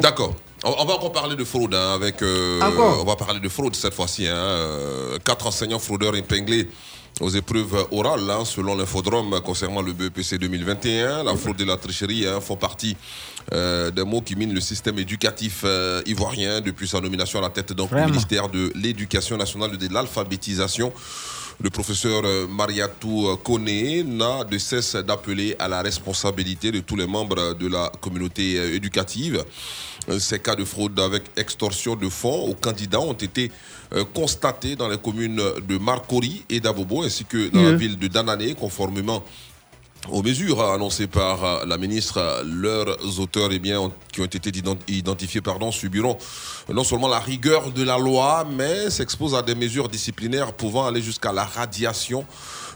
D'accord. 0.01 0.35
On, 0.63 0.73
on 0.79 0.85
va 0.85 0.93
encore 0.95 1.11
parler 1.11 1.35
de 1.35 1.43
fraude 1.43 1.75
hein, 1.75 1.93
avec. 1.93 2.21
euh, 2.23 2.59
Encore 2.59 3.01
On 3.01 3.05
va 3.05 3.15
parler 3.15 3.39
de 3.39 3.49
fraude 3.49 3.75
cette 3.75 3.93
fois-ci. 3.93 4.27
hein, 4.27 4.33
euh, 4.35 5.17
quatre 5.23 5.45
enseignants 5.45 5.77
fraudeurs 5.77 6.15
épinglés 6.15 6.67
aux 7.21 7.29
épreuves 7.29 7.87
orales, 7.91 8.29
hein, 8.29 8.43
selon 8.43 8.75
l'infodrome 8.75 9.39
concernant 9.41 9.81
le 9.81 9.93
BEPC 9.93 10.37
2021. 10.37 11.23
La 11.23 11.35
fraude 11.35 11.59
et 11.61 11.65
la 11.65 11.77
tricherie 11.77 12.27
hein, 12.27 12.41
font 12.41 12.57
partie 12.57 12.97
euh, 13.53 13.91
des 13.91 14.03
mots 14.03 14.21
qui 14.21 14.35
minent 14.35 14.53
le 14.53 14.59
système 14.59 14.99
éducatif 14.99 15.61
euh, 15.63 16.01
ivoirien 16.05 16.61
depuis 16.61 16.87
sa 16.87 16.99
nomination 16.99 17.39
à 17.39 17.43
la 17.43 17.49
tête 17.49 17.73
donc, 17.73 17.93
du 17.93 18.01
ministère 18.01 18.49
de 18.49 18.71
l'Éducation 18.75 19.37
nationale 19.37 19.71
et 19.73 19.87
de 19.87 19.93
l'alphabétisation. 19.93 20.91
Le 21.61 21.69
professeur 21.69 22.23
euh, 22.25 22.47
Mariatou 22.47 23.37
Kone 23.43 24.03
n'a 24.17 24.43
de 24.43 24.57
cesse 24.57 24.95
d'appeler 24.97 25.55
à 25.57 25.69
la 25.69 25.81
responsabilité 25.81 26.71
de 26.71 26.81
tous 26.81 26.97
les 26.97 27.07
membres 27.07 27.53
de 27.53 27.67
la 27.67 27.89
communauté 28.01 28.75
éducative. 28.75 29.41
Euh, 30.09 30.19
Ces 30.19 30.39
cas 30.39 30.55
de 30.55 30.65
fraude 30.65 30.99
avec 30.99 31.23
extorsion 31.37 31.95
de 31.95 32.09
fonds 32.09 32.47
aux 32.49 32.53
candidats 32.53 32.99
ont 32.99 33.13
été 33.13 33.51
euh, 33.93 34.03
constatés 34.13 34.75
dans 34.75 34.87
les 34.87 34.97
communes 34.97 35.41
de 35.67 35.77
Marcory 35.77 36.43
et 36.49 36.59
d'Abobo 36.59 37.03
ainsi 37.03 37.25
que 37.25 37.49
dans 37.49 37.61
la 37.61 37.73
ville 37.73 37.97
de 37.97 38.07
Danané, 38.07 38.53
conformément 38.55 39.23
aux 40.11 40.21
mesures 40.21 40.61
annoncées 40.61 41.07
par 41.07 41.43
euh, 41.43 41.65
la 41.65 41.77
ministre, 41.79 42.43
leurs 42.45 43.19
auteurs 43.19 43.49
eh 43.51 43.57
bien, 43.57 43.91
qui 44.11 44.21
ont 44.21 44.25
été 44.25 44.37
ident- 44.51 44.77
identifiés 44.87 45.41
pardon, 45.41 45.71
subiront 45.71 46.17
non 46.71 46.83
seulement 46.83 47.07
la 47.07 47.19
rigueur 47.19 47.71
de 47.71 47.83
la 47.83 47.97
loi, 47.97 48.45
mais 48.49 48.91
s'exposent 48.91 49.33
à 49.35 49.41
des 49.41 49.55
mesures 49.55 49.89
disciplinaires 49.89 50.53
pouvant 50.53 50.85
aller 50.85 51.01
jusqu'à 51.01 51.31
la 51.33 51.43
radiation 51.43 52.23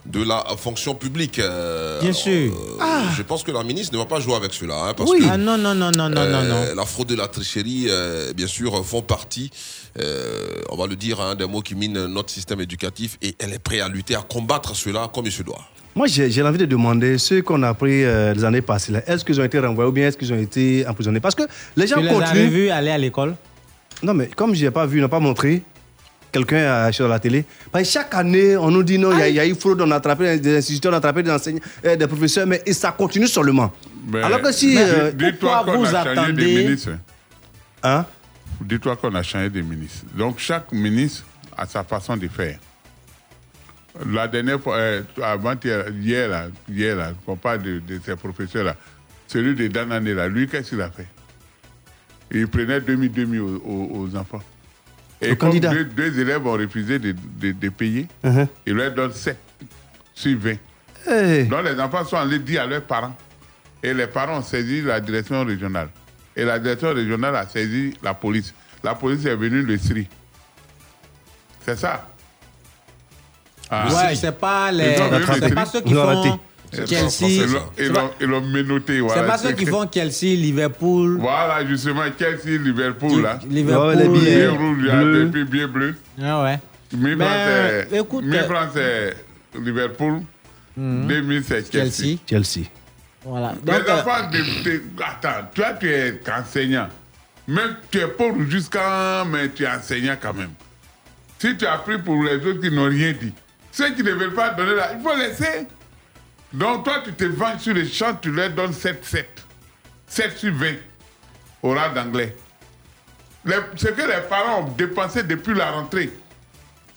de 0.05 0.23
la 0.23 0.43
fonction 0.57 0.95
publique. 0.95 1.39
Euh, 1.39 1.99
Bien 2.01 2.13
sûr. 2.13 2.51
euh, 2.81 2.83
Je 3.17 3.21
pense 3.21 3.43
que 3.43 3.51
la 3.51 3.63
ministre 3.63 3.93
ne 3.93 3.99
va 3.99 4.05
pas 4.05 4.19
jouer 4.19 4.35
avec 4.35 4.53
cela. 4.53 4.85
hein, 4.89 4.93
parce 4.95 5.09
Oui. 5.11 5.19
que, 5.19 5.25
Ah 5.29 5.37
non, 5.37 5.57
non, 5.57 5.75
non, 5.75 5.91
non, 5.91 6.09
non, 6.09 6.25
non, 6.25 6.43
non. 6.43 6.55
euh, 6.55 6.75
La 6.75 6.85
fraude 6.85 7.11
et 7.11 7.15
la 7.15 7.27
tricherie, 7.27 7.87
euh, 7.89 8.33
bien 8.33 8.47
sûr, 8.47 8.83
font 8.85 9.01
partie, 9.01 9.51
euh, 9.99 10.61
on 10.69 10.77
va 10.77 10.87
le 10.87 10.95
dire, 10.95 11.19
hein, 11.21 11.35
des 11.35 11.45
mots 11.45 11.61
qui 11.61 11.75
minent 11.75 12.05
notre 12.05 12.29
système 12.31 12.61
éducatif 12.61 13.17
et 13.21 13.35
elle 13.39 13.53
est 13.53 13.59
prête 13.59 13.81
à 13.81 13.89
lutter, 13.89 14.15
à 14.15 14.21
combattre 14.21 14.75
cela 14.75 15.09
comme 15.13 15.25
il 15.25 15.31
se 15.31 15.43
doit. 15.43 15.61
Moi, 15.95 16.07
j'ai 16.07 16.41
envie 16.43 16.57
de 16.59 16.65
demander, 16.65 17.17
ceux 17.17 17.41
qu'on 17.41 17.61
a 17.63 17.73
pris 17.73 18.03
euh, 18.05 18.33
les 18.33 18.43
années 18.45 18.61
passées, 18.61 18.93
est-ce 19.05 19.25
qu'ils 19.25 19.41
ont 19.41 19.43
été 19.43 19.59
renvoyés 19.59 19.89
ou 19.89 19.91
bien 19.91 20.07
est-ce 20.07 20.17
qu'ils 20.17 20.31
ont 20.31 20.39
été 20.39 20.87
emprisonnés? 20.87 21.19
Parce 21.19 21.35
que 21.35 21.43
les 21.75 21.87
gens 21.87 21.97
Tu 21.97 22.03
les 22.03 22.09
as 22.09 22.13
continuent. 22.13 22.45
revus 22.45 22.69
aller 22.69 22.91
à 22.91 22.97
l'école? 22.97 23.35
Non, 24.03 24.13
mais 24.13 24.27
comme 24.27 24.55
je 24.55 24.63
n'ai 24.63 24.71
pas 24.71 24.85
vu, 24.85 24.99
on 24.99 25.01
n'a 25.01 25.09
pas 25.09 25.19
montré, 25.19 25.61
quelqu'un 26.31 26.71
a 26.85 26.91
sur 26.91 27.07
la 27.07 27.19
télé, 27.19 27.45
parce 27.71 27.85
que 27.85 27.89
chaque 27.91 28.13
année, 28.15 28.55
on 28.57 28.69
nous 28.71 28.83
dit 28.83 28.97
non, 28.97 29.11
il 29.13 29.19
y 29.19 29.21
a- 29.21 29.29
il 29.29 29.35
y, 29.35 29.39
a 29.39 29.47
eu 29.47 29.55
fraude, 29.55 29.81
on 29.81 29.91
a 29.91 29.95
attrapé 29.95 30.37
des 30.39 30.57
instituteurs, 30.57 30.91
on 30.91 30.95
a 30.95 30.97
attrapé 30.97 31.23
des 31.23 31.31
enseignants, 31.31 31.59
euh, 31.85 31.95
des 31.95 32.07
professeurs, 32.07 32.45
mais 32.47 32.61
et 32.65 32.73
ça 32.73 32.91
continue 32.91 33.27
seulement. 33.27 33.71
Mais- 34.11 34.21
Alors 34.23 34.41
que 34.41 34.51
si. 34.51 34.75
Mais 34.75 34.83
euh, 34.83 35.11
dis-toi 35.11 35.63
qu'on 35.65 35.83
a 35.85 36.03
changé 36.15 36.33
des 36.33 36.45
ministres. 36.63 36.91
Hein? 37.83 38.05
Dis-toi 38.61 38.95
qu'on 38.97 39.15
a 39.15 39.23
changé 39.23 39.49
des 39.49 39.61
ministres. 39.61 40.05
Donc 40.17 40.39
chaque 40.39 40.71
ministre 40.71 41.23
a 41.57 41.65
sa 41.65 41.83
façon 41.83 42.15
de 42.17 42.27
faire. 42.27 42.57
La 44.11 44.27
dernière 44.27 44.61
fois, 44.61 44.77
euh, 44.77 45.01
avant 45.21 45.55
hier, 45.63 45.85
hier, 45.99 46.29
là, 46.29 46.47
hier 46.69 46.95
là, 46.95 47.11
on 47.27 47.35
parle 47.35 47.61
de, 47.63 47.79
de 47.79 47.99
ces 48.05 48.15
professeurs-là, 48.15 48.75
celui 49.27 49.55
de 49.55 49.67
Danané, 49.67 50.13
là, 50.13 50.27
lui, 50.27 50.47
qu'est-ce 50.47 50.69
qu'il 50.69 50.81
a 50.81 50.89
fait? 50.89 51.07
Il 52.31 52.47
prenait 52.47 52.79
demi-demi 52.79 53.39
aux, 53.39 53.55
aux- 53.65 53.89
aux 54.07 54.15
enfants. 54.15 54.41
Et 55.21 55.35
comme 55.35 55.49
candidats. 55.49 55.71
deux, 55.71 55.85
deux 55.85 56.19
élèves 56.19 56.45
ont 56.47 56.53
refusé 56.53 56.97
de, 56.99 57.13
de- 57.39 57.51
de 57.51 57.69
payer, 57.69 58.07
Uh-huh. 58.23 58.47
il 58.65 58.73
leur 58.73 58.93
donne 58.93 59.11
7 59.11 59.37
sur 60.13 60.37
20. 60.39 60.53
Hey. 61.07 61.47
Donc 61.47 61.63
les 61.65 61.79
enfants 61.79 62.05
sont 62.05 62.17
allés 62.17 62.39
dire 62.39 62.63
à 62.63 62.65
leurs 62.65 62.83
parents. 62.83 63.15
Et 63.81 63.93
les 63.93 64.07
parents 64.07 64.39
ont 64.39 64.43
saisi 64.43 64.81
la 64.81 64.99
direction 64.99 65.43
régionale. 65.45 65.89
Et 66.35 66.43
la 66.43 66.59
direction 66.59 66.93
régionale 66.93 67.35
a 67.35 67.47
saisi 67.47 67.93
la 68.03 68.13
police. 68.13 68.53
La 68.83 68.95
police 68.95 69.25
est 69.25 69.35
venue 69.35 69.61
le 69.61 69.77
SRI. 69.77 70.07
C'est 71.65 71.77
ça. 71.77 72.07
Ah. 73.69 73.87
Ouais, 73.89 74.15
c'est 74.15 74.37
pas 74.37 74.71
les. 74.71 74.95
Ils 74.97 75.39
C'est 75.41 75.53
pas 75.53 75.65
ceux 75.65 75.81
qui 75.81 75.93
font 75.93 76.23
Ils 76.23 76.39
Chelsea. 76.71 77.45
l'ont- 77.47 77.61
Ils 77.77 77.87
l'ont- 77.89 78.11
ils 78.21 78.27
l'ont 78.27 78.41
menotté. 78.41 78.99
Voilà. 78.99 79.21
C'est 79.21 79.27
pas 79.27 79.37
ceux 79.37 79.51
qui 79.53 79.65
font 79.65 79.89
Chelsea, 79.91 80.35
Liverpool. 80.35 81.17
Voilà, 81.19 81.65
justement, 81.65 82.03
Chelsea, 82.17 82.57
Liverpool, 82.61 83.21
là. 83.21 83.39
Liverpool, 83.49 83.95
les 83.97 84.07
billets 84.09 84.35
les- 84.41 84.47
rouges, 84.47 84.85
et 84.87 85.25
puis 85.31 85.43
billets 85.45 85.67
bleus. 85.67 85.95
Ah 86.21 86.43
ouais. 86.43 86.59
1000 86.95 87.15
Mais, 87.17 87.25
francs, 87.25 87.87
c'est- 87.89 87.99
écoute, 87.99 88.23
1000 88.25 88.35
euh, 88.35 88.65
c'est 89.53 89.59
Liverpool. 89.59 90.21
2000, 90.77 91.43
c'est 91.43 91.71
Chelsea. 91.71 91.91
Chelsea. 91.91 92.17
Chelsea. 92.27 92.65
Voilà. 93.25 93.53
Donc, 93.63 93.75
euh, 93.87 93.93
enfants 93.99 94.29
Attends, 94.99 95.47
toi, 95.53 95.73
tu 95.79 95.89
es 95.89 96.21
enseignant. 96.31 96.87
Même 97.47 97.75
tu 97.91 97.97
es 97.99 98.07
pauvre 98.07 98.43
jusqu'à. 98.47 99.25
Mais 99.29 99.49
tu 99.49 99.63
es 99.63 99.67
enseignant 99.67 100.15
quand 100.21 100.33
même. 100.33 100.51
Si 101.37 101.55
tu 101.57 101.65
as 101.65 101.77
pris 101.79 101.97
pour 101.97 102.23
les 102.23 102.35
autres 102.35 102.61
qui 102.61 102.71
n'ont 102.71 102.89
rien 102.89 103.13
dit, 103.19 103.33
ceux 103.71 103.93
qui 103.93 104.03
ne 104.03 104.11
veulent 104.11 104.33
pas 104.33 104.49
donner 104.51 104.75
là, 104.75 104.91
il 104.95 105.01
faut 105.01 105.15
laisser. 105.17 105.67
Donc 106.53 106.83
toi, 106.83 107.01
tu 107.03 107.13
te 107.13 107.25
vends 107.25 107.57
sur 107.59 107.73
les 107.73 107.87
champs, 107.87 108.15
tu 108.15 108.31
leur 108.31 108.49
donnes 108.49 108.73
7, 108.73 109.03
7. 109.05 109.45
7 110.07 110.37
sur 110.37 110.53
20 110.53 110.75
au 111.61 111.75
d'anglais. 111.75 112.35
Ce 113.75 113.87
que 113.87 114.01
les 114.01 114.27
parents 114.27 114.63
ont 114.63 114.71
dépensé 114.71 115.23
depuis 115.23 115.53
la 115.53 115.71
rentrée, 115.71 116.11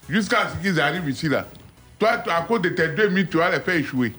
jusqu'à 0.08 0.50
ce 0.50 0.62
qu'ils 0.62 0.80
arrivent 0.80 1.08
ici 1.08 1.28
là. 1.28 1.46
Toi, 1.98 2.22
à 2.34 2.42
cause 2.42 2.62
de 2.62 2.70
tes 2.70 2.88
2000, 2.88 3.28
tu 3.28 3.36
vas 3.36 3.50
les 3.50 3.60
faire 3.60 3.74
échouer. 3.74 4.12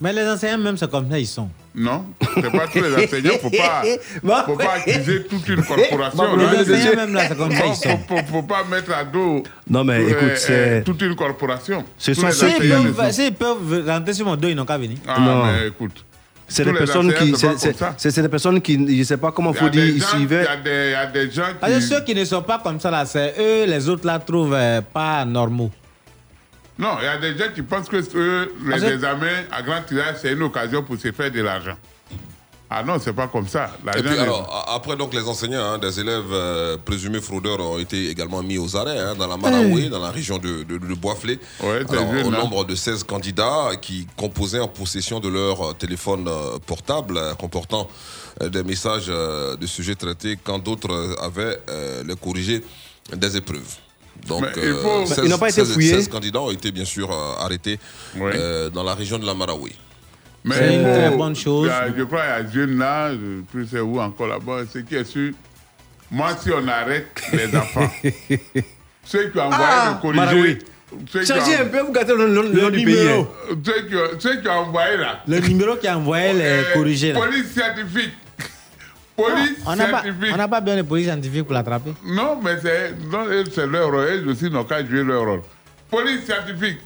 mais 0.00 0.12
les 0.12 0.26
enseignants, 0.28 0.58
même, 0.58 0.76
c'est 0.76 0.90
comme 0.90 1.10
ça, 1.10 1.18
ils 1.18 1.26
sont. 1.26 1.50
Non, 1.76 2.04
c'est 2.36 2.50
pas 2.52 2.66
tous 2.68 2.80
les 2.82 2.94
enseignants. 3.04 3.32
Faut 3.42 3.50
pas, 3.50 3.82
Bon. 4.22 4.34
faut 4.46 4.56
pas 4.56 4.74
accuser 4.76 5.24
toute 5.24 5.48
une 5.48 5.62
corporation. 5.64 6.16
Bon, 6.16 6.36
les 6.36 6.44
hein. 6.44 6.60
enseignants, 6.60 6.96
même 6.96 7.14
là, 7.14 7.22
c'est 7.28 7.36
comme 7.36 7.50
ça, 7.50 7.62
ils 7.66 7.74
Faut- 7.74 7.74
sont. 7.74 7.98
Faut, 8.08 8.16
faut, 8.18 8.22
faut 8.26 8.42
pas 8.42 8.62
mettre 8.70 8.92
à 8.94 9.02
dos. 9.04 9.42
Non, 9.68 9.82
mais 9.82 9.94
euh, 9.94 10.08
écoute, 10.10 10.22
euh, 10.22 10.36
c'est- 10.36 10.84
toute 10.84 11.02
une 11.02 11.16
corporation. 11.16 11.84
Ce 11.98 12.14
sont 12.14 12.30
S'ils 12.30 12.68
peuvent, 12.68 13.10
s'ils 13.12 13.34
peuvent 13.34 13.84
rentrer 13.88 14.12
sur 14.14 14.24
mon 14.26 14.36
dos, 14.36 14.48
ils 14.48 14.54
n'ont 14.54 14.64
qu'à 14.64 14.78
venir. 14.78 14.98
Ah, 15.08 15.18
Non. 15.18 15.44
mais 15.46 15.68
écoute. 15.68 16.04
C'est 16.46 16.64
des 16.64 16.74
personnes 16.74 17.12
qui. 17.12 17.34
c'est 17.96 18.22
des 18.22 18.28
personnes 18.28 18.60
qui. 18.60 18.74
Je 18.74 18.98
ne 18.98 19.02
sais 19.04 19.16
pas 19.16 19.32
comment 19.32 19.52
faut 19.52 19.68
dire. 19.68 19.84
Ils 19.86 19.94
Il 20.20 20.30
y 20.30 20.36
a 20.94 21.06
des, 21.06 21.30
gens 21.30 21.42
ceux 21.80 22.02
qui 22.04 22.14
ne 22.14 22.24
sont 22.24 22.42
pas 22.42 22.60
comme 22.62 22.78
ça, 22.78 22.90
là, 22.90 23.04
c'est 23.06 23.34
eux, 23.40 23.64
les 23.66 23.88
autres 23.88 24.06
là, 24.06 24.18
trouvent 24.18 24.54
euh, 24.54 24.80
pas 24.80 25.24
normaux. 25.24 25.70
Non, 26.78 26.96
il 27.00 27.04
y 27.04 27.08
a 27.08 27.18
des 27.18 27.36
gens 27.38 27.52
qui 27.54 27.62
pensent 27.62 27.88
que 27.88 27.96
eux, 28.16 28.54
les 28.66 28.78
que- 28.80 28.84
examens 28.94 29.44
à 29.52 29.62
grand 29.62 29.82
tirage, 29.82 30.16
c'est 30.20 30.32
une 30.32 30.42
occasion 30.42 30.82
pour 30.82 30.96
se 30.98 31.12
faire 31.12 31.30
de 31.30 31.40
l'argent. 31.40 31.76
Ah 32.68 32.82
non, 32.82 32.98
c'est 32.98 33.12
pas 33.12 33.28
comme 33.28 33.46
ça. 33.46 33.70
Et 33.96 34.02
puis 34.02 34.18
alors, 34.18 34.66
après 34.74 34.96
donc 34.96 35.14
les 35.14 35.20
enseignants, 35.28 35.62
hein, 35.62 35.78
des 35.78 36.00
élèves 36.00 36.24
euh, 36.32 36.76
présumés 36.84 37.20
fraudeurs 37.20 37.60
ont 37.60 37.78
été 37.78 38.08
également 38.08 38.42
mis 38.42 38.58
aux 38.58 38.74
arrêts 38.76 38.98
hein, 38.98 39.14
dans 39.14 39.28
la 39.28 39.36
Maraoué, 39.36 39.88
dans 39.90 40.00
la 40.00 40.10
région 40.10 40.38
de, 40.38 40.64
de, 40.64 40.78
de 40.78 40.94
Boisflé. 40.94 41.38
Ouais, 41.62 41.82
Alors, 41.88 42.08
au 42.08 42.28
hein. 42.28 42.30
nombre 42.30 42.64
de 42.64 42.74
16 42.74 43.04
candidats 43.04 43.70
qui 43.80 44.08
composaient 44.16 44.58
en 44.58 44.66
possession 44.66 45.20
de 45.20 45.28
leur 45.28 45.60
euh, 45.70 45.72
téléphone 45.74 46.26
euh, 46.26 46.58
portable 46.66 47.16
euh, 47.18 47.34
comportant 47.34 47.88
euh, 48.42 48.48
des 48.48 48.64
messages 48.64 49.06
euh, 49.08 49.54
de 49.56 49.66
sujets 49.66 49.94
traités 49.94 50.36
quand 50.42 50.58
d'autres 50.58 50.90
euh, 50.92 51.14
avaient 51.22 51.60
euh, 51.68 52.02
les 52.04 52.16
corrigés 52.16 52.64
des 53.14 53.36
épreuves. 53.36 53.76
Donc, 54.26 54.44
euh, 54.56 55.04
Mais 55.08 55.24
ils 55.24 55.28
n'ont 55.30 55.38
pas 55.38 55.48
été 55.50 55.64
16 55.64 55.72
fouillés. 55.74 55.94
16 55.94 56.08
candidats 56.08 56.40
ont 56.40 56.50
été 56.50 56.70
bien 56.72 56.84
sûr 56.84 57.10
euh, 57.12 57.34
arrêtés 57.44 57.78
euh, 58.18 58.70
dans 58.70 58.82
la 58.82 58.94
région 58.94 59.18
de 59.18 59.26
la. 59.26 59.34
Mais 60.46 60.54
C'est 60.56 60.74
une 60.74 60.82
très 60.82 61.10
bonne 61.10 61.36
chose. 61.36 61.68
a- 61.70 61.88
je 61.96 62.02
crois 62.04 62.20
qu'il 62.20 62.28
y 62.46 62.48
a 62.48 62.50
jeune 62.52 62.78
là, 62.78 63.10
je 63.12 63.16
ne 63.16 63.64
sais 63.64 63.68
plus 63.70 63.80
où 63.80 64.00
encore 64.00 64.26
là-bas, 64.28 64.60
ce 64.72 64.78
qui 64.78 64.94
est 64.94 65.04
sûr. 65.04 65.32
Moi, 66.10 66.30
si 66.42 66.50
on 66.52 66.66
arrête 66.68 67.06
les 67.32 67.56
enfants, 67.56 67.90
ceux 69.04 69.30
qui 69.30 69.38
ont 69.38 69.42
envoyé 69.42 69.64
Ah, 69.66 69.94
le 69.96 70.00
corriger. 70.02 70.24
Marawi. 70.24 70.58
Changez 71.26 71.56
un 71.56 71.64
peu, 71.66 71.80
vous 71.80 71.92
gâtez 71.92 72.14
le 72.14 72.28
nom 72.28 72.42
le 72.42 72.48
nom 72.50 72.68
Le 72.68 72.70
du 72.70 72.84
pays. 72.84 72.94
numéro. 72.94 73.22
hein. 73.50 73.54
Ceux 73.64 73.82
qui, 73.88 73.96
ont, 73.96 74.20
ceux 74.20 74.40
qui 74.40 74.48
ont 74.48 74.52
envoyé 74.52 74.96
là. 74.98 75.22
Le 75.26 75.40
numéro 75.40 75.76
qui 75.76 75.88
a 75.88 75.98
envoyé 75.98 76.32
les 76.34 76.40
euh, 76.44 76.62
corrigés 76.74 77.12
là. 77.12 77.20
Police 77.20 77.46
scientifique. 77.52 78.12
Police 79.16 79.58
On 79.66 79.76
n'a 79.76 79.86
pas, 79.86 80.02
scientifique. 80.02 80.30
on 80.32 80.36
n'a 80.36 80.48
pas 80.48 80.60
besoin 80.60 80.76
de 80.78 80.82
police 80.86 81.06
scientifique 81.06 81.44
pour 81.44 81.54
l'attraper. 81.54 81.92
Non, 82.04 82.40
mais 82.42 82.56
c'est 82.60 82.94
non, 83.10 83.26
eux, 83.28 83.44
c'est 83.52 83.66
leur 83.66 83.90
rôle. 83.90 84.24
Eux 84.26 84.30
aussi 84.30 84.50
n'ont 84.50 84.64
qu'à 84.64 84.84
jouer 84.84 85.04
leur 85.04 85.24
rôle. 85.24 85.42
Police 85.90 86.24
scientifique. 86.24 86.78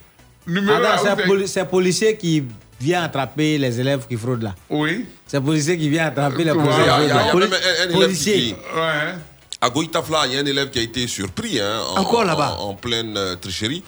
Numéro 0.46 0.78
où 0.78 0.82
c'est 1.04 1.24
poli- 1.26 1.48
c'est 1.48 1.64
policier 1.64 2.16
qui 2.16 2.44
vient 2.80 3.02
attraper 3.04 3.58
les 3.58 3.80
élèves 3.80 4.06
qui 4.08 4.16
fraudent 4.16 4.42
là. 4.44 4.54
Oui. 4.70 5.06
C'est 5.26 5.40
policier 5.40 5.76
qui 5.78 5.88
vient 5.88 6.06
attraper 6.06 6.44
les 6.44 6.44
Il 6.44 6.46
y 6.46 6.50
a, 6.50 6.54
policiers 6.54 6.82
il 6.84 6.86
y 6.86 6.90
a- 6.90 7.04
y 7.06 7.10
a 7.10 7.18
fraudent. 7.24 7.40
même 7.50 7.52
un, 7.52 7.82
un 7.82 7.84
élève 7.88 7.92
Policier. 8.02 8.34
qui, 8.34 8.52
Ouais. 8.52 9.14
À 9.60 9.70
Goïtafla, 9.70 10.26
il 10.26 10.34
y 10.34 10.36
a 10.36 10.40
un 10.40 10.46
élève 10.46 10.70
qui 10.70 10.78
a 10.78 10.82
été 10.82 11.06
surpris 11.08 11.58
hein, 11.60 11.80
en, 11.96 12.00
Encore 12.02 12.24
là-bas 12.24 12.56
en, 12.60 12.68
en 12.70 12.74
pleine 12.74 13.16
euh, 13.16 13.34
tricherie. 13.36 13.82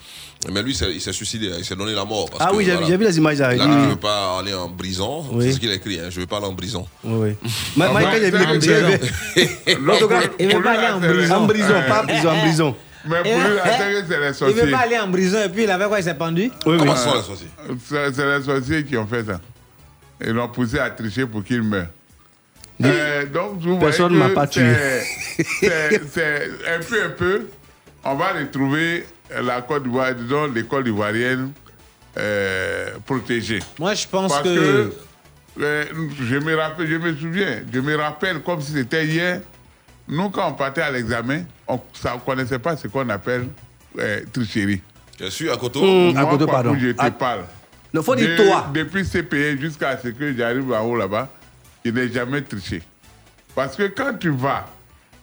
Mais 0.49 0.63
lui, 0.63 0.73
il 0.73 1.01
s'est 1.03 1.13
suicidé, 1.13 1.49
hein, 1.53 1.57
il 1.59 1.65
s'est 1.67 1.77
donné 1.77 1.93
la 1.93 2.05
mort. 2.07 2.31
parce 2.31 2.43
Ah 2.43 2.51
que, 2.51 2.57
oui, 2.57 2.65
j'ai 2.65 2.73
voilà, 2.75 2.97
vu 2.97 3.05
les 3.05 3.19
images 3.19 3.39
là. 3.39 3.55
Il 3.55 3.61
Il- 3.61 3.67
dit, 3.67 3.73
je 3.75 3.79
ne 3.85 3.91
veux 3.91 3.97
pas 3.97 4.39
aller 4.39 4.55
en 4.55 4.71
prison. 4.71 5.25
Oui. 5.33 5.45
C'est 5.45 5.53
ce 5.53 5.61
qu'il 5.61 5.71
a 5.71 5.75
écrit, 5.75 5.99
hein, 6.01 6.05
je 6.09 6.17
ne 6.17 6.21
veux 6.23 6.27
pas 6.27 6.39
aller 6.39 6.47
en 6.47 6.55
prison. 6.55 6.87
Oui, 7.05 7.37
oui. 7.43 7.51
Ma- 7.77 7.93
Michael, 7.93 8.23
j'ai 8.23 8.31
vu 8.31 8.69
les. 9.67 9.75
L'autographe. 9.81 10.31
Il 10.39 10.55
veut 10.57 10.63
pas 10.63 10.71
aller 10.73 10.89
en 10.95 11.01
prison. 11.01 11.35
En 11.35 11.47
prison, 11.47 11.75
pas 11.87 12.03
en 12.03 12.07
prison, 12.07 12.31
en 12.31 12.41
prison. 12.41 12.77
Mais 13.07 13.23
pour 13.23 13.33
lui, 13.33 13.39
là, 13.41 13.49
la 13.55 13.63
terre, 13.63 14.05
c'est 14.09 14.19
les 14.19 14.25
Il 14.25 14.29
ne 14.29 14.33
sorciers. 14.33 14.63
veut 14.63 14.71
pas 14.71 14.79
aller 14.79 14.99
en 14.99 15.11
prison 15.11 15.39
et 15.45 15.49
puis 15.51 15.63
il 15.65 15.71
avait 15.71 15.87
quoi 15.87 15.99
Il 16.01 16.05
s'est 16.05 16.15
pendu? 16.15 16.43
Oui, 16.65 16.73
oui. 16.73 16.79
Comment 16.79 16.97
sont 16.97 17.15
les 17.15 17.23
sorciers? 17.23 17.49
C'est 17.89 18.15
c'est 18.15 18.39
les 18.39 18.45
sorciers 18.45 18.85
qui 18.85 18.97
ont 18.97 19.07
fait 19.07 19.25
ça. 19.25 19.41
Ils 20.23 20.31
l'ont 20.33 20.49
poussé 20.49 20.79
à 20.79 20.89
tricher 20.91 21.27
pour 21.27 21.45
qu'il 21.45 21.63
meure. 21.63 21.87
Euh, 22.83 23.27
donc, 23.27 23.61
vous 23.61 23.79
Personne 23.79 24.17
voyez 24.17 24.33
m'a 24.35 24.41
pas 24.41 24.47
tué. 24.47 24.73
c'est 25.61 26.51
un 26.67 26.79
peu, 26.81 27.05
un 27.05 27.11
peu. 27.11 27.47
On 28.05 28.15
va 28.15 28.33
retrouver 28.33 29.05
la 29.43 29.63
Côte 29.63 29.85
d'Ivoire, 29.85 30.15
disons 30.15 30.47
l'école 30.47 30.89
ivoirienne 30.89 31.53
euh, 32.17 32.91
protégée. 33.07 33.61
Moi, 33.79 33.95
je 33.95 34.07
pense 34.07 34.31
Parce 34.33 34.43
que. 34.43 34.49
que, 34.49 34.93
euh, 35.61 35.85
je, 36.21 36.37
me 36.37 36.55
rappelle, 36.57 36.87
je 36.89 36.97
me 36.97 37.15
souviens, 37.17 37.63
je 37.73 37.81
me 37.81 37.97
rappelle 37.97 38.41
comme 38.43 38.61
si 38.61 38.73
c'était 38.73 39.07
hier. 39.07 39.41
Nous, 40.09 40.31
quand 40.31 40.49
on 40.49 40.53
partait 40.55 40.83
à 40.83 40.91
l'examen, 40.91 41.43
on 41.69 41.75
ne 41.75 42.19
connaissait 42.25 42.59
pas 42.59 42.77
ce 42.77 42.89
qu'on 42.89 43.09
appelle 43.11 43.47
euh, 43.99 44.21
tricherie. 44.33 44.81
Je 45.21 45.27
suis 45.27 45.51
à 45.51 45.57
côté. 45.57 45.79
Mmh, 45.81 46.17
à 46.17 46.23
Moi, 46.25 46.47
pardon. 46.47 46.71
où 46.73 46.79
je 46.79 46.89
te 46.93 47.11
parle. 47.11 47.45
Faut 48.03 48.15
dire 48.17 48.31
De- 48.31 48.37
toi. 48.45 48.67
Depuis 48.73 49.05
CPE 49.05 49.61
jusqu'à 49.61 49.99
ce 49.99 50.09
que 50.09 50.35
j'arrive 50.35 50.73
en 50.73 50.81
haut 50.83 50.97
là-bas, 50.97 51.29
je 51.85 51.91
n'ai 51.91 52.11
jamais 52.11 52.43
triché. 52.43 52.83
Parce 53.55 53.77
que 53.77 53.85
quand 53.89 54.15
tu 54.19 54.31
vas 54.31 54.67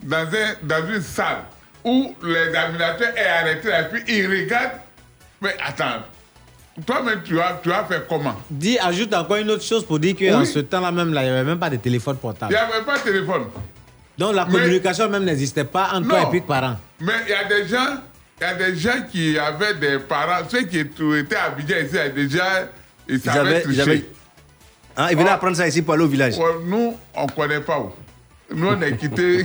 dans, 0.03 0.17
un, 0.27 0.55
dans 0.63 0.87
une 0.87 1.01
salle 1.01 1.43
où 1.87 2.15
l'examinateur 2.23 3.09
est 3.15 3.27
arrêté 3.27 3.69
et 3.69 3.83
puis 3.91 4.03
il 4.17 4.27
regarde, 4.27 4.71
mais 5.41 5.55
attends, 5.65 6.03
toi-même 6.85 7.21
tu 7.23 7.39
as, 7.39 7.59
tu 7.63 7.71
as 7.71 7.85
fait 7.85 8.05
comment? 8.07 8.35
Dis, 8.49 8.77
ajoute 8.79 9.13
encore 9.13 9.37
une 9.37 9.49
autre 9.51 9.63
chose 9.63 9.85
pour 9.85 9.97
dire 9.99 10.15
qu'en 10.15 10.41
Oui. 10.41 10.45
ce 10.45 10.59
temps-là 10.59 10.91
même, 10.91 11.13
là, 11.13 11.21
il 11.23 11.25
n'y 11.25 11.31
avait 11.31 11.43
même 11.43 11.59
pas 11.59 11.69
de 11.69 11.77
téléphone 11.77 12.15
Il 12.17 12.21
portable. 12.21 12.51
n'y 12.53 12.57
avait 12.59 12.85
pas 12.85 12.97
de 12.97 13.03
téléphone. 13.03 13.43
Donc 14.17 14.35
la 14.35 14.45
Mais- 14.45 14.51
communication 14.51 15.09
même 15.09 15.23
n'existait 15.23 15.63
pas 15.63 15.89
entre 15.93 16.07
toi 16.09 16.23
et 16.23 16.25
puis 16.29 16.41
parents. 16.41 16.75
Mais 16.99 17.13
il 17.27 17.31
y 17.31 17.33
a 17.33 17.43
des 17.45 17.67
gens, 17.67 17.97
il 18.39 18.43
y 18.43 18.45
a 18.45 18.53
des 18.55 18.75
gens 18.75 19.01
qui 19.11 19.37
avaient 19.39 19.75
des 19.75 19.99
parents, 19.99 20.43
ceux 20.49 20.63
qui 20.63 20.79
étaient 20.79 21.35
à 21.35 21.45
Abidjan 21.45 21.75
ici, 21.85 21.97
déjà, 22.15 22.43
ils 23.07 23.15
Ils 23.15 23.21
savaient 23.21 23.39
avaient- 23.39 23.63
ils 23.69 23.81
avaient- 23.81 24.05
Hein, 24.99 25.07
ils 25.11 25.17
venaient 25.17 25.29
Ah. 25.29 25.35
apprendre 25.35 25.55
ça 25.55 25.67
ici 25.67 25.83
pour 25.83 25.93
aller 25.93 26.03
au 26.03 26.07
village. 26.07 26.33
Nous, 26.65 26.97
on 27.15 27.25
ne 27.25 27.31
connaît 27.31 27.59
pas 27.61 27.79
où. 27.79 27.91
Nous, 28.55 28.65
on 28.67 28.81
est 28.81 28.95
quittés. 28.97 29.43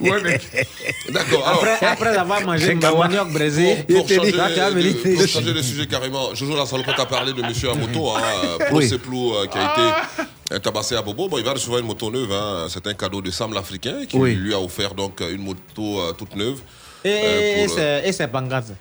on 0.00 0.16
est- 0.26 0.66
D'accord. 1.10 1.48
Après, 1.48 1.86
après 1.86 2.16
avoir 2.16 2.42
mangé 2.42 2.74
ma 2.74 2.92
manioc 2.94 3.32
braisé, 3.32 3.76
Pour, 3.88 4.06
changer, 4.08 4.32
dit, 4.32 4.38
Ah, 4.40 4.50
tu 4.52 4.60
as 4.60 4.70
de, 4.70 5.14
pour 5.16 5.26
changer 5.26 5.54
de 5.54 5.62
sujet 5.62 5.86
carrément, 5.86 6.34
Jojo 6.34 6.54
la 6.56 6.66
salopette 6.66 6.98
a 6.98 7.06
parlé 7.06 7.32
de 7.32 7.40
monsieur 7.42 7.70
à 7.70 7.74
moto, 7.74 8.10
hein, 8.10 8.20
Pro 8.68 8.76
Oui. 8.78 8.88
Seplou, 8.88 9.34
euh, 9.34 9.46
qui 9.46 9.56
a 9.56 9.72
été 9.72 10.24
euh, 10.54 10.58
tabassé 10.58 10.94
à 10.96 11.02
Bobo. 11.02 11.28
Bon, 11.28 11.38
il 11.38 11.44
va 11.44 11.52
recevoir 11.54 11.80
une 11.80 11.86
moto 11.86 12.10
neuve. 12.10 12.30
hein. 12.30 12.66
C'est 12.68 12.86
un 12.86 12.92
cadeau 12.94 13.22
de 13.22 13.30
Sam 13.30 13.54
l'Africain 13.54 14.04
qui 14.06 14.16
Oui. 14.18 14.34
lui 14.34 14.52
a 14.52 14.60
offert 14.60 14.94
donc 14.94 15.20
une 15.20 15.42
moto 15.42 16.00
euh, 16.00 16.12
toute 16.12 16.36
neuve. 16.36 16.60
Et, 17.04 17.08
Euh, 17.08 17.62
et 17.62 17.66
pour, 17.66 17.74
c'est- 17.76 18.02
et 18.08 18.12
c'est 18.12 18.28
pancarte. 18.28 18.72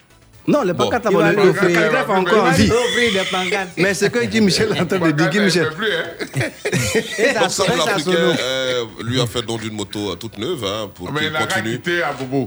Non, 0.47 0.63
les 0.63 0.73
Bon. 0.73 0.85
pancartes, 0.85 1.05
Il 1.11 1.17
va 1.17 1.31
le 1.31 1.35
lui 1.37 1.43
le 1.43 1.49
encore 1.51 2.43
va 2.43 2.49
en 2.49 2.51
lui 2.51 2.63
vie. 2.63 2.71
Mais 3.77 3.93
ce 3.93 4.05
que 4.05 4.25
Guy 4.25 4.41
Michel 4.41 4.75
est 4.75 4.81
en 4.81 4.85
train 4.85 4.99
de 4.99 5.11
dire, 5.11 5.29
Guy 5.29 5.39
Michel. 5.39 5.69
plus, 5.75 5.87
hein. 5.91 7.49
Sonne. 7.49 8.15
euh, 8.15 8.83
lui 9.03 9.21
a 9.21 9.27
fait 9.27 9.41
don 9.43 9.57
d'une 9.57 9.73
moto 9.73 10.11
euh, 10.11 10.15
toute 10.15 10.37
neuve 10.37 10.63
hein, 10.65 10.89
pour 10.93 11.13
qu'il 11.13 11.31
continue 11.31 11.79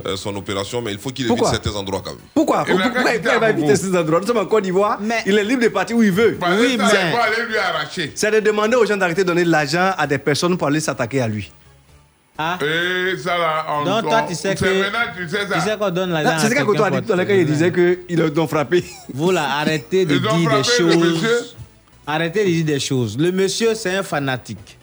euh, 0.07 0.17
son 0.17 0.35
opération, 0.37 0.83
mais 0.83 0.93
il 0.93 0.99
faut 0.99 1.11
qu'il 1.11 1.31
évite 1.31 1.45
certains 1.47 1.75
endroits 1.77 2.03
quand 2.05 2.11
même. 2.13 2.21
Pourquoi 2.35 2.65
Pourquoi 2.65 3.15
il 3.15 3.39
va 3.39 3.51
éviter 3.51 3.77
ces 3.77 3.97
endroits? 3.97 4.21
Nous 4.21 4.27
sommes 4.27 4.39
en 4.39 4.47
Côte 4.47 4.65
d'Ivoire. 4.65 4.99
Mais- 5.01 5.23
Il 5.27 5.39
est 5.39 5.45
libre 5.45 5.63
de 5.63 5.69
partir 5.69 5.97
où 5.97 6.03
il 6.03 6.13
veut. 6.13 6.37
Parce 6.39 6.59
Oui, 6.61 6.77
mais- 6.79 6.85
il 6.85 7.13
faut 7.13 7.23
aller 7.23 7.49
lui 7.49 7.57
arracher. 7.59 8.13
C'est 8.15 8.31
de 8.31 8.41
demander 8.41 8.77
aux 8.77 8.87
gens 8.87 8.97
d'arrêter 8.97 9.23
de 9.23 9.29
donner 9.29 9.45
de 9.45 9.51
l'argent 9.51 9.93
à 9.97 10.07
des 10.07 10.19
personnes 10.19 10.57
pour 10.59 10.67
aller 10.69 10.81
s'attaquer 10.81 11.21
à 11.21 11.29
lui. 11.29 11.51
Ah. 12.37 12.59
Et 12.63 13.17
ça, 13.17 13.39
là, 13.39 13.67
on. 13.69 13.85
Donc, 13.85 14.03
toi, 14.03 14.25
tu 14.29 14.35
sais 14.35 14.57
c'est 14.57 14.65
que- 14.65 14.83
maintenant, 14.83 14.99
tu 15.17 15.29
sais 15.29 15.47
ça. 15.47 15.55
Tu 15.55 15.61
sais 15.61 15.77
qu'on 15.79 15.91
donne 15.91 16.11
l'argent 16.11 16.37
C'est 16.39 16.49
ce 16.49 16.55
que 16.55 16.83
a 16.83 16.91
dit 17.01 17.07
tout 17.07 17.13
à 17.13 17.17
l'heure 17.17 17.31
il 17.31 17.47
disait 17.47 17.73
qu'ils 17.73 18.19
l'ont 18.19 18.47
frappé. 18.49 18.85
Vous 19.13 19.31
là, 19.31 19.59
arrêtez 19.61 20.05
de 20.05 20.17
Ils 20.17 20.27
ont 20.27 20.37
dire 20.39 20.51
des 20.51 20.65
choses. 20.65 21.57
Arrêtez 22.07 22.45
de 22.45 22.51
dire 22.51 22.65
des 22.65 22.81
choses. 22.81 23.17
Le 23.17 23.31
monsieur, 23.31 23.75
c'est 23.75 23.95
un 23.97 24.03
fanatique. 24.03 24.79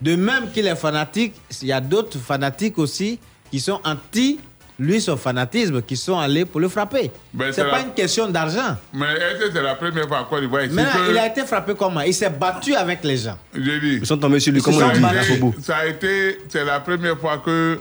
De 0.00 0.16
même 0.16 0.50
qu'il 0.52 0.66
est 0.66 0.76
fanatique, 0.76 1.34
il 1.62 1.68
y 1.68 1.72
a 1.72 1.80
d'autres 1.80 2.18
fanatiques 2.18 2.78
aussi 2.78 3.18
qui 3.50 3.60
sont 3.60 3.80
anti 3.84 4.40
lui 4.78 5.00
son 5.00 5.16
fanatisme, 5.16 5.80
qui 5.82 5.96
sont 5.96 6.18
allés 6.18 6.44
pour 6.44 6.60
le 6.60 6.68
frapper. 6.68 7.10
C'est 7.38 7.52
c'est 7.52 7.64
pas 7.64 7.78
la- 7.78 7.80
une 7.84 7.94
question 7.94 8.28
d'argent. 8.28 8.76
Mais 8.92 9.06
est-ce 9.06 9.46
que 9.46 9.52
c'est 9.52 9.62
la 9.62 9.74
première 9.74 10.06
fois 10.06 10.20
en 10.20 10.24
Côte 10.24 10.40
d'Ivoire 10.42 10.64
ici 10.64 10.74
Maintenant, 10.74 11.06
que- 11.06 11.10
il 11.12 11.18
a 11.18 11.26
été 11.26 11.44
frappé 11.46 11.74
comment? 11.74 12.00
Il 12.02 12.12
s'est 12.12 12.28
battu 12.30 12.74
avec 12.74 13.02
les 13.04 13.16
gens. 13.16 13.38
J'ai 13.54 13.80
dit. 13.80 13.94
Ils 14.02 14.06
sont 14.06 14.18
tombés 14.18 14.38
sur 14.40 14.52
lui, 14.52 14.60
comme 14.60 14.74
on 14.74 14.88
dit? 14.92 15.62
Ça 15.62 15.76
a 15.78 15.86
été, 15.86 16.38
c'est 16.48 16.64
la 16.64 16.80
première 16.80 17.18
fois 17.18 17.38
que 17.38 17.80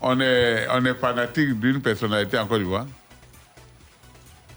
on 0.00 0.18
est, 0.20 0.66
on 0.72 0.82
est 0.86 0.94
fanatique 0.94 1.60
d'une 1.60 1.80
personnalité 1.82 2.38
en 2.38 2.46
Côte 2.46 2.60
d'Ivoire. 2.60 2.86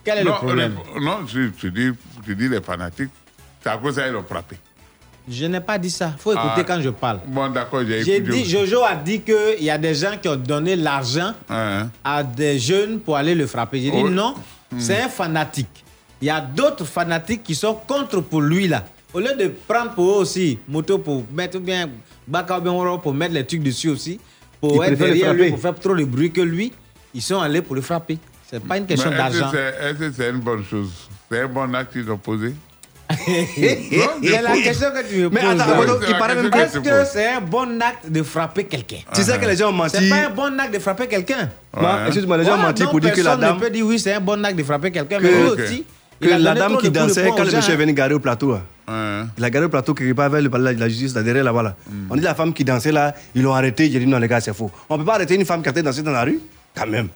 Quel 0.05 0.19
est 0.19 0.23
non, 0.23 0.31
le 0.31 0.37
problème? 0.37 0.75
le- 0.95 1.01
non, 1.03 1.19
je, 1.27 1.49
je 1.61 1.67
dis, 1.67 1.89
je 2.27 2.33
dis 2.33 2.47
les 2.49 2.61
fanatiques. 2.61 3.09
C'est 3.61 3.69
à 3.69 3.77
cause 3.77 3.95
de 3.95 3.99
ça 4.01 4.05
qu'ils 4.07 4.13
l'ont 4.13 4.23
frappé. 4.23 4.57
Je 5.29 5.45
n'ai 5.45 5.61
pas 5.61 5.77
dit 5.77 5.89
ça. 5.89 6.11
Il 6.17 6.21
faut 6.21 6.31
écouter 6.33 6.49
Ah. 6.57 6.63
quand 6.63 6.81
je 6.81 6.89
parle. 6.89 7.19
Bon, 7.27 7.47
d'accord, 7.49 7.81
j'ai 7.87 8.19
dit, 8.19 8.45
Jojo 8.45 8.83
a 8.83 8.95
dit 8.95 9.21
qu'il 9.21 9.63
y 9.63 9.69
a 9.69 9.77
des 9.77 9.95
gens 9.95 10.17
qui 10.21 10.27
ont 10.27 10.35
donné 10.35 10.75
l'argent 10.75 11.33
Hein, 11.49 11.89
à 12.03 12.23
des 12.23 12.59
jeunes 12.59 12.99
pour 12.99 13.15
aller 13.15 13.33
le 13.35 13.47
frapper. 13.47 13.79
J'ai 13.79 13.91
dit 13.91 14.01
Oui. 14.03 14.11
non, 14.11 14.35
c'est 14.77 15.01
un 15.01 15.09
fanatique. 15.09 15.83
Il 16.21 16.27
y 16.27 16.29
a 16.29 16.41
d'autres 16.41 16.85
fanatiques 16.85 17.43
qui 17.43 17.55
sont 17.55 17.73
contre 17.87 18.19
pour 18.21 18.41
lui 18.41 18.67
là. 18.67 18.83
Au 19.13 19.19
lieu 19.19 19.33
de 19.37 19.47
prendre 19.67 19.91
pour 19.91 20.09
eux 20.09 20.21
aussi, 20.21 20.57
moto 20.67 20.97
pour 20.97 21.23
mettre 21.31 21.57
ou 21.57 21.61
bien 21.61 21.89
Baka 22.27 22.57
ou 22.57 22.61
bien 22.61 22.71
Oro 22.71 22.97
pour 22.97 23.13
mettre 23.13 23.33
les 23.33 23.45
trucs 23.45 23.61
dessus 23.63 23.89
aussi, 23.89 24.19
pour 24.59 24.83
être 24.83 24.97
derrière 24.97 25.33
lui, 25.33 25.39
frapper. 25.41 25.49
pour 25.51 25.59
faire 25.59 25.75
trop 25.75 25.95
de 25.95 26.03
bruit 26.03 26.31
que 26.31 26.41
lui, 26.41 26.73
ils 27.13 27.21
sont 27.21 27.39
allés 27.39 27.61
pour 27.61 27.75
le 27.75 27.81
frapper. 27.81 28.17
C'est 28.49 28.63
pas 28.63 28.77
une 28.77 28.85
question 28.87 29.09
d'argent. 29.11 29.49
c'est- 29.51 29.75
Est-ce 29.89 29.97
que 29.99 30.11
c'est 30.11 30.29
une 30.29 30.39
bonne 30.39 30.63
chose? 30.63 30.89
C'est 31.31 31.41
un 31.41 31.47
bon 31.47 31.73
acte 31.75 31.93
qu'ils 31.93 32.09
ont 32.11 32.17
posé 32.17 32.53
C'est 33.09 34.41
la 34.41 34.51
question 34.57 34.87
que 34.91 35.07
tu 35.07 35.15
me 35.17 35.29
Mais 35.29 35.41
poses. 35.41 35.49
attends, 35.61 35.71
là. 35.71 35.81
attends, 35.83 35.99
il 36.07 36.17
paraît 36.17 36.35
même 36.35 36.49
que- 36.49 36.57
Est-ce 36.57 36.79
que 36.79 37.05
c'est 37.05 37.27
un 37.33 37.41
bon 37.41 37.79
acte 37.81 38.09
de 38.09 38.23
frapper 38.23 38.63
quelqu'un? 38.65 38.97
Tu 39.13 39.23
sais 39.23 39.37
que 39.37 39.45
les 39.45 39.55
gens 39.57 39.69
ont 39.69 39.73
menti. 39.73 39.97
C'est 39.99 40.09
pas 40.09 40.27
un 40.27 40.29
bon 40.29 40.59
acte 40.59 40.73
de 40.73 40.79
frapper 40.79 41.07
quelqu'un. 41.07 41.49
Moi, 41.79 41.99
Excuse-moi, 42.07 42.37
les 42.37 42.43
gens 42.43 42.51
ont 42.51 42.55
Voilà, 42.55 42.67
menti 42.69 42.83
pour 42.85 42.99
dire 42.99 43.11
que 43.13 43.17
la 43.21 43.23
personne 43.23 43.41
dame. 43.41 43.55
ne 43.55 43.61
peut 43.61 43.69
dire 43.69 43.85
oui, 43.85 43.99
c'est 43.99 44.13
un 44.13 44.19
bon 44.19 44.43
acte 44.43 44.57
de 44.57 44.63
frapper 44.63 44.91
quelqu'un, 44.91 45.19
mais 45.21 45.29
lui 45.31 45.49
aussi. 45.49 45.83
que 46.21 46.29
la 46.29 46.53
dame 46.53 46.77
qui 46.77 46.89
dansait 46.89 47.29
quand 47.35 47.43
le 47.43 47.51
monsieur 47.51 47.73
est 47.73 47.77
venu 47.77 47.93
garer 47.93 48.13
au 48.13 48.19
plateau. 48.19 48.53
là. 48.53 48.61
Hein. 48.87 49.27
Il 49.37 49.43
a 49.43 49.49
garé 49.49 49.65
au 49.65 49.69
plateau 49.69 49.93
quelque 49.93 50.13
part 50.13 50.29
vers 50.29 50.41
le 50.41 50.49
palais 50.49 50.73
de 50.73 50.79
la 50.79 50.89
justice, 50.89 51.13
là, 51.15 51.21
derrière 51.23 51.43
là-bas. 51.43 51.63
Là. 51.63 51.75
Hmm. 51.89 52.07
On 52.09 52.15
dit 52.15 52.21
la 52.21 52.35
femme 52.35 52.53
qui 52.53 52.63
dansait 52.65 52.91
là, 52.91 53.13
ils 53.35 53.41
l'ont 53.41 53.53
arrêté. 53.53 53.89
J'ai 53.91 53.99
dit 53.99 54.05
non, 54.07 54.17
les 54.19 54.27
gars, 54.27 54.41
c'est 54.41 54.53
faux. 54.53 54.71
On 54.89 54.95
ne 54.95 54.99
peut 55.01 55.05
pas 55.05 55.15
arrêter 55.15 55.35
une 55.35 55.45
femme 55.45 55.61
qui 55.61 55.67
a 55.69 55.71
été 55.71 55.81
dansée 55.81 56.01
dans 56.01 56.11
la 56.11 56.23
rue? 56.23 56.39
Quand 56.75 56.87
même. 56.87 57.07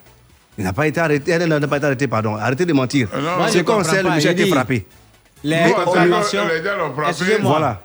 Il 0.56 0.64
n'a 0.64 0.72
pas 0.72 0.86
été 0.86 0.98
arrêté. 1.00 1.30
Elle 1.32 1.46
n'a 1.48 1.60
pas 1.68 1.76
été 1.76 1.86
arrêtée, 1.86 2.06
pardon. 2.08 2.36
Arrêtez 2.36 2.64
de 2.64 2.72
mentir. 2.72 3.08
non, 3.14 3.20
Moi, 3.22 3.46
je 3.48 3.52
C'est 3.52 3.64
qu'on 3.64 3.74
comprends 3.76 3.90
sait, 3.92 4.02
le 4.02 4.10
monsieur 4.10 4.30
a 4.30 4.32
été 4.32 4.46
frappé. 4.46 4.86
Les 5.44 5.72
contraventions. 5.84 6.42
Excusez-moi. 7.08 7.50
Voilà. 7.50 7.82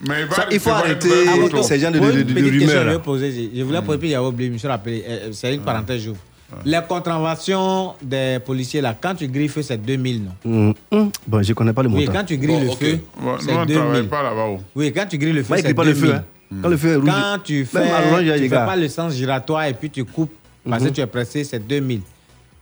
Mais 0.00 0.20
il, 0.20 0.26
va 0.26 0.34
Ça, 0.36 0.46
il 0.50 0.60
faut 0.60 0.70
arrêter 0.70 1.08
Ah, 1.28 1.62
ces 1.62 1.78
gens 1.80 1.90
de, 1.90 1.98
de, 1.98 2.22
de- 2.22 2.32
de 2.32 2.40
rumeurs. 2.50 2.68
je 2.68 2.76
là. 2.86 2.92
vais 2.92 2.98
poser. 3.00 3.50
Je 3.54 3.62
voulais 3.64 3.82
poser, 3.82 3.98
puis 3.98 4.08
il 4.08 4.12
y 4.12 4.14
a 4.14 4.22
oublié, 4.22 4.48
je 4.48 4.52
me 4.54 4.58
suis 4.58 4.68
rappelé. 4.68 5.04
C'est 5.32 5.52
une 5.54 5.62
parenthèse, 5.62 6.02
j'ouvre. 6.02 6.18
Les 6.64 6.78
contraventions 6.88 7.94
des 8.00 8.38
policiers, 8.44 8.80
là, 8.80 8.94
quand 8.98 9.14
tu 9.16 9.26
grilles 9.28 9.48
feu, 9.48 9.60
c'est 9.60 9.76
2000, 9.76 10.22
non? 10.24 10.30
Hum, 10.46 10.74
hum. 10.92 11.10
Bon, 11.26 11.42
je 11.42 11.48
ne 11.50 11.54
connais 11.54 11.72
pas 11.72 11.82
le 11.82 11.88
Oui, 11.90 12.06
montant. 12.06 12.12
quand 12.20 12.24
tu 12.24 12.38
grilles 12.38 12.56
Bon, 12.58 12.62
le 12.64 12.70
ok. 12.70 12.78
feu, 12.78 12.98
Bon, 13.20 13.36
c'est 13.40 13.52
on 13.52 13.64
ne 13.66 13.72
travaille 13.74 13.92
2000. 13.96 14.08
pas 14.08 14.22
là-bas. 14.22 14.44
oh. 14.50 14.60
Oui, 14.76 14.92
quand 14.94 15.06
tu 15.06 15.18
grilles 15.18 15.32
le 15.32 15.42
feu, 15.42 15.54
c'est 15.58 15.68
ne 15.68 15.72
pas 15.74 15.84
le 15.84 15.94
feu. 15.94 16.06
2000. 16.06 16.14
Hein. 16.16 16.56
Quand 16.62 16.68
le 16.68 16.76
feu 16.78 16.88
est 16.92 16.96
rouge. 16.96 17.04
Quand 17.10 17.38
tu 17.44 17.64
fais, 17.66 17.78
Même 17.80 18.38
tu 18.40 18.48
fais 18.48 18.54
pas 18.54 18.76
le 18.76 18.88
sens 18.88 19.12
giratoire 19.14 19.64
et 19.64 19.74
puis 19.74 19.90
tu 19.90 20.04
coupes 20.04 20.32
parce 20.68 20.84
que 20.84 20.88
tu 20.90 21.00
es 21.00 21.06
pressé, 21.06 21.44
c'est 21.44 21.58
2000. 21.66 22.00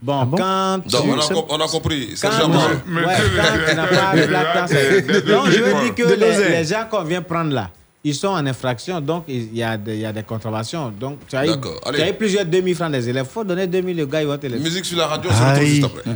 Bon, 0.03 0.20
Ah 0.20 0.24
bon? 0.26 0.36
quand 0.36 0.80
tu... 0.86 0.90
Donc, 0.90 1.05
on, 1.07 1.18
a, 1.18 1.44
on 1.49 1.61
a 1.64 1.68
compris. 1.68 2.14
Quand, 2.20 2.30
Amar. 2.30 2.68
Mais- 2.86 3.01
ouais, 3.05 3.14
quand 3.36 3.70
tu 3.70 3.76
n'as 3.76 3.86
pas 3.86 4.09
avec 4.09 4.30
la 4.36 4.66
des- 4.66 5.22
Donc, 5.22 5.47
je 5.51 5.62
veux 5.62 5.82
dire 5.82 5.94
que 5.94 6.03
les, 6.14 6.49
les 6.59 6.64
gens 6.64 6.84
qu'on 6.90 7.03
vient 7.03 7.22
prendre 7.22 7.53
là, 7.53 7.70
ils 8.05 8.14
sont 8.14 8.28
en 8.28 8.47
infraction, 8.47 9.01
donc 9.01 9.24
il 9.26 9.57
y 9.57 9.62
a 9.62 9.76
des, 9.76 9.94
il 9.97 10.01
y 10.03 10.07
a 10.07 10.12
des 10.12 10.22
contraventions. 10.22 10.92
Donc, 11.01 11.18
tu 11.26 11.34
as, 11.34 11.47
eu, 11.47 11.51
tu 11.94 12.03
as 12.03 12.11
eu 12.11 12.12
plusieurs 12.12 12.44
2000 12.44 12.74
francs 12.76 12.92
des 12.92 13.09
élèves. 13.09 13.26
Il 13.28 13.32
faut 13.32 13.42
donner 13.42 13.66
2000, 13.66 13.97
le 13.97 14.07
gars, 14.07 14.20
il 14.22 14.28
va 14.28 14.38
te 14.38 14.47
laisser. 14.47 14.62
Musique 14.62 14.84
sur 14.84 14.99
la 14.99 15.07
radio, 15.07 15.30
c'est 15.32 15.66
juste 15.66 15.84
après. 15.86 16.03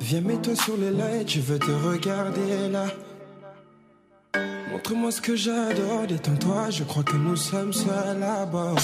Viens, 0.00 0.20
mets-toi 0.20 0.54
sur 0.54 0.76
les 0.76 0.90
lights, 0.90 1.30
je 1.30 1.40
veux 1.40 1.58
te 1.58 1.70
regarder 1.70 2.68
là. 2.70 2.84
Montre-moi 4.74 5.12
ce 5.12 5.20
que 5.20 5.36
j'adore, 5.36 6.04
détends-toi, 6.08 6.68
je 6.70 6.82
crois 6.82 7.04
que 7.04 7.16
nous 7.16 7.36
sommes 7.36 7.72
seuls 7.72 8.18
là-bas. 8.18 8.74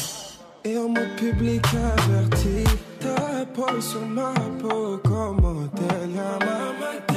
Et 0.64 0.78
en 0.78 0.88
mode 0.88 1.16
public 1.16 1.60
averti, 1.74 2.62
ta 3.00 3.44
peau 3.46 3.80
sur 3.80 4.06
ma 4.06 4.32
peau, 4.60 5.00
comment 5.02 5.66
t'es 5.74 7.12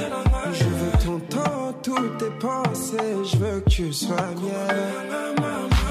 Je 0.54 0.64
veux 0.64 1.06
ton 1.06 1.20
temps, 1.20 1.74
toutes 1.84 2.18
tes 2.18 2.32
pensées, 2.40 3.16
je 3.32 3.38
veux 3.38 3.60
que 3.60 3.70
tu 3.70 3.94
sois 3.94 4.16
mienne. 4.42 5.36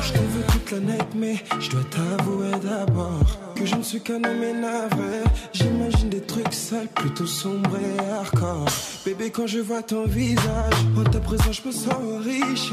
Je 0.03 0.13
te 0.15 0.19
veux 0.19 0.45
toute 0.51 0.71
la 0.73 0.81
night, 0.81 1.15
mais 1.15 1.37
je 1.61 1.71
dois 1.71 1.85
t'avouer 1.85 2.51
d'abord 2.65 3.42
que 3.63 3.69
je 3.69 3.77
ne 3.77 3.83
suis 3.83 4.01
qu'un 4.01 4.23
homme 4.25 4.43
énervé. 4.43 5.23
J'imagine 5.53 6.09
des 6.09 6.21
trucs 6.21 6.53
sales, 6.53 6.89
plutôt 6.89 7.27
sombres 7.27 7.79
et 7.79 7.99
hardcore. 8.11 8.67
Bébé, 9.05 9.31
quand 9.31 9.47
je 9.47 9.61
vois 9.61 9.83
ton 9.83 10.05
visage, 10.07 10.75
en 10.99 11.05
ta 11.05 11.21
présence, 11.21 11.61
je 11.63 11.69
me 11.69 11.73
sens 11.73 12.03
riche. 12.25 12.73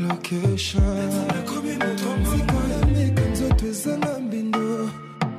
Location. 0.00 0.82
C'est 3.72 4.04
ambindo. 4.16 4.88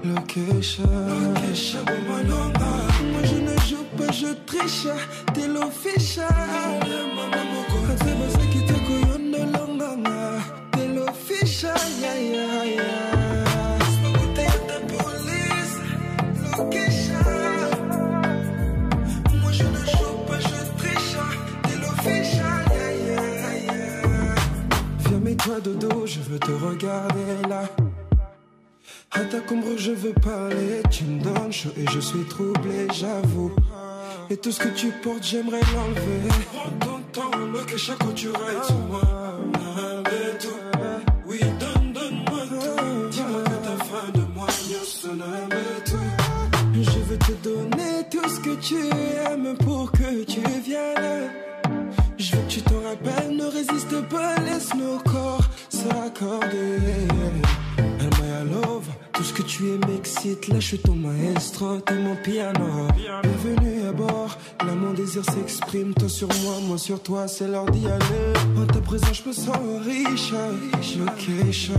Location. 0.03 0.83
Moi, 3.11 3.21
je 3.23 3.35
ne 3.35 3.55
joue 3.67 3.85
pas, 3.97 4.11
je 4.11 4.33
triche. 4.45 4.87
T'es 5.33 5.47
l'official. 5.47 6.25
Kate 7.87 8.11
basaki 8.19 8.61
te 8.65 8.75
koyondo 8.85 9.39
longanga. 9.53 10.39
T'es 10.71 10.87
l'official. 10.87 11.77
Yeah, 12.01 12.19
yeah, 12.19 12.65
yeah. 12.65 12.98
Je 26.05 26.19
veux 26.19 26.39
te 26.39 26.51
regarder 26.51 27.47
là. 27.49 27.63
À 29.11 29.19
ta 29.21 29.39
combre, 29.39 29.77
je 29.77 29.91
veux 29.91 30.13
parler. 30.13 30.83
Tu 30.91 31.05
me 31.05 31.23
donnes 31.23 31.51
chaud 31.51 31.71
et 31.75 31.85
je 31.91 31.99
suis 31.99 32.23
troublé, 32.25 32.87
j'avoue. 32.93 33.51
Et 34.29 34.37
tout 34.37 34.51
ce 34.51 34.59
que 34.59 34.69
tu 34.69 34.91
portes, 35.03 35.23
j'aimerais 35.23 35.61
l'enlever. 35.73 36.29
Prends 36.53 36.87
ton 36.87 36.99
temps, 37.11 37.37
le 37.37 37.77
chaque 37.77 38.03
fois 38.03 38.13
tu 38.13 38.27
rides 38.27 38.63
sur 38.63 38.77
moi. 38.77 39.01
Malgré 39.75 40.37
tout, 40.39 40.61
oui, 41.25 41.39
donne, 41.59 41.93
donne-moi 41.93 42.41
tout. 42.47 43.09
Dis-moi 43.09 43.43
que 43.43 43.65
t'as 43.65 43.83
faim 43.85 44.11
de 44.13 44.33
moi, 44.35 44.47
yo, 44.69 44.77
tout. 45.85 45.97
Je 46.75 46.99
veux 46.99 47.17
te 47.17 47.31
donner 47.43 48.03
tout 48.11 48.29
ce 48.29 48.39
que 48.39 48.55
tu 48.61 48.75
aimes 48.75 49.55
pour 49.57 49.91
que 49.91 50.23
tu 50.25 50.41
viennes. 50.63 51.31
Je 52.17 52.35
veux 52.35 52.41
que 52.43 52.47
tu 52.49 52.61
t'en 52.61 52.81
rappelle, 52.81 53.35
ne 53.35 53.45
résiste 53.45 54.01
pas, 54.09 54.35
laisse 54.41 54.73
nos 54.75 54.99
corps 54.99 55.28
s'accorder. 55.89 57.07
El 57.77 58.09
Maya 58.19 58.43
Love, 58.43 58.87
tout 59.13 59.23
ce 59.23 59.33
que 59.33 59.41
tu 59.41 59.69
es 59.69 59.77
m'excite, 59.87 60.47
là 60.47 60.59
je 60.59 60.67
suis 60.67 60.79
ton 60.79 60.95
maestro, 60.95 61.79
t'es 61.79 61.95
mon 61.95 62.15
piano. 62.15 62.87
Bienvenue 62.95 63.87
à 63.87 63.91
bord, 63.91 64.37
là 64.65 64.73
mon 64.75 64.93
désir 64.93 65.23
s'exprime, 65.25 65.93
toi 65.93 66.09
sur 66.09 66.27
moi, 66.43 66.55
moi 66.67 66.77
sur 66.77 67.01
toi, 67.01 67.27
c'est 67.27 67.47
l'heure 67.47 67.69
d'y 67.71 67.85
aller. 67.87 68.33
En 68.57 68.65
ta 68.65 68.81
présence, 68.81 69.21
je 69.23 69.29
me 69.29 69.33
sens 69.33 69.57
riche, 69.85 70.33
location. 70.97 71.73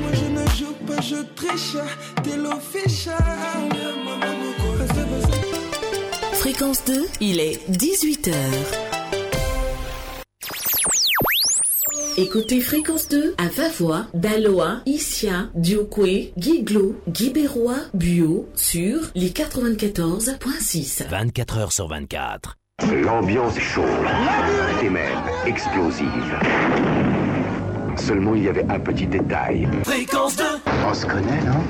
Moi 0.01 0.13
je 0.15 0.27
ne 0.39 0.47
joue 0.57 0.75
pas, 0.87 1.01
je 1.01 1.23
triche, 1.35 1.77
t'es 2.23 2.37
l'official. 2.37 3.17
Fréquence 6.43 6.85
2, 6.87 7.07
il 7.21 7.39
est 7.39 7.61
18h. 7.71 8.33
Écoutez 12.17 12.61
Fréquence 12.61 13.09
2 13.09 13.37
à 13.39 13.47
Vavois, 13.47 14.07
Daloa, 14.13 14.81
Issia, 14.85 15.51
Diokwe, 15.55 16.33
Guiglo, 16.37 16.97
Guibérois, 17.09 17.77
Buo 17.95 18.49
sur 18.57 19.03
les 19.15 19.31
94.6. 19.31 21.07
24 21.09 21.59
heures 21.59 21.73
sur 21.73 21.87
24. 21.87 22.59
L'ambiance 22.93 23.57
est 23.57 23.61
chaude 23.61 23.87
et 24.83 24.91
même 24.91 25.23
explosive. 25.47 26.09
Seulement, 27.97 28.35
il 28.35 28.43
y 28.43 28.49
avait 28.49 28.67
un 28.69 28.81
petit 28.81 29.07
détail. 29.07 29.69
Fréquence 29.85 30.35
2 30.35 30.45
On 30.89 30.93
se 30.93 31.07
connaît, 31.07 31.45
non? 31.45 31.63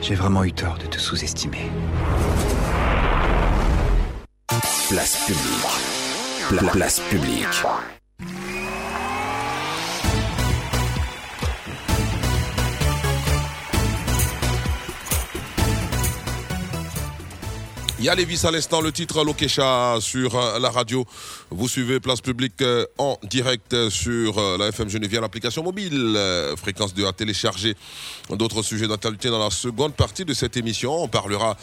J'ai 0.00 0.14
vraiment 0.14 0.44
eu 0.44 0.52
tort 0.52 0.78
de 0.78 0.86
te 0.86 0.98
sous-estimer. 0.98 1.70
Place 4.88 5.16
publique. 5.26 6.58
Pla- 6.60 6.70
place 6.70 7.00
publique. 7.10 7.46
Il 18.06 18.08
y 18.08 18.12
a 18.12 18.14
Lévis 18.14 18.46
à 18.46 18.52
l'instant, 18.52 18.80
le 18.80 18.92
titre 18.92 19.24
Lokesha 19.24 19.96
sur 19.98 20.36
euh, 20.36 20.60
la 20.60 20.70
radio. 20.70 21.04
Vous 21.50 21.66
suivez 21.66 21.98
Place 21.98 22.20
Publique 22.20 22.62
euh, 22.62 22.86
en 22.98 23.18
direct 23.24 23.74
euh, 23.74 23.90
sur 23.90 24.40
la 24.58 24.68
FM 24.68 24.88
Geneviève, 24.88 25.22
l'application 25.22 25.64
mobile, 25.64 26.16
fréquence 26.56 26.94
2 26.94 27.04
à 27.04 27.12
télécharger. 27.12 27.74
D'autres 28.30 28.62
sujets 28.62 28.86
d'actualité 28.86 29.28
dans 29.28 29.40
la 29.40 29.50
seconde 29.50 29.92
partie 29.94 30.24
de 30.24 30.34
cette 30.34 30.56
émission. 30.56 31.02
On 31.02 31.08
parlera 31.08 31.56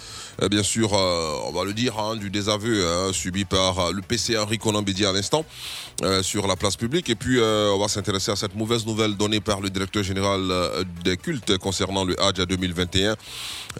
bien 0.51 0.63
sûr, 0.63 0.91
on 0.91 1.51
va 1.53 1.63
le 1.63 1.73
dire, 1.73 1.97
hein, 1.97 2.17
du 2.17 2.29
désaveu 2.29 2.85
hein, 2.85 3.13
subi 3.13 3.45
par 3.45 3.93
le 3.93 4.01
PC 4.01 4.37
Henri 4.37 4.57
Colambédi 4.57 5.05
à 5.05 5.13
l'instant 5.13 5.45
sur 6.21 6.47
la 6.47 6.55
place 6.55 6.75
publique. 6.75 7.09
Et 7.09 7.15
puis 7.15 7.39
euh, 7.39 7.71
on 7.73 7.79
va 7.79 7.87
s'intéresser 7.87 8.31
à 8.31 8.35
cette 8.35 8.55
mauvaise 8.55 8.85
nouvelle 8.85 9.15
donnée 9.15 9.39
par 9.39 9.61
le 9.61 9.69
directeur 9.69 10.03
général 10.03 10.41
euh, 10.49 10.83
des 11.03 11.17
cultes 11.17 11.57
concernant 11.57 12.03
le 12.03 12.19
Hajj 12.21 12.39
à 12.39 12.45
2021. 12.45 13.15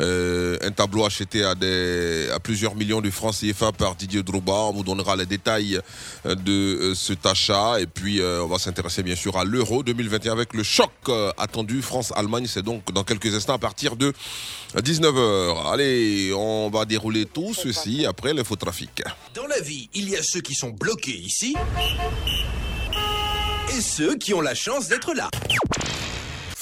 Euh, 0.02 0.58
un 0.62 0.72
tableau 0.72 1.06
acheté 1.06 1.44
à, 1.44 1.52
à 1.52 2.40
plusieurs 2.40 2.76
millions 2.76 3.02
de 3.02 3.10
francs 3.12 3.36
CFA 3.40 3.72
par 3.72 3.96
Didier 3.96 4.24
Drouba. 4.24 4.54
On 4.54 4.74
vous 4.74 4.84
donnera 4.84 5.16
les 5.16 5.26
détails 5.26 5.80
euh, 6.26 6.36
de 6.36 6.52
euh, 6.52 6.96
cet 6.96 7.26
achat. 7.26 7.80
Et 7.80 7.86
puis, 7.86 8.20
euh, 8.20 8.44
on 8.44 8.48
va 8.48 8.58
s'intéresser 8.58 9.04
bien 9.04 9.16
sûr 9.16 9.38
à 9.38 9.44
l'Euro 9.44 9.84
2021 9.84 10.32
avec 10.32 10.54
le 10.54 10.64
choc 10.64 10.92
euh, 11.10 11.32
attendu 11.38 11.82
France-Allemagne. 11.82 12.46
C'est 12.48 12.64
donc 12.64 12.92
dans 12.92 13.04
quelques 13.04 13.34
instants 13.36 13.54
à 13.54 13.60
partir 13.60 13.96
de 13.96 14.14
19h. 14.76 15.72
Allez, 15.72 16.34
on 16.36 16.70
va 16.70 16.86
dérouler 16.86 17.26
tout 17.26 17.54
ceci 17.54 18.06
après 18.06 18.34
l'infotrafic. 18.34 19.04
Dans 19.36 19.46
la 19.48 19.60
vie, 19.60 19.90
il 19.94 20.10
y 20.10 20.16
a 20.16 20.24
ceux 20.24 20.42
qui 20.42 20.56
sont 20.56 20.72
bloqués 20.72 21.18
ici 21.18 21.56
et 23.76 23.82
ceux 23.82 24.16
qui 24.16 24.34
ont 24.34 24.42
la 24.42 24.56
chance 24.56 24.88
d'être 24.88 25.14
là. 25.14 25.30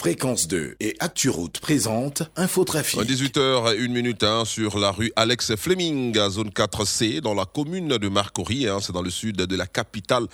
Fréquence 0.01 0.47
2 0.47 0.77
et 0.79 0.95
ActuRoute 0.99 1.59
présente 1.59 2.23
Infotrafic. 2.35 3.01
18h, 3.01 3.77
1 3.77 3.87
minute 3.89 4.23
hein, 4.23 4.45
sur 4.45 4.79
la 4.79 4.89
rue 4.89 5.11
Alex 5.15 5.55
Fleming, 5.55 6.17
zone 6.27 6.49
4C, 6.49 7.19
dans 7.21 7.35
la 7.35 7.45
commune 7.45 7.89
de 7.99 8.09
Marcory. 8.09 8.67
hein, 8.67 8.79
c'est 8.81 8.93
dans 8.93 9.03
le 9.03 9.11
sud 9.11 9.35
de 9.35 9.55
la 9.55 9.67
capitale 9.67 10.25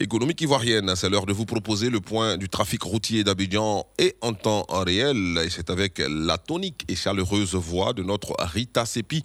économique 0.00 0.40
ivoirienne. 0.40 0.94
C'est 0.96 1.10
l'heure 1.10 1.26
de 1.26 1.34
vous 1.34 1.44
proposer 1.44 1.90
le 1.90 2.00
point 2.00 2.38
du 2.38 2.48
trafic 2.48 2.82
routier 2.84 3.22
d'Abidjan 3.22 3.86
et 3.98 4.16
en 4.22 4.32
temps 4.32 4.64
réel. 4.70 5.38
Et 5.44 5.50
c'est 5.50 5.68
avec 5.68 6.00
la 6.08 6.38
tonique 6.38 6.86
et 6.88 6.96
chaleureuse 6.96 7.54
voix 7.54 7.92
de 7.92 8.02
notre 8.02 8.34
Rita 8.38 8.86
Sepi. 8.86 9.22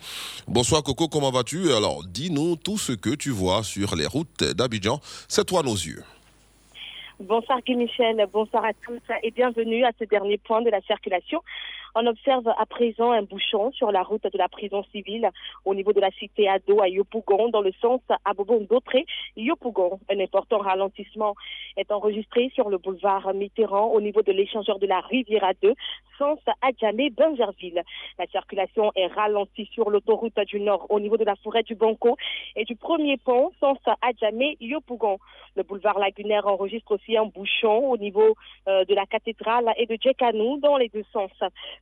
Bonsoir 0.50 0.84
Coco, 0.84 1.08
comment 1.08 1.32
vas-tu? 1.32 1.72
Alors, 1.72 2.04
dis-nous 2.04 2.58
tout 2.58 2.78
ce 2.78 2.92
que 2.92 3.16
tu 3.16 3.30
vois 3.30 3.64
sur 3.64 3.96
les 3.96 4.06
routes 4.06 4.44
d'Abidjan. 4.44 5.00
C'est 5.30 5.46
toi 5.46 5.64
nos 5.64 5.76
yeux. 5.76 6.04
Bonsoir 7.20 7.62
Guy 7.64 7.76
Michel, 7.76 8.24
bonsoir 8.32 8.64
à 8.64 8.74
tous 8.86 9.02
et 9.24 9.32
bienvenue 9.32 9.84
à 9.84 9.92
ce 9.98 10.04
dernier 10.04 10.38
point 10.38 10.62
de 10.62 10.70
la 10.70 10.82
circulation. 10.82 11.42
On 12.00 12.06
observe 12.06 12.48
à 12.48 12.66
présent 12.68 13.12
un 13.12 13.24
bouchon 13.24 13.72
sur 13.72 13.92
la 13.92 14.04
route 14.04 14.22
de 14.22 14.38
la 14.38 14.48
prison 14.48 14.84
civile 14.92 15.32
au 15.66 15.74
niveau 15.74 15.94
de 15.94 16.00
la 16.00 16.12
cité 16.12 16.48
Ado 16.48 16.80
à 16.80 16.88
Yopougon 16.88 17.50
dans 17.50 17.62
le 17.62 17.72
sens 17.82 18.02
à 18.24 18.34
Bobon-Dautré, 18.36 19.08
Yopougon. 19.36 20.00
Un 20.08 20.20
important 20.20 20.60
ralentissement 20.60 21.34
est 21.76 21.92
enregistré 21.92 22.52
sur 22.54 22.70
le 22.70 22.78
boulevard 22.78 23.34
Mitterrand 23.34 23.88
au 23.88 24.00
niveau 24.00 24.22
de 24.22 24.32
l'échangeur 24.32 24.78
de 24.78 24.86
la 24.86 25.00
Riviera 25.00 25.54
2, 25.64 25.74
sens 26.20 26.38
Adjamé, 26.62 27.10
Benjerville. 27.10 27.82
La 28.20 28.28
circulation 28.28 28.92
est 28.96 29.08
ralentie 29.08 29.68
sur 29.74 29.90
l'autoroute 29.90 30.40
du 30.42 30.60
Nord 30.60 30.86
au 30.90 31.00
niveau 31.00 31.18
de 31.18 31.26
la 31.26 31.36
forêt 31.38 31.64
du 31.64 31.74
Banco 31.74 32.16
et 32.56 32.66
du 32.66 32.76
premier 32.76 33.18
pont, 33.18 33.52
sens 33.60 33.80
Adjamé, 34.04 34.56
Yopougon. 34.62 35.18
Le 35.56 35.64
boulevard 35.64 35.98
lagunaire 35.98 36.46
enregistre 36.46 36.92
aussi 36.92 37.18
un 37.18 37.26
bouchon 37.26 37.90
au 37.90 37.98
niveau 37.98 38.36
euh, 38.68 38.86
de 38.86 38.94
la 38.94 39.08
cathédrale 39.08 39.74
et 39.78 39.88
de 39.88 39.98
Djekanou 40.00 40.60
dans 40.60 40.78
les 40.78 40.90
deux 40.90 41.06
sens. 41.12 41.32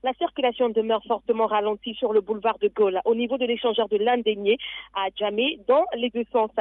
La 0.06 0.14
circulation 0.20 0.70
demeure 0.70 1.03
fortement 1.08 1.47
ralentie 1.47 1.95
sur 1.95 2.14
le 2.14 2.22
boulevard 2.22 2.60
de 2.60 2.68
Gaulle 2.68 3.01
au 3.06 3.16
niveau 3.16 3.39
de 3.39 3.45
l'échangeur 3.45 3.89
de 3.89 3.97
l'Indénier 3.97 4.60
à 4.93 5.08
Djamé 5.16 5.58
dans 5.68 5.84
les 5.97 6.12
deux 6.12 6.26
sens. 6.32 6.51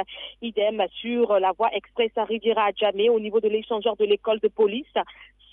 Idem 0.40 0.82
sur 0.94 1.38
la 1.38 1.52
voie 1.52 1.68
express 1.74 2.10
à 2.16 2.24
Riviera 2.24 2.68
à 2.68 2.72
Djamé 2.72 3.10
au 3.10 3.20
niveau 3.20 3.40
de 3.40 3.48
l'échangeur 3.48 3.96
de 3.96 4.06
l'école 4.06 4.40
de 4.40 4.48
police 4.48 4.94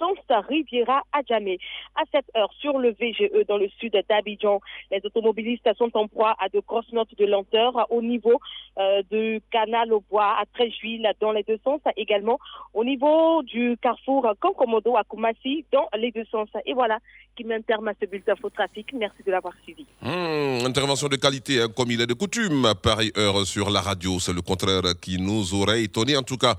sens 0.02 0.18
Riviera 0.50 1.04
à 1.14 1.22
Djamé. 1.28 1.60
À 1.96 2.04
cette 2.12 2.26
heure, 2.36 2.52
sur 2.60 2.80
le 2.80 2.90
VGE 3.00 3.46
dans 3.48 3.58
le 3.58 3.70
sud 3.80 3.94
d'Abidjan, 4.10 4.60
les 4.92 5.02
automobilistes 5.04 5.70
sont 5.78 5.92
en 5.94 6.08
proie 6.08 6.36
à 6.40 6.50
de 6.50 6.60
grosses 6.60 6.92
notes 6.92 7.16
de 7.18 7.26
lenteur 7.26 7.86
au 7.90 8.02
niveau 8.02 8.40
euh, 8.80 9.04
du 9.12 9.42
canal 9.52 9.94
au 9.94 10.04
bois 10.10 10.36
à 10.40 10.46
Tréjuil 10.54 11.08
dans 11.20 11.32
les 11.32 11.44
deux 11.44 11.60
sens, 11.64 11.82
également 11.98 12.40
au 12.74 12.84
niveau 12.84 13.44
du 13.44 13.78
carrefour 13.82 14.28
Kankomodo 14.40 14.98
à 14.98 15.04
Koumassi 15.04 15.66
dans 15.72 15.88
les 15.98 16.12
deux 16.12 16.26
sens. 16.32 16.50
Et 16.66 16.74
voilà 16.74 16.98
qui 17.36 17.44
met 17.44 17.56
un 17.56 17.62
terme 17.62 17.88
à 17.88 17.94
ce 18.00 18.06
bulletin 18.06 18.36
faux 18.36 18.50
trafic. 18.50 18.92
Merci 18.94 19.24
de 19.26 19.32
l'avoir 19.32 19.54
suivi. 19.64 19.86
Hum, 20.04 20.66
intervention 20.66 21.08
de 21.08 21.16
qualité, 21.16 21.62
hein, 21.62 21.68
comme 21.76 21.92
il 21.92 22.02
est 22.02 22.08
de 22.08 22.14
coutume, 22.14 22.66
à 22.66 22.76
pareille 22.76 23.12
heure 23.18 23.46
sur 23.46 23.70
la 23.70 23.82
radio. 23.82 24.20
C'est 24.20 24.34
le 24.34 24.42
contraire 24.42 24.82
qui 25.02 25.18
nous 25.20 25.54
aurait 25.54 25.84
étonné. 25.84 26.18
En 26.18 26.24
tout 26.24 26.38
cas, 26.38 26.56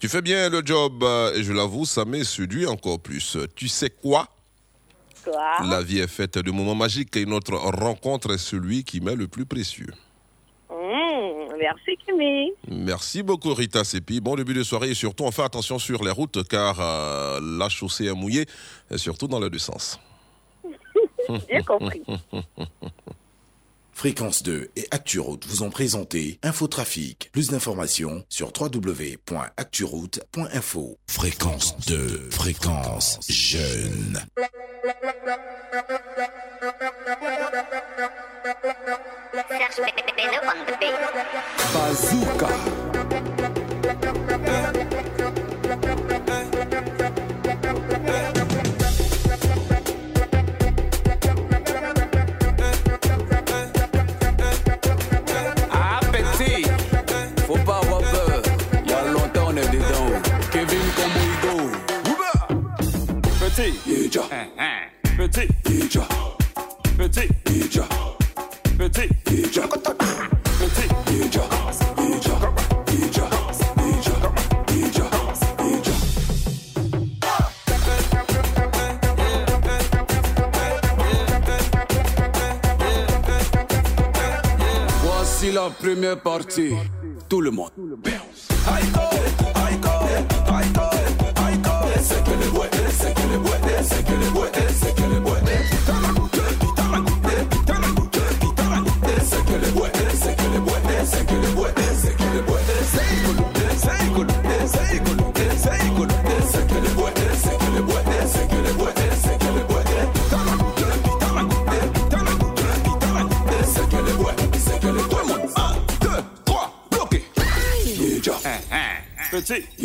tu 0.00 0.08
fais 0.08 0.22
bien 0.22 0.48
le 0.48 0.62
job 0.64 1.02
euh, 1.02 1.34
et 1.34 1.42
je 1.42 1.52
l'avoue, 1.52 1.84
ça 1.84 2.04
m'est 2.04 2.24
séduit 2.24 2.66
encore 2.66 3.00
plus. 3.00 3.36
Tu 3.54 3.68
sais 3.68 3.90
quoi? 3.90 4.28
Quoi? 5.24 5.66
La 5.68 5.82
vie 5.82 6.00
est 6.00 6.06
faite 6.06 6.38
de 6.38 6.50
moments 6.50 6.74
magiques 6.74 7.16
et 7.16 7.24
notre 7.24 7.54
rencontre 7.54 8.34
est 8.34 8.38
celui 8.38 8.84
qui 8.84 9.00
m'est 9.00 9.16
le 9.16 9.28
plus 9.28 9.46
précieux. 9.46 9.92
Mmh, 10.70 11.56
merci 11.58 11.96
Kimi. 12.04 12.52
Merci 12.68 13.22
beaucoup 13.22 13.54
Rita 13.54 13.84
Sepi. 13.84 14.20
Bon 14.20 14.34
début 14.34 14.54
de 14.54 14.62
soirée 14.62 14.90
et 14.90 14.94
surtout 14.94 15.24
on 15.24 15.30
fait 15.30 15.44
attention 15.44 15.78
sur 15.78 16.04
les 16.04 16.10
routes 16.10 16.46
car 16.48 16.76
euh, 16.80 17.40
la 17.58 17.68
chaussée 17.68 18.06
est 18.06 18.14
mouillée, 18.14 18.46
et 18.90 18.98
surtout 18.98 19.28
dans 19.28 19.40
les 19.40 19.50
deux 19.50 19.58
sens. 19.58 19.98
Bien 21.48 21.62
compris. 21.62 22.02
Fréquence 23.94 24.42
2 24.42 24.70
et 24.76 24.86
ActuRoute 24.90 25.46
vous 25.46 25.62
ont 25.62 25.70
présenté 25.70 26.38
Infotrafic. 26.42 27.30
Plus 27.32 27.48
d'informations 27.50 28.24
sur 28.28 28.52
www.acturoute.info. 28.58 30.98
Fréquence 31.06 31.76
2, 31.86 32.28
fréquence 32.30 33.20
jeune. 33.28 34.20
Bazooka. 41.72 42.93
Petit, 63.56 63.72
Ija. 63.86 64.22
Petit. 65.16 65.48
Ija. 65.70 66.02
Petit. 66.98 67.30
Ija. 67.50 67.84
Petit. 68.76 69.10
Ija. 69.30 69.62
Petit. 70.58 70.90
Ija. 71.12 71.42
Ija. 72.02 73.26
Ija. 75.62 75.94
Voici 85.04 85.52
la 85.52 85.70
première 85.70 86.20
partie. 86.20 86.74
Tout 87.28 87.40
le 87.40 87.52
monde. 87.52 87.70
Petit. 88.02 88.18
Ija. 88.82 89.53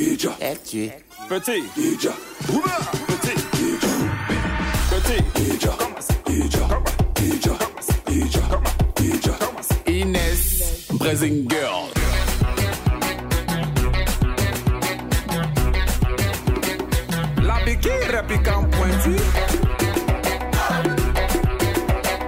Petit. 0.09 0.91
Petit. 1.29 1.63
Ija. 1.77 2.11
Petit. 3.07 3.37
Ija. 3.61 3.93
Petit. 4.89 5.23
Ija. 5.37 5.73
Ija. 6.25 6.65
Ija. 7.21 7.55
Ija. 8.09 8.43
Ija. 9.03 9.35
Inès. 9.85 10.87
Brazing 10.93 11.47
Girl. 11.47 11.91
La 17.43 17.59
piquée 17.63 17.99
réplique 18.09 18.47
en 18.47 18.63
pointu. 18.63 19.15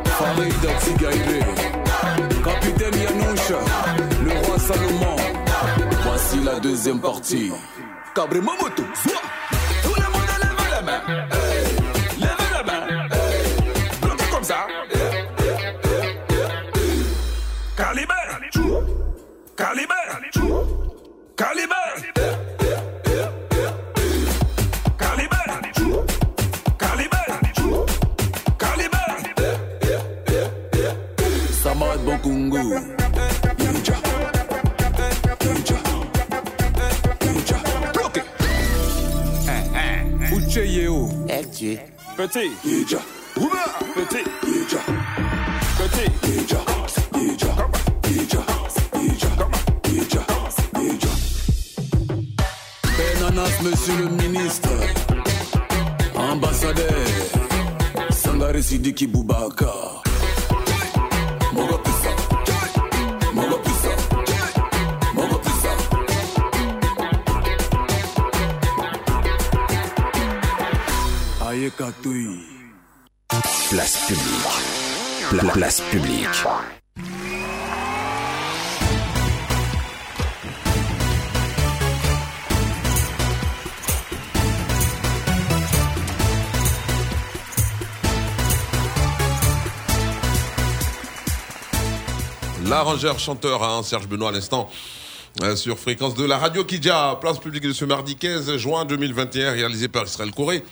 Farida 0.06 0.74
Tigaire. 0.84 1.46
Capitaine 2.44 3.02
Yanoucha. 3.02 3.60
Le 4.24 4.46
roi 4.46 4.60
Salomon. 4.60 5.31
La 6.40 6.60
deuxième 6.60 7.00
partie. 7.00 7.52
Cabri 8.16 8.40
Momoto. 8.40 8.84
Soit. 8.96 9.22
Tout 9.84 9.94
le 9.96 10.04
monde 10.12 10.28
lève 10.42 10.56
la 10.72 10.82
main. 10.82 11.02
Hey. 11.30 11.76
La 12.20 12.64
main. 12.64 12.88
Hey. 13.12 13.44
Bloquez 14.02 14.26
comme 14.32 14.44
ça. 14.44 14.66
Calibre. 17.76 18.14
Calibre. 19.58 19.96
Calibre. 21.36 21.76
Samad. 31.62 33.01
Petit. 41.62 41.78
Petit. 42.18 42.52
Ninja. 42.66 43.00
Petit. 43.94 44.26
Ninja. 44.48 44.80
Petit. 45.78 46.10
Ninja. 46.26 46.60
Ninja. 47.14 47.54
Ninja. 48.10 48.42
Ninja. 48.98 49.30
Ninja. 49.86 50.24
Ninja. 50.74 51.10
Benanas, 52.98 53.62
monsieur 53.62 53.96
le 54.00 54.10
ministre. 54.10 54.72
Ambassadeur. 56.16 56.90
Sangare 58.10 58.64
Sidiki 58.64 59.06
Boubacar. 59.06 60.01
Place 73.70 73.98
publique. 74.08 75.30
Pla- 75.30 75.52
place 75.52 75.82
publique. 75.92 76.28
L'arrangeur 92.66 93.20
chanteur 93.20 93.64
hein, 93.64 93.82
Serge 93.84 94.08
Benoît 94.08 94.30
à 94.30 94.32
l'instant 94.32 94.70
euh, 95.44 95.56
sur 95.56 95.80
fréquence 95.80 96.14
de 96.14 96.24
la 96.26 96.38
radio 96.38 96.64
Kidja, 96.64 97.18
place 97.20 97.40
publique 97.40 97.64
de 97.64 97.74
ce 97.74 97.86
mardi 97.86 98.16
15 98.16 98.56
juin 98.58 98.86
2021, 98.86 99.52
réalisé 99.54 99.88
par 99.88 100.04
Israël 100.06 100.32
Corée. 100.32 100.64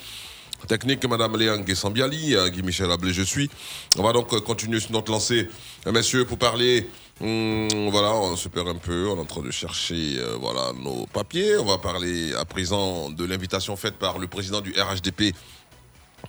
Technique 0.68 1.06
Madame 1.06 1.38
Léane 1.38 1.64
Guessambiali, 1.64 2.36
euh, 2.36 2.50
Guy 2.50 2.62
Michel 2.62 2.92
Ablé, 2.92 3.14
je 3.14 3.24
suis. 3.24 3.50
On 3.98 4.04
va 4.04 4.14
donc 4.14 4.34
euh, 4.34 4.40
continuer 4.40 4.80
sur 4.80 4.92
notre 4.92 5.12
lancée, 5.12 5.50
euh, 5.88 5.92
messieurs, 5.92 6.26
pour 6.26 6.38
parler. 6.38 6.90
hum, 7.22 7.90
voilà, 7.90 8.14
on 8.14 8.36
se 8.36 8.50
perd 8.50 8.68
un 8.68 8.76
peu, 8.76 9.08
on 9.10 9.18
est 9.18 9.22
en 9.22 9.26
train 9.26 9.42
de 9.42 9.52
chercher 9.52 10.18
voilà, 10.40 10.72
nos 10.74 11.06
papiers. 11.08 11.58
On 11.58 11.66
va 11.66 11.78
parler 11.78 12.34
à 12.34 12.46
présent 12.46 13.10
de 13.10 13.26
l'invitation 13.26 13.76
faite 13.76 13.96
par 13.96 14.20
le 14.20 14.28
président 14.28 14.62
du 14.62 14.72
RHDP 14.72 15.34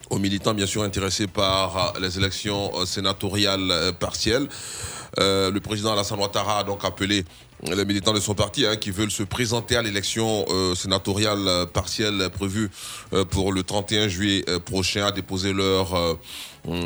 aux 0.09 0.19
militants 0.19 0.55
bien 0.55 0.67
sûr 0.67 0.83
intéressés 0.83 1.27
par 1.27 1.95
les 2.01 2.19
élections 2.19 2.87
sénatoriales 2.87 3.93
partielles. 3.99 4.49
Le 5.19 5.59
président 5.59 5.93
Alassane 5.93 6.19
Ouattara 6.19 6.61
a 6.61 6.65
donc 6.65 6.85
appelé 6.85 7.25
les 7.63 7.85
militants 7.85 8.13
de 8.15 8.21
son 8.21 8.35
parti 8.35 8.65
hein, 8.67 8.77
qui 8.77 8.91
veulent 8.91 9.11
se 9.11 9.23
présenter 9.23 9.77
à 9.77 9.83
l'élection 9.83 10.45
euh, 10.49 10.75
sénatoriale 10.75 11.47
euh, 11.47 11.67
partielle 11.67 12.31
prévue 12.31 12.71
euh, 13.13 13.25
pour 13.25 13.53
le 13.53 13.63
31 13.63 14.09
juillet 14.09 14.45
euh, 14.49 14.59
prochain 14.59 15.05
à 15.07 15.13
déposer 15.13 15.53
leur 15.53 15.95
euh, 15.95 16.15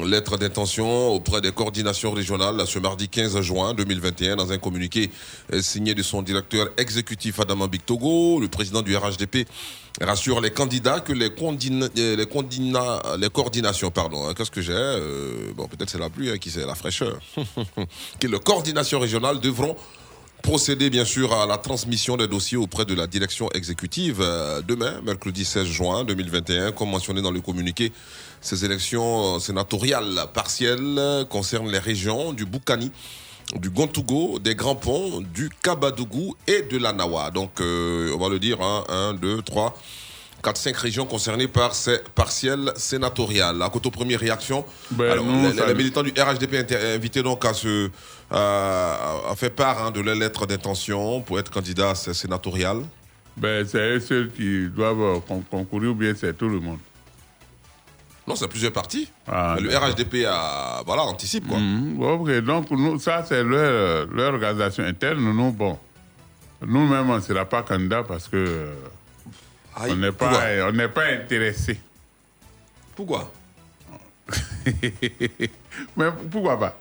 lettre 0.04 0.36
d'intention 0.36 1.08
auprès 1.12 1.40
des 1.40 1.52
coordinations 1.52 2.10
régionales 2.12 2.66
ce 2.66 2.78
mardi 2.80 3.08
15 3.08 3.40
juin 3.40 3.74
2021 3.74 4.36
dans 4.36 4.50
un 4.52 4.58
communiqué 4.58 5.10
euh, 5.52 5.62
signé 5.62 5.94
de 5.94 6.02
son 6.02 6.22
directeur 6.22 6.68
exécutif 6.76 7.38
Adama 7.38 7.68
Bictogo, 7.68 8.40
le 8.40 8.48
président 8.48 8.82
du 8.82 8.96
RHDP 8.96 9.46
rassure 10.00 10.40
les 10.40 10.50
candidats 10.50 10.98
que 10.98 11.12
les, 11.12 11.28
condina- 11.28 11.88
les, 11.94 12.24
condina- 12.26 13.00
les 13.16 13.30
coordinations, 13.30 13.92
pardon, 13.92 14.26
hein, 14.28 14.34
qu'est-ce 14.36 14.50
que 14.50 14.60
j'ai 14.60 14.72
euh, 14.74 15.52
Bon, 15.54 15.68
peut-être 15.68 15.88
c'est 15.90 15.98
la 16.00 16.10
pluie 16.10 16.30
hein, 16.30 16.38
qui 16.38 16.50
c'est 16.50 16.66
la 16.66 16.74
fraîcheur. 16.74 17.20
que 18.18 18.26
les 18.26 18.40
coordinations 18.40 18.98
régionales 18.98 19.38
devront 19.38 19.76
procéder 20.44 20.90
bien 20.90 21.06
sûr 21.06 21.32
à 21.32 21.46
la 21.46 21.56
transmission 21.56 22.18
des 22.18 22.28
dossiers 22.28 22.58
auprès 22.58 22.84
de 22.84 22.94
la 22.94 23.06
direction 23.06 23.48
exécutive 23.54 24.20
euh, 24.20 24.60
demain, 24.60 25.00
mercredi 25.02 25.42
16 25.42 25.64
juin 25.64 26.04
2021, 26.04 26.72
comme 26.72 26.90
mentionné 26.90 27.22
dans 27.22 27.30
le 27.30 27.40
communiqué. 27.40 27.92
Ces 28.42 28.62
élections 28.66 29.36
euh, 29.36 29.38
sénatoriales 29.38 30.26
partielles 30.34 31.24
concernent 31.30 31.70
les 31.70 31.78
régions 31.78 32.34
du 32.34 32.44
Boukani, 32.44 32.92
du 33.54 33.70
Gontougo, 33.70 34.38
des 34.38 34.54
Grands 34.54 34.76
Ponts, 34.76 35.22
du 35.32 35.48
Kabadougou 35.62 36.36
et 36.46 36.60
de 36.60 36.76
la 36.76 36.92
Nawa. 36.92 37.30
Donc, 37.30 37.62
euh, 37.62 38.12
on 38.14 38.18
va 38.18 38.28
le 38.28 38.38
dire, 38.38 38.60
hein, 38.60 38.84
1, 38.90 39.14
2, 39.14 39.40
3, 39.40 39.74
4, 40.44 40.56
5 40.58 40.76
régions 40.76 41.06
concernées 41.06 41.48
par 41.48 41.74
ces 41.74 41.98
partielles 42.14 42.70
sénatoriales. 42.76 43.62
À 43.62 43.70
côté 43.70 43.90
première 43.90 44.20
réaction, 44.20 44.64
Ben, 44.90 45.10
alors, 45.12 45.24
nous, 45.24 45.50
les, 45.50 45.74
militants 45.74 46.02
du 46.02 46.10
RHDP 46.10 46.54
invités 46.94 47.22
donc 47.22 47.44
à 47.44 47.54
se 47.54 47.90
à, 48.30 49.30
à 49.30 49.34
faire 49.36 49.50
part 49.52 49.86
hein, 49.86 49.90
de 49.90 50.00
leur 50.00 50.14
lettre 50.14 50.46
d'intention 50.46 51.22
pour 51.22 51.38
être 51.38 51.50
candidat 51.50 51.94
sénatoriales. 51.94 52.82
Ben, 53.36 53.66
c'est 53.66 53.78
eux 53.96 54.00
seuls 54.00 54.30
qui 54.30 54.68
doivent 54.68 55.00
euh, 55.00 55.18
con- 55.26 55.42
concourir 55.50 55.90
ou 55.90 55.94
bien 55.94 56.12
c'est 56.16 56.36
tout 56.36 56.48
le 56.48 56.60
monde. 56.60 56.78
Non, 58.26 58.36
c'est 58.36 58.48
plusieurs 58.48 58.72
partis. 58.72 59.10
Ah, 59.26 59.56
le. 59.60 59.68
RHDP 59.76 60.24
a, 60.26 60.82
voilà, 60.86 61.02
anticipe 61.02 61.46
quoi. 61.48 61.58
Mhm. 61.58 61.94
Bon, 61.96 62.12
ok. 62.20 62.30
Donc, 62.40 62.70
nous, 62.70 62.98
ça, 62.98 63.24
c'est 63.28 63.42
leur, 63.42 64.06
leur 64.06 64.34
organisation 64.34 64.84
interne. 64.84 65.20
Nous, 65.20 65.52
bon, 65.52 65.78
nous-mêmes, 66.66 67.10
on 67.10 67.16
ne 67.16 67.20
sera 67.20 67.44
pas 67.44 67.62
candidat 67.62 68.02
parce 68.02 68.28
que 68.28 68.68
on 69.76 69.96
n'est 69.96 70.12
pas, 70.12 70.40
on 70.68 70.88
pas 70.88 71.06
intéressé. 71.06 71.78
Pourquoi? 72.94 73.30
Mais 75.96 76.06
pourquoi 76.30 76.58
pas? 76.58 76.78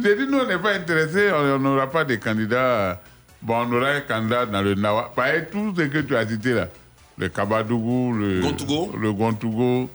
J'ai 0.00 0.16
dit, 0.16 0.26
nous, 0.26 0.38
on 0.38 0.46
n'est 0.46 0.58
pas 0.58 0.74
intéressé, 0.74 1.30
on 1.32 1.58
n'aura 1.58 1.90
pas 1.90 2.04
de 2.04 2.14
candidats. 2.16 3.00
Bon, 3.42 3.66
on 3.66 3.72
aura 3.72 3.90
un 3.90 4.00
candidat 4.00 4.46
dans 4.46 4.62
le 4.62 4.74
Nawa. 4.74 5.12
Pareil, 5.14 5.46
tout 5.50 5.74
ce 5.76 5.82
que 5.82 5.98
tu 5.98 6.16
as 6.16 6.26
cité 6.26 6.52
là, 6.52 6.68
le 7.18 7.28
Kabadougou, 7.28 8.12
le 8.12 8.40
Gontougo. 8.40 8.94
le 8.96 9.12
Gontougo, 9.12 9.90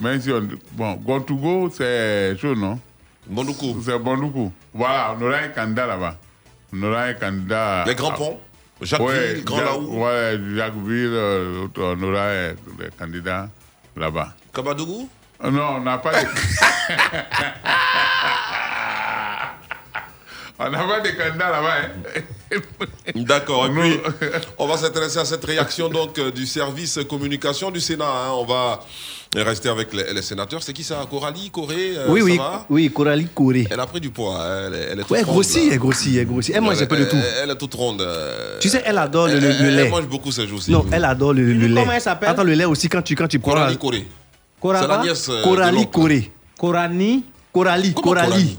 Même 0.00 0.20
si 0.20 0.32
on. 0.32 0.48
Bon, 0.72 0.94
Gontougo, 0.94 1.70
c'est 1.70 2.36
chaud, 2.38 2.54
non? 2.54 2.78
Bondoukou. 3.26 3.80
C'est 3.82 3.98
Bondoukou. 3.98 4.52
Voilà, 4.72 5.16
on 5.18 5.22
aura 5.22 5.36
un 5.38 5.48
candidat 5.48 5.86
là-bas. 5.86 6.16
On 6.72 6.82
aura 6.82 7.04
un 7.04 7.14
candidat. 7.14 7.84
Les 7.86 7.94
grands 7.94 8.12
ponts 8.12 8.40
Jacquesville, 8.82 9.36
Ouais, 9.36 9.42
Grand 9.44 9.56
Jacques- 9.58 9.66
Laou 9.66 10.04
Ouais, 10.04 10.38
Jacquesville, 10.56 11.10
euh, 11.12 11.66
on 11.76 12.02
aura 12.02 12.26
un 12.28 12.52
des 12.78 12.90
candidats 12.98 13.48
là-bas. 13.96 14.34
Kabadougou 14.54 15.08
Euh, 15.42 15.50
Non, 15.50 15.76
on 15.76 15.80
n'a 15.80 15.98
pas 15.98 16.22
de. 16.22 16.26
on 20.58 20.70
n'a 20.70 20.78
pas 20.84 21.00
de 21.00 21.08
candidats 21.10 21.50
là-bas. 21.50 21.74
hein. 21.82 22.58
D'accord. 23.16 23.66
Et 23.66 23.70
puis, 23.70 23.98
on 24.58 24.66
va 24.66 24.76
s'intéresser 24.76 25.18
à 25.18 25.24
cette 25.24 25.44
réaction 25.44 25.88
donc 25.88 26.18
euh, 26.18 26.30
du 26.30 26.46
service 26.46 26.98
communication 27.08 27.70
du 27.70 27.80
Sénat. 27.80 28.04
hein. 28.06 28.30
On 28.34 28.44
va 28.44 28.80
rester 29.36 29.68
avec 29.68 29.92
les, 29.92 30.12
les 30.12 30.22
sénateurs. 30.22 30.62
C'est 30.62 30.72
qui 30.72 30.84
ça? 30.84 31.04
Coralie 31.10 31.50
Corée 31.50 31.94
euh, 31.96 32.06
oui, 32.08 32.20
ça 32.20 32.24
oui, 32.26 32.36
va? 32.38 32.66
Oui, 32.70 32.90
Coralie 32.92 33.26
Corée. 33.34 33.66
Elle 33.68 33.80
a 33.80 33.86
pris 33.86 34.00
du 34.00 34.10
poids. 34.10 34.40
hein. 34.40 34.66
Elle, 34.68 34.74
est- 34.74 34.86
elle 34.92 35.00
est 35.00 35.02
toute 35.02 35.10
Ouais, 35.10 35.18
elle 35.18 35.24
ronde, 35.24 35.34
grossit, 35.34 35.72
elle 35.72 35.78
grossit, 35.78 36.16
elle 36.16 36.26
grossit. 36.26 36.54
Elle 36.54 36.60
mange 36.62 36.80
un 36.80 36.86
peu 36.86 36.96
de 36.98 37.04
tout. 37.06 37.16
Elle, 37.16 37.44
elle 37.44 37.50
est 37.50 37.58
toute 37.58 37.74
ronde. 37.74 38.00
euh. 38.00 38.58
Tu 38.60 38.68
sais, 38.68 38.82
elle 38.86 38.98
adore 38.98 39.26
le, 39.26 39.32
Elle- 39.34 39.40
le- 39.42 39.48
le 39.48 39.54
elle- 39.54 39.76
lait. 39.76 39.82
Elle 39.86 39.90
mange 39.90 40.06
beaucoup 40.06 40.30
ces 40.30 40.46
jours-ci. 40.46 40.70
Non, 40.70 40.86
elle 40.92 41.04
adore 41.04 41.32
le, 41.32 41.52
le 41.52 41.66
lait. 41.66 41.80
comment 41.80 41.92
elle 41.92 42.00
s'appelle? 42.00 42.28
Attends, 42.28 42.44
le 42.44 42.54
lait 42.54 42.64
aussi, 42.64 42.88
quand 42.88 43.02
tu, 43.02 43.16
quand 43.16 43.26
tu 43.26 43.40
prends. 43.40 43.52
Coralie 43.54 43.76
Corée. 43.76 44.06
Cora 44.60 44.80
C'est 44.82 44.86
la 44.88 44.98
nièce 45.02 45.28
euh, 45.30 45.42
Coralie. 45.42 45.90
Corée. 45.90 46.30
Corani 46.56 47.24
Coralie, 47.52 47.92
Coralie? 47.92 48.56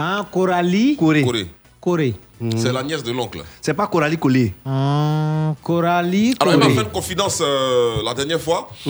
Hein, 0.00 0.24
Coralie? 0.30 0.96
Corée. 0.96 1.22
Corée. 1.24 1.46
Corée. 1.80 2.14
C'est 2.56 2.72
la 2.72 2.84
nièce 2.84 3.02
de 3.02 3.10
l'oncle. 3.10 3.40
C'est 3.60 3.74
pas 3.74 3.88
Coralie 3.88 4.16
Collé. 4.16 4.54
Hein, 4.64 5.56
Coralie 5.60 6.36
Alors, 6.38 6.54
elle 6.54 6.60
m'a 6.60 6.66
fait 6.66 6.82
une 6.82 6.92
confidence 6.92 7.42
euh, 7.44 7.96
la 8.04 8.14
dernière 8.14 8.40
fois. 8.40 8.68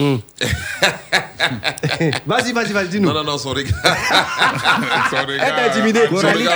Vas-y, 2.27 2.51
vas-y, 2.53 2.73
vas-y, 2.73 2.89
dis-nous. 2.89 3.07
Non, 3.07 3.13
non, 3.15 3.23
non, 3.23 3.37
son 3.39 3.49
regard. 3.49 3.71
Son 5.09 5.15
regard- 5.15 5.47
Elle 5.47 5.55
t'a 5.55 5.65
intimidé. 5.71 6.01
Son 6.07 6.15
Coralie 6.15 6.43
m'a- 6.43 6.51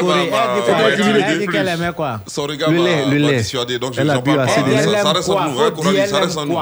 Elle 0.67 0.93
intimidé. 1.01 1.38
dit 1.39 1.47
qu'elle 1.51 1.67
aimait 1.67 1.93
quoi? 1.95 2.19
Son 2.27 2.43
regard 2.43 2.69
Le 2.69 2.77
m'a 2.80 2.84
lait, 2.85 3.05
le 3.09 3.19
m'a 3.19 3.31
lait. 3.31 3.38
dissuadé. 3.38 3.80
Donc, 3.80 3.93
je 3.95 4.01
Elle 4.01 4.09
a 4.09 4.15
n'en 4.15 4.21
bu 4.21 4.35
parle 4.35 4.41
assez 4.49 4.61
pas. 4.61 4.84
Ça, 5.01 5.13
reste 5.13 5.30
en 5.30 5.49
nous, 5.49 5.59
hein, 5.61 5.71
Coralie, 5.75 6.07
ça 6.07 6.19
reste 6.19 6.38
en 6.38 6.45
nous. 6.45 6.57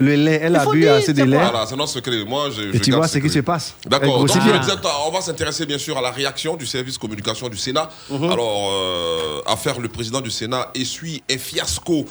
Le 0.00 0.14
lait, 0.14 0.40
elle 0.42 0.54
a 0.54 0.64
bu 0.66 0.80
dire, 0.80 0.94
assez 0.94 1.12
de 1.12 1.24
lait. 1.24 1.36
Voilà, 1.36 1.66
c'est 1.66 1.74
notre 1.76 1.90
secret. 1.90 2.24
Moi, 2.24 2.50
je, 2.56 2.62
Et 2.62 2.72
je 2.74 2.78
tu 2.82 2.92
vois 2.92 3.08
ce 3.08 3.18
qui 3.18 3.28
se 3.28 3.40
passe. 3.40 3.74
D'accord. 3.86 4.18
Donc, 4.18 4.28
je 4.28 4.38
disais, 4.38 4.52
on 5.06 5.10
va 5.10 5.20
s'intéresser 5.20 5.66
bien 5.66 5.78
sûr 5.78 5.98
à 5.98 6.00
la 6.00 6.10
réaction 6.10 6.56
du 6.56 6.66
service 6.66 6.96
communication 6.98 7.48
du 7.48 7.56
Sénat. 7.56 7.90
Mhm. 8.10 8.30
Alors, 8.30 8.70
euh, 8.72 9.40
affaire 9.46 9.80
le 9.80 9.88
président 9.88 10.20
du 10.20 10.30
Sénat 10.30 10.70
essuie 10.74 11.22
un 11.30 11.38
fiasco 11.38 12.06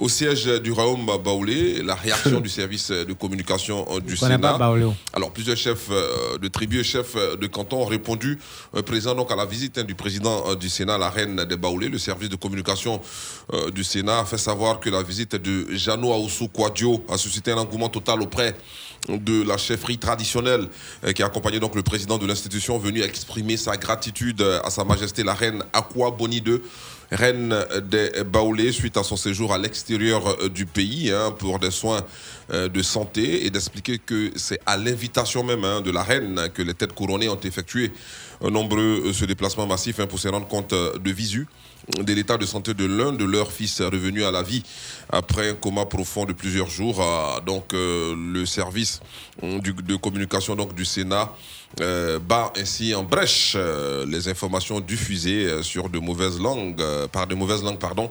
au 0.00 0.08
siège 0.08 0.46
du 0.46 0.72
Royaume 0.72 1.06
Baoulé. 1.22 1.82
La 1.82 1.94
réaction 1.94 2.40
du 2.48 2.48
service 2.48 2.90
de 2.90 3.12
communication 3.12 3.86
euh, 3.90 4.00
du 4.00 4.16
Sénat. 4.16 4.38
pas 4.38 4.58
Baoulé. 4.58 4.86
Alors, 5.12 5.32
plusieurs 5.32 5.56
chefs 5.56 5.88
euh, 5.90 6.38
de 6.38 6.48
tribus 6.48 6.80
et 6.80 6.84
chefs 6.84 7.16
euh, 7.16 7.36
de 7.36 7.46
canton 7.46 7.82
ont 7.82 7.86
répondu 7.86 8.38
présent 8.86 9.14
donc 9.14 9.30
à 9.30 9.36
la 9.36 9.44
visite 9.44 9.78
hein, 9.78 9.84
du 9.84 9.94
président 9.94 10.54
du 10.54 10.68
Sénat, 10.68 10.98
la 10.98 11.10
reine 11.10 11.44
des 11.44 11.56
Baoulés. 11.56 11.88
Le 11.88 11.98
service 11.98 12.28
de 12.28 12.36
communication 12.36 13.00
du 13.74 13.84
Sénat 13.84 14.20
a 14.20 14.24
fait 14.24 14.38
savoir 14.38 14.80
que 14.80 14.90
la 14.90 15.02
visite 15.02 15.36
de 15.36 15.66
Jano 15.74 16.12
Aoussou 16.12 16.48
Kouadio 16.48 17.04
a 17.08 17.16
suscité 17.16 17.52
un 17.52 17.56
engouement 17.58 17.88
total 17.88 18.20
auprès 18.22 18.54
de 19.08 19.42
la 19.42 19.56
chefferie 19.56 19.98
traditionnelle 19.98 20.68
qui 21.14 21.22
a 21.22 21.26
accompagné 21.26 21.60
donc 21.60 21.74
le 21.74 21.82
président 21.82 22.18
de 22.18 22.26
l'institution 22.26 22.78
venu 22.78 23.02
exprimer 23.02 23.56
sa 23.56 23.76
gratitude 23.76 24.42
à 24.64 24.70
sa 24.70 24.84
majesté 24.84 25.22
la 25.22 25.34
reine 25.34 25.62
Akwa 25.72 26.10
Boni 26.10 26.42
II 26.46 26.60
reine 27.10 27.54
des 27.82 28.10
Baoulés 28.24 28.72
suite 28.72 28.96
à 28.96 29.02
son 29.02 29.16
séjour 29.16 29.52
à 29.52 29.58
l'extérieur 29.58 30.26
euh, 30.28 30.48
du 30.48 30.66
pays 30.66 31.10
hein, 31.10 31.34
pour 31.38 31.58
des 31.58 31.70
soins 31.70 32.04
euh, 32.52 32.68
de 32.68 32.82
santé 32.82 33.46
et 33.46 33.50
d'expliquer 33.50 33.98
que 33.98 34.30
c'est 34.36 34.60
à 34.66 34.76
l'invitation 34.76 35.42
même 35.42 35.64
hein, 35.64 35.80
de 35.80 35.90
la 35.90 36.02
reine 36.02 36.48
que 36.52 36.62
les 36.62 36.74
têtes 36.74 36.92
couronnées 36.92 37.28
ont 37.28 37.40
effectué 37.40 37.92
nombreux 38.42 39.02
euh, 39.06 39.12
ce 39.12 39.24
déplacement 39.24 39.66
massif 39.66 40.00
hein, 40.00 40.06
pour 40.06 40.18
se 40.18 40.28
rendre 40.28 40.48
compte 40.48 40.74
de 40.74 41.10
visu 41.10 41.46
de 41.96 42.12
l'état 42.12 42.36
de 42.36 42.46
santé 42.46 42.74
de 42.74 42.84
l'un 42.84 43.12
de 43.12 43.24
leurs 43.24 43.52
fils 43.52 43.80
revenu 43.80 44.24
à 44.24 44.30
la 44.30 44.42
vie 44.42 44.62
après 45.10 45.50
un 45.50 45.54
coma 45.54 45.86
profond 45.86 46.24
de 46.24 46.32
plusieurs 46.32 46.68
jours. 46.68 47.00
Euh, 47.00 47.40
donc 47.40 47.72
euh, 47.72 48.14
le 48.32 48.44
service 48.46 49.00
euh, 49.42 49.60
de 49.60 49.96
communication 49.96 50.54
donc 50.54 50.74
du 50.74 50.84
Sénat 50.84 51.32
euh, 51.80 52.18
bat 52.18 52.52
ainsi 52.56 52.94
en 52.94 53.02
brèche 53.02 53.56
les 54.06 54.28
informations 54.28 54.80
diffusées 54.80 55.62
sur 55.62 55.88
de 55.88 55.98
mauvaises 55.98 56.40
langues, 56.40 56.82
par 57.12 57.26
de 57.26 57.34
mauvaises 57.34 57.62
langues 57.62 57.78
pardon, 57.78 58.10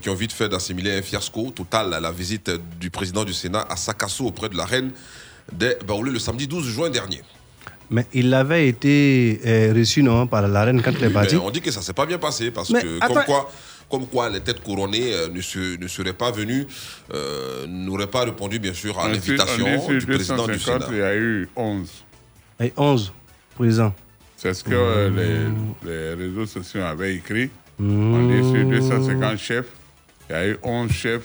qui 0.00 0.08
ont 0.10 0.14
vite 0.14 0.32
fait 0.32 0.48
d'assimiler 0.48 0.92
un 0.98 1.02
fiasco 1.02 1.50
total 1.50 1.94
à 1.94 2.00
la 2.00 2.12
visite 2.12 2.50
du 2.78 2.90
président 2.90 3.24
du 3.24 3.32
Sénat 3.32 3.66
à 3.68 3.76
Sakasso 3.76 4.26
auprès 4.26 4.48
de 4.48 4.56
la 4.56 4.66
reine 4.66 4.92
des 5.52 5.76
Baoulés 5.86 6.12
le 6.12 6.18
samedi 6.18 6.46
12 6.46 6.66
juin 6.66 6.90
dernier. 6.90 7.22
Mais 7.90 8.06
il 8.12 8.32
avait 8.34 8.68
été 8.68 9.40
euh, 9.44 9.72
reçu 9.76 10.02
non, 10.02 10.26
par 10.26 10.46
la 10.46 10.64
reine 10.64 10.80
quand 10.80 10.92
elle 10.92 11.04
est 11.04 11.08
Mais 11.08 11.12
partie. 11.12 11.36
on 11.36 11.50
dit 11.50 11.60
que 11.60 11.70
ça 11.72 11.82
s'est 11.82 11.92
pas 11.92 12.06
bien 12.06 12.18
passé 12.18 12.50
parce 12.52 12.70
Mais 12.70 12.82
que 12.82 12.98
attends. 13.00 13.14
comme 13.14 13.24
quoi, 13.24 13.50
comme 13.90 14.06
quoi 14.06 14.30
les 14.30 14.40
têtes 14.40 14.62
couronnées 14.62 15.12
euh, 15.12 15.28
ne, 15.28 15.40
se- 15.40 15.76
ne 15.76 15.88
seraient 15.88 16.12
pas 16.12 16.30
venues, 16.30 16.66
euh, 17.12 17.66
n'auraient 17.66 18.06
pas 18.06 18.24
répondu 18.24 18.58
bien 18.60 18.72
sûr 18.74 18.98
à 19.00 19.08
l'invitation 19.08 19.88
du 19.88 20.06
président 20.06 20.46
du 20.46 20.52
250, 20.52 20.60
Sénat. 20.82 20.86
Il 20.92 20.98
y 20.98 21.02
a 21.02 21.16
eu 21.16 21.48
11. 21.56 22.04
Et 22.62 22.72
11 22.76 23.12
présents. 23.56 23.94
C'est 24.36 24.54
ce 24.54 24.62
que 24.64 24.70
euh, 24.72 25.10
Mmh. 25.10 25.74
les, 25.84 25.90
les 25.90 26.14
réseaux 26.14 26.46
sociaux 26.46 26.82
avaient 26.82 27.14
écrit. 27.16 27.50
On 27.80 28.28
dit 28.28 28.48
sur 28.52 28.64
250 28.68 29.38
chefs, 29.38 29.66
il 30.28 30.32
y 30.32 30.36
a 30.36 30.46
eu 30.48 30.58
11 30.62 30.90
chefs 30.92 31.24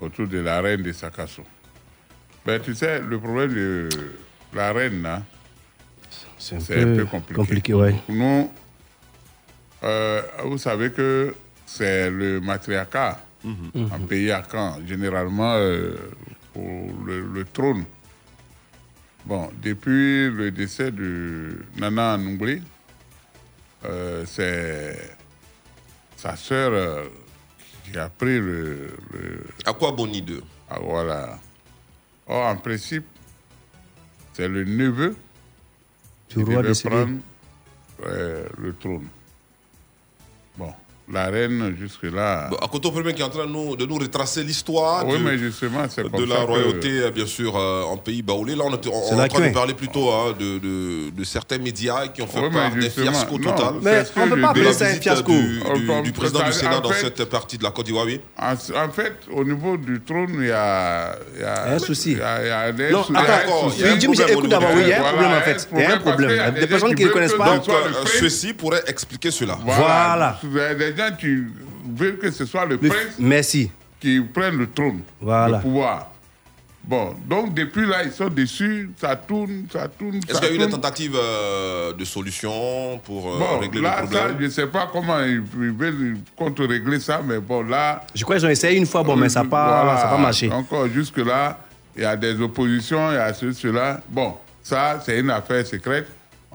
autour 0.00 0.26
de 0.26 0.38
la 0.38 0.60
reine 0.60 0.82
de 0.82 0.90
Sakasso. 0.92 1.42
Ben, 2.44 2.60
tu 2.60 2.74
sais, 2.74 3.00
le 3.00 3.18
problème 3.18 3.54
de 3.54 3.88
la 4.54 4.72
reine, 4.72 5.02
là, 5.02 5.22
C'est 6.46 6.56
un, 6.56 6.60
c'est 6.60 6.80
un 6.82 6.94
peu 6.96 7.04
compliqué. 7.06 7.34
compliqué, 7.34 7.74
ouais. 7.74 7.94
Nous, 8.08 8.50
euh, 9.82 10.22
vous 10.44 10.58
savez 10.58 10.90
que 10.90 11.34
c'est 11.66 12.10
le 12.10 12.40
matriarcat 12.40 13.20
Mhm. 13.46 13.92
en 13.92 14.00
pays 14.06 14.30
arcan, 14.32 14.80
généralement 14.86 15.54
euh, 15.54 15.94
pour 16.52 16.90
le, 17.06 17.22
le 17.22 17.44
trône. 17.44 17.84
Bon, 19.24 19.50
depuis 19.62 20.30
le 20.30 20.50
décès 20.50 20.90
de 20.90 21.58
Nana 21.76 22.16
Nungli, 22.16 22.62
euh, 23.84 24.24
c'est 24.26 24.98
sa 26.16 26.34
sœur 26.34 26.72
euh, 26.72 27.04
qui 27.84 27.96
a 27.98 28.08
pris 28.08 28.38
le. 28.40 28.96
le 29.12 29.44
à 29.64 29.72
quoi 29.74 29.92
Boni 29.92 30.22
2 30.22 30.42
ah, 30.70 30.78
Voilà. 30.82 31.38
Or, 32.26 32.46
en 32.46 32.56
principe, 32.56 33.06
c'est 34.32 34.48
le 34.48 34.64
neveu 34.64 35.14
qui 36.36 36.44
devait 36.44 36.72
prendre 36.84 37.18
euh, 38.04 38.46
le 38.58 38.74
trône. 38.74 39.06
Bon, 40.58 40.72
la 41.12 41.26
reine, 41.26 41.76
jusque-là. 41.80 42.50
À 42.62 42.68
côté 42.68 42.90
premier 42.90 43.14
qui 43.14 43.22
est 43.22 43.24
en 43.24 43.28
train 43.28 43.46
de 43.46 43.50
nous, 43.52 43.76
de 43.76 43.86
nous 43.86 43.96
retracer 43.96 44.42
l'histoire 44.42 45.06
Oui, 45.06 45.18
de, 45.18 45.22
mais 45.24 45.38
justement, 45.38 45.84
c'est 45.88 46.02
de 46.02 46.24
la 46.24 46.36
que- 46.36 46.40
royauté, 46.42 47.10
bien 47.14 47.26
sûr, 47.26 47.56
euh, 47.56 47.82
en 47.84 47.96
pays 47.96 48.22
baoulé. 48.22 48.54
Là, 48.56 48.64
on, 48.66 48.72
est 48.72 48.86
en 48.88 49.28
train 49.28 49.48
de 49.48 49.52
parler 49.54 49.74
plutôt 49.74 50.10
hein, 50.10 50.34
de, 50.38 50.58
de, 50.58 51.10
de 51.10 51.24
certains 51.24 51.58
médias 51.58 52.08
qui 52.08 52.22
ont 52.22 52.26
fait 52.26 52.40
Oui, 52.40 52.50
part 52.52 52.70
d'un 52.70 52.90
fiasco 52.90 53.38
non, 53.38 53.52
total. 53.52 53.74
Mais 53.82 54.02
on 54.16 54.28
peut 54.28 54.36
je 54.36 54.40
pas 54.42 54.48
appeler 54.50 54.64
la 54.64 54.72
ça 54.72 54.84
un 54.84 54.88
visite 54.88 55.02
fiasco. 55.04 55.32
Du, 55.32 56.02
du 56.02 56.12
président 56.12 56.40
en 56.40 56.46
du 56.46 56.52
Sénat 56.52 56.80
dans 56.80 56.90
fait- 56.90 57.00
cette 57.16 57.24
partie 57.26 57.58
de 57.58 57.62
la 57.64 57.70
Côte 57.70 57.86
d'Ivoire, 57.86 58.06
oui. 58.06 58.20
En, 58.38 58.52
en 58.52 58.90
fait, 58.90 59.14
au 59.32 59.44
niveau 59.44 59.76
du 59.76 60.00
trône, 60.02 60.36
il 60.40 60.46
y 60.46 60.50
a, 60.52 61.16
il 61.36 61.40
y 61.40 61.44
a 61.44 61.72
Un 61.74 61.78
souci. 61.78 62.12
Il 62.12 62.18
y 62.18 62.22
a, 62.22 62.42
il 62.42 62.48
y 62.48 62.50
a 62.50 62.72
des 62.72 62.90
Non, 62.90 63.02
attends, 63.14 63.68
écoute 64.28 64.48
d'abord, 64.48 64.70
oui, 64.74 64.82
il 64.82 64.88
y 64.88 64.92
a 64.92 65.00
un 65.00 65.12
problème 65.12 65.30
en 65.30 65.34
il 65.34 65.34
y 65.34 65.36
a 65.36 65.40
fait. 65.42 65.68
Il 65.72 65.80
y 65.80 65.84
a 65.84 65.94
un 65.94 65.98
problème. 65.98 66.54
des 66.54 66.66
personnes 66.66 66.94
qui 66.94 67.04
ne 67.04 67.10
connaissent 67.10 67.34
pas. 67.34 67.54
euh, 67.56 67.92
ceci 68.20 68.52
pourrait 68.52 68.82
expliquer 68.86 69.30
cela. 69.30 69.56
Voilà. 69.64 70.38
Gens 70.96 71.14
qui 71.18 71.44
veulent 71.94 72.18
que 72.18 72.30
ce 72.30 72.44
soit 72.46 72.64
le 72.66 72.78
Le- 72.80 72.88
prince 72.88 73.16
Merci. 73.18 73.70
qui 74.00 74.20
prenne 74.20 74.56
le 74.56 74.68
trône, 74.70 75.00
Voilà. 75.20 75.56
le 75.58 75.62
pouvoir. 75.62 76.10
Bon, 76.84 77.14
donc 77.28 77.52
depuis 77.52 77.84
là, 77.84 78.04
ils 78.04 78.12
sont 78.12 78.28
déçus, 78.28 78.90
ça 78.96 79.16
tourne, 79.16 79.64
ça 79.72 79.88
tourne. 79.88 80.18
Est-ce 80.18 80.34
ça 80.34 80.38
qu'il 80.40 80.48
y 80.50 80.52
a 80.52 80.54
eu 80.54 80.66
des 80.66 80.70
tentatives 80.70 81.16
euh, 81.20 81.92
de 81.92 82.04
solution 82.04 82.98
pour 83.04 83.26
euh, 83.34 83.38
Bon, 83.40 83.58
régler 83.58 83.80
là, 83.80 84.02
le 84.02 84.06
ça, 84.06 84.18
problème? 84.18 84.36
je 84.38 84.44
ne 84.44 84.50
sais 84.50 84.66
pas 84.68 84.88
comment 84.92 85.18
ils, 85.18 85.42
ils 85.58 85.72
veulent 85.72 86.16
contre-régler 86.36 87.00
ça, 87.00 87.20
mais 87.26 87.40
bon, 87.40 87.64
là. 87.64 88.04
Je 88.14 88.22
crois 88.22 88.36
qu'ils 88.36 88.46
ont 88.46 88.50
essayé 88.50 88.78
une 88.78 88.86
fois, 88.86 89.02
bon, 89.02 89.16
mais 89.16 89.28
ça 89.28 89.42
n'a 89.42 89.48
pas, 89.48 89.82
Voilà. 89.82 90.00
ça 90.00 90.06
pas 90.08 90.18
marché. 90.18 90.48
Encore 90.52 90.86
jusque-là, 90.86 91.58
il 91.96 92.02
y 92.02 92.06
a 92.06 92.14
des 92.16 92.40
oppositions, 92.40 93.10
il 93.10 93.14
y 93.14 93.18
a 93.18 93.34
ceci, 93.34 93.62
cela. 93.62 94.00
Bon, 94.08 94.36
ça, 94.62 95.00
c'est 95.04 95.18
une 95.18 95.30
affaire 95.30 95.66
secrète. 95.66 96.06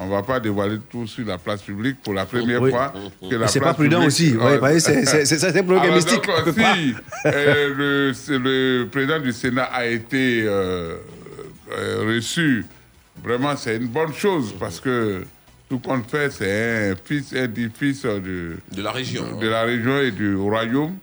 On 0.03 0.07
ne 0.07 0.11
va 0.11 0.23
pas 0.23 0.40
dévoiler 0.40 0.80
tout 0.90 1.06
sur 1.06 1.26
la 1.28 1.38
place 1.38 1.61
publique 1.61 2.02
pour 2.02 2.15
la 2.15 2.26
première 2.26 2.60
Oui. 2.60 2.72
fois. 2.72 2.91
que 3.30 3.36
la 3.36 3.41
Mais 3.41 3.48
c'est 3.48 3.60
pas 3.60 3.76
prudent 3.76 3.98
publique- 4.02 4.07
aussi. 4.07 4.36
Ouais, 4.36 4.57
bah, 4.57 4.80
c'est- 4.80 5.06
c'est- 5.06 5.26
c'est- 5.26 5.38
c'est 5.38 5.48
un 5.60 5.64
problème 5.64 5.84
Alors, 5.84 5.95
mystique. 5.95 6.26
donc, 6.26 6.36
On 6.40 6.44
peut 6.44 6.53
si 6.53 6.95
euh, 7.28 8.11
le, 8.40 8.86
président 8.86 9.19
du 9.19 9.32
Sénat 9.32 9.65
a 9.65 9.86
été 9.86 10.41
euh, 10.44 10.95
euh, 11.78 12.03
reçu, 12.15 12.65
vraiment, 13.23 13.56
c'est 13.56 13.76
une 13.78 13.88
bonne 13.90 14.11
chose 14.14 14.56
parce 14.60 14.80
que 14.80 15.23
tout 15.69 15.78
compte 15.78 16.10
fait, 16.10 16.32
c'est 16.32 16.91
un 16.91 16.95
fils, 17.06 17.34
un 17.36 17.48
des 17.48 17.69
fils 17.69 18.02
de, 18.02 18.57
de 18.76 18.82
la 18.82 18.91
région. 18.91 19.38
de 19.38 19.48
la 19.48 19.61
région 19.64 19.99
et 19.99 20.10
du 20.11 20.36
royaume 20.36 20.95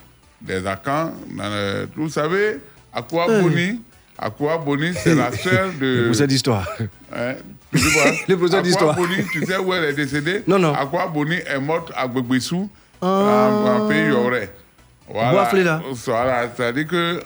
des 0.43 0.67
Akans. 0.67 1.13
Le- 1.37 1.87
Vous 1.97 2.09
savez, 2.11 2.59
à 2.93 3.03
quoi 3.03 3.31
Euh. 3.31 3.43
Boni 3.43 3.81
Aqua 4.21 4.59
Boni, 4.59 4.93
c'est 4.95 5.15
la 5.15 5.31
sœur 5.31 5.69
de. 5.81 5.87
Le 5.87 6.03
professeur 6.07 6.27
d'histoire. 6.27 6.69
Hein, 7.15 7.35
tu 7.73 7.79
vois 7.79 8.05
Le 8.29 8.37
professeur 8.37 8.63
d'histoire. 8.63 8.95
Boni, 8.97 9.17
tu 9.33 9.45
sais 9.45 9.57
où 9.59 9.73
elle 9.75 9.85
est 9.85 9.93
décédée 9.93 10.43
Non, 10.47 10.59
non. 10.59 10.75
Aqua 10.75 11.07
Boni 11.07 11.37
est 11.47 11.61
morte 11.61 11.93
à 11.97 12.07
Gbegbessou, 12.07 12.69
Ah. 13.03 13.51
en, 13.81 13.89
pays 13.89 14.09
Yoré. 14.09 14.49
Voilà. 15.11 15.31
Boaflé, 15.33 15.65
là. 15.65 15.81
Voilà, 16.07 16.49
c'est-à-dire 16.55 16.87
que 16.87 17.21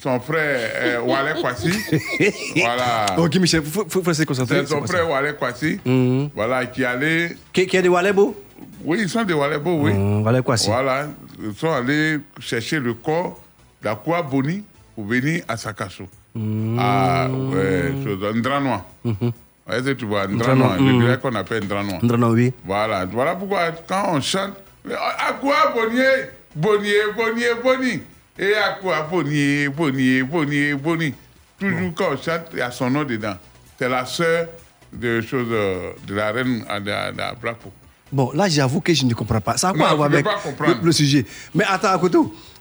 son 0.00 0.20
frère 0.20 0.70
euh, 1.06 1.34
Kwasi, 1.40 1.70
voilà. 2.56 3.06
Ok, 3.18 3.36
Michel, 3.36 3.62
il 3.64 3.70
faut, 3.70 3.84
faut, 3.88 4.02
faut 4.02 4.12
se 4.12 4.22
concentrer. 4.24 4.58
C'est 4.60 4.66
son 4.74 4.82
frère. 4.86 5.08
Wale 5.08 5.36
Kwasi, 5.36 5.80
Mhm. 5.84 6.30
voilà, 6.34 6.66
qui 6.66 6.84
allait. 6.84 7.36
Qui, 7.52 7.66
qui 7.66 7.76
est 7.76 7.82
de 7.82 7.88
Walebo? 7.88 8.36
Oui, 8.84 8.98
ils 9.02 9.08
sont 9.08 9.24
des 9.24 9.34
Walebo, 9.34 9.80
oui. 9.82 9.92
Wale 10.22 10.42
Kwasi. 10.42 10.68
Voilà, 10.68 11.08
ils 11.42 11.54
sont 11.54 11.72
allés 11.72 12.18
chercher 12.40 12.78
le 12.78 12.94
corps 12.94 13.40
d'Akwa 13.82 14.22
Boni 14.22 14.62
pour 14.94 15.04
venir 15.06 15.42
à 15.48 15.56
Sakasso. 15.56 16.04
Mhm. 16.34 16.78
À 16.78 17.28
ouais, 17.28 17.92
chose, 18.04 18.34
Ndranois. 18.36 18.84
Est-ce 19.04 19.30
que 19.66 19.92
tu 19.92 20.04
vois, 20.06 20.26
Ndranois, 20.26 20.76
le 20.76 20.82
mhm. 20.82 21.00
village 21.00 21.20
qu'on 21.20 21.34
appelle 21.34 21.64
Ndranois. 21.64 21.98
Ndranois, 22.02 22.30
oui. 22.30 22.52
Voilà, 22.64 23.04
voilà 23.04 23.34
pourquoi 23.34 23.72
quand 23.86 24.14
on 24.14 24.20
chante, 24.20 24.54
Akwa 24.86 25.72
Bonier, 25.74 26.30
Bonier, 26.54 27.12
Bonier, 27.16 27.54
Boni. 27.62 28.02
Et 28.38 28.54
Akwa 28.54 29.02
Bonier, 29.10 29.68
Bonier, 29.68 30.22
Bonier, 30.22 30.74
Boni. 30.74 31.14
Toujours 31.58 31.92
quand 31.94 32.12
on 32.12 32.16
chante, 32.16 32.46
il 32.52 32.58
y 32.58 32.62
a 32.62 32.70
son 32.70 32.90
nom 32.90 33.04
dedans. 33.04 33.36
C'est 33.78 33.88
la 33.88 34.06
sœur 34.06 34.46
de, 34.92 35.20
chose, 35.20 35.48
euh, 35.50 35.92
de 36.06 36.14
la 36.14 36.32
reine 36.32 36.60
de, 36.60 36.80
de, 36.80 37.12
de 37.12 37.40
Braco. 37.40 37.72
Bon, 38.12 38.30
là, 38.32 38.48
j'avoue 38.48 38.80
que 38.80 38.94
je 38.94 39.04
ne 39.04 39.14
comprends 39.14 39.40
pas. 39.40 39.56
Ça 39.56 39.70
a 39.70 39.72
quoi 39.72 39.90
Non, 39.90 40.02
à 40.02 40.06
avec 40.06 40.24
le, 40.24 40.84
le 40.84 40.92
sujet? 40.92 41.26
Mais 41.54 41.64
attends, 41.68 41.88
à 41.90 41.98
côté. 41.98 42.18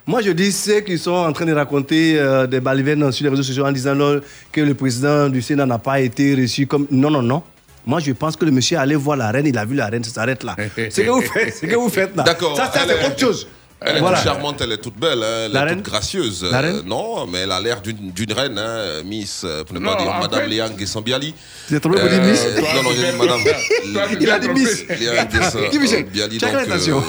Moi, 0.08 0.22
je 0.22 0.32
dis 0.32 0.52
ceux 0.52 0.82
qui 0.82 0.98
sont 1.00 1.12
en 1.12 1.34
train 1.34 1.46
de 1.46 1.54
raconter 1.54 2.20
euh, 2.20 2.46
des 2.46 2.60
balivernes 2.60 3.12
sur 3.12 3.24
les 3.24 3.30
réseaux 3.32 3.42
sociaux 3.44 3.66
en 3.66 3.72
disant 3.72 3.96
non, 3.96 4.22
que 4.52 4.62
le 4.62 4.76
président 4.76 5.30
du 5.30 5.42
Sénat 5.42 5.66
n'a 5.66 5.80
pas 5.80 6.00
été 6.00 6.36
reçu 6.36 6.68
comme. 6.68 6.86
Non, 6.92 7.10
non, 7.10 7.24
non. 7.24 7.42
Moi, 7.88 8.00
je 8.00 8.12
pense 8.12 8.36
que 8.36 8.46
le 8.46 8.52
monsieur 8.52 8.78
allait 8.78 8.96
voir 8.96 9.18
la 9.18 9.32
reine, 9.32 9.48
il 9.48 9.58
a 9.58 9.66
vu 9.66 9.76
la 9.76 9.88
reine, 9.88 10.04
ça 10.04 10.12
s'arrête 10.12 10.44
là. 10.44 10.56
c'est 10.90 11.04
que 11.06 11.10
vous 11.10 11.22
faites, 11.22 11.54
c'est 11.56 11.68
que 11.68 11.76
vous 11.76 11.90
faites 11.90 12.16
là. 12.16 12.24
D'accord. 12.24 12.56
Ça, 12.56 12.72
c'est 12.74 12.88
est- 12.88 13.06
autre 13.08 13.20
chose. 13.20 13.48
Elle 13.82 13.98
est 13.98 14.00
Voilà. 14.00 14.18
toute 14.18 14.26
charmante, 14.26 14.62
elle 14.62 14.72
est 14.72 14.78
toute 14.78 14.98
belle, 14.98 15.22
hein, 15.22 15.44
elle 15.46 15.52
La 15.52 15.62
est 15.62 15.64
reine 15.66 15.76
toute 15.82 15.86
gracieuse. 15.92 16.46
La 16.50 16.60
Euh, 16.60 16.62
reine 16.62 16.82
non, 16.86 17.28
mais 17.28 17.40
elle 17.40 17.52
a 17.52 17.60
l'air 17.60 17.82
d'une 17.82 18.12
d'une 18.12 18.32
reine, 18.32 18.58
hein, 18.58 19.04
Miss, 19.06 19.42
euh, 19.44 19.64
pour 19.64 19.76
ne 19.76 19.80
Non, 19.80 19.92
pas 19.92 20.02
dire 20.02 20.14
Madame 20.20 20.40
fait- 20.42 20.48
Léang 20.48 20.80
Gessambiali. 20.80 21.36
As 21.72 21.80
trompé 21.80 22.00
pour 22.00 22.10
dire 22.10 22.24
Miss 22.24 22.46
Non, 22.56 22.84
non, 22.84 22.90
j'ai 22.96 23.12
dit 23.12 23.18
Madame. 23.18 24.18
Il 24.22 24.30
a 24.32 24.40
dit 24.40 24.50
Miss. 24.50 24.86
Michel? 24.88 26.06
Gessambiali. 26.14 26.40
Chacun 26.40 26.58
attention. 26.60 27.04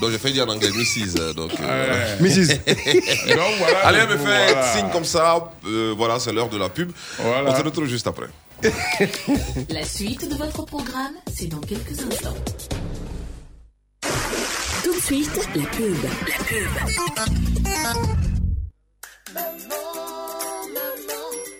Donc 0.00 0.10
j'ai 0.10 0.18
fait 0.18 0.30
dire 0.30 0.46
en 0.46 0.52
anglais 0.52 0.70
Mrs. 0.70 1.18
euh, 1.20 1.32
Donc, 1.32 1.52
euh, 1.60 2.16
Mrs. 2.20 2.48
Donc 2.66 3.54
voilà. 3.58 3.78
Allez, 3.84 4.06
me 4.06 4.16
fait 4.18 4.52
voilà. 4.52 4.74
signe 4.76 4.88
comme 4.92 5.04
ça. 5.04 5.50
euh, 5.66 5.94
voilà, 5.96 6.18
c'est 6.18 6.32
l'heure 6.32 6.48
de 6.48 6.58
la 6.58 6.68
pub. 6.68 6.90
Voilà. 7.18 7.50
On 7.50 7.56
se 7.56 7.62
retrouve 7.62 7.86
juste 7.86 8.06
après. 8.06 8.26
La 9.70 9.84
suite 9.84 10.28
de 10.30 10.34
votre 10.34 10.64
programme, 10.64 11.12
c'est 11.34 11.46
dans 11.48 11.60
quelques 11.60 12.00
instants. 12.10 12.34
Tout 14.82 14.94
de 14.94 15.00
suite, 15.02 15.30
la 15.54 15.62
pub. 15.66 15.96
La 16.02 16.44
pub. 16.44 18.16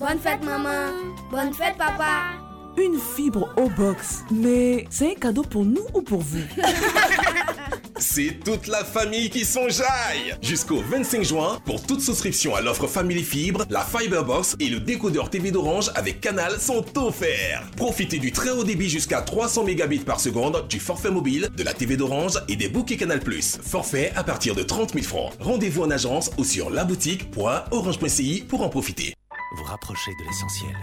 Bonne 0.00 0.18
fête 0.18 0.42
maman 0.42 0.94
Bonne 1.30 1.52
fête 1.52 1.76
papa 1.76 2.32
Une 2.78 2.98
fibre 2.98 3.52
au 3.58 3.68
box. 3.68 4.20
Mais 4.30 4.86
c'est 4.88 5.10
un 5.10 5.14
cadeau 5.14 5.42
pour 5.42 5.62
nous 5.62 5.84
ou 5.92 6.00
pour 6.00 6.22
vous? 6.22 6.40
C'est 7.98 8.38
toute 8.42 8.66
la 8.66 8.82
famille 8.82 9.28
qui 9.28 9.44
s'enjaille 9.44 10.34
Jusqu'au 10.40 10.80
25 10.80 11.22
juin, 11.22 11.58
pour 11.66 11.82
toute 11.82 12.00
souscription 12.00 12.54
à 12.54 12.62
l'offre 12.62 12.86
Family 12.86 13.22
Fibre, 13.22 13.66
la 13.68 13.82
Fiberbox 13.82 14.56
et 14.58 14.70
le 14.70 14.80
décodeur 14.80 15.28
TV 15.28 15.50
d'Orange 15.50 15.90
avec 15.94 16.22
Canal 16.22 16.58
sont 16.58 16.82
offerts. 16.96 17.62
Profitez 17.76 18.18
du 18.18 18.32
très 18.32 18.48
haut 18.52 18.64
débit 18.64 18.88
jusqu'à 18.88 19.20
300 19.20 19.64
mégabits 19.64 19.98
par 19.98 20.18
seconde, 20.18 20.66
du 20.70 20.80
forfait 20.80 21.10
mobile, 21.10 21.50
de 21.54 21.62
la 21.62 21.74
TV 21.74 21.98
d'Orange 21.98 22.40
et 22.48 22.56
des 22.56 22.70
bouquets 22.70 22.96
Canal+. 22.96 23.20
Forfait 23.62 24.12
à 24.16 24.24
partir 24.24 24.54
de 24.54 24.62
30 24.62 24.94
000 24.94 25.04
francs. 25.04 25.34
Rendez-vous 25.38 25.82
en 25.82 25.90
agence 25.90 26.30
ou 26.38 26.44
sur 26.44 26.70
laboutique.orange.ci 26.70 28.46
pour 28.48 28.62
en 28.62 28.70
profiter. 28.70 29.12
Vous 29.52 29.64
rapprochez 29.64 30.14
de 30.14 30.24
l'essentiel. 30.24 30.76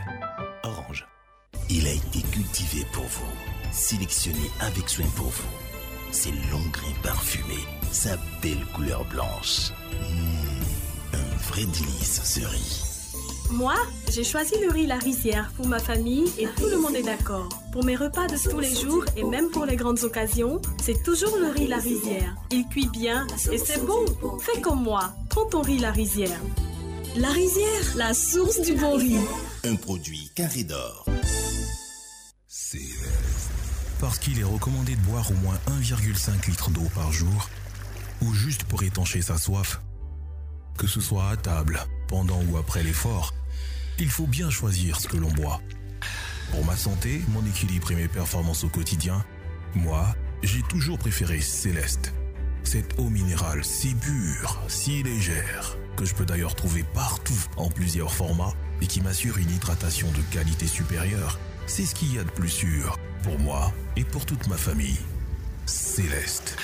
Orange. 0.63 1.07
Il 1.69 1.87
a 1.87 1.93
été 1.93 2.21
cultivé 2.21 2.85
pour 2.91 3.05
vous, 3.05 3.31
sélectionné 3.71 4.51
avec 4.59 4.89
soin 4.89 5.05
pour 5.15 5.27
vous. 5.27 5.47
Ses 6.11 6.31
longs 6.31 6.69
grains 6.73 7.01
parfumés, 7.01 7.65
sa 7.93 8.17
belle 8.41 8.65
couleur 8.75 9.05
blanche. 9.05 9.71
Mmh, 9.91 11.15
un 11.15 11.37
vrai 11.49 11.63
délice 11.63 12.21
ce 12.25 12.41
riz. 12.41 12.83
Moi, 13.51 13.75
j'ai 14.09 14.25
choisi 14.25 14.55
le 14.59 14.69
riz 14.69 14.85
La 14.85 14.97
Rizière 14.97 15.49
pour 15.55 15.67
ma 15.67 15.79
famille 15.79 16.29
et 16.37 16.47
tout 16.47 16.67
le 16.69 16.77
monde 16.77 16.95
est 16.95 17.03
d'accord. 17.03 17.47
Pour 17.71 17.85
mes 17.85 17.95
repas 17.95 18.27
de 18.27 18.37
tous 18.49 18.59
les 18.59 18.75
jours 18.75 19.05
et 19.15 19.23
même 19.23 19.49
pour 19.49 19.65
les 19.65 19.77
grandes 19.77 20.03
occasions, 20.03 20.61
c'est 20.83 21.01
toujours 21.03 21.37
le 21.37 21.47
riz 21.51 21.67
La 21.67 21.77
Rizière. 21.77 22.35
Il 22.51 22.67
cuit 22.67 22.89
bien 22.89 23.25
et 23.49 23.57
c'est 23.57 23.85
bon. 23.85 24.03
Fais 24.39 24.59
comme 24.59 24.83
moi, 24.83 25.13
prends 25.29 25.45
ton 25.45 25.61
riz 25.61 25.79
La 25.79 25.91
Rizière. 25.91 26.41
La 27.19 27.29
Rizière, 27.29 27.95
la 27.95 28.13
source 28.13 28.61
du 28.61 28.75
bon 28.75 28.95
riz. 28.95 29.17
Un 29.63 29.75
produit 29.75 30.29
carré 30.35 30.63
d'or. 30.63 31.03
Parce 33.99 34.19
qu'il 34.19 34.39
est 34.39 34.43
recommandé 34.43 34.95
de 34.95 35.01
boire 35.01 35.31
au 35.31 35.33
moins 35.35 35.57
1,5 35.81 36.47
litre 36.47 36.69
d'eau 36.69 36.87
par 36.93 37.11
jour, 37.11 37.49
ou 38.21 38.33
juste 38.33 38.65
pour 38.65 38.83
étancher 38.83 39.23
sa 39.23 39.39
soif. 39.39 39.81
Que 40.77 40.85
ce 40.85 41.01
soit 41.01 41.29
à 41.29 41.37
table, 41.37 41.79
pendant 42.07 42.39
ou 42.51 42.57
après 42.57 42.83
l'effort, 42.83 43.33
il 43.97 44.09
faut 44.09 44.27
bien 44.27 44.51
choisir 44.51 44.99
ce 44.99 45.07
que 45.07 45.17
l'on 45.17 45.31
boit. 45.31 45.59
Pour 46.51 46.63
ma 46.65 46.77
santé, 46.77 47.21
mon 47.29 47.43
équilibre 47.47 47.91
et 47.91 47.95
mes 47.95 48.07
performances 48.07 48.63
au 48.63 48.69
quotidien, 48.69 49.25
moi, 49.73 50.15
j'ai 50.43 50.61
toujours 50.69 50.99
préféré 50.99 51.41
Céleste. 51.41 52.13
Cette 52.63 52.99
eau 52.99 53.09
minérale 53.09 53.63
si 53.63 53.95
pure, 53.95 54.61
si 54.67 55.01
légère, 55.01 55.77
que 55.97 56.05
je 56.05 56.13
peux 56.13 56.25
d'ailleurs 56.25 56.55
trouver 56.55 56.85
partout 56.93 57.43
en 57.57 57.69
plusieurs 57.69 58.13
formats 58.13 58.53
et 58.81 58.87
qui 58.87 59.01
m'assure 59.01 59.37
une 59.37 59.49
hydratation 59.49 60.07
de 60.11 60.21
qualité 60.31 60.67
supérieure, 60.67 61.39
c'est 61.65 61.85
ce 61.85 61.95
qu'il 61.95 62.13
y 62.13 62.19
a 62.19 62.23
de 62.23 62.29
plus 62.29 62.49
sûr 62.49 62.97
pour 63.23 63.37
moi 63.39 63.73
et 63.97 64.03
pour 64.03 64.25
toute 64.25 64.47
ma 64.47 64.57
famille. 64.57 64.99
Céleste. 65.65 66.55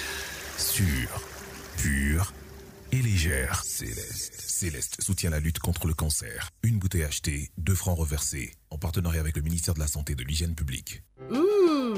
Sûre, 0.58 1.22
pure 1.78 2.32
et 2.92 3.02
légère. 3.02 3.64
Céleste. 3.66 4.40
Céleste 4.40 5.02
soutient 5.02 5.32
la 5.32 5.40
lutte 5.40 5.60
contre 5.60 5.88
le 5.88 5.96
cancer. 5.96 6.50
Une 6.62 6.78
bouteille 6.78 7.04
achetée, 7.04 7.50
deux 7.58 7.76
francs 7.76 7.98
reversés, 7.98 8.54
en 8.70 8.78
partenariat 8.78 9.20
avec 9.20 9.36
le 9.36 9.42
ministère 9.42 9.74
de 9.74 9.80
la 9.80 9.88
Santé 9.88 10.14
et 10.14 10.16
de 10.16 10.24
l'Hygiène 10.24 10.54
publique. 10.54 11.02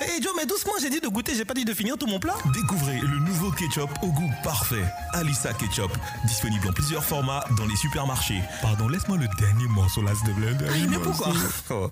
Hé 0.00 0.20
Joe, 0.20 0.32
mais 0.36 0.44
doucement, 0.44 0.72
j'ai 0.80 0.90
dit 0.90 1.00
de 1.00 1.08
goûter, 1.08 1.34
j'ai 1.36 1.44
pas 1.44 1.54
dit 1.54 1.64
de 1.64 1.72
finir 1.72 1.96
tout 1.96 2.06
mon 2.06 2.18
plat. 2.18 2.34
Découvrez 2.52 2.98
le 3.00 3.18
nouveau 3.20 3.50
ketchup 3.52 3.88
au 4.02 4.08
goût 4.08 4.30
parfait. 4.42 4.84
Alissa 5.12 5.52
Ketchup, 5.52 5.96
disponible 6.24 6.68
en 6.68 6.72
plusieurs 6.72 7.04
formats 7.04 7.44
dans 7.56 7.64
les 7.66 7.76
supermarchés. 7.76 8.40
Pardon, 8.60 8.88
laisse-moi 8.88 9.18
le 9.18 9.28
dernier 9.38 9.66
morceau 9.68 10.02
là, 10.02 10.12
s'il 10.14 10.26
te 10.26 10.32
plaît. 10.40 10.56
Ah, 10.68 10.86
mais 10.88 10.98
pourquoi 10.98 11.32
Oh. 11.70 11.90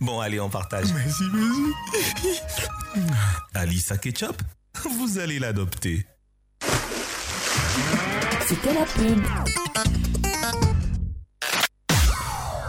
Bon, 0.00 0.20
allez, 0.20 0.40
on 0.40 0.50
partage. 0.50 0.92
Merci, 0.92 1.22
merci. 1.32 2.30
Alissa 3.54 3.98
Ketchup, 3.98 4.42
vous 4.98 5.18
allez 5.18 5.38
l'adopter. 5.38 6.06
C'était 8.46 8.74
la 8.74 8.84
pub. 8.84 9.22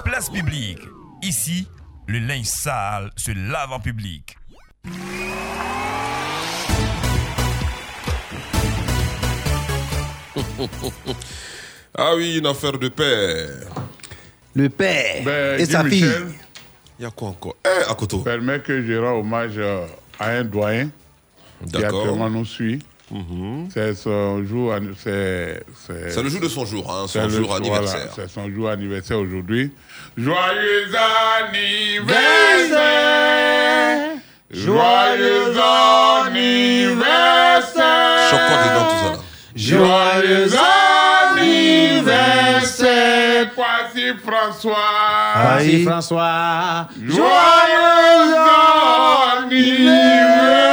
Place 0.06 0.30
publique. 0.30 0.80
Ici, 1.24 1.68
le 2.08 2.20
linge 2.20 2.46
sale 2.46 3.10
se 3.18 3.32
lave 3.32 3.72
en 3.74 3.80
public. 3.80 4.38
ah 11.98 12.14
oui, 12.16 12.38
une 12.38 12.46
affaire 12.48 12.78
de 12.78 12.90
père. 12.90 13.50
Le 14.56 14.70
père 14.70 15.24
Ben, 15.24 15.60
et 15.60 15.66
sa 15.66 15.84
fille. 15.84 16.06
Il 17.00 17.04
y 17.04 17.06
a 17.06 17.12
quoi 17.12 17.30
encore? 17.30 17.56
Eh, 17.66 17.92
à 17.92 17.96
côté. 17.96 18.18
Permet 18.24 18.60
que 18.60 18.86
je 18.86 18.94
rends 18.94 19.20
hommage 19.20 19.54
euh, 19.58 19.86
à 20.20 20.30
un 20.30 20.44
doyen 20.46 20.90
qui 21.66 21.72
D'accord. 21.72 22.02
actuellement 22.02 22.30
nous 22.30 22.46
suit. 22.46 22.80
C'est 23.74 23.94
son 23.96 24.44
jour. 24.46 24.74
C'est 24.98 25.64
C'est 25.86 26.22
le 26.24 26.30
jour 26.30 26.42
de 26.42 26.48
son 26.50 26.66
jour, 26.66 26.90
hein, 26.92 27.06
son 27.08 27.24
le- 27.24 27.30
jour 27.30 27.48
voilà, 27.48 27.66
anniversaire. 27.66 28.12
c'est 28.16 28.30
son 28.30 28.50
jour 28.50 28.70
anniversaire 28.70 29.20
aujourd'hui. 29.20 29.72
Joyeux 30.18 30.88
anniversaire! 31.44 34.18
Joyeux 34.52 35.56
anniversaire! 36.28 38.30
Chocolat 38.30 38.64
dedans, 38.64 38.88
tout 38.90 39.00
ça 39.02 39.10
là. 39.12 39.18
Joyeux 39.56 40.50
anniversaire! 41.36 43.46
Voici 43.56 44.06
François! 44.24 45.34
Voici 45.36 45.84
François. 45.84 46.88
Joyeux 47.04 48.36
anniversaire! 49.42 50.65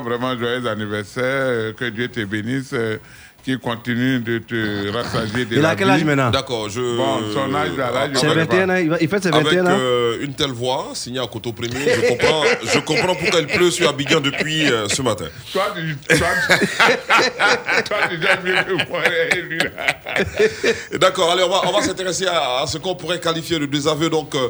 Vraiment 0.00 0.38
joyeux 0.38 0.66
anniversaire. 0.66 1.24
euh, 1.24 1.72
Que 1.72 1.86
Dieu 1.86 2.08
te 2.08 2.20
bénisse. 2.24 2.70
euh, 2.72 2.96
Qu'il 3.44 3.58
continue 3.58 4.20
de 4.20 4.38
te 4.38 4.88
rassasier 4.90 5.44
de 5.44 5.56
Il 5.56 5.60
la 5.60 5.68
a 5.68 5.76
quel 5.76 5.86
vie. 5.88 5.92
âge 5.92 6.04
maintenant 6.04 6.30
D'accord, 6.30 6.70
je. 6.70 6.80
Bon, 6.96 7.20
son 7.34 7.54
âge, 7.54 7.76
là, 7.76 8.08
je 8.14 8.18
connais 8.18 8.34
21 8.36 8.66
pas. 8.66 8.72
ans, 8.72 8.76
il 8.76 8.88
va- 8.88 8.96
il 9.02 9.06
fait 9.10 9.22
ses 9.22 9.28
21 9.30 9.46
Avec 9.66 9.74
ans. 9.74 9.78
euh, 9.78 10.16
une 10.22 10.32
telle 10.32 10.52
voix, 10.52 10.92
signée 10.94 11.18
à 11.20 11.26
Coteau 11.26 11.52
Premier, 11.52 11.76
je 11.94 12.08
comprends, 12.08 12.42
je 12.64 12.78
comprends 12.78 13.14
pourquoi 13.14 13.40
il 13.40 13.46
pleut 13.48 13.70
sur 13.70 13.86
Abidjan 13.86 14.20
depuis 14.20 14.72
euh, 14.72 14.88
ce 14.88 15.02
matin. 15.02 15.26
Toi, 15.52 15.74
tu, 15.76 15.94
toi, 16.16 16.26
tu- 16.58 17.84
toi, 17.84 17.96
tu 18.08 18.16
déjà 18.16 18.36
mieux 18.42 18.54
que 18.54 18.88
moi, 18.88 19.00
lui, 19.46 19.58
là. 19.58 20.98
D'accord, 20.98 21.32
allez, 21.32 21.42
on 21.42 21.50
va, 21.50 21.62
on 21.66 21.72
va 21.72 21.82
s'intéresser 21.82 22.26
à, 22.26 22.62
à 22.62 22.66
ce 22.66 22.78
qu'on 22.78 22.94
pourrait 22.94 23.20
qualifier 23.20 23.58
de 23.58 23.66
désaveu 23.66 24.08
donc, 24.08 24.34
euh, 24.34 24.48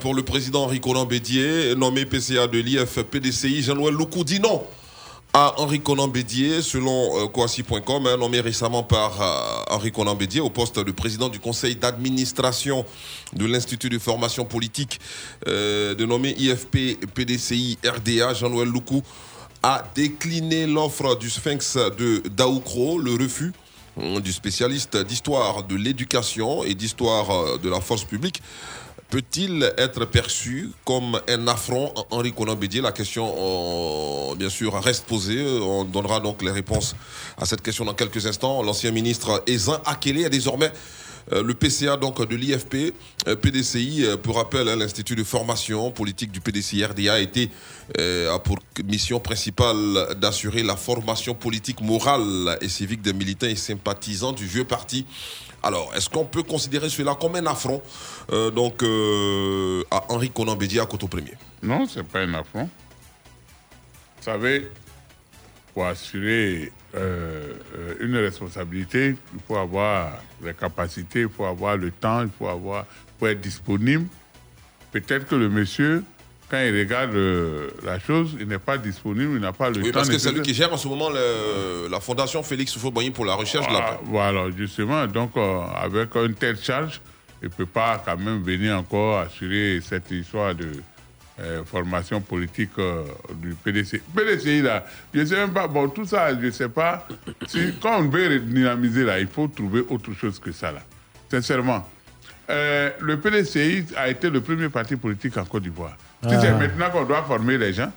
pour 0.00 0.14
le 0.14 0.22
président 0.22 0.64
Henri 0.64 0.80
Conan 0.80 1.06
Bédier, 1.06 1.74
nommé 1.74 2.06
PCA 2.06 2.46
de 2.46 2.58
l'IFPDCI. 2.58 3.62
Jean-Noël 3.62 3.94
Loukou 3.94 4.24
dit 4.24 4.40
non 4.40 4.62
à 5.34 5.54
Henri 5.58 5.80
Conan 5.80 6.08
Bédier, 6.08 6.60
selon 6.60 7.18
euh, 7.18 7.26
Kouassi.com, 7.26 8.06
hein, 8.06 8.16
nommé 8.18 8.40
récemment 8.40 8.82
par 8.82 9.22
euh, 9.22 9.74
Henri 9.74 9.90
Conan 9.90 10.14
Bédier 10.14 10.42
au 10.42 10.50
poste 10.50 10.78
de 10.78 10.92
président 10.92 11.30
du 11.30 11.40
conseil 11.40 11.74
d'administration 11.74 12.84
de 13.32 13.46
l'Institut 13.46 13.88
de 13.88 13.98
formation 13.98 14.44
politique 14.44 15.00
euh, 15.48 15.94
de 15.94 16.04
nommé 16.04 16.34
IFP 16.36 17.06
PDCI 17.14 17.78
RDA. 17.82 18.34
Jean-Noël 18.34 18.68
Loukou 18.68 19.02
a 19.62 19.84
décliné 19.94 20.66
l'offre 20.66 21.16
du 21.16 21.30
Sphinx 21.30 21.78
de 21.96 22.22
Daoukro, 22.28 22.98
le 22.98 23.12
refus 23.12 23.52
euh, 23.98 24.20
du 24.20 24.32
spécialiste 24.32 24.96
d'histoire 24.96 25.64
de 25.64 25.76
l'éducation 25.76 26.64
et 26.64 26.74
d'histoire 26.74 27.30
euh, 27.30 27.58
de 27.58 27.68
la 27.68 27.78
force 27.78 28.04
publique 28.04 28.42
peut-il 29.12 29.70
être 29.76 30.06
perçu 30.06 30.70
comme 30.86 31.20
un 31.28 31.46
affront 31.46 31.92
à 31.94 32.00
Henri 32.12 32.32
Conan 32.32 32.54
Bédier 32.54 32.80
La 32.80 32.92
question, 32.92 33.30
euh, 33.36 34.34
bien 34.36 34.48
sûr, 34.48 34.72
reste 34.82 35.04
posée. 35.04 35.44
On 35.60 35.84
donnera 35.84 36.18
donc 36.18 36.40
les 36.42 36.50
réponses 36.50 36.96
à 37.36 37.44
cette 37.44 37.60
question 37.60 37.84
dans 37.84 37.92
quelques 37.92 38.26
instants. 38.26 38.62
L'ancien 38.62 38.90
ministre 38.90 39.44
Ezin 39.46 39.82
Akele 39.84 40.20
est 40.20 40.30
désormais 40.30 40.72
euh, 41.30 41.42
le 41.42 41.52
PCA 41.52 41.98
donc 41.98 42.26
de 42.26 42.34
l'IFP, 42.34 42.94
euh, 43.28 43.36
PDCI, 43.36 44.06
pour 44.22 44.36
rappel, 44.36 44.66
hein, 44.66 44.76
l'Institut 44.76 45.14
de 45.14 45.24
formation 45.24 45.90
politique 45.90 46.32
du 46.32 46.40
PDCI 46.40 46.82
RDA 46.86 47.12
a 47.12 47.18
été 47.18 47.50
a 47.98 48.38
pour 48.38 48.60
mission 48.82 49.20
principale 49.20 50.16
d'assurer 50.18 50.62
la 50.62 50.76
formation 50.76 51.34
politique 51.34 51.82
morale 51.82 52.56
et 52.62 52.68
civique 52.70 53.02
des 53.02 53.12
militants 53.12 53.46
et 53.46 53.56
sympathisants 53.56 54.32
du 54.32 54.46
vieux 54.46 54.64
parti. 54.64 55.04
Alors, 55.62 55.92
est-ce 55.94 56.08
qu'on 56.08 56.24
peut 56.24 56.42
considérer 56.42 56.88
cela 56.88 57.14
comme 57.14 57.36
un 57.36 57.46
affront 57.46 57.80
euh, 58.32 58.50
donc, 58.50 58.82
euh, 58.82 59.84
à 59.90 60.04
Henri 60.08 60.30
Conan 60.30 60.56
à 60.56 60.86
Coteau 60.86 61.06
Premier? 61.06 61.34
Non, 61.62 61.86
c'est 61.86 62.02
pas 62.02 62.20
un 62.20 62.34
affront. 62.34 62.68
Vous 64.16 64.22
savez, 64.22 64.68
pour 65.72 65.86
assurer 65.86 66.72
euh, 66.94 67.54
une 68.00 68.16
responsabilité, 68.16 69.16
il 69.34 69.40
faut 69.46 69.56
avoir 69.56 70.20
les 70.42 70.54
capacités, 70.54 71.20
il 71.22 71.28
faut 71.28 71.44
avoir 71.44 71.76
le 71.76 71.92
temps, 71.92 72.22
il 72.22 72.30
faut, 72.36 72.48
avoir, 72.48 72.84
il 73.06 73.20
faut 73.20 73.26
être 73.28 73.40
disponible. 73.40 74.06
Peut-être 74.90 75.26
que 75.26 75.36
le 75.36 75.48
monsieur, 75.48 76.02
quand 76.52 76.60
il 76.60 76.78
regarde 76.78 77.14
euh, 77.14 77.68
la 77.82 77.98
chose, 77.98 78.36
il 78.38 78.46
n'est 78.46 78.58
pas 78.58 78.76
disponible, 78.76 79.32
il 79.36 79.40
n'a 79.40 79.54
pas 79.54 79.70
le 79.70 79.78
Oui, 79.80 79.86
temps. 79.90 80.00
parce 80.00 80.10
que 80.10 80.18
c'est 80.18 80.32
lui 80.32 80.42
qui 80.42 80.52
gère 80.52 80.70
en 80.70 80.76
ce 80.76 80.86
moment 80.86 81.08
le- 81.08 81.88
la 81.90 81.98
fondation 81.98 82.42
Félix 82.42 82.76
Houphouët-Boigny 82.76 83.10
pour 83.10 83.24
la 83.24 83.32
recherche 83.34 83.66
de 83.68 83.72
la 83.72 83.80
paix. 83.80 83.98
Voilà, 84.04 84.50
justement. 84.54 85.06
Donc, 85.06 85.30
euh, 85.38 85.60
avec 85.74 86.14
une 86.14 86.34
telle 86.34 86.58
charge, 86.58 87.00
il 87.42 87.46
ne 87.46 87.54
peut 87.54 87.64
pas 87.64 88.02
quand 88.04 88.18
même 88.18 88.42
venir 88.42 88.76
encore 88.76 89.20
assurer 89.20 89.80
cette 89.82 90.10
histoire 90.10 90.54
de 90.54 90.66
euh, 91.40 91.64
formation 91.64 92.20
politique 92.20 92.72
du 93.36 93.54
PDC. 93.54 94.02
PDCI, 94.14 94.60
là, 94.60 94.84
je 95.14 95.20
ne 95.20 95.24
sais 95.24 95.36
même 95.36 95.54
pas, 95.54 95.66
bon, 95.66 95.88
tout 95.88 96.04
ça, 96.04 96.38
je 96.38 96.44
ne 96.46 96.50
sais 96.50 96.68
pas. 96.68 97.08
Si, 97.48 97.72
quand 97.80 97.98
on 97.98 98.08
veut 98.10 98.38
dynamiser, 98.40 99.04
là, 99.04 99.18
il 99.18 99.26
faut 99.26 99.48
trouver 99.48 99.82
autre 99.88 100.12
chose 100.12 100.38
que 100.38 100.52
ça, 100.52 100.70
là. 100.70 100.82
Sincèrement. 101.30 101.88
Le 102.48 103.14
PDCI 103.14 103.86
a 103.96 104.10
été 104.10 104.28
le 104.28 104.42
premier 104.42 104.68
parti 104.68 104.96
politique 104.96 105.34
en 105.38 105.46
Côte 105.46 105.62
d'Ivoire. 105.62 105.96
Si 106.22 106.28
Ah. 106.34 106.40
c'est 106.40 106.52
maintenant 106.52 106.90
qu'on 106.90 107.04
doit 107.04 107.22
former 107.24 107.58
les 107.58 107.72
gens, 107.72 107.90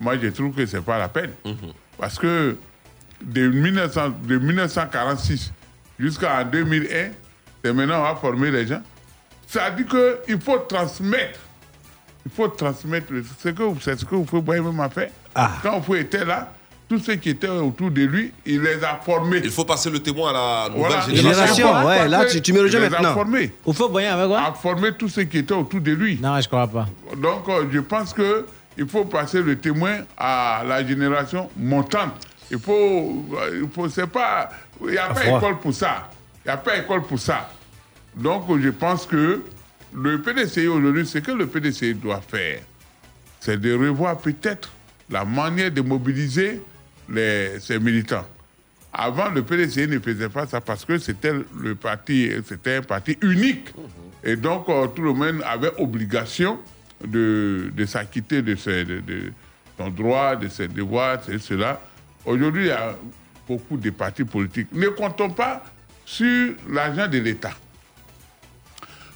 moi, 0.00 0.16
je 0.20 0.28
trouve 0.28 0.54
que 0.54 0.64
ce 0.66 0.76
n'est 0.76 0.82
pas 0.82 0.98
la 0.98 1.08
peine. 1.08 1.32
Parce 1.98 2.18
que 2.18 2.56
de, 3.22 3.48
1900 3.48 4.10
de 4.24 4.38
1946 4.38 5.52
jusqu'en 5.98 6.44
2001, 6.44 7.10
c'est 7.64 7.72
maintenant 7.72 8.00
on 8.00 8.02
va 8.02 8.16
former 8.16 8.50
les 8.50 8.66
gens. 8.66 8.82
Ça 9.46 9.70
dit 9.70 9.84
qu'il 9.84 10.40
faut 10.40 10.58
transmettre. 10.58 11.38
Il 12.24 12.32
faut 12.32 12.48
transmettre. 12.48 13.06
C'est 13.38 13.50
ce 13.50 13.54
que, 13.54 13.62
c'est 13.80 13.98
ce 13.98 14.04
que 14.04 14.14
vous 14.14 14.24
pouvez 14.24 14.60
même 14.60 14.80
a 14.80 14.88
fait. 14.90 15.12
Quand 15.62 15.78
vous 15.80 15.94
était 15.94 16.24
là, 16.24 16.52
tous 16.88 16.98
ceux 17.00 17.16
qui 17.16 17.30
étaient 17.30 17.48
autour 17.48 17.90
de 17.90 18.02
lui, 18.02 18.32
il 18.44 18.60
les 18.62 18.82
a 18.84 19.00
formés. 19.04 19.40
Il 19.42 19.50
faut 19.50 19.64
passer 19.64 19.90
le 19.90 19.98
témoin 19.98 20.30
à 20.30 20.32
la 20.32 20.68
nouvelle 20.74 20.90
Voilà. 20.92 21.00
génération. 21.14 21.54
Génération, 21.56 21.86
ouais, 21.88 22.08
là, 22.08 22.24
tu, 22.26 22.40
tu 22.40 22.52
me 22.52 22.60
rejoins 22.60 22.80
Il 22.80 22.82
les 22.88 22.94
a 22.94 23.00
maintenant. 23.00 23.14
formés. 23.14 23.52
Au 23.64 23.72
feu 23.72 23.88
boyen 23.88 24.14
avec 24.14 24.28
quoi 24.28 24.40
A 24.48 24.52
formé 24.52 24.92
tous 24.96 25.08
ceux 25.08 25.24
qui 25.24 25.38
étaient 25.38 25.54
autour 25.54 25.80
de 25.80 25.90
lui. 25.92 26.18
Non, 26.22 26.40
je 26.40 26.46
crois 26.46 26.68
pas. 26.68 26.86
Donc, 27.16 27.48
euh, 27.48 27.64
je 27.72 27.80
pense 27.80 28.12
que 28.12 28.46
il 28.78 28.86
faut 28.86 29.04
passer 29.04 29.42
le 29.42 29.56
témoin 29.56 29.98
à 30.16 30.62
la 30.66 30.86
génération 30.86 31.50
montante. 31.56 32.12
Il 32.50 32.58
faut, 32.60 33.24
euh, 33.36 33.60
il 33.64 33.68
faut, 33.68 33.88
c'est 33.88 34.06
pas, 34.06 34.50
il 34.82 34.92
n'y 34.92 34.98
a 34.98 35.08
pas 35.08 35.26
école 35.26 35.58
pour 35.58 35.74
ça. 35.74 36.08
Il 36.44 36.48
n'y 36.48 36.54
a 36.54 36.56
pas 36.58 36.76
école 36.76 37.02
pour 37.02 37.18
ça. 37.18 37.50
Donc, 38.14 38.44
je 38.60 38.68
pense 38.68 39.06
que 39.06 39.42
le 39.92 40.22
PDCI 40.22 40.68
aujourd'hui, 40.68 41.04
ce 41.06 41.18
que 41.18 41.32
le 41.32 41.46
PDCI 41.48 41.94
doit 41.94 42.20
faire, 42.20 42.60
c'est 43.40 43.60
de 43.60 43.74
revoir 43.74 44.18
peut-être 44.18 44.70
la 45.10 45.24
manière 45.24 45.70
de 45.70 45.80
mobiliser 45.80 46.60
les, 47.08 47.60
ses 47.60 47.78
militants. 47.78 48.26
Avant, 48.92 49.28
le 49.28 49.42
PDCI 49.42 49.88
ne 49.88 49.98
faisait 49.98 50.28
pas 50.28 50.46
ça 50.46 50.60
parce 50.60 50.84
que 50.84 50.98
c'était 50.98 51.32
le 51.58 51.74
parti, 51.74 52.30
c'était 52.46 52.76
un 52.76 52.82
parti 52.82 53.18
unique. 53.20 53.68
Et 54.24 54.36
donc, 54.36 54.68
euh, 54.68 54.86
tout 54.88 55.02
le 55.02 55.12
monde 55.12 55.42
avait 55.44 55.72
obligation 55.78 56.58
de, 57.04 57.70
de 57.74 57.84
s'acquitter 57.86 58.40
de, 58.40 58.54
de, 58.54 59.32
son 59.78 59.90
droit, 59.90 60.36
de 60.36 60.48
ses 60.48 60.68
devoirs, 60.68 61.18
c'est 61.24 61.38
cela. 61.38 61.80
Aujourd'hui, 62.24 62.64
il 62.64 62.68
y 62.68 62.70
a 62.70 62.96
beaucoup 63.46 63.76
de 63.76 63.90
partis 63.90 64.24
politiques. 64.24 64.68
Ne 64.72 64.88
comptons 64.88 65.30
pas 65.30 65.62
sur 66.04 66.54
l'argent 66.70 67.06
de 67.06 67.18
l'État. 67.18 67.52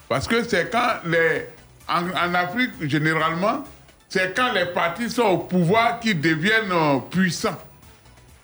Parce 0.08 0.28
que 0.28 0.44
c'est 0.44 0.70
quand 0.70 1.00
les. 1.06 1.46
En, 1.88 2.08
en 2.08 2.34
Afrique, 2.34 2.70
généralement, 2.82 3.64
c'est 4.08 4.36
quand 4.36 4.52
les 4.52 4.66
partis 4.66 5.10
sont 5.10 5.22
au 5.22 5.38
pouvoir 5.38 5.98
qu'ils 5.98 6.20
deviennent 6.20 6.70
euh, 6.70 6.98
puissants. 7.10 7.58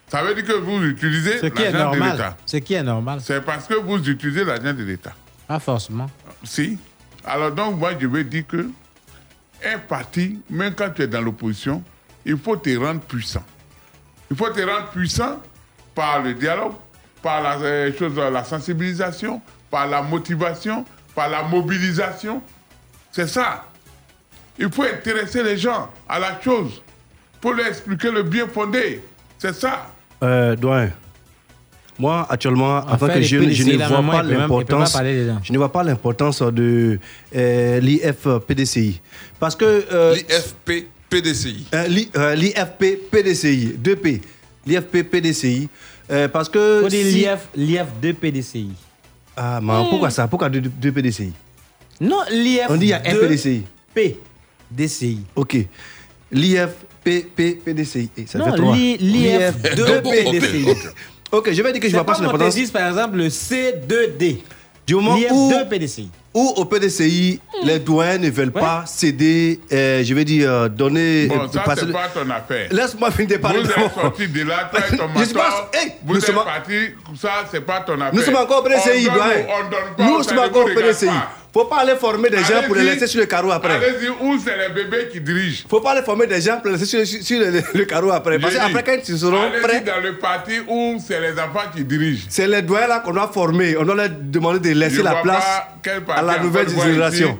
Ça 0.09 0.23
veut 0.23 0.35
dire 0.35 0.45
que 0.45 0.53
vous 0.53 0.83
utilisez 0.85 1.41
l'argent 1.41 1.91
de 1.91 1.97
l'État. 1.97 2.37
Ce 2.47 2.57
qui 2.59 2.75
est 2.75 2.83
normal. 2.83 3.21
C'est 3.23 3.45
parce 3.45 3.67
que 3.67 3.75
vous 3.75 3.99
utilisez 4.09 4.45
l'argent 4.45 4.73
de 4.73 4.85
l'État. 4.85 5.13
Pas 5.49 5.59
forcément. 5.59 6.09
Si. 6.45 6.79
Alors 7.25 7.51
donc, 7.51 7.79
moi, 7.79 7.91
je 7.99 8.07
veux 8.07 8.25
dire 8.25 8.45
que 8.47 8.69
un 9.65 9.79
parti, 9.79 10.41
même 10.51 10.75
quand 10.75 10.91
tu 10.91 11.03
es 11.03 11.07
dans 11.07 11.21
l'opposition, 11.21 11.83
il 12.25 12.37
faut 12.37 12.57
te 12.57 12.77
rendre 12.77 13.01
puissant. 13.01 13.43
Il 14.31 14.37
faut 14.37 14.51
te 14.51 14.61
rendre 14.61 14.91
puissant 14.91 15.41
par 15.95 16.23
le 16.23 16.35
dialogue, 16.35 16.75
par 17.23 17.43
la, 17.43 17.59
euh, 17.59 17.93
chose, 17.99 18.17
la 18.17 18.45
sensibilisation, 18.45 19.41
par 19.71 19.87
la 19.87 20.03
motivation, 20.03 20.85
par 21.15 21.29
la 21.29 21.43
mobilisation. 21.43 22.43
C'est 23.11 23.29
ça. 23.29 23.65
Il 24.59 24.71
faut 24.71 24.83
intéresser 24.85 25.43
les 25.43 25.57
gens 25.57 25.91
à 26.09 26.19
la 26.19 26.41
chose 26.41 26.83
pour 27.41 27.55
leur 27.55 27.67
expliquer 27.67 28.11
le 28.11 28.23
bien 28.23 28.47
fondé. 28.47 29.03
C'est 29.39 29.55
ça. 29.55 29.87
Euh, 30.23 30.57
moi, 31.99 32.27
actuellement, 32.29 32.79
en, 32.79 32.97
tant 32.99 33.07
que 33.09 33.23
jeune, 33.23 33.51
je 33.51 33.63
ne 33.65 33.77
vois 33.87 34.03
pas 34.03 34.23
l'importance. 34.23 34.97
Je 35.43 35.53
ne 35.53 35.59
vois 35.59 35.73
pas 35.73 35.83
l'importance 35.83 36.43
de 36.43 36.99
euh, 37.35 37.81
l'IFPDCI. 37.81 39.01
Parce 39.41 39.57
que. 39.57 39.65
euh, 39.93 40.15
L'IFP 40.15 40.89
PDCI. 41.09 41.67
euh, 41.73 41.87
l'I- 41.87 42.11
euh, 42.17 42.35
L'IFP 42.35 42.97
PDCI, 43.11 43.77
2P. 43.83 44.21
L'IFP 44.67 45.05
PDCI. 45.05 45.69
euh, 46.11 46.29
parce 46.29 46.49
que. 46.49 46.81
Faut 46.83 46.89
dire 46.89 47.07
si- 47.07 47.15
l'IF, 47.15 47.49
l'IF 47.57 47.87
2 48.03 48.13
PDCI. 48.13 48.71
Ah, 49.37 49.61
mais 49.63 49.73
pourquoi 49.89 50.11
ça? 50.11 50.27
Pourquoi 50.29 50.49
2 50.51 50.93
PDCI 50.93 51.33
Non, 52.01 52.21
l'IF 52.31 52.67
On 52.69 52.77
dit 52.77 52.87
il 52.87 52.89
y 52.91 52.93
a 52.93 53.03
un 53.07 53.13
2 53.13 53.21
PDCI. 53.21 53.63
PDCI. 53.95 55.21
Ok. 55.35 55.57
PDCI. 57.11 58.11
Eh, 58.17 58.27
ça 58.27 58.39
Non, 58.39 58.53
fait 58.53 58.97
l'IF 58.99 59.75
2 59.77 60.03
PDCI. 60.03 60.67
Ok, 61.33 61.51
je 61.53 61.63
vais 61.63 61.73
dire 61.73 61.81
que 61.83 61.89
je 61.89 61.93
ne 61.93 61.99
vois 61.99 62.07
pas 62.07 62.15
son 62.15 62.25
importance. 62.25 62.55
dise, 62.55 62.71
par 62.71 62.89
exemple, 62.89 63.17
le 63.17 63.29
C2D. 63.29 64.39
Du 64.87 64.95
moment 64.95 65.17
où, 65.33 65.51
2 65.51 65.65
PDCI. 65.69 66.09
où 66.33 66.53
au 66.57 66.65
PDCI, 66.65 67.41
les 67.65 67.81
doyens 67.81 68.19
ne 68.19 68.31
veulent 68.31 68.53
pas 68.53 68.85
céder, 68.87 69.59
euh, 69.73 70.05
je 70.05 70.15
vais 70.15 70.25
dire, 70.25 70.49
euh, 70.49 70.69
donner. 70.69 71.27
Bon, 71.27 71.41
euh, 71.41 71.47
ça, 71.53 71.61
passer- 71.63 71.87
c'est 71.87 71.93
pas 71.93 72.07
ton 72.15 72.31
affaire. 72.31 72.69
Laisse-moi 72.71 73.11
finir 73.11 73.31
de 73.31 73.37
parler. 73.43 73.63
Vous 73.65 73.71
êtes 73.71 73.95
sorti 73.95 74.29
de 74.29 74.43
là, 74.45 74.71
toi 74.71 74.81
et 74.81 74.97
ton 74.97 75.09
Je 75.09 75.33
pas- 75.35 75.43
mentor. 75.51 75.71
Hey, 75.75 75.93
vous 76.05 76.15
nous 76.15 76.21
êtes 76.21 76.27
sommes- 76.27 76.37
parti, 76.37 76.73
ça, 77.21 77.31
c'est 77.51 77.61
pas 77.63 77.81
ton 77.81 77.95
affaire. 77.95 78.15
Nous 78.15 78.23
sommes 78.23 78.37
encore 78.37 78.61
au 78.61 78.63
PDCI, 78.63 79.05
doyen. 79.07 79.47
on 79.49 79.63
donne 79.71 79.97
pas, 79.97 80.05
Nous 80.07 80.15
on 80.19 80.23
sommes 80.23 80.39
encore 80.39 80.67
au 80.67 80.69
PDCI. 80.75 81.09
Faut 81.57 81.65
pas 81.65 81.79
aller 81.79 81.97
former 81.97 82.29
des 82.29 82.37
gens 82.45 82.63
pour 82.67 82.75
les 82.77 82.83
laisser 82.85 83.07
sur 83.07 83.19
le 83.21 83.25
carreau 83.27 83.51
après. 83.51 83.73
Allez-y, 83.77 84.11
où 84.11 84.39
c'est 84.39 84.57
les 84.59 84.75
bébés 84.75 85.09
qui 85.11 85.21
dirigent 85.23 85.65
Faut 85.71 85.81
pas 85.81 85.93
aller 85.93 86.03
former 86.03 86.27
des 86.27 86.39
gens 86.43 86.59
pour 86.61 86.71
les 86.71 86.77
laisser 86.77 87.07
sur, 87.07 87.41
le, 87.41 87.63
le 87.75 87.85
carreau 87.87 88.11
après. 88.11 88.39
Parce 88.39 88.55
qu'après, 88.55 88.83
quand 88.85 89.09
ils 89.09 89.19
seront 89.19 89.41
allez-y 89.41 89.63
prêts, 89.63 89.81
dans 89.81 90.03
le 90.03 90.19
parti 90.19 90.53
où 90.69 90.99
c'est 91.07 91.19
les 91.19 91.33
enfants 91.33 91.67
qui 91.75 91.83
dirigent. 91.83 92.27
c'est 92.29 92.47
les 92.47 92.61
doyens 92.61 92.89
là 92.89 93.01
qu'on 93.01 93.15
doit 93.15 93.31
former. 93.33 93.75
On 93.79 93.85
doit 93.85 93.95
leur 93.95 94.11
demander 94.21 94.59
de 94.75 94.79
laisser 94.79 94.97
Je 94.97 95.03
la 95.03 95.15
place 95.15 95.63
à 96.15 96.21
la 96.23 96.39
nouvelle 96.41 96.69
génération. 96.69 97.29
ici- 97.29 97.39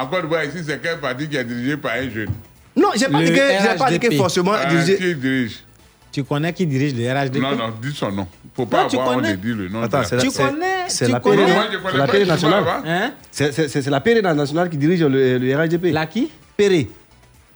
En 0.00 0.06
Côte 0.06 0.20
d'Ivoire, 0.22 0.44
ici, 0.44 0.58
c'est 0.64 0.80
quel 0.80 0.98
parti 1.00 1.28
qui 1.28 1.36
est 1.36 1.42
dirigé 1.44 1.76
par 1.76 1.92
un 1.94 2.08
jeune 2.08 2.30
Non, 2.76 2.90
j'ai 2.94 3.08
pas 3.08 3.18
dit 3.24 3.32
que, 3.32 3.36
j'ai 3.38 3.76
pas 3.76 3.90
dit 3.90 3.98
que 3.98 4.10
forcément. 4.14 4.52
Qui 4.98 5.14
dirige 5.16 5.64
Tu 6.18 6.24
connais 6.24 6.52
qui 6.52 6.66
dirige 6.66 6.96
le 6.96 7.12
RHDP 7.12 7.40
Non, 7.40 7.54
non, 7.54 7.72
dis 7.80 7.94
son 7.94 8.10
nom. 8.10 8.26
Faut 8.52 8.66
pas 8.66 8.82
Non, 8.82 8.88
tu 8.88 8.98
avoir 8.98 9.16
honte 9.18 9.22
de 9.24 9.34
dire 9.36 9.54
le 9.54 9.68
nom. 9.68 9.82
Attends, 9.82 10.02
c'est 10.02 10.16
la- 10.16 10.22
Tu 10.22 10.30
c'est- 10.32 10.42
connais, 10.42 10.64
c'est 10.88 11.04
tu 11.06 11.12
la 11.12 11.20
Chiba, 11.20 12.24
nationale. 12.26 12.64
Hein? 12.84 13.12
C'est 13.30 13.86
la 13.86 14.00
PRD 14.00 14.22
nationale 14.34 14.68
qui 14.68 14.76
dirige 14.76 15.00
le, 15.04 15.38
le 15.38 15.56
RHDP. 15.56 15.92
La 15.92 16.06
qui? 16.06 16.28
PRD. 16.56 16.88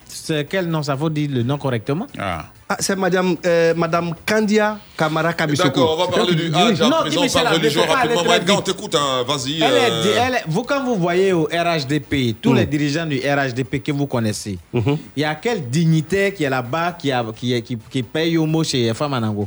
C'est 0.07 0.45
quel 0.49 0.69
nom? 0.69 0.81
Ça 0.85 0.97
faut 0.97 1.11
dire 1.11 1.29
le 1.33 1.43
nom 1.43 1.59
correctement 1.59 2.07
Ah. 2.17 2.45
Ah, 2.73 2.77
c'est 2.81 2.97
madame, 2.97 3.37
euh, 3.45 3.75
madame 3.75 4.15
Kandia 4.27 4.79
Kamara 4.97 5.35
Kabisoko. 5.35 5.69
D'accord, 5.69 5.99
on 5.99 6.07
va 6.07 6.11
parler 6.17 6.35
du 6.35 6.47
à 6.47 6.49
Non, 6.49 6.65
présent, 6.69 6.89
la- 6.89 7.51
religion 7.51 7.83
rapidement. 7.83 8.57
on 8.57 8.61
t'écoute, 8.63 8.95
hein, 8.95 9.23
vas-y. 9.29 9.57
Elle 9.61 9.63
est- 9.75 9.91
euh, 9.91 10.23
elle 10.27 10.35
est- 10.37 10.45
vous, 10.47 10.63
quand 10.63 10.83
vous 10.83 10.95
voyez 10.95 11.35
au 11.35 11.45
RHDP, 11.53 12.35
tous 12.41 12.53
Mm. 12.53 12.57
les 12.57 12.65
dirigeants 12.67 13.05
du 13.05 13.19
RHDP 13.19 13.81
que 13.83 13.93
vous 13.93 14.07
connaissez, 14.07 14.59
Mhm. 14.73 14.97
il 15.15 15.21
y 15.21 15.25
a 15.25 15.35
quel 15.35 15.69
dignitaire 15.69 16.33
qui 16.33 16.45
est 16.45 16.49
là-bas 16.49 16.93
qui, 16.99 17.13
a- 17.13 17.27
qui, 17.37 17.61
qui, 17.63 17.77
qui 17.91 18.03
paye 18.03 18.39
au 18.39 18.47
mot 18.47 18.65
chez 18.65 18.95
Famanango 18.95 19.47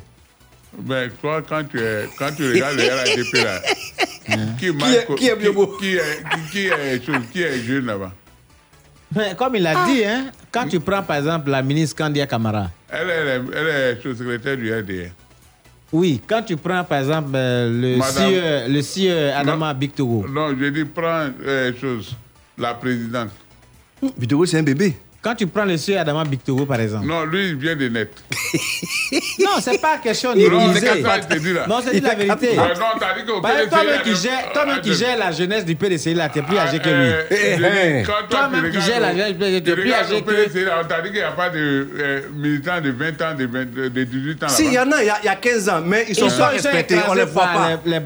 Ben, 0.78 1.10
toi, 1.20 1.42
quand 1.42 1.64
tu, 1.68 1.80
es, 1.80 2.08
quand 2.20 2.30
tu 2.38 2.48
regardes 2.52 2.76
le 2.76 2.84
RADP 2.94 3.44
là, 3.44 3.62
qui, 4.60 4.68
est- 4.68 5.16
qui 5.18 5.26
est 5.26 5.34
qui, 5.36 5.40
Biobo 5.42 5.68
qui 5.80 5.96
est, 5.96 6.24
qui, 6.32 6.52
qui 6.52 6.68
est, 6.68 7.04
chose- 7.04 7.16
qui 7.34 7.42
est 7.42 7.58
jeune 7.64 7.88
là-bas? 7.88 8.12
Mais 9.16 9.36
Comme 9.36 9.56
il 9.56 9.66
a 9.68 9.86
dit, 9.86 10.04
hein, 10.04 10.26
quand 10.52 10.68
tu 10.68 10.80
prends 10.80 11.02
par 11.04 11.18
exemple 11.18 11.50
la 11.50 11.62
ministre 11.62 11.96
Kandia 11.96 12.28
Kamara, 12.28 12.70
Elle 12.90 13.10
est, 13.10 13.42
elle 13.54 13.68
est 13.68 14.02
sous-secrétaire 14.02 14.58
du 14.58 14.74
RDR. 14.74 15.12
oui, 15.92 16.22
quand 16.28 16.42
tu 16.42 16.58
prends 16.58 16.84
par 16.84 17.00
exemple 17.00 17.32
euh, 17.36 17.70
le 17.70 17.98
Madame- 17.98 18.68
CIE, 18.68 18.74
le 18.74 18.82
CIE 18.82 19.10
Adama 19.10 19.74
Bictogo, 19.74 20.26
Non, 20.28 20.56
je 20.60 20.66
dis, 20.66 20.86
prends 20.86 21.28
euh, 21.46 21.72
chose, 21.80 22.16
la 22.58 22.74
présidente. 22.74 23.30
Bitogo, 24.18 24.46
c'est 24.46 24.60
un 24.60 24.64
bébé. 24.64 24.96
Quand 25.26 25.34
tu 25.34 25.48
prends 25.48 25.66
le 25.66 25.76
CIE 25.76 25.98
Adama 25.98 26.24
Bictogo 26.24 26.68
par 26.68 26.80
exemple, 26.80 27.08
Non, 27.08 27.26
lui, 27.26 27.50
il 27.50 27.56
vient 27.56 27.76
de 27.76 27.88
net. 27.90 28.12
non, 29.40 29.54
c'est 29.60 29.82
pas 29.82 29.98
question 29.98 30.36
de 30.36 30.48
Non, 31.68 31.80
c'est 31.84 31.94
dit 31.94 32.00
la 32.00 32.14
vérité. 32.14 32.56
Non, 32.56 32.64
t'as 33.00 33.16
dit 33.16 33.42
Par 33.42 33.52
exemple, 33.58 33.70
Toi-même 33.72 34.02
qui 34.04 34.16
gère, 34.16 34.52
toi-même 34.54 34.82
qui 34.82 34.92
euh, 34.92 34.94
gère 34.94 35.18
la 35.18 35.32
jeunesse 35.32 35.66
du 35.66 35.76
PDC, 35.76 36.14
là, 36.14 36.30
t'es 36.30 36.44
plus 36.44 36.56
âgé 36.60 36.78
que 36.78 36.90
lui. 36.90 37.12
je 37.32 37.56
dis, 37.56 38.04
quand 38.06 38.28
toi, 38.30 38.50
Toi-même 38.50 38.72
tu 38.72 38.78
qui 38.78 38.86
gères 38.86 39.00
la 39.00 39.12
jeunesse 39.14 39.34
du 39.34 39.40
PDC, 39.40 39.56
tu 39.56 39.64
t'es 39.64 39.82
plus 39.82 39.94
âgé 39.94 40.22
que... 40.22 40.60
Là, 40.60 40.82
On 40.84 40.88
t'a 40.88 41.02
dit 41.02 41.10
qu'il 41.10 41.18
n'y 41.18 41.22
a 41.24 41.32
pas 41.32 41.50
de 41.50 41.88
euh, 42.00 42.22
militants 42.36 42.82
de 42.82 42.92
20 42.92 43.22
ans, 43.24 43.36
de, 43.36 43.48
20 43.48 43.90
de 43.90 44.04
18 44.04 44.44
ans 44.44 44.48
Si, 44.50 44.66
il 44.68 44.74
y 44.74 44.80
en 44.80 44.92
a, 44.92 45.02
il 45.02 45.08
y 45.08 45.10
a, 45.10 45.18
il 45.24 45.26
y 45.26 45.30
a 45.30 45.36
15 45.36 45.70
ans, 45.70 45.82
mais 45.84 46.06
ils 46.08 46.16
sont 46.16 46.30
pas 46.30 46.50
respectés, 46.50 47.00
on 47.10 47.16
les 47.16 47.26
voit 47.26 47.48
pas. 47.48 47.80
Les, 47.84 48.00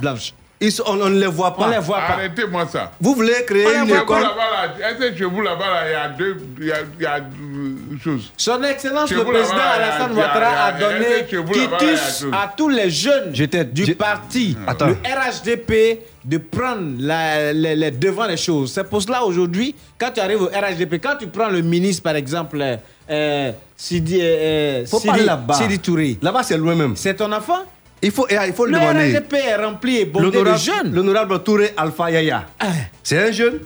blanches. 0.00 0.34
Ils 0.62 0.72
sont- 0.72 0.84
on 0.86 1.00
on 1.00 1.08
ne 1.10 1.18
les 1.20 1.26
voit 1.26 1.54
pas. 1.56 1.64
On 1.66 1.70
les 1.70 1.78
voit 1.78 1.98
pas. 1.98 2.12
Arrêtez-moi 2.14 2.66
ça. 2.72 2.92
Vous 3.00 3.14
voulez 3.14 3.44
créer 3.46 3.66
On 3.66 3.84
une 3.84 3.90
école 3.90 4.22
est-ce 4.22 5.10
que 5.10 5.16
chez 5.18 5.24
vous 5.24 5.40
là-bas, 5.42 5.66
là, 5.66 5.80
il 5.88 5.92
y 5.92 5.94
a 5.94 6.08
deux, 6.08 6.36
il 6.60 6.66
y 6.66 6.72
a, 6.72 6.76
il 6.98 7.02
y 7.02 7.06
a 7.06 7.16
euh, 7.16 7.98
choses? 8.02 8.32
Son 8.36 8.62
Excellence 8.62 9.08
Chez 9.08 9.16
le 9.16 9.24
président 9.24 9.56
Alassane 9.74 10.12
Ouattara 10.16 10.64
a 10.66 10.72
donné 10.72 11.26
quitus 11.28 12.24
à 12.32 12.52
tous 12.56 12.68
les 12.68 12.90
jeunes 12.90 13.32
du 13.72 13.94
parti, 13.94 14.56
Attends. 14.66 14.86
le 14.86 14.92
RHDP, 15.04 16.00
de 16.24 16.38
prendre 16.38 16.94
la- 17.00 17.52
les, 17.52 17.74
les 17.74 17.90
devants 17.90 18.28
des 18.28 18.36
choses. 18.36 18.72
C'est 18.72 18.84
pour 18.88 19.02
cela 19.02 19.24
aujourd'hui, 19.24 19.74
quand 19.98 20.10
tu 20.14 20.20
arrives 20.20 20.42
au 20.42 20.46
RHDP, 20.46 21.00
quand 21.02 21.16
tu 21.18 21.26
prends 21.26 21.48
le 21.48 21.62
ministre 21.62 22.02
par 22.04 22.14
exemple, 22.16 22.62
euh, 23.10 23.52
Sidi, 23.76 24.18
euh, 24.22 24.86
Sidi- 24.86 25.08
aller 25.10 25.24
là-bas. 25.24 25.54
Sidi 25.54 25.78
Touré, 25.80 26.18
Là-bas, 26.22 26.42
c'est 26.44 26.56
loin 26.56 26.74
même. 26.76 26.94
c'est 26.96 27.14
ton 27.14 27.32
enfant? 27.32 27.58
Il 28.04 28.10
faut, 28.10 28.26
eh, 28.28 28.36
il 28.48 28.52
faut 28.52 28.66
le 28.66 28.72
Le 28.72 28.78
demander. 28.80 29.20
Est 29.32 29.56
rempli 29.56 29.98
et 29.98 30.04
bondé 30.06 30.26
de 30.30 30.32
L'honorable 30.38 30.58
jeunes. 30.60 30.94
l'honorable 30.94 31.42
Touré 31.42 31.72
Alpha 31.76 32.10
Yaya. 32.10 32.46
C'est 33.02 33.28
un 33.28 33.30
jeune. 33.32 33.60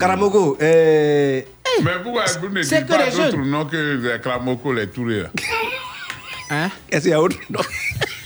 Karamogo. 0.00 0.58
euh, 0.60 1.40
Mais 1.84 1.90
pourquoi 2.02 2.24
vous 2.40 2.48
ne 2.48 2.62
dites 2.62 2.86
pas 2.86 3.08
d'autres 3.10 3.36
noms 3.38 3.64
que 3.66 3.76
les 4.12 4.20
Klamoko, 4.20 4.72
les 4.72 4.88
Tourés 4.88 5.22
là 5.22 5.30
Hein? 6.50 6.70
Est-ce 6.90 7.02
qu'il 7.02 7.10
y 7.10 7.14
a 7.14 7.20
autre 7.22 7.36
nom? 7.50 7.60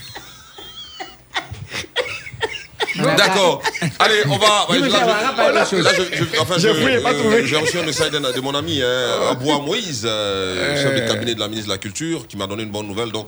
D'accord. 3.17 3.61
Allez, 3.99 4.21
on 4.29 4.37
va. 4.37 4.65
Là, 5.51 5.51
là, 5.51 5.65
je- 5.69 6.39
enfin, 6.39 6.55
je- 6.57 6.67
euh. 6.67 7.45
J'ai 7.45 7.57
reçu 7.57 7.79
un 7.79 7.83
message 7.85 8.11
de 8.11 8.41
mon 8.41 8.53
ami, 8.55 8.81
hein, 8.81 9.29
Aboua 9.31 9.59
Moïse, 9.59 10.03
euh, 10.05 10.81
chef 10.81 10.95
de 10.95 11.07
cabinet 11.07 11.35
de 11.35 11.39
la 11.39 11.47
ministre 11.47 11.67
de 11.69 11.73
la 11.73 11.77
Culture, 11.77 12.27
qui 12.27 12.37
m'a 12.37 12.47
donné 12.47 12.63
une 12.63 12.71
bonne 12.71 12.87
nouvelle. 12.87 13.11
Donc, 13.11 13.27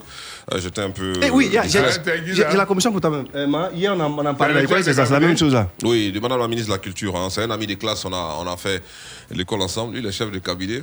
euh, 0.52 0.58
j'étais 0.60 0.80
un 0.82 0.90
peu. 0.90 1.12
Eh 1.22 1.30
oui, 1.30 1.50
j'ai 1.68 2.44
la 2.56 2.66
commission 2.66 2.92
pour 2.92 3.00
toi-même. 3.00 3.26
Euh, 3.34 3.46
hier, 3.74 3.94
on 3.96 4.00
en, 4.00 4.10
on 4.18 4.26
en 4.26 4.34
parlait. 4.34 4.64
que 4.64 4.82
c'est 4.82 4.94
ça, 4.94 5.06
c'est 5.06 5.12
la 5.12 5.20
même 5.20 5.36
chose 5.38 5.52
là. 5.54 5.68
Oui, 5.82 6.12
de 6.12 6.20
madame 6.20 6.38
la 6.40 6.48
ministre 6.48 6.68
de 6.70 6.74
la 6.74 6.78
Culture. 6.78 7.14
hein. 7.16 7.28
C'est 7.30 7.42
un 7.42 7.50
ami 7.50 7.66
de 7.66 7.74
classe. 7.74 8.04
On 8.04 8.12
a, 8.12 8.36
on 8.40 8.46
a 8.46 8.56
fait 8.56 8.82
l'école 9.30 9.62
ensemble. 9.62 9.96
Lui, 9.96 10.06
est 10.06 10.12
chef 10.12 10.30
de 10.30 10.38
cabinet. 10.38 10.82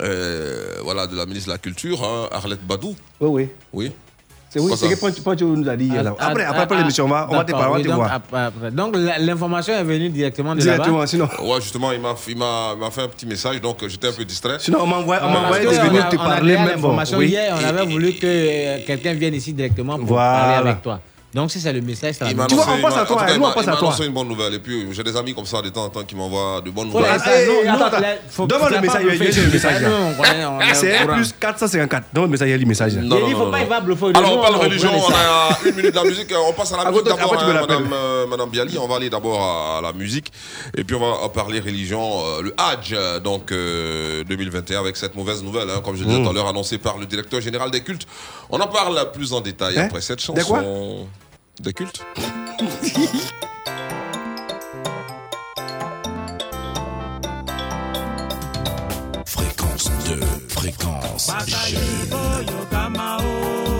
euh, 0.00 0.76
voilà, 0.82 1.06
de 1.06 1.14
la 1.16 1.26
ministre 1.26 1.48
de 1.48 1.52
la 1.52 1.58
Culture, 1.58 2.02
hein, 2.02 2.28
Arlette 2.32 2.66
Badou. 2.66 2.96
Oui, 3.20 3.28
oui. 3.28 3.48
Oui. 3.72 3.92
C'est 4.52 4.60
oui, 4.60 4.70
c'est 4.76 4.86
que 4.90 5.00
Poncho 5.00 5.22
Poncho 5.22 5.46
nous 5.56 5.66
a 5.66 5.74
dit 5.76 5.86
hier. 5.86 6.02
là. 6.02 6.14
Ah, 6.18 6.26
Après, 6.28 6.44
ah, 6.44 6.50
après, 6.50 6.62
après 6.64 6.76
ah, 6.76 6.80
l'émission, 6.80 7.06
on 7.06 7.08
va, 7.08 7.26
on 7.30 7.36
va 7.36 7.44
te 7.44 7.52
parler, 7.52 7.66
on 7.68 7.70
va 7.70 7.76
oui, 7.78 7.82
te 7.84 7.88
donc, 7.88 7.96
voir. 7.96 8.12
après- 8.12 8.40
après. 8.42 8.70
Donc 8.70 8.94
la- 8.96 9.18
l'information 9.18 9.72
est 9.72 9.82
venue 9.82 10.10
directement 10.10 10.54
de 10.54 10.58
là-bas? 10.60 10.84
Directement, 10.84 11.06
sinon. 11.06 11.28
Ouais, 11.42 11.60
justement, 11.62 11.90
il 11.92 12.00
m'a, 12.02 12.14
il 12.28 12.36
m'a, 12.36 12.72
il 12.74 12.80
m'a 12.80 12.90
fait 12.90 13.00
un 13.00 13.08
petit 13.08 13.24
message, 13.24 13.62
donc 13.62 13.82
euh, 13.82 13.88
j'étais 13.88 14.08
un 14.08 14.12
peu 14.12 14.26
distrait. 14.26 14.56
Sinon, 14.58 14.80
on 14.82 14.86
m'envoie 14.86 15.20
on 15.22 15.28
on 15.28 15.50
venir 15.50 16.06
te 16.10 16.16
parler 16.16 16.54
même. 16.54 16.66
bon, 16.66 16.72
l'information 16.88 17.16
oui. 17.16 17.28
hier, 17.28 17.56
on 17.58 17.64
avait 17.66 17.86
voulu 17.86 18.12
que 18.12 18.84
quelqu'un 18.86 19.14
vienne 19.14 19.32
ici 19.34 19.54
directement 19.54 19.96
pour 19.96 20.08
Voilà. 20.08 20.38
parler 20.54 20.68
avec 20.68 20.82
toi. 20.82 21.00
Donc, 21.34 21.50
si 21.50 21.60
c'est 21.60 21.72
le 21.72 21.80
message, 21.80 22.16
c'est 22.18 22.24
la 22.24 22.30
Il 22.30 22.36
m'a 22.36 22.42
même 22.46 22.52
annoncé, 22.52 22.68
chose. 22.68 22.74
il 22.76 22.82
m'a- 22.82 22.88
en 23.02 23.06
tout 23.06 23.14
cas, 23.16 23.20
il 23.32 23.40
m'a- 23.40 23.54
il 23.58 23.66
m'a 23.66 23.72
annoncé 23.72 24.04
une 24.04 24.12
bonne 24.12 24.28
nouvelle. 24.28 24.52
Et 24.54 24.58
puis, 24.58 24.88
j'ai 24.92 25.02
des 25.02 25.16
amis 25.16 25.34
comme 25.34 25.46
ça 25.46 25.62
de 25.62 25.70
temps 25.70 25.84
en 25.84 25.88
temps 25.88 26.02
qui 26.04 26.14
m'envoient 26.14 26.60
de 26.60 26.70
bonnes 26.70 26.88
nouvelles. 26.88 27.04
ça, 27.18 27.30
non, 27.46 27.84
attends, 27.86 27.96
tu 27.96 28.02
le 28.74 28.80
message, 28.80 29.02
il 29.02 29.08
y 29.08 29.10
a- 29.10 29.44
le 29.44 29.50
message. 29.50 29.82
Ah, 29.82 29.88
on 30.18 30.60
on 30.60 30.74
C'est 30.74 31.06
plus 31.06 31.34
454. 31.40 32.04
Donne 32.12 32.24
le 32.24 32.28
message, 32.30 32.48
il 32.48 32.50
y 32.50 32.54
a 32.54 32.58
le 32.58 32.66
message. 32.66 32.94
Non, 32.96 33.18
non, 33.20 33.26
il 33.28 33.34
faut 33.34 33.46
pas, 33.46 33.60
il 33.60 33.66
va 33.66 33.80
bluffer. 33.80 34.06
Alors, 34.14 34.32
on 34.32 34.36
Nous, 34.36 34.42
parle 34.42 34.56
on 34.56 34.60
religion, 34.60 34.90
on 34.94 35.10
ça. 35.10 35.16
a 35.16 35.68
une 35.68 35.74
minute 35.74 35.90
de 35.92 35.96
la 35.96 36.04
musique. 36.04 36.34
On 36.48 36.52
passe 36.52 36.72
à 36.74 36.76
la 36.76 36.82
Ah, 36.86 36.90
musique 36.90 37.06
d'abord, 37.06 37.30
tu 37.38 37.44
hein, 37.44 37.60
madame, 37.60 37.88
euh, 37.92 38.46
Bialy. 38.50 38.76
On 38.78 38.86
va 38.88 38.96
aller 38.96 39.08
d'abord 39.08 39.40
à, 39.42 39.78
à 39.78 39.80
la 39.80 39.92
musique. 39.94 40.30
Et 40.76 40.84
puis, 40.84 40.94
on 40.96 41.00
va 41.00 41.28
parler 41.30 41.60
religion, 41.60 42.20
euh, 42.26 42.42
le 42.42 42.54
Hajj, 42.58 42.92
euh, 42.92 43.20
donc 43.20 43.52
euh, 43.52 44.22
2021, 44.24 44.80
avec 44.80 44.96
cette 44.98 45.14
mauvaise 45.14 45.42
nouvelle, 45.42 45.70
hein, 45.70 45.80
comme 45.82 45.96
je 45.96 46.04
disais 46.04 46.18
Mm. 46.18 46.24
tout 46.24 46.30
à 46.30 46.32
l'heure, 46.34 46.48
annoncée 46.48 46.76
par 46.78 46.98
le 46.98 47.06
directeur 47.06 47.40
général 47.40 47.70
des 47.70 47.80
cultes. 47.82 48.06
On 48.50 48.60
en 48.60 48.66
parle 48.66 49.10
plus 49.12 49.32
en 49.32 49.40
détail 49.40 49.78
Hein 49.78 49.84
après 49.86 50.00
cette 50.02 50.20
chanson. 50.20 51.06
Des 51.60 51.72
cultes 51.72 52.04
Fréquence 59.26 59.90
2, 60.06 60.20
fréquence 60.48 61.30
jeune. 61.46 63.71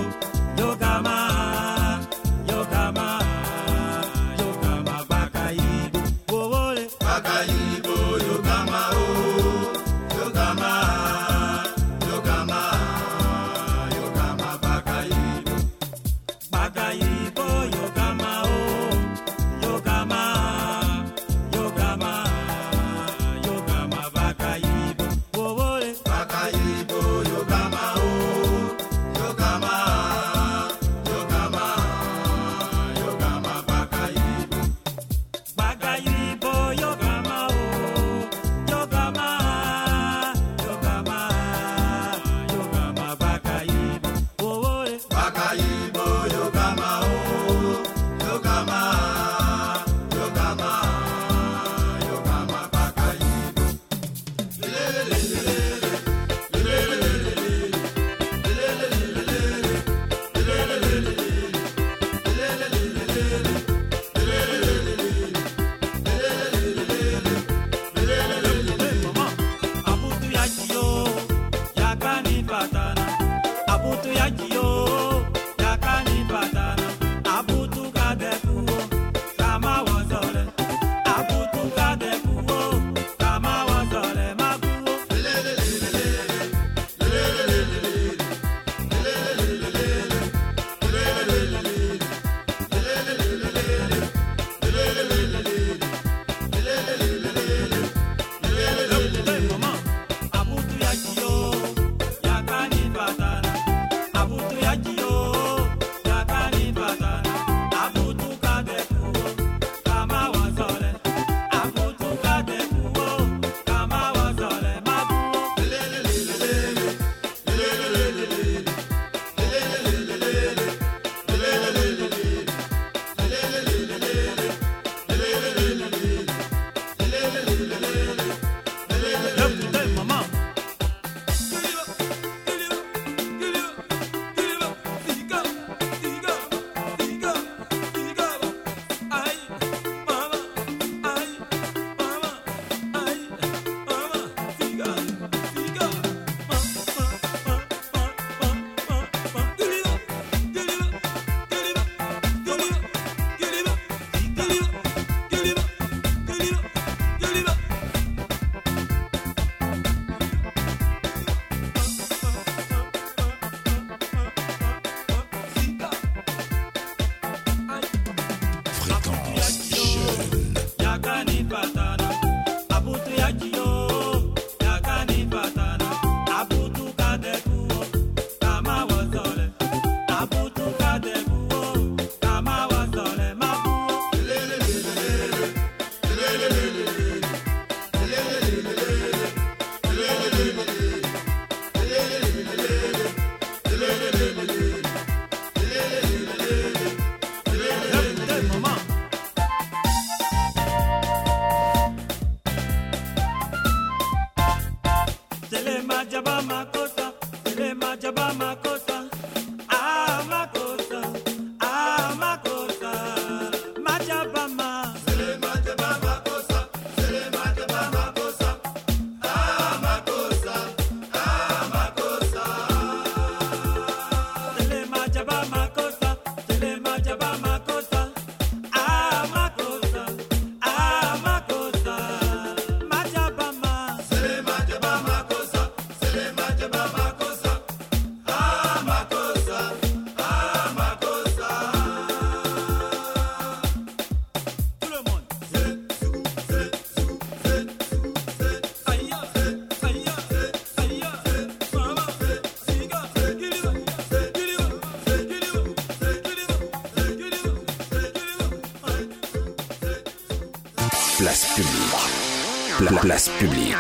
Publique. 263.43 263.74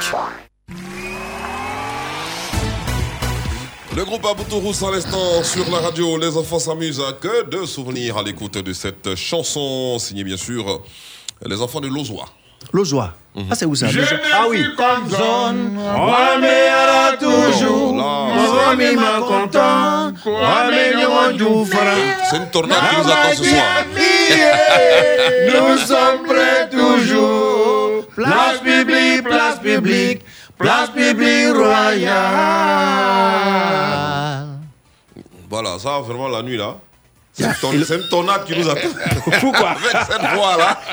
Le 3.96 4.04
groupe 4.04 4.26
Aboutourous 4.26 4.84
à 4.84 4.90
l'instant 4.90 5.44
sur 5.44 5.70
la 5.70 5.78
radio. 5.78 6.16
Les 6.18 6.36
enfants 6.36 6.58
s'amusent. 6.58 7.02
Que 7.20 7.44
de 7.48 7.64
souvenirs 7.64 8.18
à 8.18 8.22
l'écoute 8.24 8.58
de 8.58 8.72
cette 8.72 9.14
chanson, 9.14 9.98
signée 10.00 10.24
bien 10.24 10.36
sûr 10.36 10.82
les 11.46 11.60
enfants 11.62 11.80
de 11.80 11.86
Lozois. 11.86 12.26
Lozois. 12.72 13.12
Ah, 13.36 13.54
c'est 13.54 13.66
où 13.66 13.74
ça 13.76 13.86
Je 13.88 14.00
Ah 14.34 14.46
oui. 14.48 14.64
comme 14.76 15.08
zone. 15.08 15.78
Wameyara 15.78 17.16
toujours. 17.18 17.96
Là, 17.96 18.74
ma 18.96 19.20
content. 19.20 20.12
Wamenyo 20.26 21.66
C'est 22.30 22.36
une 22.36 22.50
tornade 22.50 22.78
qui 22.90 22.96
nous 22.96 23.10
attend 23.12 23.36
ce 23.36 23.44
soir. 23.44 23.84
Nous 25.54 25.78
sommes 25.78 26.26
prêts 26.26 26.68
toujours. 26.70 27.72
Place 28.14 28.60
place 29.32 29.58
publique, 29.60 30.22
place 30.58 30.90
publique 30.90 31.54
royale. 31.54 32.12
Voilà, 35.48 35.78
ça 35.78 36.00
vraiment 36.00 36.28
la 36.28 36.42
nuit 36.42 36.56
là. 36.56 36.76
C'est 37.32 37.44
une, 37.44 38.08
tornade 38.10 38.44
qui 38.44 38.58
nous 38.58 38.68
attend. 38.68 38.88
Pourquoi 39.40 39.70
Avec 39.70 39.96
cette 40.10 40.20
voix 40.34 40.56
là. 40.56 40.78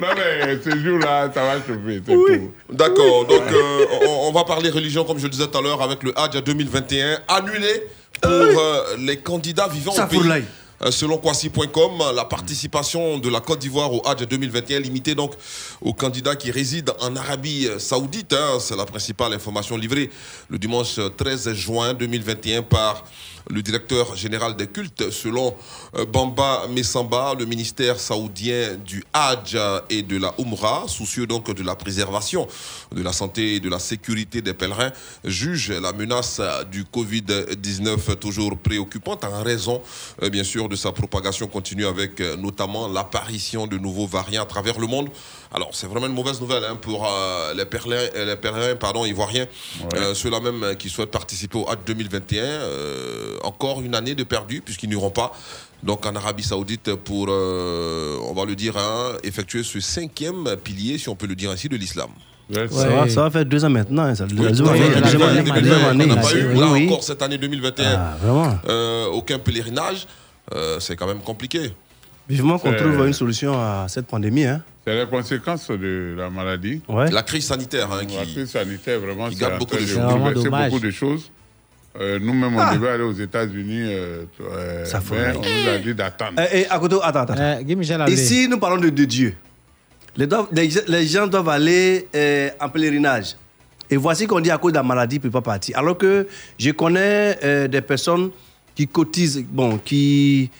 Non, 0.00 0.08
mais 0.16 0.58
ce 0.64 0.70
jour-là, 0.80 1.30
ça 1.32 1.42
va 1.44 1.54
chauffer. 1.58 2.02
c'est 2.04 2.12
tout. 2.12 2.52
D'accord, 2.72 3.24
donc 3.24 3.42
euh, 3.52 3.86
on, 4.08 4.28
on 4.28 4.32
va 4.32 4.42
parler 4.42 4.68
religion 4.68 5.04
comme 5.04 5.18
je 5.18 5.24
le 5.24 5.28
disais 5.28 5.46
tout 5.46 5.56
à 5.56 5.62
l'heure 5.62 5.80
avec 5.80 6.02
le 6.02 6.12
Hajj 6.18 6.42
2021 6.42 7.20
annulé 7.28 7.86
pour 8.20 8.30
euh, 8.32 8.96
les 8.98 9.18
candidats 9.18 9.68
vivant 9.68 9.92
Ça 9.92 10.06
au 10.06 10.08
pays. 10.08 10.44
Euh, 10.84 10.90
Selon 10.90 11.18
Kwasi.com, 11.18 12.02
la 12.14 12.24
participation 12.24 13.18
de 13.18 13.28
la 13.28 13.40
Côte 13.40 13.60
d'Ivoire 13.60 13.92
au 13.92 14.02
Hajj 14.06 14.26
2021 14.26 14.78
est 14.78 14.80
limitée 14.80 15.14
donc 15.14 15.34
aux 15.80 15.92
candidats 15.94 16.34
qui 16.34 16.50
résident 16.50 16.94
en 17.00 17.14
Arabie 17.14 17.68
Saoudite. 17.78 18.32
hein. 18.32 18.58
C'est 18.60 18.76
la 18.76 18.84
principale 18.84 19.32
information 19.32 19.76
livrée 19.76 20.10
le 20.48 20.58
dimanche 20.58 20.98
13 21.16 21.52
juin 21.52 21.94
2021 21.94 22.62
par 22.62 23.04
le 23.50 23.62
directeur 23.62 24.16
général 24.16 24.56
des 24.56 24.66
cultes, 24.66 25.10
selon 25.10 25.54
euh, 25.96 26.04
Bamba 26.04 26.66
Messamba, 26.68 27.34
le 27.38 27.44
ministère 27.44 27.98
saoudien 27.98 28.76
du 28.76 29.04
Hajj 29.12 29.58
et 29.90 30.02
de 30.02 30.18
la 30.18 30.34
Umrah, 30.38 30.84
soucieux 30.88 31.26
donc 31.26 31.52
de 31.54 31.62
la 31.62 31.74
préservation 31.74 32.46
de 32.92 33.02
la 33.02 33.12
santé 33.12 33.56
et 33.56 33.60
de 33.60 33.68
la 33.68 33.78
sécurité 33.78 34.42
des 34.42 34.54
pèlerins, 34.54 34.92
juge 35.24 35.70
la 35.70 35.92
menace 35.92 36.40
du 36.70 36.84
Covid-19 36.84 38.16
toujours 38.16 38.56
préoccupante 38.58 39.24
en 39.24 39.42
raison, 39.42 39.82
euh, 40.22 40.30
bien 40.30 40.44
sûr, 40.44 40.68
de 40.68 40.76
sa 40.76 40.92
propagation 40.92 41.46
continue 41.46 41.86
avec 41.86 42.20
euh, 42.20 42.36
notamment 42.36 42.88
l'apparition 42.88 43.66
de 43.66 43.78
nouveaux 43.78 44.06
variants 44.06 44.42
à 44.42 44.46
travers 44.46 44.78
le 44.78 44.86
monde. 44.86 45.08
Alors, 45.54 45.70
c'est 45.72 45.86
vraiment 45.86 46.06
une 46.06 46.14
mauvaise 46.14 46.40
nouvelle 46.40 46.64
hein, 46.64 46.76
pour 46.76 47.06
euh, 47.06 47.52
les 47.54 47.66
pèlerins, 47.66 48.08
les 48.14 48.36
pèlerins 48.36 48.74
pardon, 48.76 49.04
ivoiriens, 49.04 49.46
euh, 49.94 50.14
ceux-là 50.14 50.40
même 50.40 50.76
qui 50.76 50.88
souhaitent 50.88 51.10
participer 51.10 51.58
au 51.58 51.68
Hajj 51.68 51.78
2021. 51.86 52.42
euh, 52.42 53.31
encore 53.44 53.80
une 53.82 53.94
année 53.94 54.14
de 54.14 54.24
perdu, 54.24 54.60
puisqu'ils 54.64 54.88
n'iront 54.88 55.10
pas 55.10 55.32
donc 55.82 56.06
en 56.06 56.14
Arabie 56.14 56.42
Saoudite 56.44 56.94
pour, 56.94 57.26
euh, 57.28 58.16
on 58.28 58.34
va 58.34 58.44
le 58.44 58.54
dire, 58.54 58.76
hein, 58.76 59.12
effectuer 59.24 59.62
ce 59.64 59.80
cinquième 59.80 60.56
pilier, 60.62 60.96
si 60.98 61.08
on 61.08 61.16
peut 61.16 61.26
le 61.26 61.34
dire 61.34 61.50
ainsi, 61.50 61.68
de 61.68 61.76
l'islam. 61.76 62.10
Ça, 62.70 62.88
va, 62.88 63.08
ça 63.08 63.22
va 63.22 63.30
faire 63.30 63.46
deux 63.46 63.64
ans 63.64 63.70
maintenant. 63.70 64.02
hein, 64.02 64.14
Ça, 64.14 64.24
Oui, 64.30 64.36
la 64.44 64.52
tout 64.52 64.64
à 64.66 64.74
fait, 64.74 65.00
deuxième 65.00 65.22
année, 65.22 65.42
2020, 65.42 65.54
la 65.54 65.60
deuxième 65.60 65.84
année, 65.88 66.04
on 66.04 66.08
n'a 66.08 66.16
pas 66.16 66.22
c'est- 66.22 66.38
eu, 66.38 66.46
oui, 66.52 66.58
là 66.60 66.66
oui. 66.72 66.86
encore, 66.86 67.02
cette 67.02 67.22
année 67.22 67.38
2021, 67.38 67.98
Ah, 68.24 68.60
euh, 68.68 69.06
aucun 69.06 69.38
pèlerinage. 69.38 70.06
euh, 70.54 70.78
c'est 70.80 70.96
quand 70.96 71.06
même 71.06 71.20
compliqué. 71.20 71.72
Vivement 72.28 72.58
qu'on 72.58 72.72
trouve 72.74 73.06
une 73.06 73.12
solution 73.12 73.54
à 73.54 73.86
cette 73.88 74.06
pandémie. 74.06 74.44
Hein. 74.44 74.62
C'est 74.86 74.94
les 75.04 75.06
conséquences 75.08 75.68
de 75.70 76.14
la 76.18 76.30
maladie. 76.30 76.80
La 76.88 77.22
crise 77.22 77.46
sanitaire 77.46 77.90
hein, 77.92 77.98
La 78.00 78.24
qui, 78.24 78.32
crise 78.34 78.50
sanitaire, 78.50 79.00
vraiment, 79.00 79.28
qui 79.28 79.36
c'est 79.36 79.40
gâte 79.40 79.54
en 79.54 79.58
beaucoup 79.58 79.76
train 79.76 79.80
de 79.84 79.88
de 79.88 79.94
choses. 79.94 80.02
bouleverser 80.12 80.44
dommage. 80.44 80.70
beaucoup 80.70 80.84
de 80.84 80.90
choses. 80.90 81.30
Euh, 82.00 82.18
Nous-mêmes, 82.18 82.56
Ah. 82.58 82.70
on 82.72 82.74
devait 82.76 82.88
aller 82.90 83.02
aux 83.04 83.12
États-Unis, 83.12 83.82
euh, 83.84 84.24
euh, 84.40 84.84
Ça 84.86 85.00
aller. 85.00 85.36
on 85.36 85.40
nous 85.40 85.70
a 85.74 85.78
dit 85.78 85.94
d'attendre. 85.94 86.32
Eh, 86.52 86.60
eh, 86.60 86.66
à 86.70 86.78
côté, 86.78 86.96
attends, 87.02 87.20
attends. 87.20 87.34
Euh, 87.38 87.62
Michel 87.76 88.00
Albé. 88.00 88.14
Ici, 88.14 88.48
nous 88.48 88.58
parlons 88.58 88.78
de, 88.80 88.88
de 88.88 89.04
Dieu. 89.04 89.34
Les, 90.16 90.26
doivent- 90.26 90.48
les- 90.52 90.68
les 90.88 91.06
gens 91.06 91.26
doivent 91.26 91.48
aller 91.50 92.08
euh, 92.14 92.48
en 92.60 92.68
pèlerinage. 92.70 93.36
Et 93.90 93.96
voici 93.96 94.26
qu'on 94.26 94.40
dit 94.40 94.50
à 94.50 94.56
cause 94.56 94.72
de 94.72 94.78
la 94.78 94.82
maladie, 94.82 95.16
ils 95.16 95.18
ne 95.18 95.22
peuvent 95.24 95.32
pas 95.42 95.42
partir. 95.52 95.76
Alors 95.78 95.98
que 95.98 96.26
je 96.58 96.70
connais 96.70 97.38
euh, 97.44 97.68
des 97.68 97.82
personnes 97.82 98.30
qui 98.74 98.88
cotisent, 98.88 99.44
bon, 99.50 99.76
qui, 99.76 100.50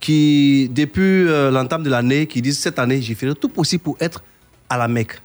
qui 0.00 0.70
depuis 0.70 1.28
euh, 1.28 1.50
l'entame 1.50 1.82
de 1.82 1.90
l'année, 1.90 2.26
qui 2.26 2.40
disent 2.40 2.58
cette 2.58 2.78
année, 2.78 3.00
j'ai 3.02 3.14
fait 3.14 3.32
tout 3.34 3.48
possible 3.50 3.82
pour 3.82 3.96
être 4.00 4.22
à 4.70 4.78
la 4.78 4.88
Mecque. 4.88 5.20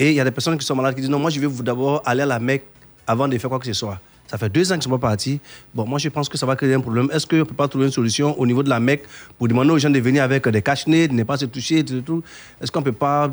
Et 0.00 0.08
il 0.10 0.14
y 0.16 0.20
a 0.20 0.24
des 0.24 0.30
personnes 0.32 0.58
qui 0.58 0.66
sont 0.66 0.74
malades 0.74 0.94
qui 0.96 1.00
disent 1.02 1.10
non, 1.10 1.18
moi 1.20 1.30
je 1.30 1.38
vais 1.38 1.46
vous 1.46 1.62
d'abord 1.62 2.02
aller 2.04 2.22
à 2.22 2.26
la 2.26 2.40
Mecque 2.40 2.64
avant 3.06 3.28
de 3.28 3.38
faire 3.38 3.50
quoi 3.50 3.58
que 3.60 3.66
ce 3.66 3.72
soit. 3.72 4.00
Ça 4.30 4.38
fait 4.38 4.48
deux 4.48 4.70
ans 4.70 4.76
qu'ils 4.76 4.78
ne 4.78 4.82
sont 4.84 4.90
pas 4.90 5.08
partis. 5.08 5.40
Bon, 5.74 5.84
moi 5.84 5.98
je 5.98 6.08
pense 6.08 6.28
que 6.28 6.38
ça 6.38 6.46
va 6.46 6.54
créer 6.54 6.74
un 6.74 6.80
problème. 6.80 7.08
Est-ce 7.12 7.26
qu'on 7.26 7.38
ne 7.38 7.42
peut 7.42 7.52
pas 7.52 7.66
trouver 7.66 7.86
une 7.86 7.90
solution 7.90 8.38
au 8.38 8.46
niveau 8.46 8.62
de 8.62 8.68
la 8.68 8.78
Mecque 8.78 9.02
pour 9.36 9.48
demander 9.48 9.70
aux 9.70 9.78
gens 9.78 9.90
de 9.90 9.98
venir 9.98 10.22
avec 10.22 10.46
des 10.46 10.62
cache-nez, 10.62 11.08
de 11.08 11.14
ne 11.14 11.24
pas 11.24 11.36
se 11.36 11.46
toucher, 11.46 11.84
tout, 11.84 12.00
tout? 12.02 12.22
Est-ce 12.60 12.70
qu'on 12.70 12.78
ne 12.78 12.84
peut 12.84 12.92
pas 12.92 13.28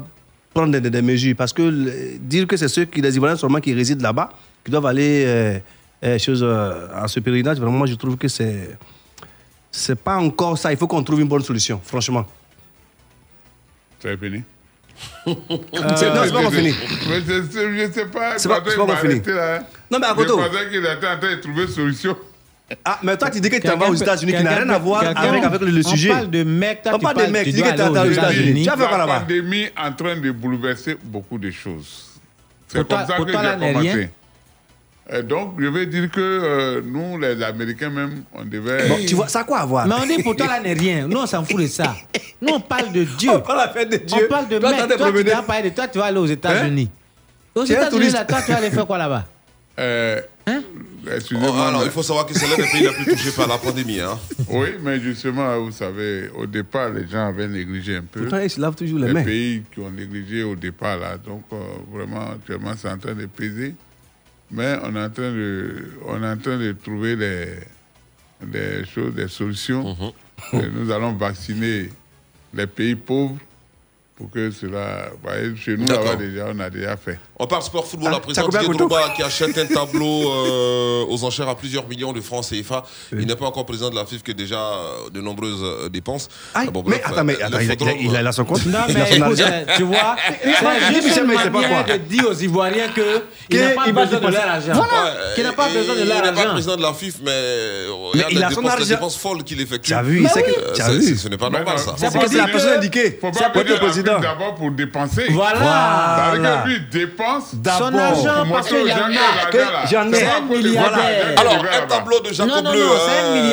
prendre 0.55 0.75
des, 0.79 1.01
mesures? 1.03 1.35
Parce 1.35 1.53
que 1.53 2.17
dire 2.17 2.47
que 2.47 2.57
c'est 2.57 2.67
ceux 2.67 2.85
qui, 2.85 2.99
les 2.99 3.15
Ivoiriens 3.15 3.37
seulement 3.37 3.59
qui 3.59 3.75
résident 3.75 4.01
là-bas, 4.01 4.31
qui 4.65 4.71
doivent 4.71 4.87
aller 4.87 5.23
euh, 5.27 5.59
euh, 6.03 6.17
chez, 6.17 6.33
euh, 6.41 6.87
à 6.95 7.07
ce 7.07 7.19
pèlerinage, 7.19 7.59
vraiment, 7.59 7.85
je 7.85 7.93
trouve 7.93 8.17
que 8.17 8.27
c'est. 8.27 8.75
C'est 9.69 10.01
pas 10.01 10.17
encore 10.17 10.57
ça. 10.57 10.71
Il 10.71 10.79
faut 10.79 10.87
qu'on 10.87 11.03
trouve 11.03 11.21
une 11.21 11.27
bonne 11.27 11.43
solution, 11.43 11.79
franchement. 11.83 12.25
C'est 13.99 14.17
fini. 14.17 14.41
C'est- 15.27 15.33
non, 16.09 16.21
c'est 16.23 16.31
pas 16.31 16.39
encore 16.39 16.53
fini. 16.53 16.73
Mais 17.09 17.19
je 17.21 17.41
sais, 17.51 17.87
je 17.87 17.91
sais 17.93 18.05
pas. 18.05 18.37
C'est 18.37 18.49
pas- 18.49 18.61
pas 18.61 18.81
encore 18.81 18.97
fini. 18.99 19.21
là, 19.25 19.59
Non, 19.91 19.99
mais 19.99 20.05
à 20.07 20.09
Je 20.09 20.15
côté. 20.15 20.29
pensais 20.31 20.69
qu'il 20.69 20.79
était 20.79 20.89
en 20.89 21.19
train 21.19 21.35
de 21.35 21.41
trouver 21.41 21.63
une 21.63 21.67
solution. 21.69 22.17
Ah, 22.83 22.99
mais 23.03 23.15
toi, 23.15 23.29
tu 23.29 23.39
dis 23.39 23.49
que 23.49 23.55
tu 23.57 23.67
vas 23.67 23.89
aux 23.89 23.93
États-Unis, 23.95 24.33
qui 24.33 24.43
n'a 24.43 24.55
rien 24.55 24.69
à 24.69 24.77
voir 24.79 25.01
avec, 25.05 25.43
avec 25.43 25.61
le, 25.61 25.67
le 25.69 25.85
on 25.85 25.89
sujet. 25.89 26.09
parle 26.09 26.29
de 26.29 26.43
mecs, 26.43 26.81
toi, 26.81 26.91
On 26.95 26.97
tu 26.97 27.03
parle 27.03 27.15
de 27.15 27.19
parles- 27.21 27.31
mecs, 27.31 27.43
tu 27.45 27.49
tu 27.51 27.55
dis 27.55 27.61
que 27.63 27.67
tu 27.75 27.81
aller 27.81 28.09
aux 28.09 28.11
États-Unis. 28.11 28.63
Tu 28.63 28.69
vas 28.69 28.77
faire 28.77 28.89
quoi 28.89 28.97
La 28.97 29.05
là-bas 29.05 29.19
pandémie 29.21 29.67
en 29.77 29.93
train 29.93 30.15
de 30.17 30.31
bouleverser 30.31 30.97
beaucoup 31.03 31.37
de 31.37 31.49
choses. 31.51 32.05
C'est 32.67 32.85
comme 32.85 32.99
ça 33.07 33.17
que 33.17 33.25
j'ai 33.27 33.33
commencé. 33.73 34.09
Et 35.09 35.23
donc, 35.23 35.55
je 35.59 35.67
vais 35.67 35.85
dire 35.85 36.11
que 36.11 36.19
euh, 36.19 36.81
nous, 36.83 37.17
les 37.17 37.41
Américains 37.41 37.89
même, 37.89 38.23
on 38.33 38.43
devait... 38.43 38.89
Bon, 38.89 38.97
tu 39.07 39.15
vois, 39.15 39.27
ça 39.29 39.39
a 39.39 39.43
quoi 39.45 39.59
à 39.59 39.65
voir? 39.65 39.87
Mais 39.87 39.95
on 40.01 40.05
dit 40.05 40.21
pour 40.21 40.35
toi 40.35 40.47
là 40.47 40.59
n'est 40.59 40.73
rien. 40.73 41.07
Nous 41.07 41.17
on 41.17 41.25
s'en 41.25 41.45
fout 41.45 41.61
de 41.61 41.67
ça. 41.67 41.95
Nous 42.41 42.53
on 42.53 42.59
parle 42.59 42.91
de 42.91 43.03
Dieu. 43.05 43.29
On 43.31 43.39
parle 43.39 43.69
de 43.89 43.97
Dieu. 43.97 44.17
On 44.25 44.29
parle 44.29 44.47
de 44.49 44.57
Toi, 44.59 44.71
mec. 44.71 44.97
Toi 44.97 45.11
tu 45.13 45.23
vas 45.23 45.41
parler 45.43 45.69
de 45.69 45.75
toi, 45.75 45.87
tu 45.87 45.97
vas 45.97 46.05
aller 46.05 46.17
aux 46.17 46.25
États-Unis. 46.25 46.89
Aux 47.55 47.63
États-Unis 47.63 48.09
là, 48.09 48.25
toi 48.25 48.41
tu 48.45 48.51
vas 48.51 48.57
aller 48.57 48.69
faire 48.69 48.85
quoi 48.85 48.97
là-bas? 48.97 49.25
Euh, 49.79 50.19
Hein? 50.47 50.63
Excusez-moi. 51.13 51.49
Oh, 51.53 51.59
alors, 51.59 51.79
mais- 51.81 51.85
il 51.87 51.91
faut 51.91 52.01
savoir 52.03 52.25
que 52.25 52.33
c'est 52.33 52.47
l'un 52.47 52.55
des 52.55 52.69
pays 52.71 52.83
les 52.83 52.89
plus 53.03 53.15
touchés 53.17 53.31
par 53.31 53.47
la 53.49 53.57
pandémie. 53.57 53.99
Hein. 53.99 54.17
Oui, 54.49 54.69
mais 54.81 54.97
justement, 54.99 55.59
vous 55.59 55.71
savez, 55.71 56.29
au 56.35 56.45
départ, 56.45 56.89
les 56.89 57.05
gens 57.07 57.27
avaient 57.27 57.49
négligé 57.49 57.97
un 57.97 58.03
peu. 58.09 58.21
Pourtant, 58.21 58.39
ils 58.39 58.49
se 58.49 58.59
lavent 58.61 58.75
toujours 58.75 58.99
les 58.99 59.07
les 59.07 59.13
mains. 59.13 59.23
pays 59.23 59.63
qui 59.73 59.81
ont 59.81 59.91
négligé 59.91 60.43
au 60.43 60.55
départ, 60.55 60.97
là. 60.97 61.17
Donc, 61.17 61.43
euh, 61.51 61.57
vraiment, 61.93 62.31
actuellement, 62.31 62.71
c'est 62.77 62.89
en 62.89 62.97
train 62.97 63.13
de 63.13 63.25
peser. 63.25 63.75
Mais 64.51 64.77
on 64.83 64.95
est 64.95 65.03
en 65.03 65.09
train 65.09 65.31
de, 65.31 65.91
on 66.05 66.23
est 66.23 66.27
en 66.29 66.37
train 66.37 66.57
de 66.57 66.71
trouver 66.71 67.15
des, 67.15 67.47
des 68.41 68.85
choses, 68.85 69.13
des 69.13 69.27
solutions. 69.27 69.95
Mhm. 70.53 70.71
Nous 70.73 70.91
allons 70.91 71.13
vacciner 71.13 71.89
les 72.53 72.67
pays 72.67 72.95
pauvres 72.95 73.37
pour 74.15 74.29
que 74.31 74.51
cela. 74.51 75.09
voyez, 75.21 75.55
Chez 75.55 75.75
nous, 75.75 75.85
là-bas, 75.87 76.15
déjà, 76.15 76.47
on 76.53 76.59
a 76.59 76.69
déjà 76.69 76.95
fait. 76.95 77.19
On 77.39 77.45
parle 77.45 77.61
sport 77.61 77.85
football 77.85 78.09
Ah, 78.13 78.17
à 78.17 78.19
présent. 78.19 78.47
Didier 78.47 78.67
Drogba 78.73 79.09
qui 79.15 79.21
achète 79.21 79.55
un 79.59 79.65
tableau 79.67 80.31
euh, 80.31 81.05
aux 81.07 81.23
enchères 81.23 81.47
à 81.47 81.55
plusieurs 81.55 81.87
millions 81.87 82.11
de 82.11 82.19
francs 82.19 82.43
CFA. 82.49 82.83
Il 83.11 83.27
n'est 83.27 83.35
pas 83.35 83.45
encore 83.45 83.65
président 83.65 83.91
de 83.91 83.95
la 83.95 84.05
FIF 84.07 84.23
qui 84.23 84.31
a 84.31 84.33
déjà 84.33 84.57
euh, 84.59 85.09
de 85.11 85.21
nombreuses 85.21 85.61
euh, 85.61 85.87
dépenses. 85.89 86.29
Ah, 86.55 86.63
bon, 86.71 86.83
mais 86.87 86.99
attends, 87.03 87.23
mais 87.23 87.39
attends, 87.39 87.59
il, 87.59 87.69
a, 87.71 87.75
il 87.99 88.15
a- 88.15 88.21
il 88.21 88.27
a 88.27 88.31
son 88.31 88.43
compte. 88.43 88.65
Non, 88.65 88.79
il 88.89 88.97
a 88.97 88.99
mais 89.05 89.17
écoute, 89.17 89.39
argent. 89.39 89.65
tu 89.77 89.83
vois, 89.83 90.15
c'est 90.41 90.95
juste 91.03 91.17
une 91.17 91.25
mais 91.27 91.35
il 91.35 91.39
sait 91.39 91.51
pas 91.51 91.61
manière 91.61 91.85
quoi. 91.85 91.93
de 91.97 92.03
dire 92.03 92.25
aux 92.27 92.33
Ivoiriens 92.33 92.87
qu'il 92.87 93.03
Que 93.51 93.63
n'a 93.63 93.69
pas 93.75 93.83
il 93.85 93.93
besoin 93.93 94.19
de 94.19 94.27
leur 94.27 94.47
argent. 94.49 94.73
Voilà. 94.73 95.13
Qu'il 95.35 95.43
n'a 95.43 95.53
pas 95.53 95.69
besoin 95.69 95.93
de 95.95 95.99
leur 96.03 96.17
Il 96.17 96.23
n'est 96.23 96.31
pas 96.33 96.39
argent. 96.41 96.51
président 96.53 96.75
de 96.77 96.81
la 96.81 96.93
FIF, 96.93 97.15
mais 97.23 97.31
regarde 98.13 98.31
il 98.31 98.43
a 98.43 98.49
les 98.49 98.55
argent. 98.67 98.85
dépenses 98.87 99.17
folles 99.17 99.43
qu'il 99.43 99.61
effectue. 99.61 99.89
Tu 99.89 99.93
as 99.93 100.01
vu, 100.01 100.23
il 100.23 100.27
que- 100.27 101.15
Ce 101.17 101.27
n'est 101.27 101.37
pas 101.37 101.51
normal, 101.51 101.77
ça. 101.77 101.93
C'est 101.97 102.07
faut 102.07 102.13
parce 102.19 102.31
que 102.31 102.37
la 102.37 102.47
personne 102.47 102.77
indiquée. 102.77 103.19
faut 103.21 103.29
C'est 103.31 103.51
pas 103.53 103.61
le 103.63 103.73
la 103.73 103.79
président. 103.79 104.19
d'abord 104.19 104.55
pour 104.55 104.71
dépenser. 104.71 105.27
Voilà. 105.29 106.31
Que 106.65 106.69
il 106.71 106.89
dépense 106.89 107.26
France 107.27 107.51
Son 107.51 107.93
argent, 107.93 108.49
parce 108.49 108.69
qu'il 108.69 108.87
y 108.87 108.93
en 108.93 109.11
a. 109.11 109.51
Que 109.51 109.57
j'en 109.91 110.11
ai. 110.13 110.23
Un 110.23 110.41
milliardaire. 110.41 111.39
Alors, 111.39 111.65
un 111.65 111.85
tableau 111.85 112.19
de 112.21 112.31
Jacob 112.31 112.69
Bleu, 112.71 112.85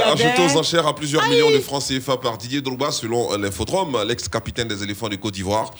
ajouté 0.07 0.43
aux 0.47 0.59
enchères 0.59 0.87
à 0.87 0.95
plusieurs 0.95 1.27
millions 1.29 1.51
de 1.51 1.59
francs 1.59 1.83
CFA 1.83 2.17
par 2.19 2.39
Didier 2.39 2.61
Drogba, 2.61 2.93
selon 2.93 3.37
l'Infodrome, 3.37 3.99
l'ex-capitaine 4.07 4.69
des 4.69 4.83
éléphants 4.83 5.09
de 5.09 5.17
Côte 5.17 5.35
d'Ivoire. 5.35 5.73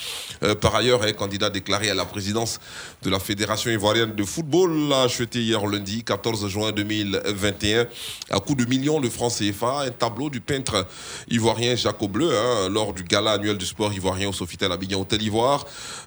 Euh, 0.43 0.55
par 0.55 0.75
ailleurs, 0.75 1.05
est 1.07 1.15
candidat 1.15 1.51
déclaré 1.51 1.89
à 1.91 1.95
la 1.95 2.05
présidence 2.05 2.59
de 3.03 3.11
la 3.11 3.21
Fédération 3.21 3.71
ivoirienne 3.71 4.15
de 4.15 4.25
football, 4.25 4.93
acheté 5.05 5.41
hier 5.41 5.65
lundi, 5.65 6.03
14 6.03 6.49
juin 6.49 6.73
2021, 6.73 7.87
à 8.31 8.41
coût 8.41 8.55
de 8.57 8.65
millions 8.65 9.01
de 9.01 9.09
francs 9.09 9.33
CFA, 9.39 9.83
un 9.87 9.91
tableau 9.91 10.31
du 10.31 10.41
peintre 10.41 10.87
ivoirien 11.29 11.77
Jacob 11.77 12.11
Bleu, 12.11 12.31
hein, 12.37 12.69
lors 12.71 12.93
du 12.93 13.05
gala 13.05 13.33
annuel 13.33 13.57
du 13.57 13.67
sport 13.67 13.93
ivoirien 13.93 14.29
au 14.29 14.33
Sofitel 14.33 14.73
Abidjan 14.73 15.01
Hôtel 15.01 15.23
Ivoire. 15.23 15.65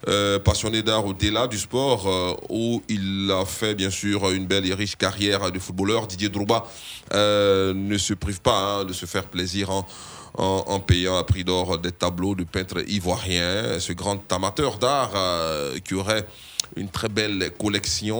Euh, 0.08 0.38
passionné 0.38 0.82
d'art 0.82 1.06
au-delà 1.06 1.46
du 1.46 1.58
sport, 1.58 1.77
euh, 1.78 2.34
où 2.48 2.82
il 2.88 3.30
a 3.30 3.44
fait 3.44 3.74
bien 3.74 3.90
sûr 3.90 4.30
une 4.30 4.46
belle 4.46 4.66
et 4.66 4.74
riche 4.74 4.96
carrière 4.96 5.50
de 5.50 5.58
footballeur. 5.58 6.06
Didier 6.06 6.28
Drogba 6.28 6.66
euh, 7.14 7.72
ne 7.74 7.96
se 7.98 8.14
prive 8.14 8.40
pas 8.40 8.80
hein, 8.80 8.84
de 8.84 8.92
se 8.92 9.06
faire 9.06 9.24
plaisir 9.24 9.70
en, 9.70 9.86
en, 10.34 10.80
payant 10.80 11.16
à 11.16 11.24
prix 11.24 11.44
d'or 11.44 11.78
des 11.78 11.92
tableaux 11.92 12.34
de 12.34 12.44
peintres 12.44 12.82
ivoiriens. 12.88 13.78
Ce 13.78 13.92
grand 13.92 14.20
amateur 14.32 14.78
d'art 14.78 15.12
euh, 15.14 15.78
qui 15.78 15.94
aurait 15.94 16.26
une 16.76 16.88
très 16.88 17.08
belle 17.08 17.50
collection 17.58 18.16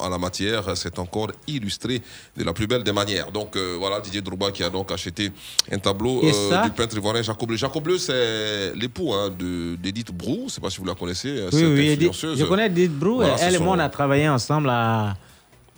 en 0.00 0.08
la 0.08 0.18
matière, 0.18 0.64
c'est 0.76 0.98
encore 0.98 1.30
illustré 1.46 2.00
de 2.36 2.44
la 2.44 2.52
plus 2.52 2.66
belle 2.66 2.82
des 2.82 2.92
manières. 2.92 3.30
Donc 3.30 3.56
euh, 3.56 3.76
voilà, 3.78 4.00
Didier 4.00 4.20
Drogba 4.20 4.50
qui 4.50 4.62
a 4.62 4.70
donc 4.70 4.90
acheté 4.92 5.30
un 5.70 5.78
tableau 5.78 6.22
euh, 6.24 6.62
du 6.64 6.70
peintre 6.70 6.96
ivoirien 6.96 7.22
Jacob 7.22 7.48
Bleu. 7.48 7.56
Jacob 7.56 7.82
Bleu, 7.82 7.98
c'est 7.98 8.72
l'époux 8.74 9.12
hein, 9.14 9.30
de- 9.36 9.76
d'Edith 9.76 10.12
Brou, 10.12 10.36
je 10.40 10.44
ne 10.44 10.48
sais 10.50 10.60
pas 10.60 10.70
si 10.70 10.78
vous 10.78 10.86
la 10.86 10.94
connaissez, 10.94 11.28
euh, 11.30 11.50
Oui, 11.52 11.58
cette 11.58 11.68
oui, 11.68 11.88
Edith- 11.88 12.36
je 12.36 12.44
connais 12.44 12.66
Edith 12.66 12.92
Brou. 12.92 13.16
Voilà, 13.16 13.36
elle 13.40 13.54
et 13.54 13.58
moi, 13.58 13.74
son- 13.76 13.80
on 13.80 13.84
a 13.84 13.88
travaillé 13.88 14.28
ensemble 14.28 14.68
à, 14.70 15.14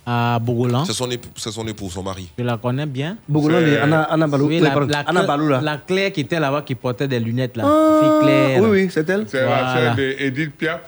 à 0.05 0.39
Bogolan. 0.39 0.85
C'est 0.85 0.93
son, 0.93 1.09
époux, 1.09 1.29
son 1.35 1.67
époux, 1.67 1.89
son 1.89 2.03
mari. 2.03 2.29
Je 2.37 2.43
la 2.43 2.57
connais 2.57 2.85
bien. 2.85 3.17
Bogolan, 3.27 3.57
Anna- 3.83 4.03
Anna 4.03 4.27
Balou- 4.27 4.47
Oui, 4.47 4.59
la, 4.59 4.75
la, 4.85 4.99
Anna 4.99 5.23
Balou, 5.23 5.47
là. 5.49 5.61
la 5.61 5.77
Claire 5.77 6.11
qui 6.11 6.21
était 6.21 6.39
là-bas, 6.39 6.61
qui 6.63 6.75
portait 6.75 7.07
des 7.07 7.19
lunettes, 7.19 7.57
là. 7.57 7.63
Ah, 7.65 7.99
Fille 8.01 8.19
Claire. 8.21 8.61
oui, 8.61 8.69
oui, 8.69 8.87
c'est 8.91 9.09
elle. 9.09 9.25
C'est 9.27 9.41
la 9.41 9.45
Voilà. 9.47 9.73
sœur 9.73 9.95
d'Edith 9.95 10.51
Piaf. 10.55 10.81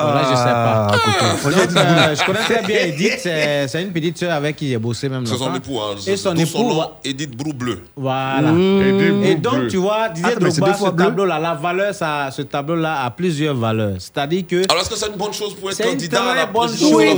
Voilà, 0.00 0.22
je 0.24 0.28
sais 0.36 0.44
pas. 0.44 0.86
Ah, 0.90 0.96
écoutez. 0.96 1.78
Euh, 1.78 2.14
je 2.14 2.24
connais 2.24 2.38
très 2.40 2.62
bien 2.62 2.76
Edith. 2.86 3.18
C'est 3.18 3.68
c'est 3.68 3.82
une 3.82 3.92
petite 3.92 4.18
sœur 4.18 4.32
avec 4.32 4.56
qui 4.56 4.68
j'ai 4.68 4.78
bossé 4.78 5.08
même 5.08 5.26
C'est 5.26 5.34
son 5.36 5.46
longtemps. 5.46 5.56
époux. 5.56 5.80
Hein, 5.80 5.94
Et 6.06 6.16
son 6.16 6.34
d'où 6.34 6.40
époux. 6.42 6.58
nom, 6.58 6.76
va- 6.78 6.98
Edith 7.04 7.36
Brou 7.36 7.52
Bleu. 7.52 7.82
Voilà. 7.96 8.52
Mmh. 8.52 9.24
Et 9.24 9.34
donc, 9.36 9.68
tu 9.68 9.76
vois, 9.76 10.08
Didier 10.08 10.32
Attends, 10.32 10.38
mais 10.42 10.50
c'est 10.50 10.60
Drogba, 10.60 10.72
deux 10.72 10.78
fois 10.78 10.88
ce 10.90 10.94
bleu 10.94 11.04
tableau-là, 11.06 11.38
la 11.38 11.54
valeur, 11.54 11.94
ça, 11.94 12.30
ce 12.30 12.42
tableau-là 12.42 13.04
a 13.04 13.10
plusieurs 13.10 13.54
valeurs. 13.54 13.96
C'est-à-dire 13.98 14.44
que. 14.48 14.62
Alors, 14.70 14.82
est-ce 14.82 14.90
que 14.90 14.96
c'est 14.96 15.08
une 15.08 15.16
bonne 15.16 15.32
chose 15.32 15.54
pour 15.54 15.70
être 15.70 15.76
C'est 15.76 15.84
une 15.84 15.90
candidat 15.90 16.22
à 16.22 16.34
la 16.34 16.42
très 16.44 16.52
bonne 16.52 16.66
présidence 16.66 16.90
la 16.90 16.96
Oui, 16.96 17.06
c'est 17.06 17.14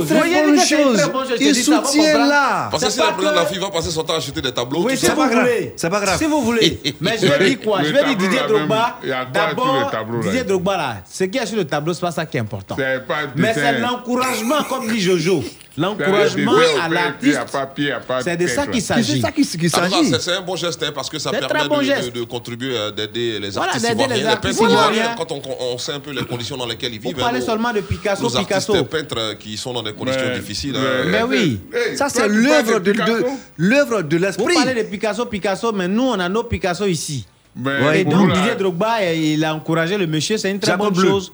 chose. 0.77 0.97
très 0.97 1.09
bonne 1.09 1.27
chose. 1.27 1.37
Il 1.39 1.47
va 1.73 1.83
soutient 1.83 2.17
là. 2.27 2.67
Parce 2.71 2.83
que 2.83 2.89
C'est 2.89 2.95
si 2.95 2.99
le 2.99 3.05
pas 3.05 3.11
président 3.13 3.31
de 3.31 3.35
la 3.37 3.45
FIFA 3.45 3.69
passait 3.71 3.89
son 3.91 4.03
temps 4.03 4.13
à 4.13 4.17
acheter 4.17 4.41
des 4.41 4.51
tableaux, 4.51 4.83
Oui, 4.83 4.93
tout 4.93 4.99
si 4.99 5.05
ça, 5.05 5.13
vous 5.13 5.21
pas 5.21 5.29
grave. 5.29 5.41
voulez. 5.43 5.73
C'est 5.75 5.89
pas 5.89 5.99
grave. 5.99 6.17
Si 6.17 6.25
vous 6.25 6.41
voulez. 6.41 6.81
Mais 7.01 7.17
je 7.21 7.27
vais 7.27 7.49
dire 7.49 7.59
quoi? 7.61 7.79
Le 7.81 7.87
Je 7.87 7.93
vais 7.93 7.99
dire 7.99 8.09
tableau, 8.13 8.23
Didier 8.27 8.39
là, 8.39 8.47
Drogba. 8.47 8.75
même, 8.75 8.93
il 9.03 9.09
y 9.09 9.11
a 9.13 9.25
quoi 9.25 9.33
sur 9.33 9.43
le 9.43 9.49
D'abord, 9.55 9.91
tableau, 9.91 10.17
là? 10.17 10.23
Didier 10.23 10.43
Drogba, 10.43 10.77
là, 10.77 10.95
ce 11.09 11.23
qu'il 11.25 11.35
y 11.35 11.39
a 11.39 11.45
sur 11.45 11.57
le 11.57 11.65
tableau, 11.65 11.93
c'est 11.93 12.01
pas 12.01 12.11
ça 12.11 12.25
qui 12.25 12.37
est 12.37 12.39
important. 12.41 12.72
C'est 12.77 13.07
pas 13.07 13.19
Mais 13.35 13.53
c'est 13.53 13.79
l'encouragement, 13.79 14.63
comme 14.63 14.87
dit 14.87 14.99
Jojo. 15.01 15.43
L'encouragement 15.75 16.53
C'est 16.59 16.79
à 16.81 16.87
l'artiste. 16.87 17.39
C'est 18.23 18.37
de 18.37 18.45
ça 18.47 18.67
qu'il 18.67 18.81
s'agit. 18.81 19.13
C'est 19.15 19.21
ça 19.21 19.31
qui, 19.31 19.41
qui 19.41 19.65
En 19.65 19.69
tout 19.69 19.75
cas, 19.75 19.89
s'agit. 19.89 20.09
c'est- 20.11 20.19
c'est 20.19 20.33
un 20.33 20.41
bon 20.41 20.55
geste 20.55 20.83
hein, 20.83 20.91
parce 20.93 21.09
que 21.09 21.17
ça 21.17 21.31
permet 21.31 21.67
bon 21.67 21.79
de, 21.79 22.11
de- 22.11 22.19
de 22.19 22.23
contribuer 22.25 22.77
à 22.77 22.91
d'aider 22.91 23.39
les 23.39 23.49
Voilà, 23.49 23.71
artistes 23.73 23.87
d'aider 23.87 24.03
les 24.13 24.19
ivoiriens, 24.19 24.23
les 24.23 24.33
artistes 24.33 24.59
peintres 24.59 24.71
ivoiriens. 24.71 25.15
quand 25.17 25.31
on, 25.31 25.41
on 25.73 25.77
sait 25.79 25.93
un 25.93 25.99
peu 25.99 26.11
les 26.11 26.25
conditions 26.25 26.57
dans 26.57 26.67
lesquelles 26.67 26.93
ils 26.93 26.99
Vous 27.01 27.09
vivent. 27.09 27.17
parlez 27.17 27.39
nos- 27.39 27.45
seulement 27.45 27.73
de 27.73 27.81
Picasso, 27.81 28.21
nos 28.21 28.29
Picasso. 28.29 28.73
artistes 28.75 28.89
peintres 28.91 29.15
euh, 29.17 29.33
qui 29.33 29.57
sont 29.57 29.73
dans 29.73 29.81
des 29.81 29.93
conditions 29.93 30.21
Mais- 30.27 30.39
difficiles. 30.39 30.73
mais- 30.73 30.79
hein. 31.17 31.23
Mais 31.27 31.37
oui. 31.37 31.59
Hey, 31.73 31.97
Ça, 31.97 32.07
c'est 32.07 32.27
l'œuvre 32.27 32.79
de, 32.79 32.93
l'œuvre 33.57 34.01
de 34.03 34.17
Vous 34.17 34.23
l'esprit. 34.23 34.53
parlez 34.53 34.75
de 34.75 34.87
Picasso, 34.87 35.25
Picasso, 35.25 35.71
mais 35.71 35.87
nous, 35.87 36.03
on 36.03 36.19
a 36.19 36.29
nos 36.29 36.43
Picasso 36.43 36.85
ici. 36.85 37.25
Mais 37.55 38.01
Et 38.01 38.05
donc, 38.05 38.31
Didier 38.33 38.55
Drogba, 38.55 39.03
il 39.13 39.43
a 39.43 39.53
encouragé 39.55 39.97
le 39.97 40.05
monsieur, 40.07 40.37
c'est 40.37 40.51
une 40.51 40.59
très 40.59 40.77
bonne 40.77 40.93
chose. 40.95 41.31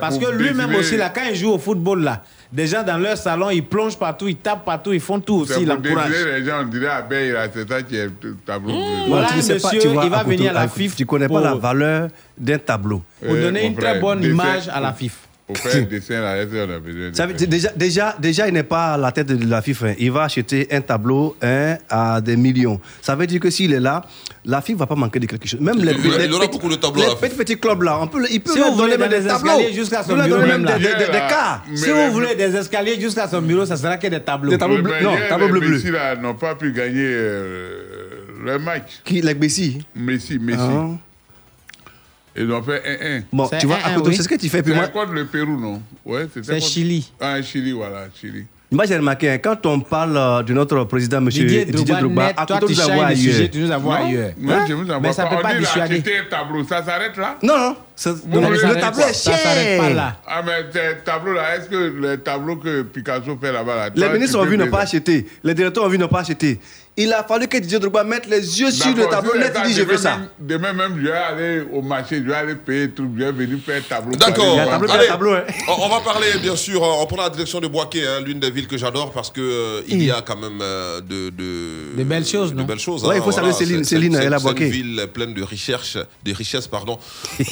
Parce 0.00 0.18
que 0.18 0.30
lui-même 0.30 0.74
aussi, 0.74 0.96
là, 0.96 1.10
quand 1.14 1.22
il 1.28 1.34
joue 1.36 1.50
au 1.52 1.58
football, 1.58 2.02
là, 2.02 2.22
des 2.52 2.66
gens 2.66 2.82
dans 2.82 2.98
leur 2.98 3.16
salon, 3.16 3.50
ils 3.50 3.64
plongent 3.64 3.96
partout, 3.98 4.26
ils 4.28 4.36
tapent 4.36 4.64
partout, 4.64 4.92
ils 4.92 5.00
font 5.00 5.20
tout 5.20 5.36
aussi, 5.36 5.52
c'est 5.52 5.60
il 5.62 5.68
pour 5.68 5.78
encourage. 5.78 6.10
décider 6.10 6.32
les 6.40 6.44
gens, 6.44 6.62
on 6.62 6.66
dirait 6.66 6.86
c'est 7.54 7.68
ça 7.68 7.82
qui 7.82 7.96
est 7.96 8.06
le 8.22 8.36
tableau. 8.44 8.72
bleu. 8.72 8.82
Voilà, 9.08 9.28
tu 9.28 9.40
pas, 9.60 9.68
monsieur, 9.68 9.78
tu 9.80 9.88
vois, 9.88 10.04
il 10.04 10.10
va 10.10 10.22
venir 10.24 10.50
à 10.50 10.54
la 10.54 10.68
FIF 10.68 10.96
Tu 10.96 11.06
connais 11.06 11.28
pour- 11.28 11.40
pas 11.40 11.50
la 11.50 11.54
valeur 11.54 12.08
d'un 12.36 12.58
tableau. 12.58 13.02
Pour 13.24 13.34
Euh, 13.34 13.42
donner 13.42 13.66
une 13.66 13.76
très 13.76 14.00
bonne 14.00 14.22
image 14.24 14.68
à 14.68 14.80
la 14.80 14.92
FIF. 14.92 15.18
Pour 15.52 15.58
faire 15.58 15.82
un 15.82 15.86
dessin, 15.86 16.20
là, 16.20 16.36
est-ce 16.42 16.50
qu'on 16.50 16.72
a 16.72 16.78
besoin 16.78 17.10
de 17.10 17.16
Ça 17.16 17.26
veut 17.26 17.30
faire 17.30 17.38
dire, 17.38 17.48
déjà, 17.48 17.70
déjà, 17.76 18.16
déjà, 18.18 18.48
il 18.48 18.54
n'est 18.54 18.62
pas 18.62 18.94
à 18.94 18.96
la 18.98 19.12
tête 19.12 19.26
de 19.28 19.48
la 19.48 19.62
FIFA. 19.62 19.92
Il 19.98 20.10
va 20.12 20.22
acheter 20.24 20.68
un 20.70 20.80
tableau 20.80 21.36
hein, 21.42 21.76
à 21.88 22.20
des 22.20 22.36
millions. 22.36 22.80
Ça 23.02 23.14
veut 23.16 23.26
dire 23.26 23.40
que 23.40 23.50
s'il 23.50 23.72
est 23.72 23.80
là, 23.80 24.02
la 24.44 24.60
FIFA 24.60 24.78
va 24.80 24.86
pas 24.86 24.94
manquer 24.94 25.18
de 25.20 25.26
quelque 25.26 25.46
chose. 25.48 25.60
Même 25.60 25.78
les, 25.78 25.92
Il- 25.92 25.98
il- 26.04 26.10
les 26.18 26.24
il 26.26 26.32
aura 26.32 26.46
petits- 26.46 26.52
beaucoup 26.58 26.70
de 26.70 26.76
tableaux, 26.76 27.02
les 27.02 27.28
petits, 27.28 27.36
petits 27.36 27.58
clubs 27.58 27.82
là, 27.82 27.98
on 28.00 28.06
peut, 28.06 28.24
il 28.30 28.40
peut 28.40 28.52
Si 28.52 28.58
leur 28.58 28.74
donner 28.76 28.96
les 28.96 29.08
des 29.08 29.26
tableaux. 29.26 29.50
escaliers 29.52 29.72
jusqu'à 29.74 30.02
Il 30.06 30.10
son 30.10 30.16
bureau 30.16 30.38
même 30.38 30.48
même 30.48 30.64
là. 30.64 30.78
des, 30.78 30.84
des, 30.84 30.90
des, 30.94 31.06
des 31.06 31.12
Là, 31.12 31.28
cas. 31.28 31.62
mais 31.68 31.76
Si 31.76 31.86
les- 31.86 31.92
vous 31.92 32.12
voulez 32.12 32.34
des 32.34 32.56
escaliers 32.56 33.00
jusqu'à 33.00 33.28
son 33.28 33.42
bureau, 33.42 33.66
ça 33.66 33.76
sera 33.76 33.96
que 33.98 34.06
des 34.06 34.20
tableaux. 34.20 34.50
Des 34.50 34.58
tableaux 34.58 34.82
bleus. 34.82 34.94
Non, 35.02 35.14
tableau 35.28 35.46
les 35.46 35.60
bleu. 35.60 35.70
Messi, 35.70 35.90
là, 35.90 36.16
n'ont 36.16 36.34
pas 36.34 36.54
pu 36.54 36.72
gagner 36.72 37.04
euh, 37.06 38.24
le 38.44 38.58
match. 38.58 39.00
Qui, 39.04 39.20
like 39.20 39.38
Messi? 39.40 39.84
Messi, 39.94 40.38
Messi. 40.38 40.58
Ah. 40.60 40.86
Ils 42.36 42.50
ont 42.52 42.62
fait 42.62 42.82
1-1. 43.20 43.22
Bon, 43.32 43.48
tu 43.58 43.66
vois, 43.66 43.76
un, 43.84 43.90
à 43.92 43.94
côté, 43.96 44.10
oui. 44.10 44.16
c'est 44.16 44.22
ce 44.22 44.28
que 44.28 44.34
tu 44.36 44.48
fais. 44.48 44.62
C'est 44.64 44.74
moi, 44.74 44.88
contre 44.88 45.12
le 45.12 45.26
Pérou, 45.26 45.58
non? 45.58 45.82
Ouais, 46.04 46.26
C'est 46.32 46.46
contre- 46.46 46.62
Chili. 46.62 47.10
Ah, 47.20 47.42
Chili, 47.42 47.72
voilà, 47.72 48.04
Chili. 48.18 48.44
moi 48.70 48.84
j'ai 48.86 48.96
remarqué, 48.96 49.28
hein, 49.30 49.38
quand 49.38 49.66
on 49.66 49.80
parle 49.80 50.16
euh, 50.16 50.42
de 50.44 50.52
notre 50.52 50.84
président, 50.84 51.20
monsieur 51.20 51.42
Didier 51.44 51.64
Didier 51.64 51.96
Drogba, 51.96 52.26
à 52.36 52.46
toi, 52.46 52.60
côté 52.60 52.72
tu 52.74 52.78
de 52.78 52.84
nous 52.84 52.90
avoir 52.92 53.08
le 53.08 53.14
ailleurs. 53.16 53.50
tu 53.50 53.58
nous 53.58 53.70
avoir 53.72 53.98
Non, 54.00 54.06
ailleurs. 54.06 54.30
Hein? 54.48 54.64
je 54.68 54.74
vous 54.74 54.82
envoie 54.84 55.00
Mais 55.00 55.12
ça 55.12 55.26
pas. 55.26 55.36
peut 55.36 55.42
pas 55.42 55.54
dissuader. 55.56 55.94
acheté 55.96 56.18
un 56.18 56.24
tableau, 56.30 56.62
ça 56.62 56.84
s'arrête 56.84 57.16
là? 57.16 57.36
Non, 57.42 57.58
non, 57.58 57.76
ça- 57.96 58.10
le, 58.32 58.40
le 58.40 58.80
tableau 58.80 59.00
est 59.00 59.12
Ça 59.12 59.32
s'arrête 59.36 59.78
pas 59.80 59.86
cher. 59.88 59.94
là. 59.96 60.16
Ah, 60.24 60.42
mais 60.46 60.52
ces 60.72 61.02
tableaux-là, 61.04 61.56
est-ce 61.56 61.68
que 61.68 62.00
les 62.10 62.18
tableaux 62.18 62.56
que 62.58 62.82
Picasso 62.82 63.36
fait 63.40 63.50
là-bas, 63.52 63.74
là, 63.74 63.90
Les 63.92 64.08
ministres 64.14 64.38
ont 64.38 64.44
vu 64.44 64.56
ne 64.56 64.66
pas 64.66 64.82
acheter. 64.82 65.26
Les 65.42 65.54
directeurs 65.54 65.82
ont 65.82 65.88
vu 65.88 65.98
ne 65.98 66.06
pas 66.06 66.20
acheter. 66.20 66.60
Il 66.96 67.12
a 67.12 67.22
fallu 67.24 67.46
que 67.48 67.56
Didier 67.56 67.78
Drogba 67.78 68.04
mette 68.04 68.26
les 68.26 68.60
yeux 68.60 68.70
sur 68.70 68.94
le 68.94 69.06
tableau 69.06 69.34
net. 69.38 69.54
Il 69.64 69.68
dit 69.68 69.74
Je 69.74 69.80
demain 69.82 69.92
veux 69.92 69.98
ça. 69.98 70.16
même- 70.18 70.28
Demain 70.38 70.72
même, 70.72 70.96
je 70.98 71.02
vais 71.06 71.12
aller 71.12 71.62
au 71.72 71.80
marché, 71.82 72.16
je 72.18 72.22
vais 72.28 72.34
aller 72.34 72.54
payer 72.56 72.90
tout, 72.90 73.08
je 73.16 73.24
vais 73.24 73.32
venir 73.32 73.58
faire 73.64 73.78
un 73.78 73.88
tableau. 73.88 74.16
D'accord. 74.16 74.44
Il 74.52 74.56
y 74.56 74.58
a 74.58 74.64
un 74.64 74.66
tableau, 74.66 74.86
il 74.86 74.90
y 74.90 74.92
a 74.92 74.94
un 74.94 74.98
Allez, 74.98 75.08
tableau, 75.08 75.32
hein. 75.34 75.42
on, 75.68 75.88
va 75.88 76.00
parler 76.00 76.26
bien 76.42 76.56
sûr, 76.56 76.82
on 76.82 77.06
prend 77.06 77.22
la 77.22 77.30
direction 77.30 77.60
de 77.60 77.68
Boaké, 77.68 78.06
hein, 78.06 78.20
l'une 78.22 78.40
des 78.40 78.50
villes 78.50 78.66
que 78.66 78.76
j'adore 78.76 79.12
parce 79.12 79.30
que 79.30 79.40
euh, 79.40 79.82
il 79.88 80.02
y 80.02 80.10
a 80.10 80.20
quand 80.20 80.36
même 80.36 80.58
euh, 80.60 81.00
de, 81.00 81.30
de, 81.30 81.96
De 81.96 82.04
belles 82.04 82.26
choses, 82.26 82.52
de 82.52 82.58
non 82.58 82.64
belles 82.64 82.78
choses. 82.80 83.02
Ouais, 83.04 83.14
hein, 83.14 83.18
il 83.18 83.22
faut 83.22 83.32
saluer 83.32 83.52
voilà, 83.52 83.64
Céline- 83.66 83.84
c'est- 83.84 83.94
Céline, 83.94 84.16
elle 84.16 84.34
a 84.34 84.38
c'est 84.38 84.44
Boaké. 84.44 84.66
une 84.66 84.70
ville 84.72 85.06
pleine 85.14 85.32
de 85.32 85.42
richesses, 85.42 85.96
de 86.24 86.34
richesses 86.34 86.66
pardon, 86.66 86.98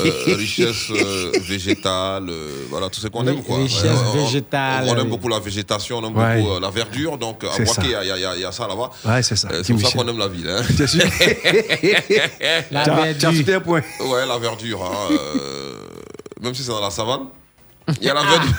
euh, 0.00 0.10
richesses 0.36 0.90
euh, 0.90 1.30
végétales, 1.42 2.28
voilà 2.70 2.88
tout 2.90 3.00
ce 3.00 3.06
qu'on 3.08 3.26
aime 3.26 3.42
quoi. 3.42 3.58
richesses 3.58 4.02
végétales, 4.14 4.84
On, 4.88 4.96
aime 4.96 5.08
beaucoup 5.08 5.28
la 5.28 5.38
végétation, 5.38 5.98
on 5.98 6.06
aime 6.08 6.12
beaucoup 6.12 6.60
la 6.60 6.70
verdure, 6.70 7.16
donc 7.16 7.44
à 7.44 7.56
Boaké 7.62 7.96
il 8.02 8.08
il 8.08 8.28
il 8.36 8.42
y 8.42 8.44
a 8.44 8.52
ça 8.52 8.66
là-bas. 8.68 8.90
Ouais, 9.06 9.22
c'est 9.22 9.36
ça. 9.38 9.48
Euh, 9.50 9.62
c'est 9.64 9.72
pour 9.72 9.82
ça 9.88 9.96
qu'on 9.96 10.06
aime 10.08 10.18
la 10.18 10.28
ville. 10.28 10.48
Hein. 10.48 10.62
Sûr. 10.86 11.02
La 12.70 12.84
verdure. 12.84 13.32
cité 13.32 13.54
un 13.54 13.60
point. 13.60 13.80
Ouais, 14.00 14.26
la 14.26 14.38
verdure. 14.38 14.84
hein, 14.84 15.08
euh, 15.12 15.74
même 16.40 16.54
si 16.54 16.62
c'est 16.62 16.70
dans 16.70 16.80
la 16.80 16.90
savane, 16.90 17.26
il 18.00 18.04
y 18.06 18.10
a 18.10 18.14
la 18.14 18.22
verdure. 18.30 18.54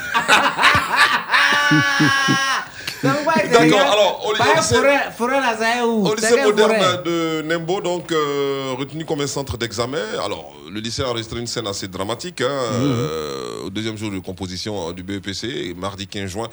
D'accord, 3.52 3.80
alors, 3.80 4.26
au, 4.26 4.32
lycée, 4.32 4.74
Forêt, 4.74 5.10
forêt 5.16 5.40
là, 5.40 5.56
c'est 5.58 5.82
où 5.82 6.06
au 6.06 6.16
C'est 6.16 6.30
lycée 6.30 6.44
moderne 6.44 6.74
forêt 6.76 7.02
de 7.04 7.42
Nembo, 7.42 7.80
donc 7.80 8.12
euh, 8.12 8.74
retenu 8.78 9.04
comme 9.04 9.20
un 9.20 9.26
centre 9.26 9.56
d'examen. 9.56 9.98
Alors, 10.24 10.52
le 10.70 10.80
lycée 10.80 11.02
a 11.02 11.08
enregistré 11.08 11.40
une 11.40 11.46
scène 11.46 11.66
assez 11.66 11.88
dramatique. 11.88 12.40
hein, 12.40 12.48
euh, 12.48 13.62
au 13.64 13.70
deuxième 13.70 13.96
jour 13.96 14.10
de 14.10 14.18
composition 14.18 14.88
euh, 14.88 14.92
du 14.92 15.02
BEPC, 15.02 15.74
mardi 15.76 16.06
15 16.06 16.28
juin, 16.30 16.48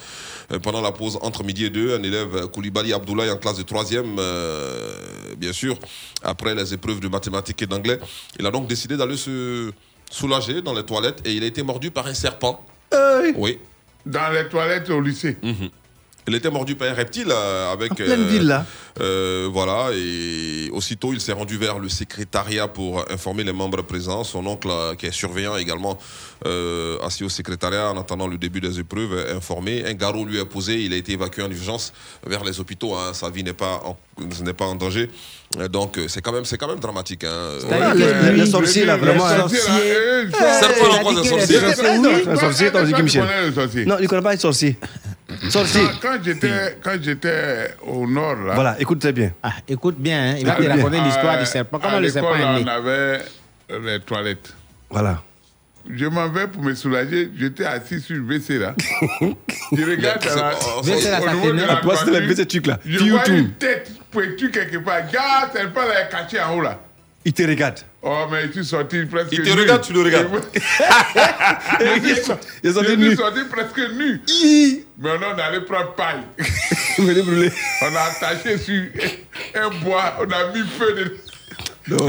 euh, 0.51 0.59
pendant 0.59 0.81
la 0.81 0.91
pause 0.91 1.17
entre 1.21 1.43
midi 1.43 1.65
et 1.65 1.69
deux, 1.69 1.95
un 1.95 2.03
élève 2.03 2.47
Koulibaly 2.47 2.93
Abdoulaye 2.93 3.31
en 3.31 3.37
classe 3.37 3.57
de 3.57 3.63
troisième, 3.63 4.17
euh, 4.19 4.93
bien 5.37 5.53
sûr, 5.53 5.77
après 6.23 6.55
les 6.55 6.73
épreuves 6.73 6.99
de 6.99 7.07
mathématiques 7.07 7.61
et 7.61 7.67
d'anglais, 7.67 7.99
il 8.39 8.45
a 8.45 8.51
donc 8.51 8.67
décidé 8.67 8.97
d'aller 8.97 9.17
se 9.17 9.71
soulager 10.11 10.61
dans 10.61 10.73
les 10.73 10.83
toilettes 10.83 11.21
et 11.25 11.33
il 11.33 11.43
a 11.43 11.47
été 11.47 11.63
mordu 11.63 11.91
par 11.91 12.07
un 12.07 12.13
serpent. 12.13 12.63
Oui. 13.35 13.59
Dans 14.05 14.29
les 14.31 14.47
toilettes 14.47 14.89
au 14.89 15.01
lycée. 15.01 15.37
Il 16.27 16.35
était 16.35 16.49
mordu 16.49 16.75
par 16.75 16.89
un 16.89 16.93
reptile 16.93 17.27
euh, 17.31 17.71
avec. 17.71 17.91
En 17.93 17.95
pleine 17.95 18.27
ville, 18.27 18.47
là. 18.47 18.65
euh, 18.99 19.47
voilà, 19.51 19.89
et 19.93 20.69
aussitôt 20.73 21.13
il 21.13 21.21
s'est 21.21 21.31
rendu 21.31 21.57
vers 21.57 21.79
le 21.79 21.87
secrétariat 21.89 22.67
pour 22.67 23.05
informer 23.09 23.43
les 23.45 23.53
membres 23.53 23.81
présents. 23.83 24.23
Son 24.25 24.45
oncle, 24.45 24.67
euh, 24.69 24.95
qui 24.95 25.05
est 25.05 25.11
surveillant 25.11 25.55
également, 25.55 25.97
euh, 26.45 26.97
assis 27.01 27.23
au 27.23 27.29
secrétariat 27.29 27.89
en 27.91 27.97
attendant 27.97 28.27
le 28.27 28.37
début 28.37 28.59
des 28.59 28.77
épreuves, 28.79 29.13
est 29.29 29.31
informé. 29.35 29.85
Un 29.85 29.93
garrot 29.93 30.25
lui 30.25 30.37
est 30.39 30.45
posé. 30.45 30.81
Il 30.83 30.91
a 30.93 30.97
été 30.97 31.13
évacué 31.13 31.43
en 31.43 31.49
urgence 31.51 31.93
vers 32.25 32.43
les 32.43 32.59
hôpitaux. 32.59 32.93
hein. 32.95 33.13
Sa 33.13 33.29
vie 33.29 33.43
n'est 33.43 33.53
pas 33.53 33.81
en, 33.85 33.97
n'est 34.43 34.53
pas 34.53 34.65
en 34.65 34.75
danger. 34.75 35.09
Euh, 35.59 35.69
Donc 35.69 35.97
euh, 35.97 36.07
c'est 36.09 36.21
quand 36.21 36.33
même, 36.33 36.43
c'est 36.45 36.57
quand 36.57 36.67
même 36.67 36.79
dramatique. 36.79 37.23
Hein. 37.23 37.53
C'est-à-dire 37.61 37.93
que 37.93 38.25
les- 38.31 38.37
les 38.43 38.51
sorciers, 38.51 38.83
là, 38.85 38.97
vraiment. 38.97 39.27
sorcier, 39.29 39.59
là, 39.59 39.79
euh, 39.81 40.25
Serpent, 40.59 40.87
on 40.91 40.97
croise 40.99 41.17
un 41.19 41.23
sorcier. 41.23 41.57
Un 42.27 42.35
sorcier, 42.35 42.71
t'as 42.71 42.83
dit 42.83 42.93
Michel. 43.01 43.23
le 43.47 43.53
sorcier. 43.53 43.85
Non, 43.85 43.95
il 43.99 44.03
ne 44.03 44.07
connaît 44.07 44.21
pas 44.21 44.33
les 44.33 44.39
sorciers. 44.39 44.75
Sorcier. 45.49 45.81
Quand, 46.01 46.09
quand 46.13 46.23
j'étais, 46.23 46.77
quand 46.83 46.95
j'étais 47.01 47.75
au 47.85 48.07
nord, 48.07 48.35
là. 48.35 48.53
Voilà, 48.55 48.75
écoute 48.79 48.99
très 48.99 49.11
bien. 49.11 49.31
Ah, 49.43 49.51
écoute 49.67 49.95
bien, 49.97 50.31
hein, 50.31 50.35
il 50.39 50.45
va 50.45 50.53
te 50.55 50.63
Ah, 50.63 50.75
raconter 50.75 51.01
l'histoire 51.01 51.35
Euh, 51.35 51.39
du 51.39 51.45
serpent. 51.45 51.77
à 51.77 51.81
Comment 51.81 51.99
le 51.99 52.09
serpent 52.09 52.35
est 52.35 52.39
né? 52.63 52.65
On 52.65 52.67
avait 52.67 53.21
les 53.81 53.99
toilettes. 53.99 54.53
Voilà. 54.89 55.21
Je 55.89 56.05
m'en 56.05 56.27
vais 56.29 56.47
pour 56.47 56.61
me 56.63 56.73
soulager. 56.75 57.31
J'étais 57.37 57.65
assis 57.65 58.01
sur 58.01 58.15
le 58.15 58.21
WC 58.23 58.57
là. 58.59 58.75
je 59.71 59.83
regarde 59.89 60.19
Mais 60.23 60.31
à 60.31 60.35
la, 60.35 60.51
c'est- 60.59 60.69
au- 60.69 60.81
WC, 60.81 61.09
là, 61.11 61.19
ça 61.19 61.25
la 61.67 61.75
Toi, 61.77 61.95
c'était 61.97 62.11
le 62.11 62.17
toiture, 62.17 62.27
WC 62.27 62.45
truc, 62.47 62.67
là. 62.67 62.79
Je 62.85 62.99
vois 63.09 63.27
une 63.29 63.51
tête 63.51 63.91
pointue 64.11 64.51
quelque 64.51 64.77
part. 64.77 65.09
Gars, 65.11 65.49
c'est 65.53 65.71
pas 65.73 65.87
là 65.87 66.03
caché 66.11 66.41
en 66.41 66.55
haut 66.57 66.61
là. 66.61 66.79
Il 67.27 67.33
te 67.33 67.43
regarde. 67.43 67.79
Oh, 68.03 68.25
mais 68.31 68.47
je 68.47 68.51
suis 68.53 68.63
sorti 68.65 69.05
presque 69.05 69.33
Il 69.33 69.41
te 69.41 69.49
nu. 69.49 69.59
regarde, 69.59 69.81
tu 69.83 69.91
le 69.91 70.01
regardes. 70.01 70.29
je 70.53 72.05
suis 72.15 72.23
sorti- 72.23 72.47
Il 72.63 72.69
est 72.69 72.73
sorti 72.73 72.89
je 72.91 72.95
nu. 72.95 73.07
suis 73.07 73.17
sorti 73.17 73.39
presque 73.51 73.81
nu. 73.95 74.21
Mais 74.97 75.09
on 75.11 75.37
est 75.37 75.41
allé 75.41 75.59
prendre 75.59 75.93
paille. 75.93 76.21
On 76.99 77.95
a 77.95 78.01
attaché 78.03 78.57
sur 78.57 78.81
un 79.55 79.69
bois, 79.83 80.13
on 80.21 80.31
a 80.31 80.51
mis 80.53 80.63
feu 80.79 80.93
de. 80.93 81.17
On. 81.99 82.07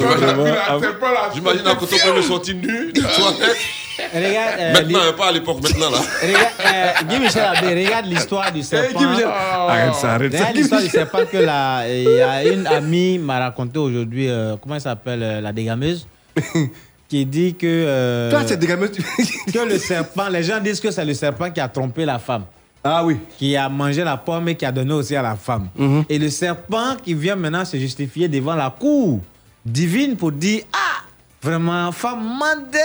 J'imagine 1.34 1.66
un 1.66 1.74
coton 1.74 1.96
premier 1.98 2.22
sorti 2.22 2.54
nu, 2.54 2.92
des 2.92 3.00
toilettes. 3.00 3.56
Regarde, 4.14 4.54
euh, 4.60 4.72
Maintenant, 4.74 4.98
hein, 5.00 5.14
pas 5.16 5.28
à 5.28 5.32
l'époque, 5.32 5.60
maintenant 5.62 5.90
là. 5.90 5.98
Regarde, 6.22 6.52
euh, 6.66 6.92
Guy 7.08 7.18
Michel 7.20 7.42
Abbé, 7.44 7.84
regarde 7.84 8.06
l'histoire 8.06 8.52
du 8.52 8.62
serpent. 8.62 8.98
Guy 8.98 9.06
Michel. 9.06 9.26
Arrête 9.28 9.94
ça, 9.94 10.14
arrête 10.14 10.32
ça, 10.32 10.38
Regarde 10.38 10.56
l'histoire 10.56 10.80
du 10.82 10.88
serpent 10.88 11.18
que 11.30 11.36
la, 11.38 11.84
y 11.88 12.20
a 12.20 12.44
une 12.44 12.66
amie 12.66 13.18
m'a 13.18 13.38
raconté 13.40 13.78
aujourd'hui, 13.78 14.28
euh, 14.28 14.56
comment 14.62 14.76
elle 14.76 14.80
s'appelle, 14.80 15.22
euh, 15.22 15.40
la 15.40 15.52
dégameuse, 15.52 16.06
qui 17.08 17.26
dit 17.26 17.54
que. 17.54 17.66
euh, 17.66 18.30
Toi, 18.30 18.40
c'est 18.46 18.56
dégameuse. 18.56 18.90
que 19.52 19.58
le 19.68 19.78
serpent, 19.78 20.28
les 20.28 20.42
gens 20.42 20.60
disent 20.60 20.80
que 20.80 20.90
c'est 20.90 21.04
le 21.04 21.14
serpent 21.14 21.50
qui 21.50 21.60
a 21.60 21.68
trompé 21.68 22.04
la 22.04 22.18
femme. 22.18 22.44
Ah 22.84 23.04
oui. 23.04 23.18
Qui 23.36 23.56
a 23.56 23.68
mangé 23.68 24.04
la 24.04 24.16
pomme 24.16 24.48
et 24.48 24.54
qui 24.54 24.64
a 24.64 24.70
donné 24.70 24.92
aussi 24.94 25.16
à 25.16 25.22
la 25.22 25.34
femme. 25.34 25.68
Et 26.08 26.18
le 26.18 26.30
serpent 26.30 26.96
qui 27.04 27.12
vient 27.12 27.34
maintenant 27.34 27.64
se 27.64 27.76
justifier 27.76 28.28
devant 28.28 28.54
la 28.54 28.70
cour 28.70 29.18
divine 29.66 30.16
pour 30.16 30.30
dire 30.30 30.62
Ah, 30.72 31.02
vraiment, 31.42 31.90
femme 31.90 32.22
mandait. 32.38 32.78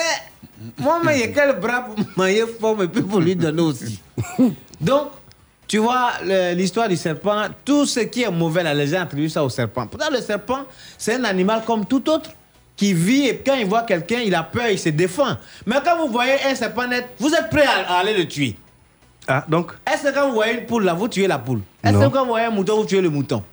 Moi, 0.77 0.99
mais 1.03 1.17
il 1.17 1.19
y 1.21 1.23
a 1.23 1.27
quel 1.29 1.59
bras 1.59 1.81
pour 1.81 1.95
manger 2.15 2.45
forme 2.59 2.83
et 2.83 2.87
puis 2.87 3.01
pour 3.01 3.19
lui 3.19 3.35
donner 3.35 3.61
aussi. 3.61 3.99
Donc, 4.79 5.09
tu 5.67 5.77
vois, 5.77 6.11
l'histoire 6.55 6.87
du 6.89 6.95
serpent, 6.97 7.45
tout 7.65 7.85
ce 7.85 8.01
qui 8.01 8.23
est 8.23 8.31
mauvais, 8.31 8.63
là, 8.63 8.73
les 8.73 8.87
gens 8.87 9.01
attribuent 9.01 9.29
ça 9.29 9.43
au 9.43 9.49
serpent. 9.49 9.87
Pourtant, 9.87 10.09
le 10.11 10.21
serpent, 10.21 10.65
c'est 10.97 11.15
un 11.15 11.23
animal 11.23 11.63
comme 11.65 11.85
tout 11.85 12.07
autre 12.09 12.29
qui 12.75 12.93
vit 12.93 13.27
et 13.27 13.37
quand 13.37 13.55
il 13.55 13.65
voit 13.65 13.83
quelqu'un, 13.83 14.19
il 14.19 14.33
a 14.35 14.43
peur, 14.43 14.67
il 14.69 14.79
se 14.79 14.89
défend. 14.89 15.37
Mais 15.65 15.75
quand 15.83 15.97
vous 15.97 16.11
voyez 16.11 16.33
un 16.45 16.55
serpent 16.55 16.87
net, 16.87 17.07
vous 17.19 17.33
êtes 17.33 17.49
prêt 17.49 17.65
à, 17.65 17.93
à 17.93 17.99
aller 17.99 18.17
le 18.17 18.27
tuer. 18.27 18.55
Ah, 19.27 19.45
donc? 19.47 19.71
Est-ce 19.91 20.03
que 20.03 20.13
quand 20.13 20.27
vous 20.27 20.33
voyez 20.35 20.59
une 20.59 20.65
poule 20.65 20.83
là, 20.83 20.93
vous 20.93 21.07
tuez 21.07 21.27
la 21.27 21.39
poule? 21.39 21.61
Est-ce 21.83 21.97
que 21.97 22.07
quand 22.07 22.23
vous 22.23 22.31
voyez 22.31 22.47
un 22.47 22.51
mouton, 22.51 22.77
vous 22.77 22.85
tuez 22.85 22.99
le 23.01 23.09
mouton? 23.09 23.43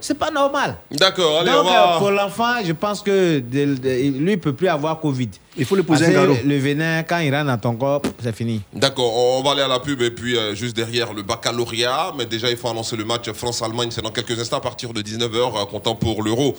C'est 0.00 0.18
pas 0.18 0.30
normal. 0.30 0.76
D'accord, 0.90 1.40
allez, 1.40 1.50
Donc, 1.50 1.64
on 1.66 1.68
va. 1.70 1.96
euh, 1.96 1.98
pour 1.98 2.10
l'enfant, 2.10 2.54
je 2.64 2.72
pense 2.72 3.02
que 3.02 3.38
de- 3.40 3.74
de- 3.74 3.88
lui, 3.88 4.06
il 4.06 4.24
ne 4.24 4.36
peut 4.36 4.52
plus 4.52 4.68
avoir 4.68 5.00
Covid. 5.00 5.28
Il 5.56 5.64
faut 5.64 5.74
le 5.76 5.82
poser 5.82 6.04
Parce 6.06 6.16
un 6.16 6.20
que 6.22 6.26
garrot. 6.32 6.38
Le 6.44 6.58
venin, 6.58 7.02
quand 7.02 7.18
il 7.18 7.34
rentre 7.34 7.46
dans 7.46 7.58
ton 7.58 7.74
corps, 7.76 8.02
c'est 8.22 8.34
fini. 8.34 8.60
D'accord, 8.74 9.14
on 9.38 9.42
va 9.42 9.52
aller 9.52 9.62
à 9.62 9.68
la 9.68 9.80
pub 9.80 10.02
et 10.02 10.10
puis 10.10 10.36
euh, 10.36 10.54
juste 10.54 10.76
derrière 10.76 11.12
le 11.14 11.22
baccalauréat. 11.22 12.12
Mais 12.18 12.26
déjà, 12.26 12.50
il 12.50 12.56
faut 12.56 12.68
annoncer 12.68 12.96
le 12.96 13.04
match 13.04 13.30
France-Allemagne. 13.32 13.88
C'est 13.90 14.02
dans 14.02 14.10
quelques 14.10 14.38
instants 14.38 14.58
à 14.58 14.60
partir 14.60 14.92
de 14.92 15.00
19h, 15.02 15.66
comptant 15.68 15.94
pour 15.94 16.22
l'Euro 16.22 16.54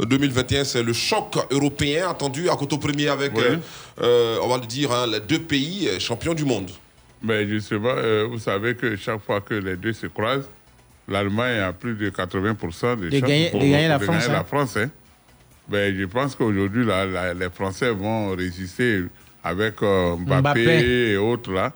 2021. 0.00 0.64
C'est 0.64 0.82
le 0.82 0.92
choc 0.92 1.36
européen 1.50 2.08
attendu 2.10 2.48
à 2.48 2.56
Coteau 2.56 2.78
Premier 2.78 3.08
avec, 3.08 3.32
Oui. 3.36 3.42
euh, 3.44 3.56
euh, 4.02 4.38
on 4.42 4.48
va 4.48 4.56
le 4.58 4.66
dire, 4.66 4.92
hein, 4.92 5.06
les 5.06 5.20
deux 5.20 5.40
pays 5.40 5.88
euh, 5.88 5.98
champions 5.98 6.34
du 6.34 6.44
monde. 6.44 6.70
Mais 7.22 7.46
justement, 7.48 7.90
euh, 7.96 8.26
vous 8.30 8.38
savez 8.38 8.76
que 8.76 8.94
chaque 8.96 9.20
fois 9.26 9.40
que 9.40 9.54
les 9.54 9.76
deux 9.76 9.92
se 9.92 10.06
croisent, 10.06 10.48
l'Allemagne 11.08 11.58
a 11.60 11.72
plus 11.72 11.94
de 11.94 12.10
80% 12.10 12.96
de, 13.00 13.08
De 13.08 13.18
chances 13.18 13.28
gagner- 13.28 13.50
pour- 13.50 13.60
de 13.60 13.66
gagner 13.66 13.88
la 13.88 13.98
de 13.98 14.04
France, 14.04 14.24
hein. 14.28 14.32
la 14.32 14.44
France, 14.44 14.76
hein. 14.76 14.90
Ben, 15.68 15.94
je 15.98 16.04
pense 16.04 16.34
qu'aujourd'hui, 16.34 16.84
là, 16.86 17.04
la- 17.06 17.34
les 17.34 17.50
Français 17.50 17.90
vont 17.90 18.30
résister 18.34 19.02
avec 19.44 19.82
euh, 19.82 20.16
Mbappé, 20.16 20.40
Mbappé. 20.40 21.10
et 21.12 21.16
autres, 21.16 21.52
là, 21.52 21.72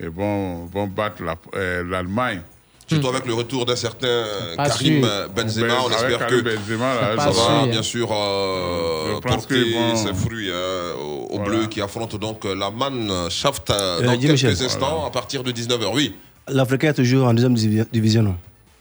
et 0.00 0.06
vont, 0.08 0.66
vont 0.66 0.86
battre 0.86 1.22
la- 1.22 1.36
euh, 1.54 1.84
l'Allemagne. 1.88 2.40
Surtout 2.86 3.08
avec 3.08 3.24
le 3.24 3.32
retour 3.32 3.64
d'un 3.64 3.76
certain 3.76 4.06
euh, 4.06 4.56
Pas 4.56 4.68
Karim 4.68 5.02
sûr. 5.04 5.28
Benzema, 5.34 5.66
Ben, 5.68 5.74
on 5.86 5.90
espère 5.90 6.18
Karim 6.18 6.42
que 6.42 6.54
Benzema, 6.54 6.94
là, 6.94 7.16
ça 7.18 7.26
va 7.26 7.32
sûr. 7.32 7.66
bien 7.68 7.82
sûr 7.82 8.08
euh, 8.12 9.14
Je 9.14 9.20
pense 9.20 9.22
porter 9.46 9.64
ses 9.96 10.12
fruits 10.14 10.50
hein, 10.50 10.94
aux, 11.00 11.36
Voilà. 11.38 11.44
Bleus 11.50 11.66
qui 11.68 11.80
affrontent 11.80 12.18
donc 12.18 12.44
la 12.44 12.70
Mannschaft 12.70 13.68
dans 13.68 14.18
quelques 14.18 14.32
Michel. 14.32 14.50
instants 14.50 15.06
à 15.06 15.10
partir 15.10 15.42
de 15.42 15.50
19h. 15.50 15.90
Oui. 15.94 16.14
L'Africain 16.48 16.88
est 16.90 16.94
toujours 16.94 17.26
en 17.26 17.32
deuxième 17.32 17.54
divi- 17.54 17.86
division. 17.90 18.36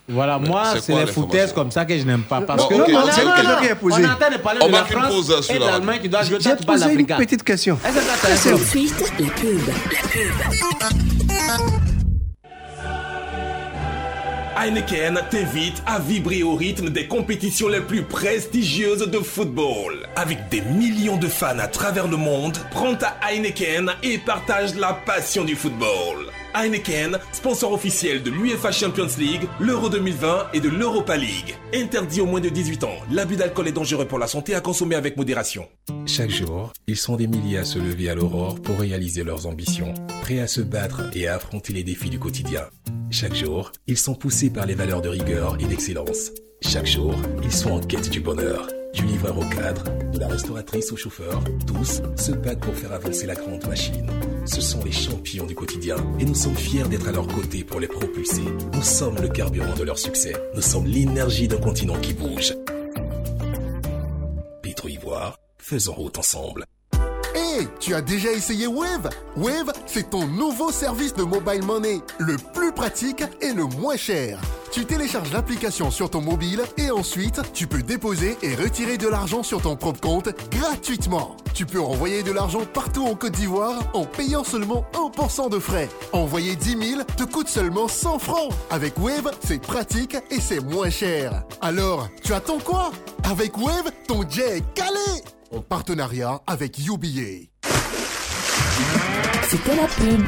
Voilà, 0.09 0.37
moi, 0.37 0.63
c'est 0.81 0.93
les 0.93 1.05
foutaises 1.07 1.53
comme 1.53 1.71
ça 1.71 1.85
que 1.85 1.97
je 1.97 2.03
n'aime 2.03 2.23
pas. 2.23 2.41
Parce 2.41 2.67
que 2.67 2.73
on, 2.73 2.77
on 2.79 3.07
a- 3.07 3.11
sait 3.11 3.23
non, 3.23 3.31
que- 3.31 3.41
non, 3.43 3.49
non, 3.55 3.61
qui 3.61 3.69
a 3.69 3.75
posé. 3.75 3.95
on 3.95 4.05
est 4.05 4.11
en 4.11 4.15
train 4.15 4.29
de 4.31 4.37
parler 4.37 4.59
de 4.67 4.71
la 4.71 4.83
France 4.83 5.49
et 5.49 5.53
la 5.53 5.59
de 5.59 5.71
l'Allemagne 5.71 5.99
qui 6.01 6.09
doit 6.09 6.23
jouer. 6.23 6.37
Tu 6.39 6.49
parles 6.49 6.79
posé 6.79 6.93
une 6.93 7.05
petite 7.05 7.43
question. 7.43 7.79
Est-ce 7.85 7.93
que 7.95 8.01
ça 8.01 8.13
t'intéresse 8.21 8.43
Tout 8.43 8.57
de 8.57 8.63
suite, 8.63 9.13
la 9.19 9.27
pub. 9.29 9.59
Heineken 14.55 15.19
t'invite 15.29 15.81
à 15.85 15.99
vibrer 15.99 16.43
au 16.43 16.53
rythme 16.55 16.89
des 16.89 17.07
compétitions 17.07 17.67
les 17.69 17.81
plus 17.81 18.03
prestigieuses 18.03 19.07
de 19.09 19.19
football. 19.19 20.07
Avec 20.15 20.49
des 20.49 20.61
millions 20.61 21.17
de 21.17 21.27
fans 21.27 21.57
à 21.59 21.67
travers 21.67 22.07
le 22.07 22.17
monde, 22.17 22.57
prends 22.71 22.93
ta 22.95 23.15
Heineken 23.29 23.91
et 24.03 24.17
partage 24.19 24.75
la 24.75 24.93
passion 24.93 25.43
du 25.43 25.55
football. 25.55 26.27
Heineken, 26.55 27.19
sponsor 27.31 27.71
officiel 27.73 28.23
de 28.23 28.29
l'UEFA 28.29 28.71
Champions 28.71 29.17
League, 29.17 29.43
l'Euro 29.59 29.89
2020 29.89 30.47
et 30.53 30.59
de 30.59 30.69
l'Europa 30.69 31.17
League. 31.17 31.55
Interdit 31.73 32.21
aux 32.21 32.25
moins 32.25 32.39
de 32.39 32.49
18 32.49 32.83
ans. 32.83 32.95
L'abus 33.11 33.35
d'alcool 33.35 33.67
est 33.67 33.73
dangereux 33.73 34.05
pour 34.05 34.19
la 34.19 34.27
santé 34.27 34.55
à 34.55 34.61
consommer 34.61 34.95
avec 34.95 35.17
modération. 35.17 35.67
Chaque 36.05 36.29
jour, 36.29 36.73
ils 36.87 36.97
sont 36.97 37.15
des 37.15 37.27
milliers 37.27 37.59
à 37.59 37.65
se 37.65 37.79
lever 37.79 38.09
à 38.09 38.15
l'aurore 38.15 38.61
pour 38.61 38.79
réaliser 38.79 39.23
leurs 39.23 39.47
ambitions, 39.47 39.93
prêts 40.21 40.39
à 40.39 40.47
se 40.47 40.61
battre 40.61 41.03
et 41.13 41.27
à 41.27 41.35
affronter 41.35 41.73
les 41.73 41.83
défis 41.83 42.09
du 42.09 42.19
quotidien. 42.19 42.63
Chaque 43.09 43.35
jour, 43.35 43.71
ils 43.87 43.97
sont 43.97 44.15
poussés 44.15 44.49
par 44.49 44.65
les 44.65 44.75
valeurs 44.75 45.01
de 45.01 45.09
rigueur 45.09 45.57
et 45.59 45.65
d'excellence. 45.65 46.31
Chaque 46.61 46.87
jour, 46.87 47.15
ils 47.43 47.51
sont 47.51 47.71
en 47.71 47.79
quête 47.79 48.09
du 48.09 48.21
bonheur. 48.21 48.67
Du 48.93 49.05
livreur 49.05 49.37
au 49.37 49.45
cadre, 49.49 49.83
de 50.11 50.19
la 50.19 50.27
restauratrice 50.27 50.91
au 50.91 50.95
chauffeur, 50.95 51.43
tous 51.65 52.01
se 52.15 52.31
battent 52.31 52.59
pour 52.59 52.75
faire 52.75 52.93
avancer 52.93 53.25
la 53.25 53.33
grande 53.35 53.65
machine. 53.67 54.09
Ce 54.45 54.61
sont 54.61 54.83
les 54.83 54.91
champions 54.91 55.45
du 55.45 55.55
quotidien 55.55 55.95
et 56.19 56.25
nous 56.25 56.35
sommes 56.35 56.55
fiers 56.55 56.83
d'être 56.83 57.07
à 57.07 57.11
leur 57.11 57.27
côté 57.27 57.63
pour 57.63 57.79
les 57.79 57.87
propulser. 57.87 58.43
Nous 58.73 58.83
sommes 58.83 59.17
le 59.19 59.29
carburant 59.29 59.73
de 59.73 59.83
leur 59.83 59.97
succès. 59.97 60.33
Nous 60.53 60.61
sommes 60.61 60.85
l'énergie 60.85 61.47
d'un 61.47 61.57
continent 61.57 61.99
qui 61.99 62.13
bouge. 62.13 62.53
Pétro 64.61 64.87
Ivoire, 64.87 65.39
faisons 65.57 65.93
route 65.93 66.17
ensemble. 66.19 66.65
Tu 67.79 67.93
as 67.93 68.01
déjà 68.01 68.31
essayé 68.31 68.67
Wave? 68.67 69.09
Wave, 69.35 69.71
c'est 69.85 70.09
ton 70.09 70.25
nouveau 70.27 70.71
service 70.71 71.13
de 71.13 71.23
mobile 71.23 71.63
money, 71.63 72.01
le 72.17 72.37
plus 72.53 72.71
pratique 72.71 73.23
et 73.41 73.53
le 73.53 73.65
moins 73.65 73.97
cher. 73.97 74.39
Tu 74.71 74.85
télécharges 74.85 75.31
l'application 75.31 75.91
sur 75.91 76.09
ton 76.09 76.21
mobile 76.21 76.61
et 76.77 76.89
ensuite, 76.89 77.41
tu 77.53 77.67
peux 77.67 77.83
déposer 77.83 78.37
et 78.41 78.55
retirer 78.55 78.97
de 78.97 79.07
l'argent 79.07 79.43
sur 79.43 79.61
ton 79.61 79.75
propre 79.75 80.01
compte 80.01 80.29
gratuitement. 80.49 81.35
Tu 81.53 81.65
peux 81.65 81.79
envoyer 81.79 82.23
de 82.23 82.31
l'argent 82.31 82.61
partout 82.73 83.05
en 83.05 83.13
Côte 83.13 83.33
d'Ivoire 83.33 83.83
en 83.93 84.05
payant 84.05 84.43
seulement 84.43 84.85
1% 84.93 85.49
de 85.51 85.59
frais. 85.59 85.89
Envoyer 86.11 86.55
10 86.55 86.89
000 86.95 87.03
te 87.17 87.23
coûte 87.23 87.49
seulement 87.49 87.87
100 87.87 88.19
francs. 88.19 88.51
Avec 88.71 88.97
Wave, 88.97 89.31
c'est 89.45 89.61
pratique 89.61 90.17
et 90.31 90.41
c'est 90.41 90.59
moins 90.59 90.89
cher. 90.89 91.43
Alors, 91.61 92.09
tu 92.23 92.33
attends 92.33 92.59
quoi? 92.59 92.91
Avec 93.29 93.57
Wave, 93.57 93.91
ton 94.07 94.27
jet 94.27 94.57
est 94.57 94.73
calé 94.73 95.23
en 95.53 95.61
partenariat 95.61 96.41
avec 96.47 96.77
UBA. 96.79 97.47
C'était 99.49 99.75
la 99.75 99.87
pub. 99.87 100.25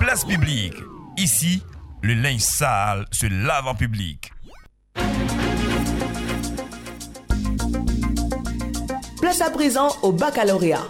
Place 0.00 0.24
publique. 0.24 0.74
Ici, 1.16 1.62
le 2.02 2.14
linge 2.14 2.40
sale 2.40 3.06
se 3.10 3.26
lave 3.26 3.66
en 3.66 3.74
public. 3.74 4.32
Place 9.20 9.40
à 9.40 9.50
présent 9.50 9.88
au 10.02 10.12
baccalauréat. 10.12 10.86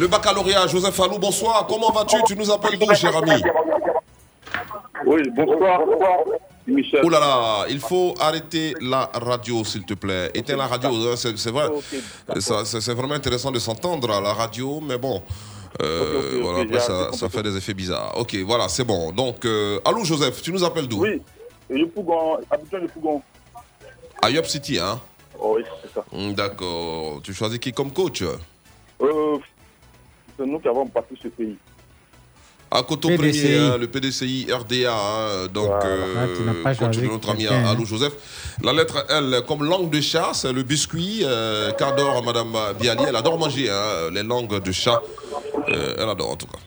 Le 0.00 0.08
baccalauréat, 0.08 0.66
Joseph 0.66 0.98
Alou, 0.98 1.18
bonsoir. 1.18 1.66
Comment 1.68 1.90
vas-tu? 1.92 2.16
Tu 2.26 2.34
nous 2.34 2.50
appelles 2.50 2.78
d'où, 2.78 2.94
cher 2.94 3.14
ami? 3.14 3.32
Oui, 5.04 5.20
bonsoir. 5.36 5.80
Michel. 6.66 7.00
Oh 7.04 7.10
là 7.10 7.20
là, 7.20 7.66
il 7.68 7.80
faut 7.80 8.14
arrêter 8.18 8.74
la 8.80 9.10
radio, 9.12 9.62
s'il 9.62 9.84
te 9.84 9.92
plaît. 9.92 10.30
Éteins 10.32 10.56
la 10.56 10.68
radio, 10.68 10.90
hein, 10.90 11.16
c'est 11.16 11.50
vrai. 11.50 11.68
C'est 12.40 12.94
vraiment 12.94 13.12
intéressant 13.12 13.50
de 13.50 13.58
s'entendre 13.58 14.10
à 14.10 14.22
la 14.22 14.32
radio, 14.32 14.80
mais 14.80 14.96
bon. 14.96 15.22
euh, 15.82 16.40
voilà, 16.42 16.60
après, 16.60 16.80
ça, 16.80 17.28
fait 17.28 17.42
des 17.42 17.54
effets 17.58 17.74
bizarres. 17.74 18.14
Ok, 18.16 18.34
voilà, 18.46 18.68
c'est 18.68 18.84
bon. 18.84 19.12
Donc, 19.12 19.44
euh, 19.44 19.80
allô, 19.84 20.02
Joseph, 20.02 20.40
tu 20.40 20.50
nous 20.50 20.64
appelles 20.64 20.88
d'où? 20.88 21.02
Oui, 21.02 21.20
le 21.68 21.86
Fougon, 21.94 22.38
Abidjan 22.50 22.80
de 22.80 22.86
Fougon. 22.86 23.20
À 24.22 24.30
Yop 24.30 24.46
City, 24.46 24.78
hein? 24.78 24.98
Oh, 25.38 25.56
oui, 25.56 25.64
c'est 25.82 25.92
ça. 25.92 26.04
D'accord. 26.32 27.20
Tu 27.22 27.34
choisis 27.34 27.58
qui 27.58 27.72
comme 27.72 27.90
coach? 27.90 28.22
Euh, 28.22 29.38
c'est 30.40 30.46
nous 30.46 30.58
qui 30.58 30.68
avons 30.68 30.86
bâti 30.86 31.14
ce 31.22 31.28
pays. 31.28 31.56
À 32.70 32.82
Coto 32.82 33.08
PDCI. 33.08 33.42
Premier, 33.42 33.58
hein, 33.58 33.76
le 33.78 33.88
PDCI 33.88 34.46
RDA, 34.52 34.92
hein, 34.94 35.46
donc 35.52 35.72
euh, 35.84 36.62
Ah, 36.64 36.72
notre 36.80 37.30
ami 37.30 37.46
hein. 37.46 37.64
Alou 37.66 37.84
Joseph. 37.84 38.12
La 38.62 38.72
lettre 38.72 39.04
L 39.10 39.42
comme 39.46 39.64
langue 39.64 39.90
de 39.90 40.00
chat, 40.00 40.30
c'est 40.34 40.52
le 40.52 40.62
biscuit 40.62 41.22
euh, 41.24 41.72
qu'adore 41.72 42.24
Madame 42.24 42.56
Bialy. 42.80 43.04
Elle 43.08 43.16
adore 43.16 43.38
manger 43.38 43.68
hein, 43.70 44.10
les 44.12 44.22
langues 44.22 44.62
de 44.62 44.72
chat. 44.72 45.02
Euh, 45.68 45.96
elle 45.98 46.08
adore 46.08 46.30
en 46.30 46.36
tout 46.36 46.46
cas. 46.46 46.58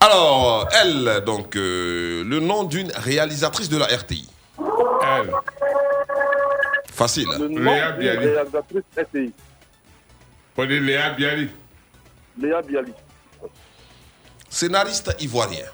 Alors, 0.02 0.68
elle, 0.82 1.22
donc, 1.26 1.56
euh, 1.56 2.24
le 2.24 2.40
nom 2.40 2.64
d'une 2.64 2.90
réalisatrice 2.92 3.68
de 3.68 3.76
la 3.78 3.86
RTI. 3.86 4.28
Elle. 4.58 5.30
Facile. 6.92 7.28
Le 7.38 7.48
nom 7.48 7.72
Léa 7.72 7.92
d'une 7.92 8.08
réalisatrice 8.08 8.82
SCI. 8.96 9.32
Dit 10.58 10.80
Léa 10.80 11.10
Bialy. 11.10 11.48
Léa 12.40 12.62
Bialy. 12.62 12.92
Scénariste 14.48 15.14
ivoirien. 15.20 15.64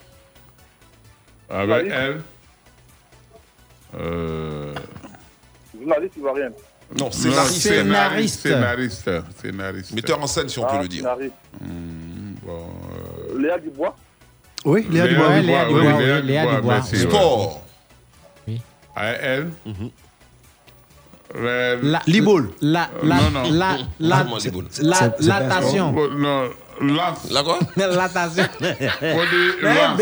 Avec 1.48 1.88
elle. 1.90 2.20
Euh... 3.98 4.74
Journaliste 5.78 6.16
ivoirienne. 6.16 6.52
Non, 6.98 7.10
scénariste. 7.10 7.60
Scénariste. 7.62 8.40
Scénariste. 8.42 9.10
Scénariste. 9.40 9.92
Metteur 9.92 10.22
en 10.22 10.26
scène, 10.26 10.48
si 10.48 10.58
on 10.58 10.64
Ah, 10.66 10.76
peut 10.76 10.82
le 10.82 10.88
dire. 10.88 11.00
scénariste. 11.02 11.34
Hmm, 11.60 12.34
bon, 12.42 12.66
euh, 13.30 13.38
Léa 13.40 13.58
Dubois. 13.58 13.96
Oui, 14.64 14.86
Léa 14.90 15.06
Léa 15.06 15.12
Dubois. 15.14 15.28
Dubois, 15.28 15.40
oui. 15.40 15.46
Léa 15.46 15.64
Dubois, 15.66 15.80
oui, 15.80 16.04
Léa 16.04 16.20
Léa 16.20 16.40
Dubois, 16.42 16.56
Dubois. 16.60 16.74
merci, 16.74 16.94
ouais. 16.96 17.00
Sport. 17.10 17.62
À 18.94 19.06
elle. 19.08 19.50
Le- 19.66 19.72
La- 21.82 22.02
Liboul. 22.06 22.50
La, 22.60 22.90
Euh, 23.02 23.06
la, 23.06 23.16
non, 23.16 23.30
non. 23.30 23.42
la, 23.50 23.50
la, 23.50 23.78
la, 24.00 24.16
Non, 26.16 26.48
lance. 26.80 27.30
La 27.30 27.42
quoi? 27.42 27.58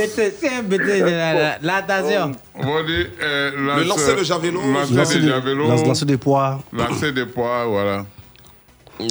C'est 0.09 0.49
un 0.49 0.49
c'est 0.49 0.49
un 0.49 0.63
euh, 3.23 3.77
Le 3.77 3.85
lancer 3.85 4.17
de 4.17 4.25
javelot. 4.25 4.61
Lancer 4.73 4.95
Lancer 4.95 5.15
de 5.17 5.21
des- 5.23 5.29
javelot. 5.29 5.69
lance- 5.69 5.87
lancer 5.87 6.05
des 6.05 6.17
poids. 6.17 6.61
Lancer 6.73 7.13
des 7.13 7.27
poids, 7.27 7.65
voilà. 7.67 8.05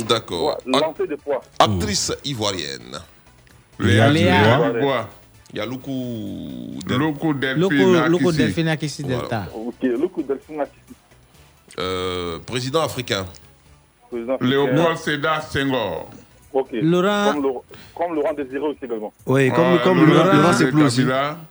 D'accord. 0.07 0.57
Lancer 0.65 1.07
de 1.10 1.15
poids. 1.15 1.41
Actrice 1.60 2.11
ivoirienne. 2.26 2.99
Léa 3.80 4.10
Dubois. 4.73 5.10
Il 5.53 5.57
y 5.57 5.61
a 5.61 5.65
Loukou. 5.65 6.80
Delphine. 8.31 8.68
Akissi. 8.69 9.03
Delta. 9.03 9.45
Ok, 9.53 9.76
coup 10.10 10.23
Delphine 10.23 10.61
Akissi. 10.61 10.80
Euh, 11.79 12.39
président 12.45 12.81
africain. 12.83 13.25
Président 14.11 14.37
Léopold 14.41 14.97
Sédar 14.97 15.41
Senghor. 15.43 16.09
Ok. 16.53 16.67
Laurent- 16.73 17.31
Comme, 17.33 17.41
Laurent- 17.43 17.63
comme 17.95 18.15
Laurent 18.15 18.33
Désiré 18.33 18.59
aussi 18.59 18.77
également. 18.83 19.11
Oui, 19.25 19.49
comme, 19.51 19.79
comme 19.83 20.05
Laurent 20.05 20.33
Laurent, 20.33 20.53
plus 20.71 20.83
aussi. 20.83 21.05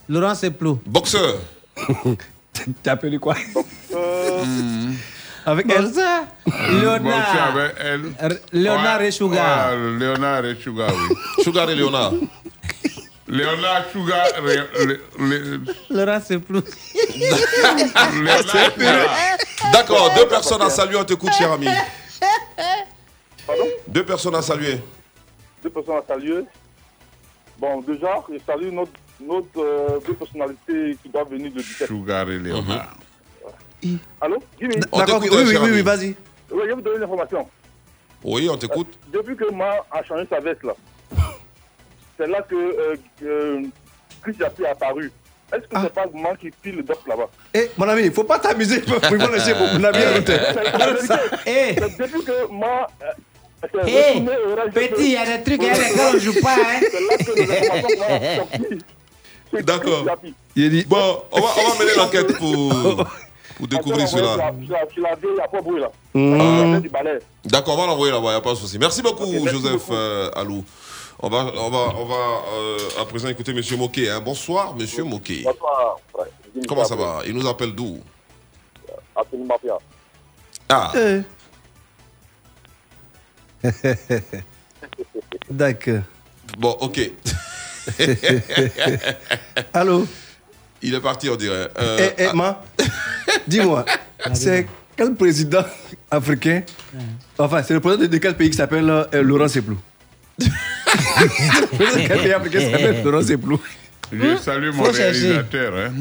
Laurent 0.09 0.35
Seplou. 0.37 0.79
Boxeur. 0.87 1.39
T'as 2.83 2.93
appelé 2.93 3.19
quoi? 3.19 3.35
Euh, 3.95 4.91
Avec 5.45 5.67
elle 5.69 5.91
Léonard. 6.81 7.57
avec 7.57 7.75
elle. 7.81 8.01
R- 8.31 8.39
Léonard 8.53 8.99
Ouais, 9.01 9.09
et 9.09 9.11
Sugar. 9.11 9.73
ouais, 9.73 9.99
Léonard 9.99 10.45
et 10.45 10.55
Sugar, 10.55 10.93
oui. 10.93 11.43
Sugar 11.43 11.69
et 11.71 11.75
Léonard. 11.75 12.13
Léonard 13.33 13.87
Laurent 15.89 16.21
Seplou. 16.21 16.61
Léonard 18.15 18.43
Sugar. 18.43 18.73
D'accord, 19.73 20.13
deux 20.15 20.29
personnes 20.29 20.61
à 20.61 20.69
saluer, 20.69 20.97
on 20.97 21.05
t'écoute, 21.05 21.33
cher 21.33 21.51
ami. 21.51 21.67
Pardon? 23.47 23.65
Deux 23.89 24.05
personnes 24.05 24.35
à 24.35 24.43
saluer. 24.43 24.81
Deux 25.63 25.71
personnes 25.71 25.97
à 25.97 26.03
saluer. 26.07 26.45
Bon, 27.59 27.81
déjà, 27.81 28.23
je 28.31 28.39
salue 28.45 28.71
notre, 28.71 28.93
notre 29.19 29.59
euh, 29.59 29.99
deux 30.07 30.15
personnalités 30.15 30.99
qui 31.03 31.09
doivent 31.09 31.31
venir 31.31 31.53
de 31.53 31.59
17. 31.59 31.87
Sugar 31.89 32.29
et 32.31 32.39
Léonard. 32.39 32.97
Allô? 34.21 34.43
Jimmy 34.61 34.77
On 34.93 34.99
D'accord, 34.99 35.23
oui, 35.23 35.29
oui, 35.33 35.57
oui, 35.57 35.71
oui, 35.73 35.83
vas-y. 35.83 36.09
Oui, 36.51 36.61
je 36.65 36.67
vais 36.69 36.75
vous 36.75 36.81
donner 36.83 36.99
une 36.99 37.05
information. 37.05 37.49
Oui, 38.23 38.49
on 38.51 38.57
t'écoute. 38.59 38.99
Depuis 39.13 39.37
que 39.37 39.51
Ma 39.51 39.77
a 39.91 40.03
changé 40.05 40.27
sa 40.29 40.39
veste, 40.41 40.63
là, 40.65 40.75
c'est 42.19 42.27
là 42.29 42.41
que 42.43 42.55
euh, 42.55 42.97
euh, 43.25 43.63
Chris 44.23 44.35
Jappi 44.39 44.63
est 44.63 44.69
apparu. 44.69 45.11
Est-ce 45.53 45.67
que 45.69 45.77
c'est 45.83 45.93
pas 45.93 46.07
Ma 46.15 46.35
qui 46.37 46.51
pile 46.63 46.77
le 46.77 46.83
doc 46.83 46.99
là-bas? 47.07 47.29
Eh, 47.53 47.71
mon 47.77 47.87
ami, 47.89 48.05
il 48.05 48.13
faut 48.13 48.25
pas 48.25 48.39
t'amuser. 48.39 48.83
Il 48.87 48.91
faut 48.91 48.99
il 49.03 49.21
faut 49.21 49.33
laisser 49.33 49.53
mon 49.55 49.85
ami 49.85 49.99
C'est 49.99 50.13
écouter. 50.17 50.39
la 50.79 50.87
vérité. 50.87 51.15
Eh, 51.47 51.75
C'est 51.75 51.99
depuis 51.99 52.23
que 52.25 52.47
Ma. 52.53 52.87
euh, 53.03 53.13
s'est 53.63 53.69
eh, 53.87 54.21
petit, 54.89 55.05
il 55.05 55.13
y 55.13 55.17
a 55.17 55.25
des 55.37 55.43
trucs, 55.45 55.61
il 55.63 55.69
y 55.69 55.71
a 55.71 55.75
des 55.75 55.95
gars, 55.95 56.11
on 56.15 56.19
joue 56.19 56.41
pas, 56.41 56.57
hein. 56.57 56.81
C'est 56.81 57.01
là 57.01 57.17
que 57.19 57.33
les 59.55 59.63
D'accord. 59.63 60.05
Il 60.57 60.71
dit, 60.71 60.85
Bon, 60.89 61.23
on 61.33 61.41
va, 61.41 61.47
on 61.59 61.69
va 61.71 61.79
mener 61.85 61.95
l'enquête 61.97 62.37
pour, 62.39 63.07
pour 63.57 63.69
découvrir 63.69 64.05
Attends, 64.07 64.17
cela. 64.17 64.53
Je 64.59 64.65
il 64.65 64.69
n'y 65.35 65.41
a 65.41 65.49
pas 65.49 65.59
de 65.59 65.63
bruit 65.63 65.81
là. 65.81 65.91
Mmh. 66.15 66.41
On 66.41 66.73
va 66.73 66.81
du 66.81 66.89
balai. 66.89 67.19
D'accord, 67.45 67.75
on 67.79 67.83
va 67.83 67.87
l'envoyer 67.87 68.13
là-bas, 68.13 68.27
il 68.29 68.31
n'y 68.31 68.37
a 68.37 68.41
pas 68.41 68.51
de 68.51 68.55
souci. 68.57 68.79
Merci 68.79 69.03
beaucoup, 69.03 69.27
Joseph 69.47 69.73
beaucoup. 69.73 69.95
euh, 69.95 70.31
Alou. 70.35 70.65
On 71.21 71.29
va, 71.29 71.45
on 71.57 71.71
va, 71.71 71.95
on 71.97 72.05
va 72.05 72.43
euh, 72.55 72.79
à 73.01 73.05
présent 73.05 73.29
écouter 73.29 73.53
Monsieur 73.53 73.77
Moquet. 73.77 74.09
hein. 74.11 74.21
Bonsoir, 74.21 74.75
Monsieur 74.75 75.05
Moquet. 75.05 75.43
Bonsoir, 75.45 75.99
Comment 76.69 76.85
ça 76.85 76.97
va? 76.97 77.21
Il 77.27 77.35
nous 77.35 77.47
appelle 77.49 77.75
d'où? 77.75 78.01
Absolument 79.17 79.59
bien. 79.63 79.75
Ah, 80.69 80.93
Eh. 80.97 81.21
D'accord. 85.51 86.01
bon, 86.59 86.71
ok. 86.81 87.11
Allô? 89.75 90.07
Il 90.83 90.95
est 90.95 91.01
parti, 91.01 91.29
on 91.31 91.37
dirait. 91.37 91.69
Euh, 91.79 91.97
Eh, 92.01 92.15
eh, 92.25 92.27
ah, 92.31 92.35
Ma, 92.35 92.63
dis-moi, 93.47 93.85
c'est 94.35 94.67
quel 94.97 95.15
président 95.15 95.65
africain? 96.11 96.63
Enfin, 97.39 97.63
c'est 97.63 97.75
le 97.75 97.81
président 97.81 98.09
de 98.09 98.19
quel 98.19 98.37
pays 98.37 98.51
qui 98.51 98.57
s'appelle 98.57 98.91
euh, 98.91 99.23
Laurent 99.23 99.49
Seplou 99.49 99.79
S'appelle 102.61 103.03
Laurent 103.05 103.23
Seplou 103.23 103.61
Je 104.13 104.37
salue 104.37 104.71
mon 104.73 104.85
Faut 104.85 104.93
réalisateur. 104.93 105.73
Hein. 105.77 105.93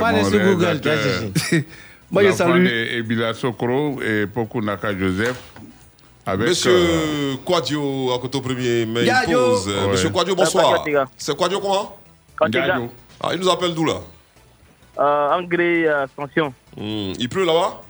Ouais, 0.00 0.24
sur 0.24 0.40
Google. 0.40 0.80
Moi, 2.10 2.24
je 2.24 2.32
salue. 2.32 2.66
Ebila 2.66 3.32
Sokro 3.34 4.00
et 4.02 4.26
Poku 4.26 4.60
Naka 4.60 4.96
Joseph. 4.98 5.36
Avec, 6.26 6.46
euh, 6.46 6.50
Monsieur 6.50 7.36
Quadio, 7.44 8.12
à 8.12 8.18
côté 8.18 8.40
premier, 8.40 8.86
mais 8.86 9.04
il 9.06 9.32
pose. 9.32 9.68
Euh, 9.68 9.84
Ouais. 9.86 9.92
Monsieur 9.92 10.10
Quadio, 10.10 10.34
bonsoir. 10.34 10.84
C'est 11.16 11.36
Quadio 11.36 11.60
comment? 11.60 11.96
Gadio. 12.48 12.90
Ah, 13.22 13.30
il 13.32 13.40
nous 13.40 13.48
appelle 13.50 13.74
d'où 13.74 13.84
là? 13.84 14.00
Euh, 14.98 15.30
Angré 15.32 15.86
euh, 15.88 16.04
Ascension. 16.04 16.52
Hmm, 16.76 17.12
Il 17.18 17.28
pleut 17.28 17.44
là-bas? 17.44 17.80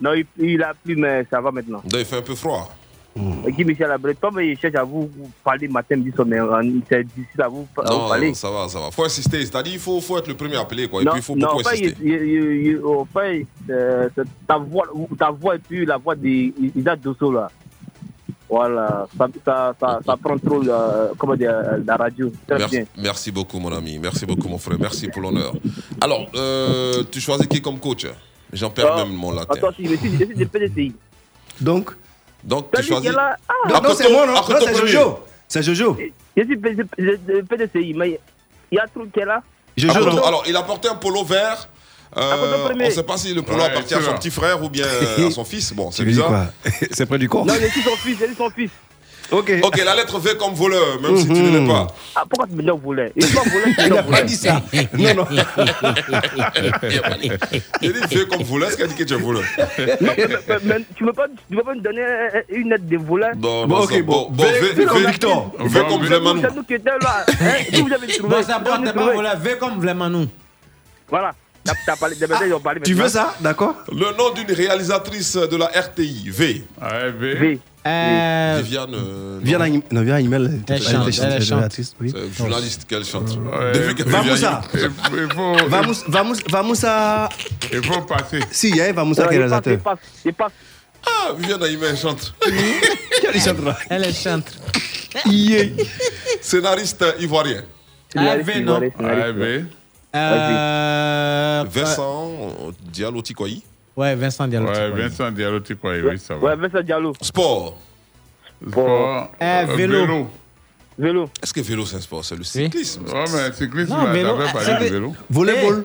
Non, 0.00 0.12
il, 0.14 0.26
il 0.38 0.62
a 0.62 0.72
plu, 0.74 0.96
mais 0.96 1.24
ça 1.30 1.40
va 1.40 1.50
maintenant. 1.52 1.82
Non, 1.84 1.98
Il 1.98 2.04
fait 2.04 2.16
un 2.16 2.22
peu 2.22 2.34
froid. 2.34 2.68
Guy 3.14 3.64
Michel 3.64 3.90
Abré, 3.90 4.14
comme 4.14 4.40
il 4.40 4.58
cherche 4.58 4.74
à 4.74 4.84
vous, 4.84 5.10
parler 5.44 5.68
matin, 5.68 6.00
soir, 6.14 6.26
mais 6.26 6.40
euh, 6.40 6.62
c'est 6.88 7.04
difficile 7.04 7.42
à 7.42 7.48
vous, 7.48 7.66
vous 7.76 7.82
Non, 7.82 8.08
parler. 8.08 8.32
ça 8.34 8.50
va, 8.50 8.68
ça 8.68 8.80
va. 8.80 8.90
Faut 8.90 9.04
insister. 9.04 9.38
C'est-à-dire, 9.44 9.74
il 9.74 9.78
faut, 9.78 10.00
faut 10.00 10.16
être 10.18 10.28
le 10.28 10.34
premier 10.34 10.56
appelé, 10.56 10.88
quoi. 10.88 11.02
Et 11.02 11.04
non, 11.04 11.12
puis, 11.12 11.20
il 11.20 11.24
faut 11.24 11.36
non, 11.36 11.48
beaucoup 11.48 11.68
insister. 11.68 11.94
il- 12.02 12.10
il- 12.12 12.66
il- 12.68 12.80
enfin, 12.84 13.40
euh, 13.70 14.08
ta 14.48 14.56
voix, 14.56 14.86
ta 15.18 15.30
voix 15.30 15.56
et 15.56 15.58
puis 15.58 15.84
la 15.84 15.98
voix 15.98 16.14
d'Ida 16.16 16.96
Dosso 16.96 17.30
là. 17.32 17.50
Voilà, 18.48 19.06
ça, 19.16 19.28
ça, 19.46 19.74
ça, 19.80 20.00
ça 20.04 20.16
prend 20.16 20.36
trop 20.38 20.62
euh, 20.62 21.08
comment 21.16 21.34
dire, 21.36 21.54
la 21.86 21.96
radio. 21.96 22.30
Très 22.46 22.58
Merci, 22.58 22.76
bien. 22.76 22.84
merci 22.98 23.32
beaucoup, 23.32 23.58
mon 23.58 23.72
ami. 23.72 23.98
Merci 23.98 24.26
beaucoup, 24.26 24.46
mon 24.48 24.58
frère. 24.58 24.76
Merci 24.78 25.08
pour 25.08 25.22
l'honneur. 25.22 25.54
Alors, 26.02 26.26
euh, 26.34 27.02
tu 27.10 27.18
choisis 27.20 27.46
qui 27.46 27.62
comme 27.62 27.78
coach? 27.78 28.06
J'en 28.52 28.68
perds 28.68 28.92
Ah, 28.94 29.04
même 29.06 29.14
mon 29.14 29.32
latin. 29.32 29.54
Attends, 29.54 29.70
je 29.70 29.86
suis, 29.86 29.88
je 29.88 29.96
suis 30.26 30.34
de 30.36 30.44
PDCI. 30.44 30.92
Donc? 31.62 31.92
Donc, 32.44 32.70
tu 32.74 32.82
choisis. 32.82 33.10
est 33.10 33.12
là, 33.12 33.36
ah, 33.48 33.80
Non, 33.80 33.94
c'est 33.94 34.10
moi, 34.10 34.26
non, 34.26 34.32
non 34.34 34.42
c'est. 34.60 34.74
Jojo. 34.74 35.20
C'est 35.48 35.62
Jojo. 35.62 35.96
je 36.36 36.42
suis 36.42 36.56
PDCI, 36.56 37.94
mais 37.94 38.20
il 38.70 38.76
y 38.76 38.78
a 38.78 38.84
un 38.84 38.88
truc 38.88 39.12
qui 39.12 39.20
est 39.20 39.24
là. 39.24 39.42
Jojo, 39.76 40.00
Akoto- 40.00 40.16
non 40.16 40.24
alors, 40.24 40.42
il 40.46 40.56
a 40.56 40.62
porté 40.62 40.88
un 40.88 40.94
polo 40.96 41.24
vert. 41.24 41.68
Euh, 42.14 42.68
on 42.70 42.76
ne 42.76 42.90
sait 42.90 43.02
pas 43.04 43.16
si 43.16 43.32
le 43.32 43.40
polo 43.40 43.58
Ouais, 43.58 43.64
appartient 43.64 43.94
à 43.94 44.02
son 44.02 44.12
petit 44.14 44.30
frère 44.30 44.62
ou 44.62 44.68
bien 44.68 44.84
à 45.26 45.30
son 45.30 45.44
fils. 45.44 45.72
Bon, 45.72 45.90
c'est 45.90 46.04
bizarre. 46.04 46.46
C'est 46.90 47.06
près 47.06 47.18
du 47.18 47.28
corps 47.28 47.46
Non, 47.46 47.54
je 47.54 47.66
suis 47.68 47.82
son 47.82 47.96
fils, 47.96 48.18
je 48.20 48.26
suis 48.26 48.34
son 48.34 48.50
fils. 48.50 48.70
Ok. 49.30 49.50
Ok, 49.62 49.82
la 49.84 49.94
lettre 49.94 50.18
V 50.18 50.36
comme 50.38 50.52
voleur, 50.54 51.00
même 51.00 51.16
si 51.16 51.26
tu 51.26 51.32
ne 51.32 51.58
l'es 51.60 51.66
pas. 51.66 51.86
Ah, 52.14 52.24
pourquoi 52.28 52.46
tu 52.46 52.54
me 52.54 52.62
dis 52.62 52.68
voleur? 52.82 53.08
Il 53.16 53.24
voleur, 53.24 53.66
n'a 53.78 53.96
pas 53.96 54.02
voleur. 54.02 54.24
dit 54.24 54.36
ça. 54.36 54.60
Non, 54.94 55.14
non. 55.14 55.26
Il 57.80 57.92
dit 57.92 58.00
V 58.16 58.26
comme 58.28 58.42
voleur, 58.42 58.68
est-ce 58.68 58.76
qu'elle 58.76 58.88
dit 58.88 58.94
que 58.94 59.04
tu 59.04 59.14
es 59.14 59.16
voleur 59.16 59.42
Non, 59.58 59.66
mais- 60.16 60.26
mais- 60.28 60.58
mais 60.64 60.76
tu 60.96 61.04
ne 61.04 61.08
peux 61.08 61.12
pas 61.14 61.26
tu 61.48 61.56
peux 61.56 61.62
pas 61.62 61.74
me 61.74 61.80
donner 61.80 62.04
une 62.50 62.70
lettre 62.70 62.84
de 62.86 62.96
voleur? 62.98 63.30
Bon, 63.36 63.66
Bon, 63.66 63.76
non, 63.78 63.82
ok, 63.84 64.02
bon. 64.02 64.28
bon, 64.30 64.44
V- 64.44 64.72
V 64.74 64.84
comme 64.84 65.06
Victor. 65.06 65.52
V 65.58 65.80
comme 65.88 66.04
Vlemanou. 66.04 66.40
C'est 66.42 66.54
nous 66.54 66.62
qui 66.64 66.74
étions 66.74 66.92
là. 67.00 67.24
Hein, 67.28 67.34
Vous 67.72 67.92
avez 67.92 68.06
trouvé. 68.08 68.36
Bon, 68.36 68.42
ça 68.42 68.60
porte 68.60 68.92
pas 68.92 69.12
voilà, 69.12 69.34
V 69.34 69.56
comme 69.58 69.80
vraiment 69.80 70.08
nous. 70.10 70.26
Voilà. 71.08 71.32
Tu 72.84 72.94
veux 72.94 73.08
ça? 73.08 73.34
D'accord 73.40 73.76
Le 73.92 74.16
nom 74.16 74.30
d'une 74.34 74.50
réalisatrice 74.52 75.36
de 75.36 75.56
la 75.56 75.66
RTI, 75.66 76.24
V. 76.28 76.64
Ouais, 76.80 77.10
V. 77.12 77.34
V. 77.34 77.60
Euh, 77.84 78.60
Viviane. 78.62 78.94
euh, 78.94 79.40
Viens 79.42 79.60
à 79.60 79.64
Im- 79.64 79.80
non, 79.90 80.02
viens 80.02 80.14
à 80.14 80.20
Email. 80.20 80.62
Elle 80.68 80.80
chante, 80.82 81.08
elle 81.20 81.44
chante. 81.44 81.80
Oui. 82.00 82.12
journaliste 82.36 82.84
qu'elle 82.88 83.04
chante. 83.04 83.30
Ouais. 83.30 83.72
Depuis 83.72 83.94
qu'elle 83.96 84.06
Va 84.06 84.20
vient 84.22 84.32
Moussa. 84.32 84.60
Il 84.74 84.80
il 84.80 85.32
faut, 85.34 85.56
Vamos, 85.68 85.94
vamos, 86.06 86.34
vamos 86.48 86.84
à. 86.84 87.28
il 87.72 87.82
faut 87.84 88.02
passer. 88.02 88.38
Si, 88.52 88.68
il 88.68 88.76
y 88.76 88.80
a 88.80 88.92
Vamoussa 88.92 89.22
qui 89.26 89.34
est 89.34 89.36
il 89.36 89.38
réalisateur. 89.38 89.78
passe, 89.80 89.98
il 90.24 90.32
passe. 90.32 90.52
Ah, 91.04 91.32
Viviane 91.36 91.62
Aïmé, 91.64 91.86
elle 91.90 91.96
chante. 91.96 92.32
Chantera 93.44 93.76
Elle 93.90 94.14
chante. 94.14 94.52
Scénariste 96.40 97.04
ivoirien. 97.18 97.62
Ah, 98.16 98.36
V, 98.36 98.60
non. 98.60 98.78
V. 98.78 99.64
Euh, 100.14 101.64
Vincent 101.68 102.30
Diallo 102.92 103.22
Tikoyi. 103.22 103.62
Ouais, 103.96 104.14
Vincent 104.14 104.48
Diallo. 104.48 104.66
Ouais, 104.68 104.90
Vincent 104.90 105.30
Diallo, 105.30 105.60
tu 105.60 105.76
crois, 105.76 105.92
oui, 106.02 106.18
ça 106.18 106.34
va. 106.36 106.40
Ouais, 106.40 106.56
Vincent 106.56 106.82
Diallo. 106.82 107.12
Sport. 107.20 107.78
Sport, 108.68 109.32
Eh, 109.40 109.44
euh, 109.44 109.66
vélo. 109.76 110.28
Vélo. 110.98 111.30
Est-ce 111.42 111.52
que 111.54 111.60
vélo 111.60 111.84
c'est 111.86 111.96
un 111.96 112.00
sport? 112.00 112.24
C'est 112.24 112.36
le 112.36 112.44
cyclisme. 112.44 113.04
Ouais, 113.06 113.24
mais 113.32 113.52
cyclisme, 113.52 113.92
Non, 113.92 114.12
vélo, 114.12 114.36
t'avais 114.36 114.48
ah, 114.48 114.52
parlé 114.52 114.88
de 114.88 114.94
vélo. 114.94 115.14
Volleyball. 115.30 115.84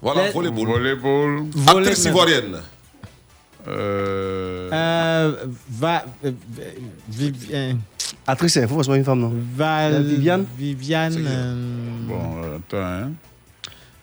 Voilà, 0.00 0.26
Les- 0.26 0.32
volleyball. 0.32 0.66
Volleyball. 0.66 1.42
Volley, 1.54 1.86
Actrice 1.88 2.04
ivoirienne. 2.06 2.56
Euh, 3.68 4.68
Euh, 4.72 5.46
va, 5.70 6.04
euh, 6.24 6.32
Viviane. 7.08 7.78
Actrice, 8.26 8.56
il 8.56 8.62
faut 8.68 8.74
forcément 8.74 8.96
une 8.96 9.04
femme, 9.04 9.20
non? 9.20 9.32
Val, 9.54 10.02
Viviane? 10.02 10.44
Viviane. 10.58 11.16
euh, 11.26 11.54
bon, 12.08 12.42
euh, 12.42 12.56
attends, 12.56 12.76
hein. 13.06 13.10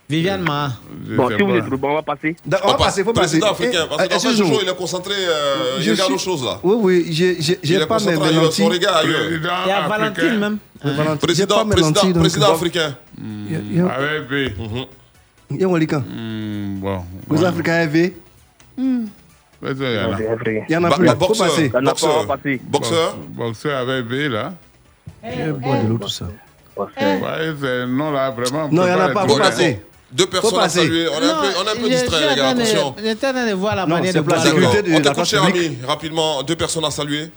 Viviane 0.10 0.42
Ma. 0.42 0.74
Bon, 1.16 1.30
si 1.30 1.36
vous 1.44 1.48
pas. 1.50 1.56
êtes 1.58 1.70
bon, 1.70 1.90
on 1.92 1.94
va 1.96 2.02
passer. 2.02 2.36
On 2.64 2.68
va 2.68 2.74
passer, 2.78 3.04
faut 3.04 3.14
passer. 3.14 3.40
Président 3.40 3.52
africain. 3.52 3.86
Parce 3.88 4.02
que 4.02 4.06
Eh, 4.06 4.10
dans 4.10 4.20
ce 4.20 4.28
excuse-nous. 4.28 4.48
jour, 4.54 4.60
il 4.64 4.70
est 4.70 4.76
concentré. 4.76 5.14
euh, 5.16 5.78
il 5.80 5.92
regarde 5.92 6.02
suis- 6.06 6.14
autre 6.14 6.24
chose 6.24 6.44
là. 6.44 6.60
Oui, 6.64 6.76
oui, 6.82 7.06
j'ai- 7.12 7.80
pas. 7.86 7.98
Président 8.00 8.26
Il 8.26 8.80
y 8.80 8.86
a 8.88 8.98
africain. 8.98 9.88
Valentine 9.88 10.40
même. 10.40 10.58
Président, 10.82 11.66
président, 11.68 11.88
lentilles, 11.90 12.14
donc- 12.14 12.22
président 12.24 12.52
africain. 12.54 12.96
Il 13.20 13.52
y 13.52 13.56
a- 13.56 13.60
il 13.60 13.78
y 13.78 13.80
a- 13.82 13.86
Avec 13.88 14.30
V. 14.30 14.54
il 15.52 15.58
y 15.60 15.64
a 15.64 15.68
un 15.68 15.70
Walikan. 15.70 16.00
Hmm, 16.00 16.80
bon. 16.80 17.02
Président 17.28 17.50
africain 17.50 17.74
AV. 17.74 18.14
Mais 19.62 19.76
ça, 19.76 19.76
il 19.80 19.94
y 19.94 20.00
en 20.00 20.14
a. 20.14 20.18
Il 20.70 20.74
y 20.74 20.78
en 20.78 20.84
a 20.86 20.90
Ba- 20.90 20.96
plus. 20.96 21.08
Faut 21.10 21.16
boxeur. 21.18 21.48
passer. 21.48 21.70
Boxeur. 21.70 22.26
passé. 22.28 22.62
Boxeur? 22.64 23.18
Boxeur 23.30 23.78
avec 23.78 24.06
V, 24.08 24.30
là. 24.30 24.54
Il 25.24 25.40
y 25.40 25.42
a 25.44 25.52
boire 25.52 25.84
de 25.84 25.88
l'eau, 25.90 25.98
tout 26.00 26.08
ça. 26.08 26.26
Ouais, 26.78 27.86
non, 27.88 28.12
là, 28.12 28.32
vraiment. 28.32 28.70
on 28.72 28.74
Non, 28.74 28.86
il 28.86 28.90
y 28.90 28.94
en 28.94 29.00
a 29.02 29.08
les 29.10 29.14
pas, 29.14 29.28
faut 29.28 29.38
passer. 29.38 29.82
Deux 30.12 30.26
personnes 30.26 30.60
à 30.60 30.70
saluer. 30.70 31.08
On 31.08 31.22
est 31.22 31.26
un 31.26 31.42
peu, 31.42 31.48
on 31.62 31.66
est 31.68 31.72
un 31.78 31.82
peu 31.82 31.90
distrait, 31.90 32.30
les 32.30 32.36
gars. 32.36 32.50
Attention. 32.50 32.96
J'étais 33.04 33.28
en 33.28 33.32
train 33.32 33.48
de 33.50 33.54
voir 33.54 33.76
la 33.76 33.86
Non, 33.86 33.96
manière 33.96 34.24
de 34.24 34.30
la 34.32 34.40
sécurité 34.40 34.82
de 34.82 34.94
On 34.94 35.02
t'écoute, 35.02 35.26
cher 35.26 35.44
ami. 35.44 35.78
Rapidement, 35.86 36.44
deux 36.44 36.56
personnes 36.56 36.86
à 36.86 36.92
saluer. 36.92 37.30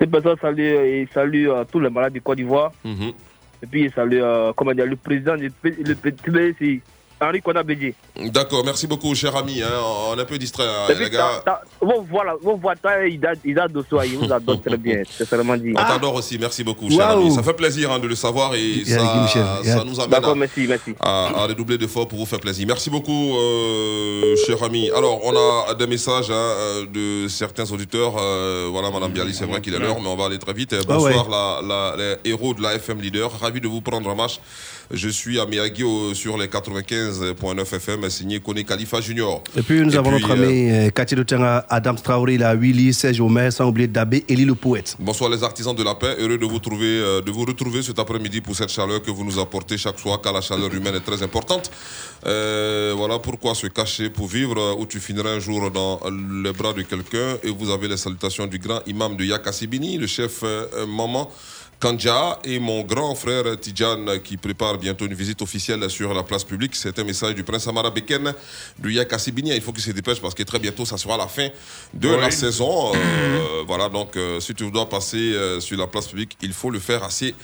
Ces 0.00 0.06
personnes 0.06 0.36
saluent, 0.40 0.62
et 0.62 1.08
saluent 1.14 1.50
euh, 1.50 1.64
tous 1.70 1.80
les 1.80 1.88
malades 1.90 2.12
du 2.12 2.20
Côte 2.20 2.36
d'Ivoire. 2.36 2.72
Mhm. 2.84 3.12
Et 3.62 3.66
puis, 3.66 3.84
ils 3.84 3.92
saluent, 3.92 4.22
euh, 4.22 4.52
comment 4.54 4.72
dire, 4.72 4.86
le 4.86 4.96
président 4.96 5.36
du 5.36 5.50
P- 5.50 5.76
le 5.82 5.94
petit 5.94 6.54
c'est 6.58 6.80
Henri 7.20 7.40
Kona 7.40 7.62
Bédier. 7.62 7.94
D'accord, 8.26 8.62
merci 8.64 8.86
beaucoup, 8.86 9.14
cher 9.14 9.34
ami. 9.36 9.62
hein. 9.62 9.68
On 10.10 10.18
est 10.18 10.20
un 10.20 10.24
peu 10.26 10.36
distrait, 10.38 10.64
hein, 10.66 10.92
les 10.98 11.08
gars. 11.10 11.42
vous 11.80 12.06
voilà, 12.10 12.34
vous 12.42 12.56
voilà, 12.60 12.78
toi, 12.78 13.06
Ida, 13.06 13.32
Ida 13.44 13.68
Dosso, 13.68 14.02
il 14.02 14.18
vous 14.18 14.32
adore 14.32 14.60
très 14.60 14.76
bien, 14.76 15.02
c'est 15.10 15.26
seulement 15.26 15.56
dit. 15.56 15.72
On 15.74 15.82
t'adore 15.84 16.14
aussi, 16.14 16.38
merci 16.38 16.62
beaucoup, 16.62 16.90
cher 16.90 17.08
ami. 17.10 17.32
Ça 17.34 17.42
fait 17.42 17.54
plaisir 17.54 17.90
hein, 17.90 17.98
de 17.98 18.06
le 18.06 18.14
savoir 18.14 18.54
et 18.54 18.60
Il 18.62 18.92
a 18.94 18.98
ça, 18.98 19.60
il 19.64 19.70
a- 19.70 19.84
nous 19.84 19.98
amène 19.98 20.10
D'accord, 20.10 20.32
à, 20.32 20.34
merci, 20.34 20.66
merci. 20.68 20.94
à, 21.00 21.26
à 21.42 21.46
redoubler 21.46 21.78
d'efforts 21.78 22.06
pour 22.08 22.18
vous 22.18 22.26
faire 22.26 22.40
plaisir. 22.40 22.66
Merci 22.66 22.90
beaucoup, 22.90 23.36
euh, 23.38 24.36
cher 24.46 24.62
ami. 24.62 24.90
Alors, 24.90 25.20
on 25.24 25.34
a 25.70 25.74
des 25.74 25.86
messages 25.86 26.30
hein, 26.30 26.34
euh, 26.34 26.86
de 27.24 27.28
certains 27.28 27.70
auditeurs. 27.72 28.14
Euh, 28.18 28.68
voilà, 28.70 28.90
Madame 28.90 29.12
Bialy, 29.12 29.32
c'est 29.34 29.46
vrai 29.46 29.60
qu'il 29.60 29.74
est 29.74 29.78
l'heure, 29.78 30.00
mais 30.00 30.08
on 30.08 30.16
va 30.16 30.26
aller 30.26 30.38
très 30.38 30.52
vite. 30.52 30.74
Ah 30.74 30.98
ouais. 30.98 31.14
Bonsoir, 31.14 31.28
la, 31.30 31.60
la- 31.66 31.96
les 32.24 32.30
héros 32.30 32.52
de 32.54 32.62
la 32.62 32.74
FM 32.74 33.00
Leader. 33.00 33.30
Ravi 33.40 33.60
de 33.60 33.68
vous 33.68 33.80
prendre 33.80 34.08
en 34.10 34.14
marche. 34.14 34.40
Je 34.92 35.08
suis 35.08 35.40
à 35.40 35.46
Miyagi 35.46 35.82
sur 36.14 36.38
les 36.38 36.46
95.9 36.46 37.74
FM, 37.74 38.08
signé 38.08 38.38
Kone 38.38 38.62
Khalifa 38.62 39.00
Junior. 39.00 39.42
Et 39.56 39.62
puis 39.62 39.80
nous 39.80 39.92
Et 39.92 39.96
avons 39.98 40.10
puis, 40.12 40.20
notre 40.20 40.30
euh, 40.30 40.44
ami 40.44 40.70
euh, 40.70 40.90
Cathy 40.90 41.16
Adam 41.68 41.94
Traoré, 41.96 42.38
la 42.38 42.54
Willy, 42.54 42.94
Serge 42.94 43.20
Omer, 43.20 43.52
sans 43.52 43.66
oublier 43.66 43.88
Dabé, 43.88 44.24
Eli 44.28 44.44
le 44.44 44.54
poète. 44.54 44.94
Bonsoir 45.00 45.28
les 45.30 45.42
artisans 45.42 45.74
de 45.74 45.82
la 45.82 45.96
paix, 45.96 46.14
heureux 46.20 46.38
de 46.38 46.46
vous 46.46 46.60
trouver, 46.60 47.00
euh, 47.00 47.20
de 47.20 47.32
vous 47.32 47.44
retrouver 47.44 47.82
cet 47.82 47.98
après-midi 47.98 48.40
pour 48.40 48.54
cette 48.54 48.68
chaleur 48.70 49.02
que 49.02 49.10
vous 49.10 49.24
nous 49.24 49.40
apportez 49.40 49.76
chaque 49.76 49.98
soir, 49.98 50.20
car 50.20 50.32
la 50.32 50.40
chaleur 50.40 50.72
humaine 50.72 50.94
est 50.94 51.04
très 51.04 51.20
importante. 51.20 51.68
Euh, 52.24 52.94
voilà 52.96 53.18
pourquoi 53.18 53.56
se 53.56 53.66
cacher 53.66 54.08
pour 54.08 54.28
vivre, 54.28 54.76
où 54.78 54.86
tu 54.86 55.00
finiras 55.00 55.30
un 55.30 55.40
jour 55.40 55.68
dans 55.72 56.00
les 56.44 56.52
bras 56.52 56.72
de 56.72 56.82
quelqu'un. 56.82 57.38
Et 57.42 57.50
vous 57.50 57.70
avez 57.70 57.88
les 57.88 57.96
salutations 57.96 58.46
du 58.46 58.60
grand 58.60 58.80
imam 58.86 59.16
de 59.16 59.24
Yakassibini, 59.24 59.98
le 59.98 60.06
chef 60.06 60.44
Maman. 60.86 61.28
Kanja 61.78 62.38
et 62.44 62.58
mon 62.58 62.82
grand 62.82 63.14
frère 63.14 63.44
Tidjan 63.60 64.06
qui 64.24 64.36
prépare 64.38 64.78
bientôt 64.78 65.04
une 65.06 65.14
visite 65.14 65.42
officielle 65.42 65.88
sur 65.90 66.14
la 66.14 66.22
place 66.22 66.42
publique. 66.42 66.74
C'est 66.74 66.98
un 66.98 67.04
message 67.04 67.34
du 67.34 67.44
prince 67.44 67.68
Amara 67.68 67.90
Beken 67.90 68.32
de 68.78 68.90
Yakassibini. 68.90 69.54
Il 69.54 69.60
faut 69.60 69.72
qu'il 69.72 69.82
se 69.82 69.90
dépêche 69.90 70.20
parce 70.20 70.34
que 70.34 70.42
très 70.42 70.58
bientôt, 70.58 70.86
ça 70.86 70.96
sera 70.96 71.16
la 71.18 71.26
fin 71.28 71.48
de 71.92 72.08
Oui. 72.08 72.16
la 72.20 72.30
saison. 72.30 72.92
Euh, 72.94 73.62
voilà, 73.66 73.88
donc 73.90 74.16
euh, 74.16 74.40
si 74.40 74.54
tu 74.54 74.70
dois 74.70 74.88
passer 74.88 75.34
euh, 75.34 75.60
sur 75.60 75.76
la 75.78 75.86
place 75.86 76.06
publique, 76.08 76.36
il 76.42 76.52
faut 76.54 76.70
le 76.70 76.78
faire 76.78 77.04
assez 77.04 77.34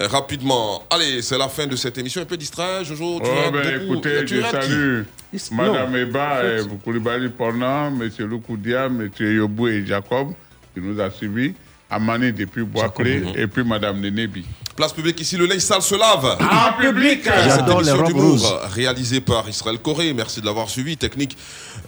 rapidement. 0.00 0.82
Allez, 0.90 1.22
c'est 1.22 1.38
la 1.38 1.48
fin 1.48 1.66
de 1.66 1.76
cette 1.76 1.96
émission. 1.96 2.20
Un 2.22 2.26
peu 2.26 2.36
distrait, 2.36 2.84
Jojo. 2.84 3.20
Tu 3.20 3.26
Oh, 3.30 3.48
as 3.48 3.50
ben 3.52 3.82
écoutez, 3.82 4.24
tu 4.24 4.36
je 4.36 4.42
qui 4.42 4.50
salue 4.50 5.04
Madame 5.52 5.92
non. 5.92 5.96
Eba, 5.98 6.44
et 6.44 6.60
Koulibaly 6.84 7.28
Pornan, 7.28 7.98
M. 8.00 8.10
Loukoudia, 8.26 8.86
M. 8.86 9.10
Yobou 9.18 9.68
et 9.68 9.86
Jacob, 9.86 10.32
qui 10.74 10.80
nous 10.80 11.00
a 11.00 11.10
suivis, 11.10 11.54
Amani 11.90 12.32
depuis 12.32 12.64
Bois-Clé, 12.64 13.22
et 13.36 13.46
puis 13.46 13.62
Madame 13.64 14.00
Nenebi. 14.00 14.44
Place 14.74 14.92
publique 14.92 15.20
ici, 15.20 15.36
le 15.36 15.46
linge 15.46 15.60
sale 15.60 15.80
se 15.82 15.94
lave. 15.94 16.36
En 16.40 16.78
public 16.80 17.20
Cette 17.24 17.44
J'adore 17.48 17.80
les 17.80 17.88
émission 17.88 18.04
robes 18.04 18.14
d'humour 18.14 18.30
roses. 18.32 18.54
réalisée 18.74 19.20
par 19.22 19.48
Israël 19.48 19.78
Corée. 19.78 20.12
Merci 20.12 20.40
de 20.42 20.46
l'avoir 20.46 20.68
suivi. 20.68 20.96
Technique, 20.98 21.36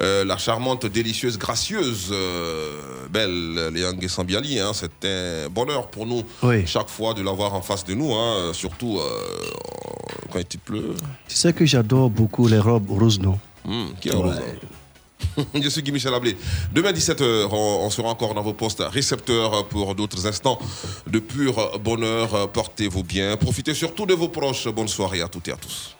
euh, 0.01 0.25
la 0.25 0.39
charmante, 0.39 0.87
délicieuse, 0.87 1.37
gracieuse, 1.37 2.09
euh, 2.12 3.07
belle 3.11 3.70
Léang 3.75 4.01
Sambiali. 4.09 4.59
Hein. 4.59 4.70
C'est 4.73 5.05
un 5.05 5.49
bonheur 5.51 5.89
pour 5.89 6.07
nous 6.07 6.23
Oui. 6.43 6.66
chaque 6.66 6.89
fois 6.89 7.12
de 7.12 7.20
l'avoir 7.23 7.53
en 7.55 7.61
face 7.61 7.85
de 7.85 7.93
nous. 7.93 8.15
Hein. 8.15 8.53
Surtout 8.55 8.99
euh, 8.99 9.03
quand 10.33 10.41
il 10.55 10.59
pleut. 10.61 10.95
Tu 11.29 11.35
sais 11.37 11.53
que 11.53 11.66
j'adore 11.66 12.09
beaucoup 12.09 12.47
les 12.49 12.59
robes 12.59 12.89
roses, 12.91 13.20
non? 13.20 13.39
Hum, 13.69 13.91
qui 14.01 14.09
est 14.09 14.15
hein? 14.15 14.33
Je 15.55 15.69
suis 15.69 15.82
Guy 15.82 15.93
Michel 15.93 16.15
Ablé. 16.15 16.36
Demain 16.73 16.93
17h, 16.93 17.48
on, 17.51 17.86
on 17.86 17.90
sera 17.90 18.09
encore 18.09 18.35
dans 18.35 18.43
vos 18.43 18.52
postes 18.52 18.82
récepteurs 18.82 19.66
pour 19.69 19.94
d'autres 19.94 20.27
instants 20.27 20.59
de 21.06 21.19
pur 21.19 21.78
bonheur. 21.78 22.51
Portez-vous 22.51 23.05
bien. 23.05 23.36
Profitez 23.36 23.74
surtout 23.74 24.06
de 24.06 24.15
vos 24.15 24.28
proches. 24.28 24.69
Bonne 24.69 24.89
soirée 24.89 25.23
à 25.23 25.28
toutes 25.28 25.48
et 25.48 25.52
à 25.52 25.56
tous. 25.56 25.97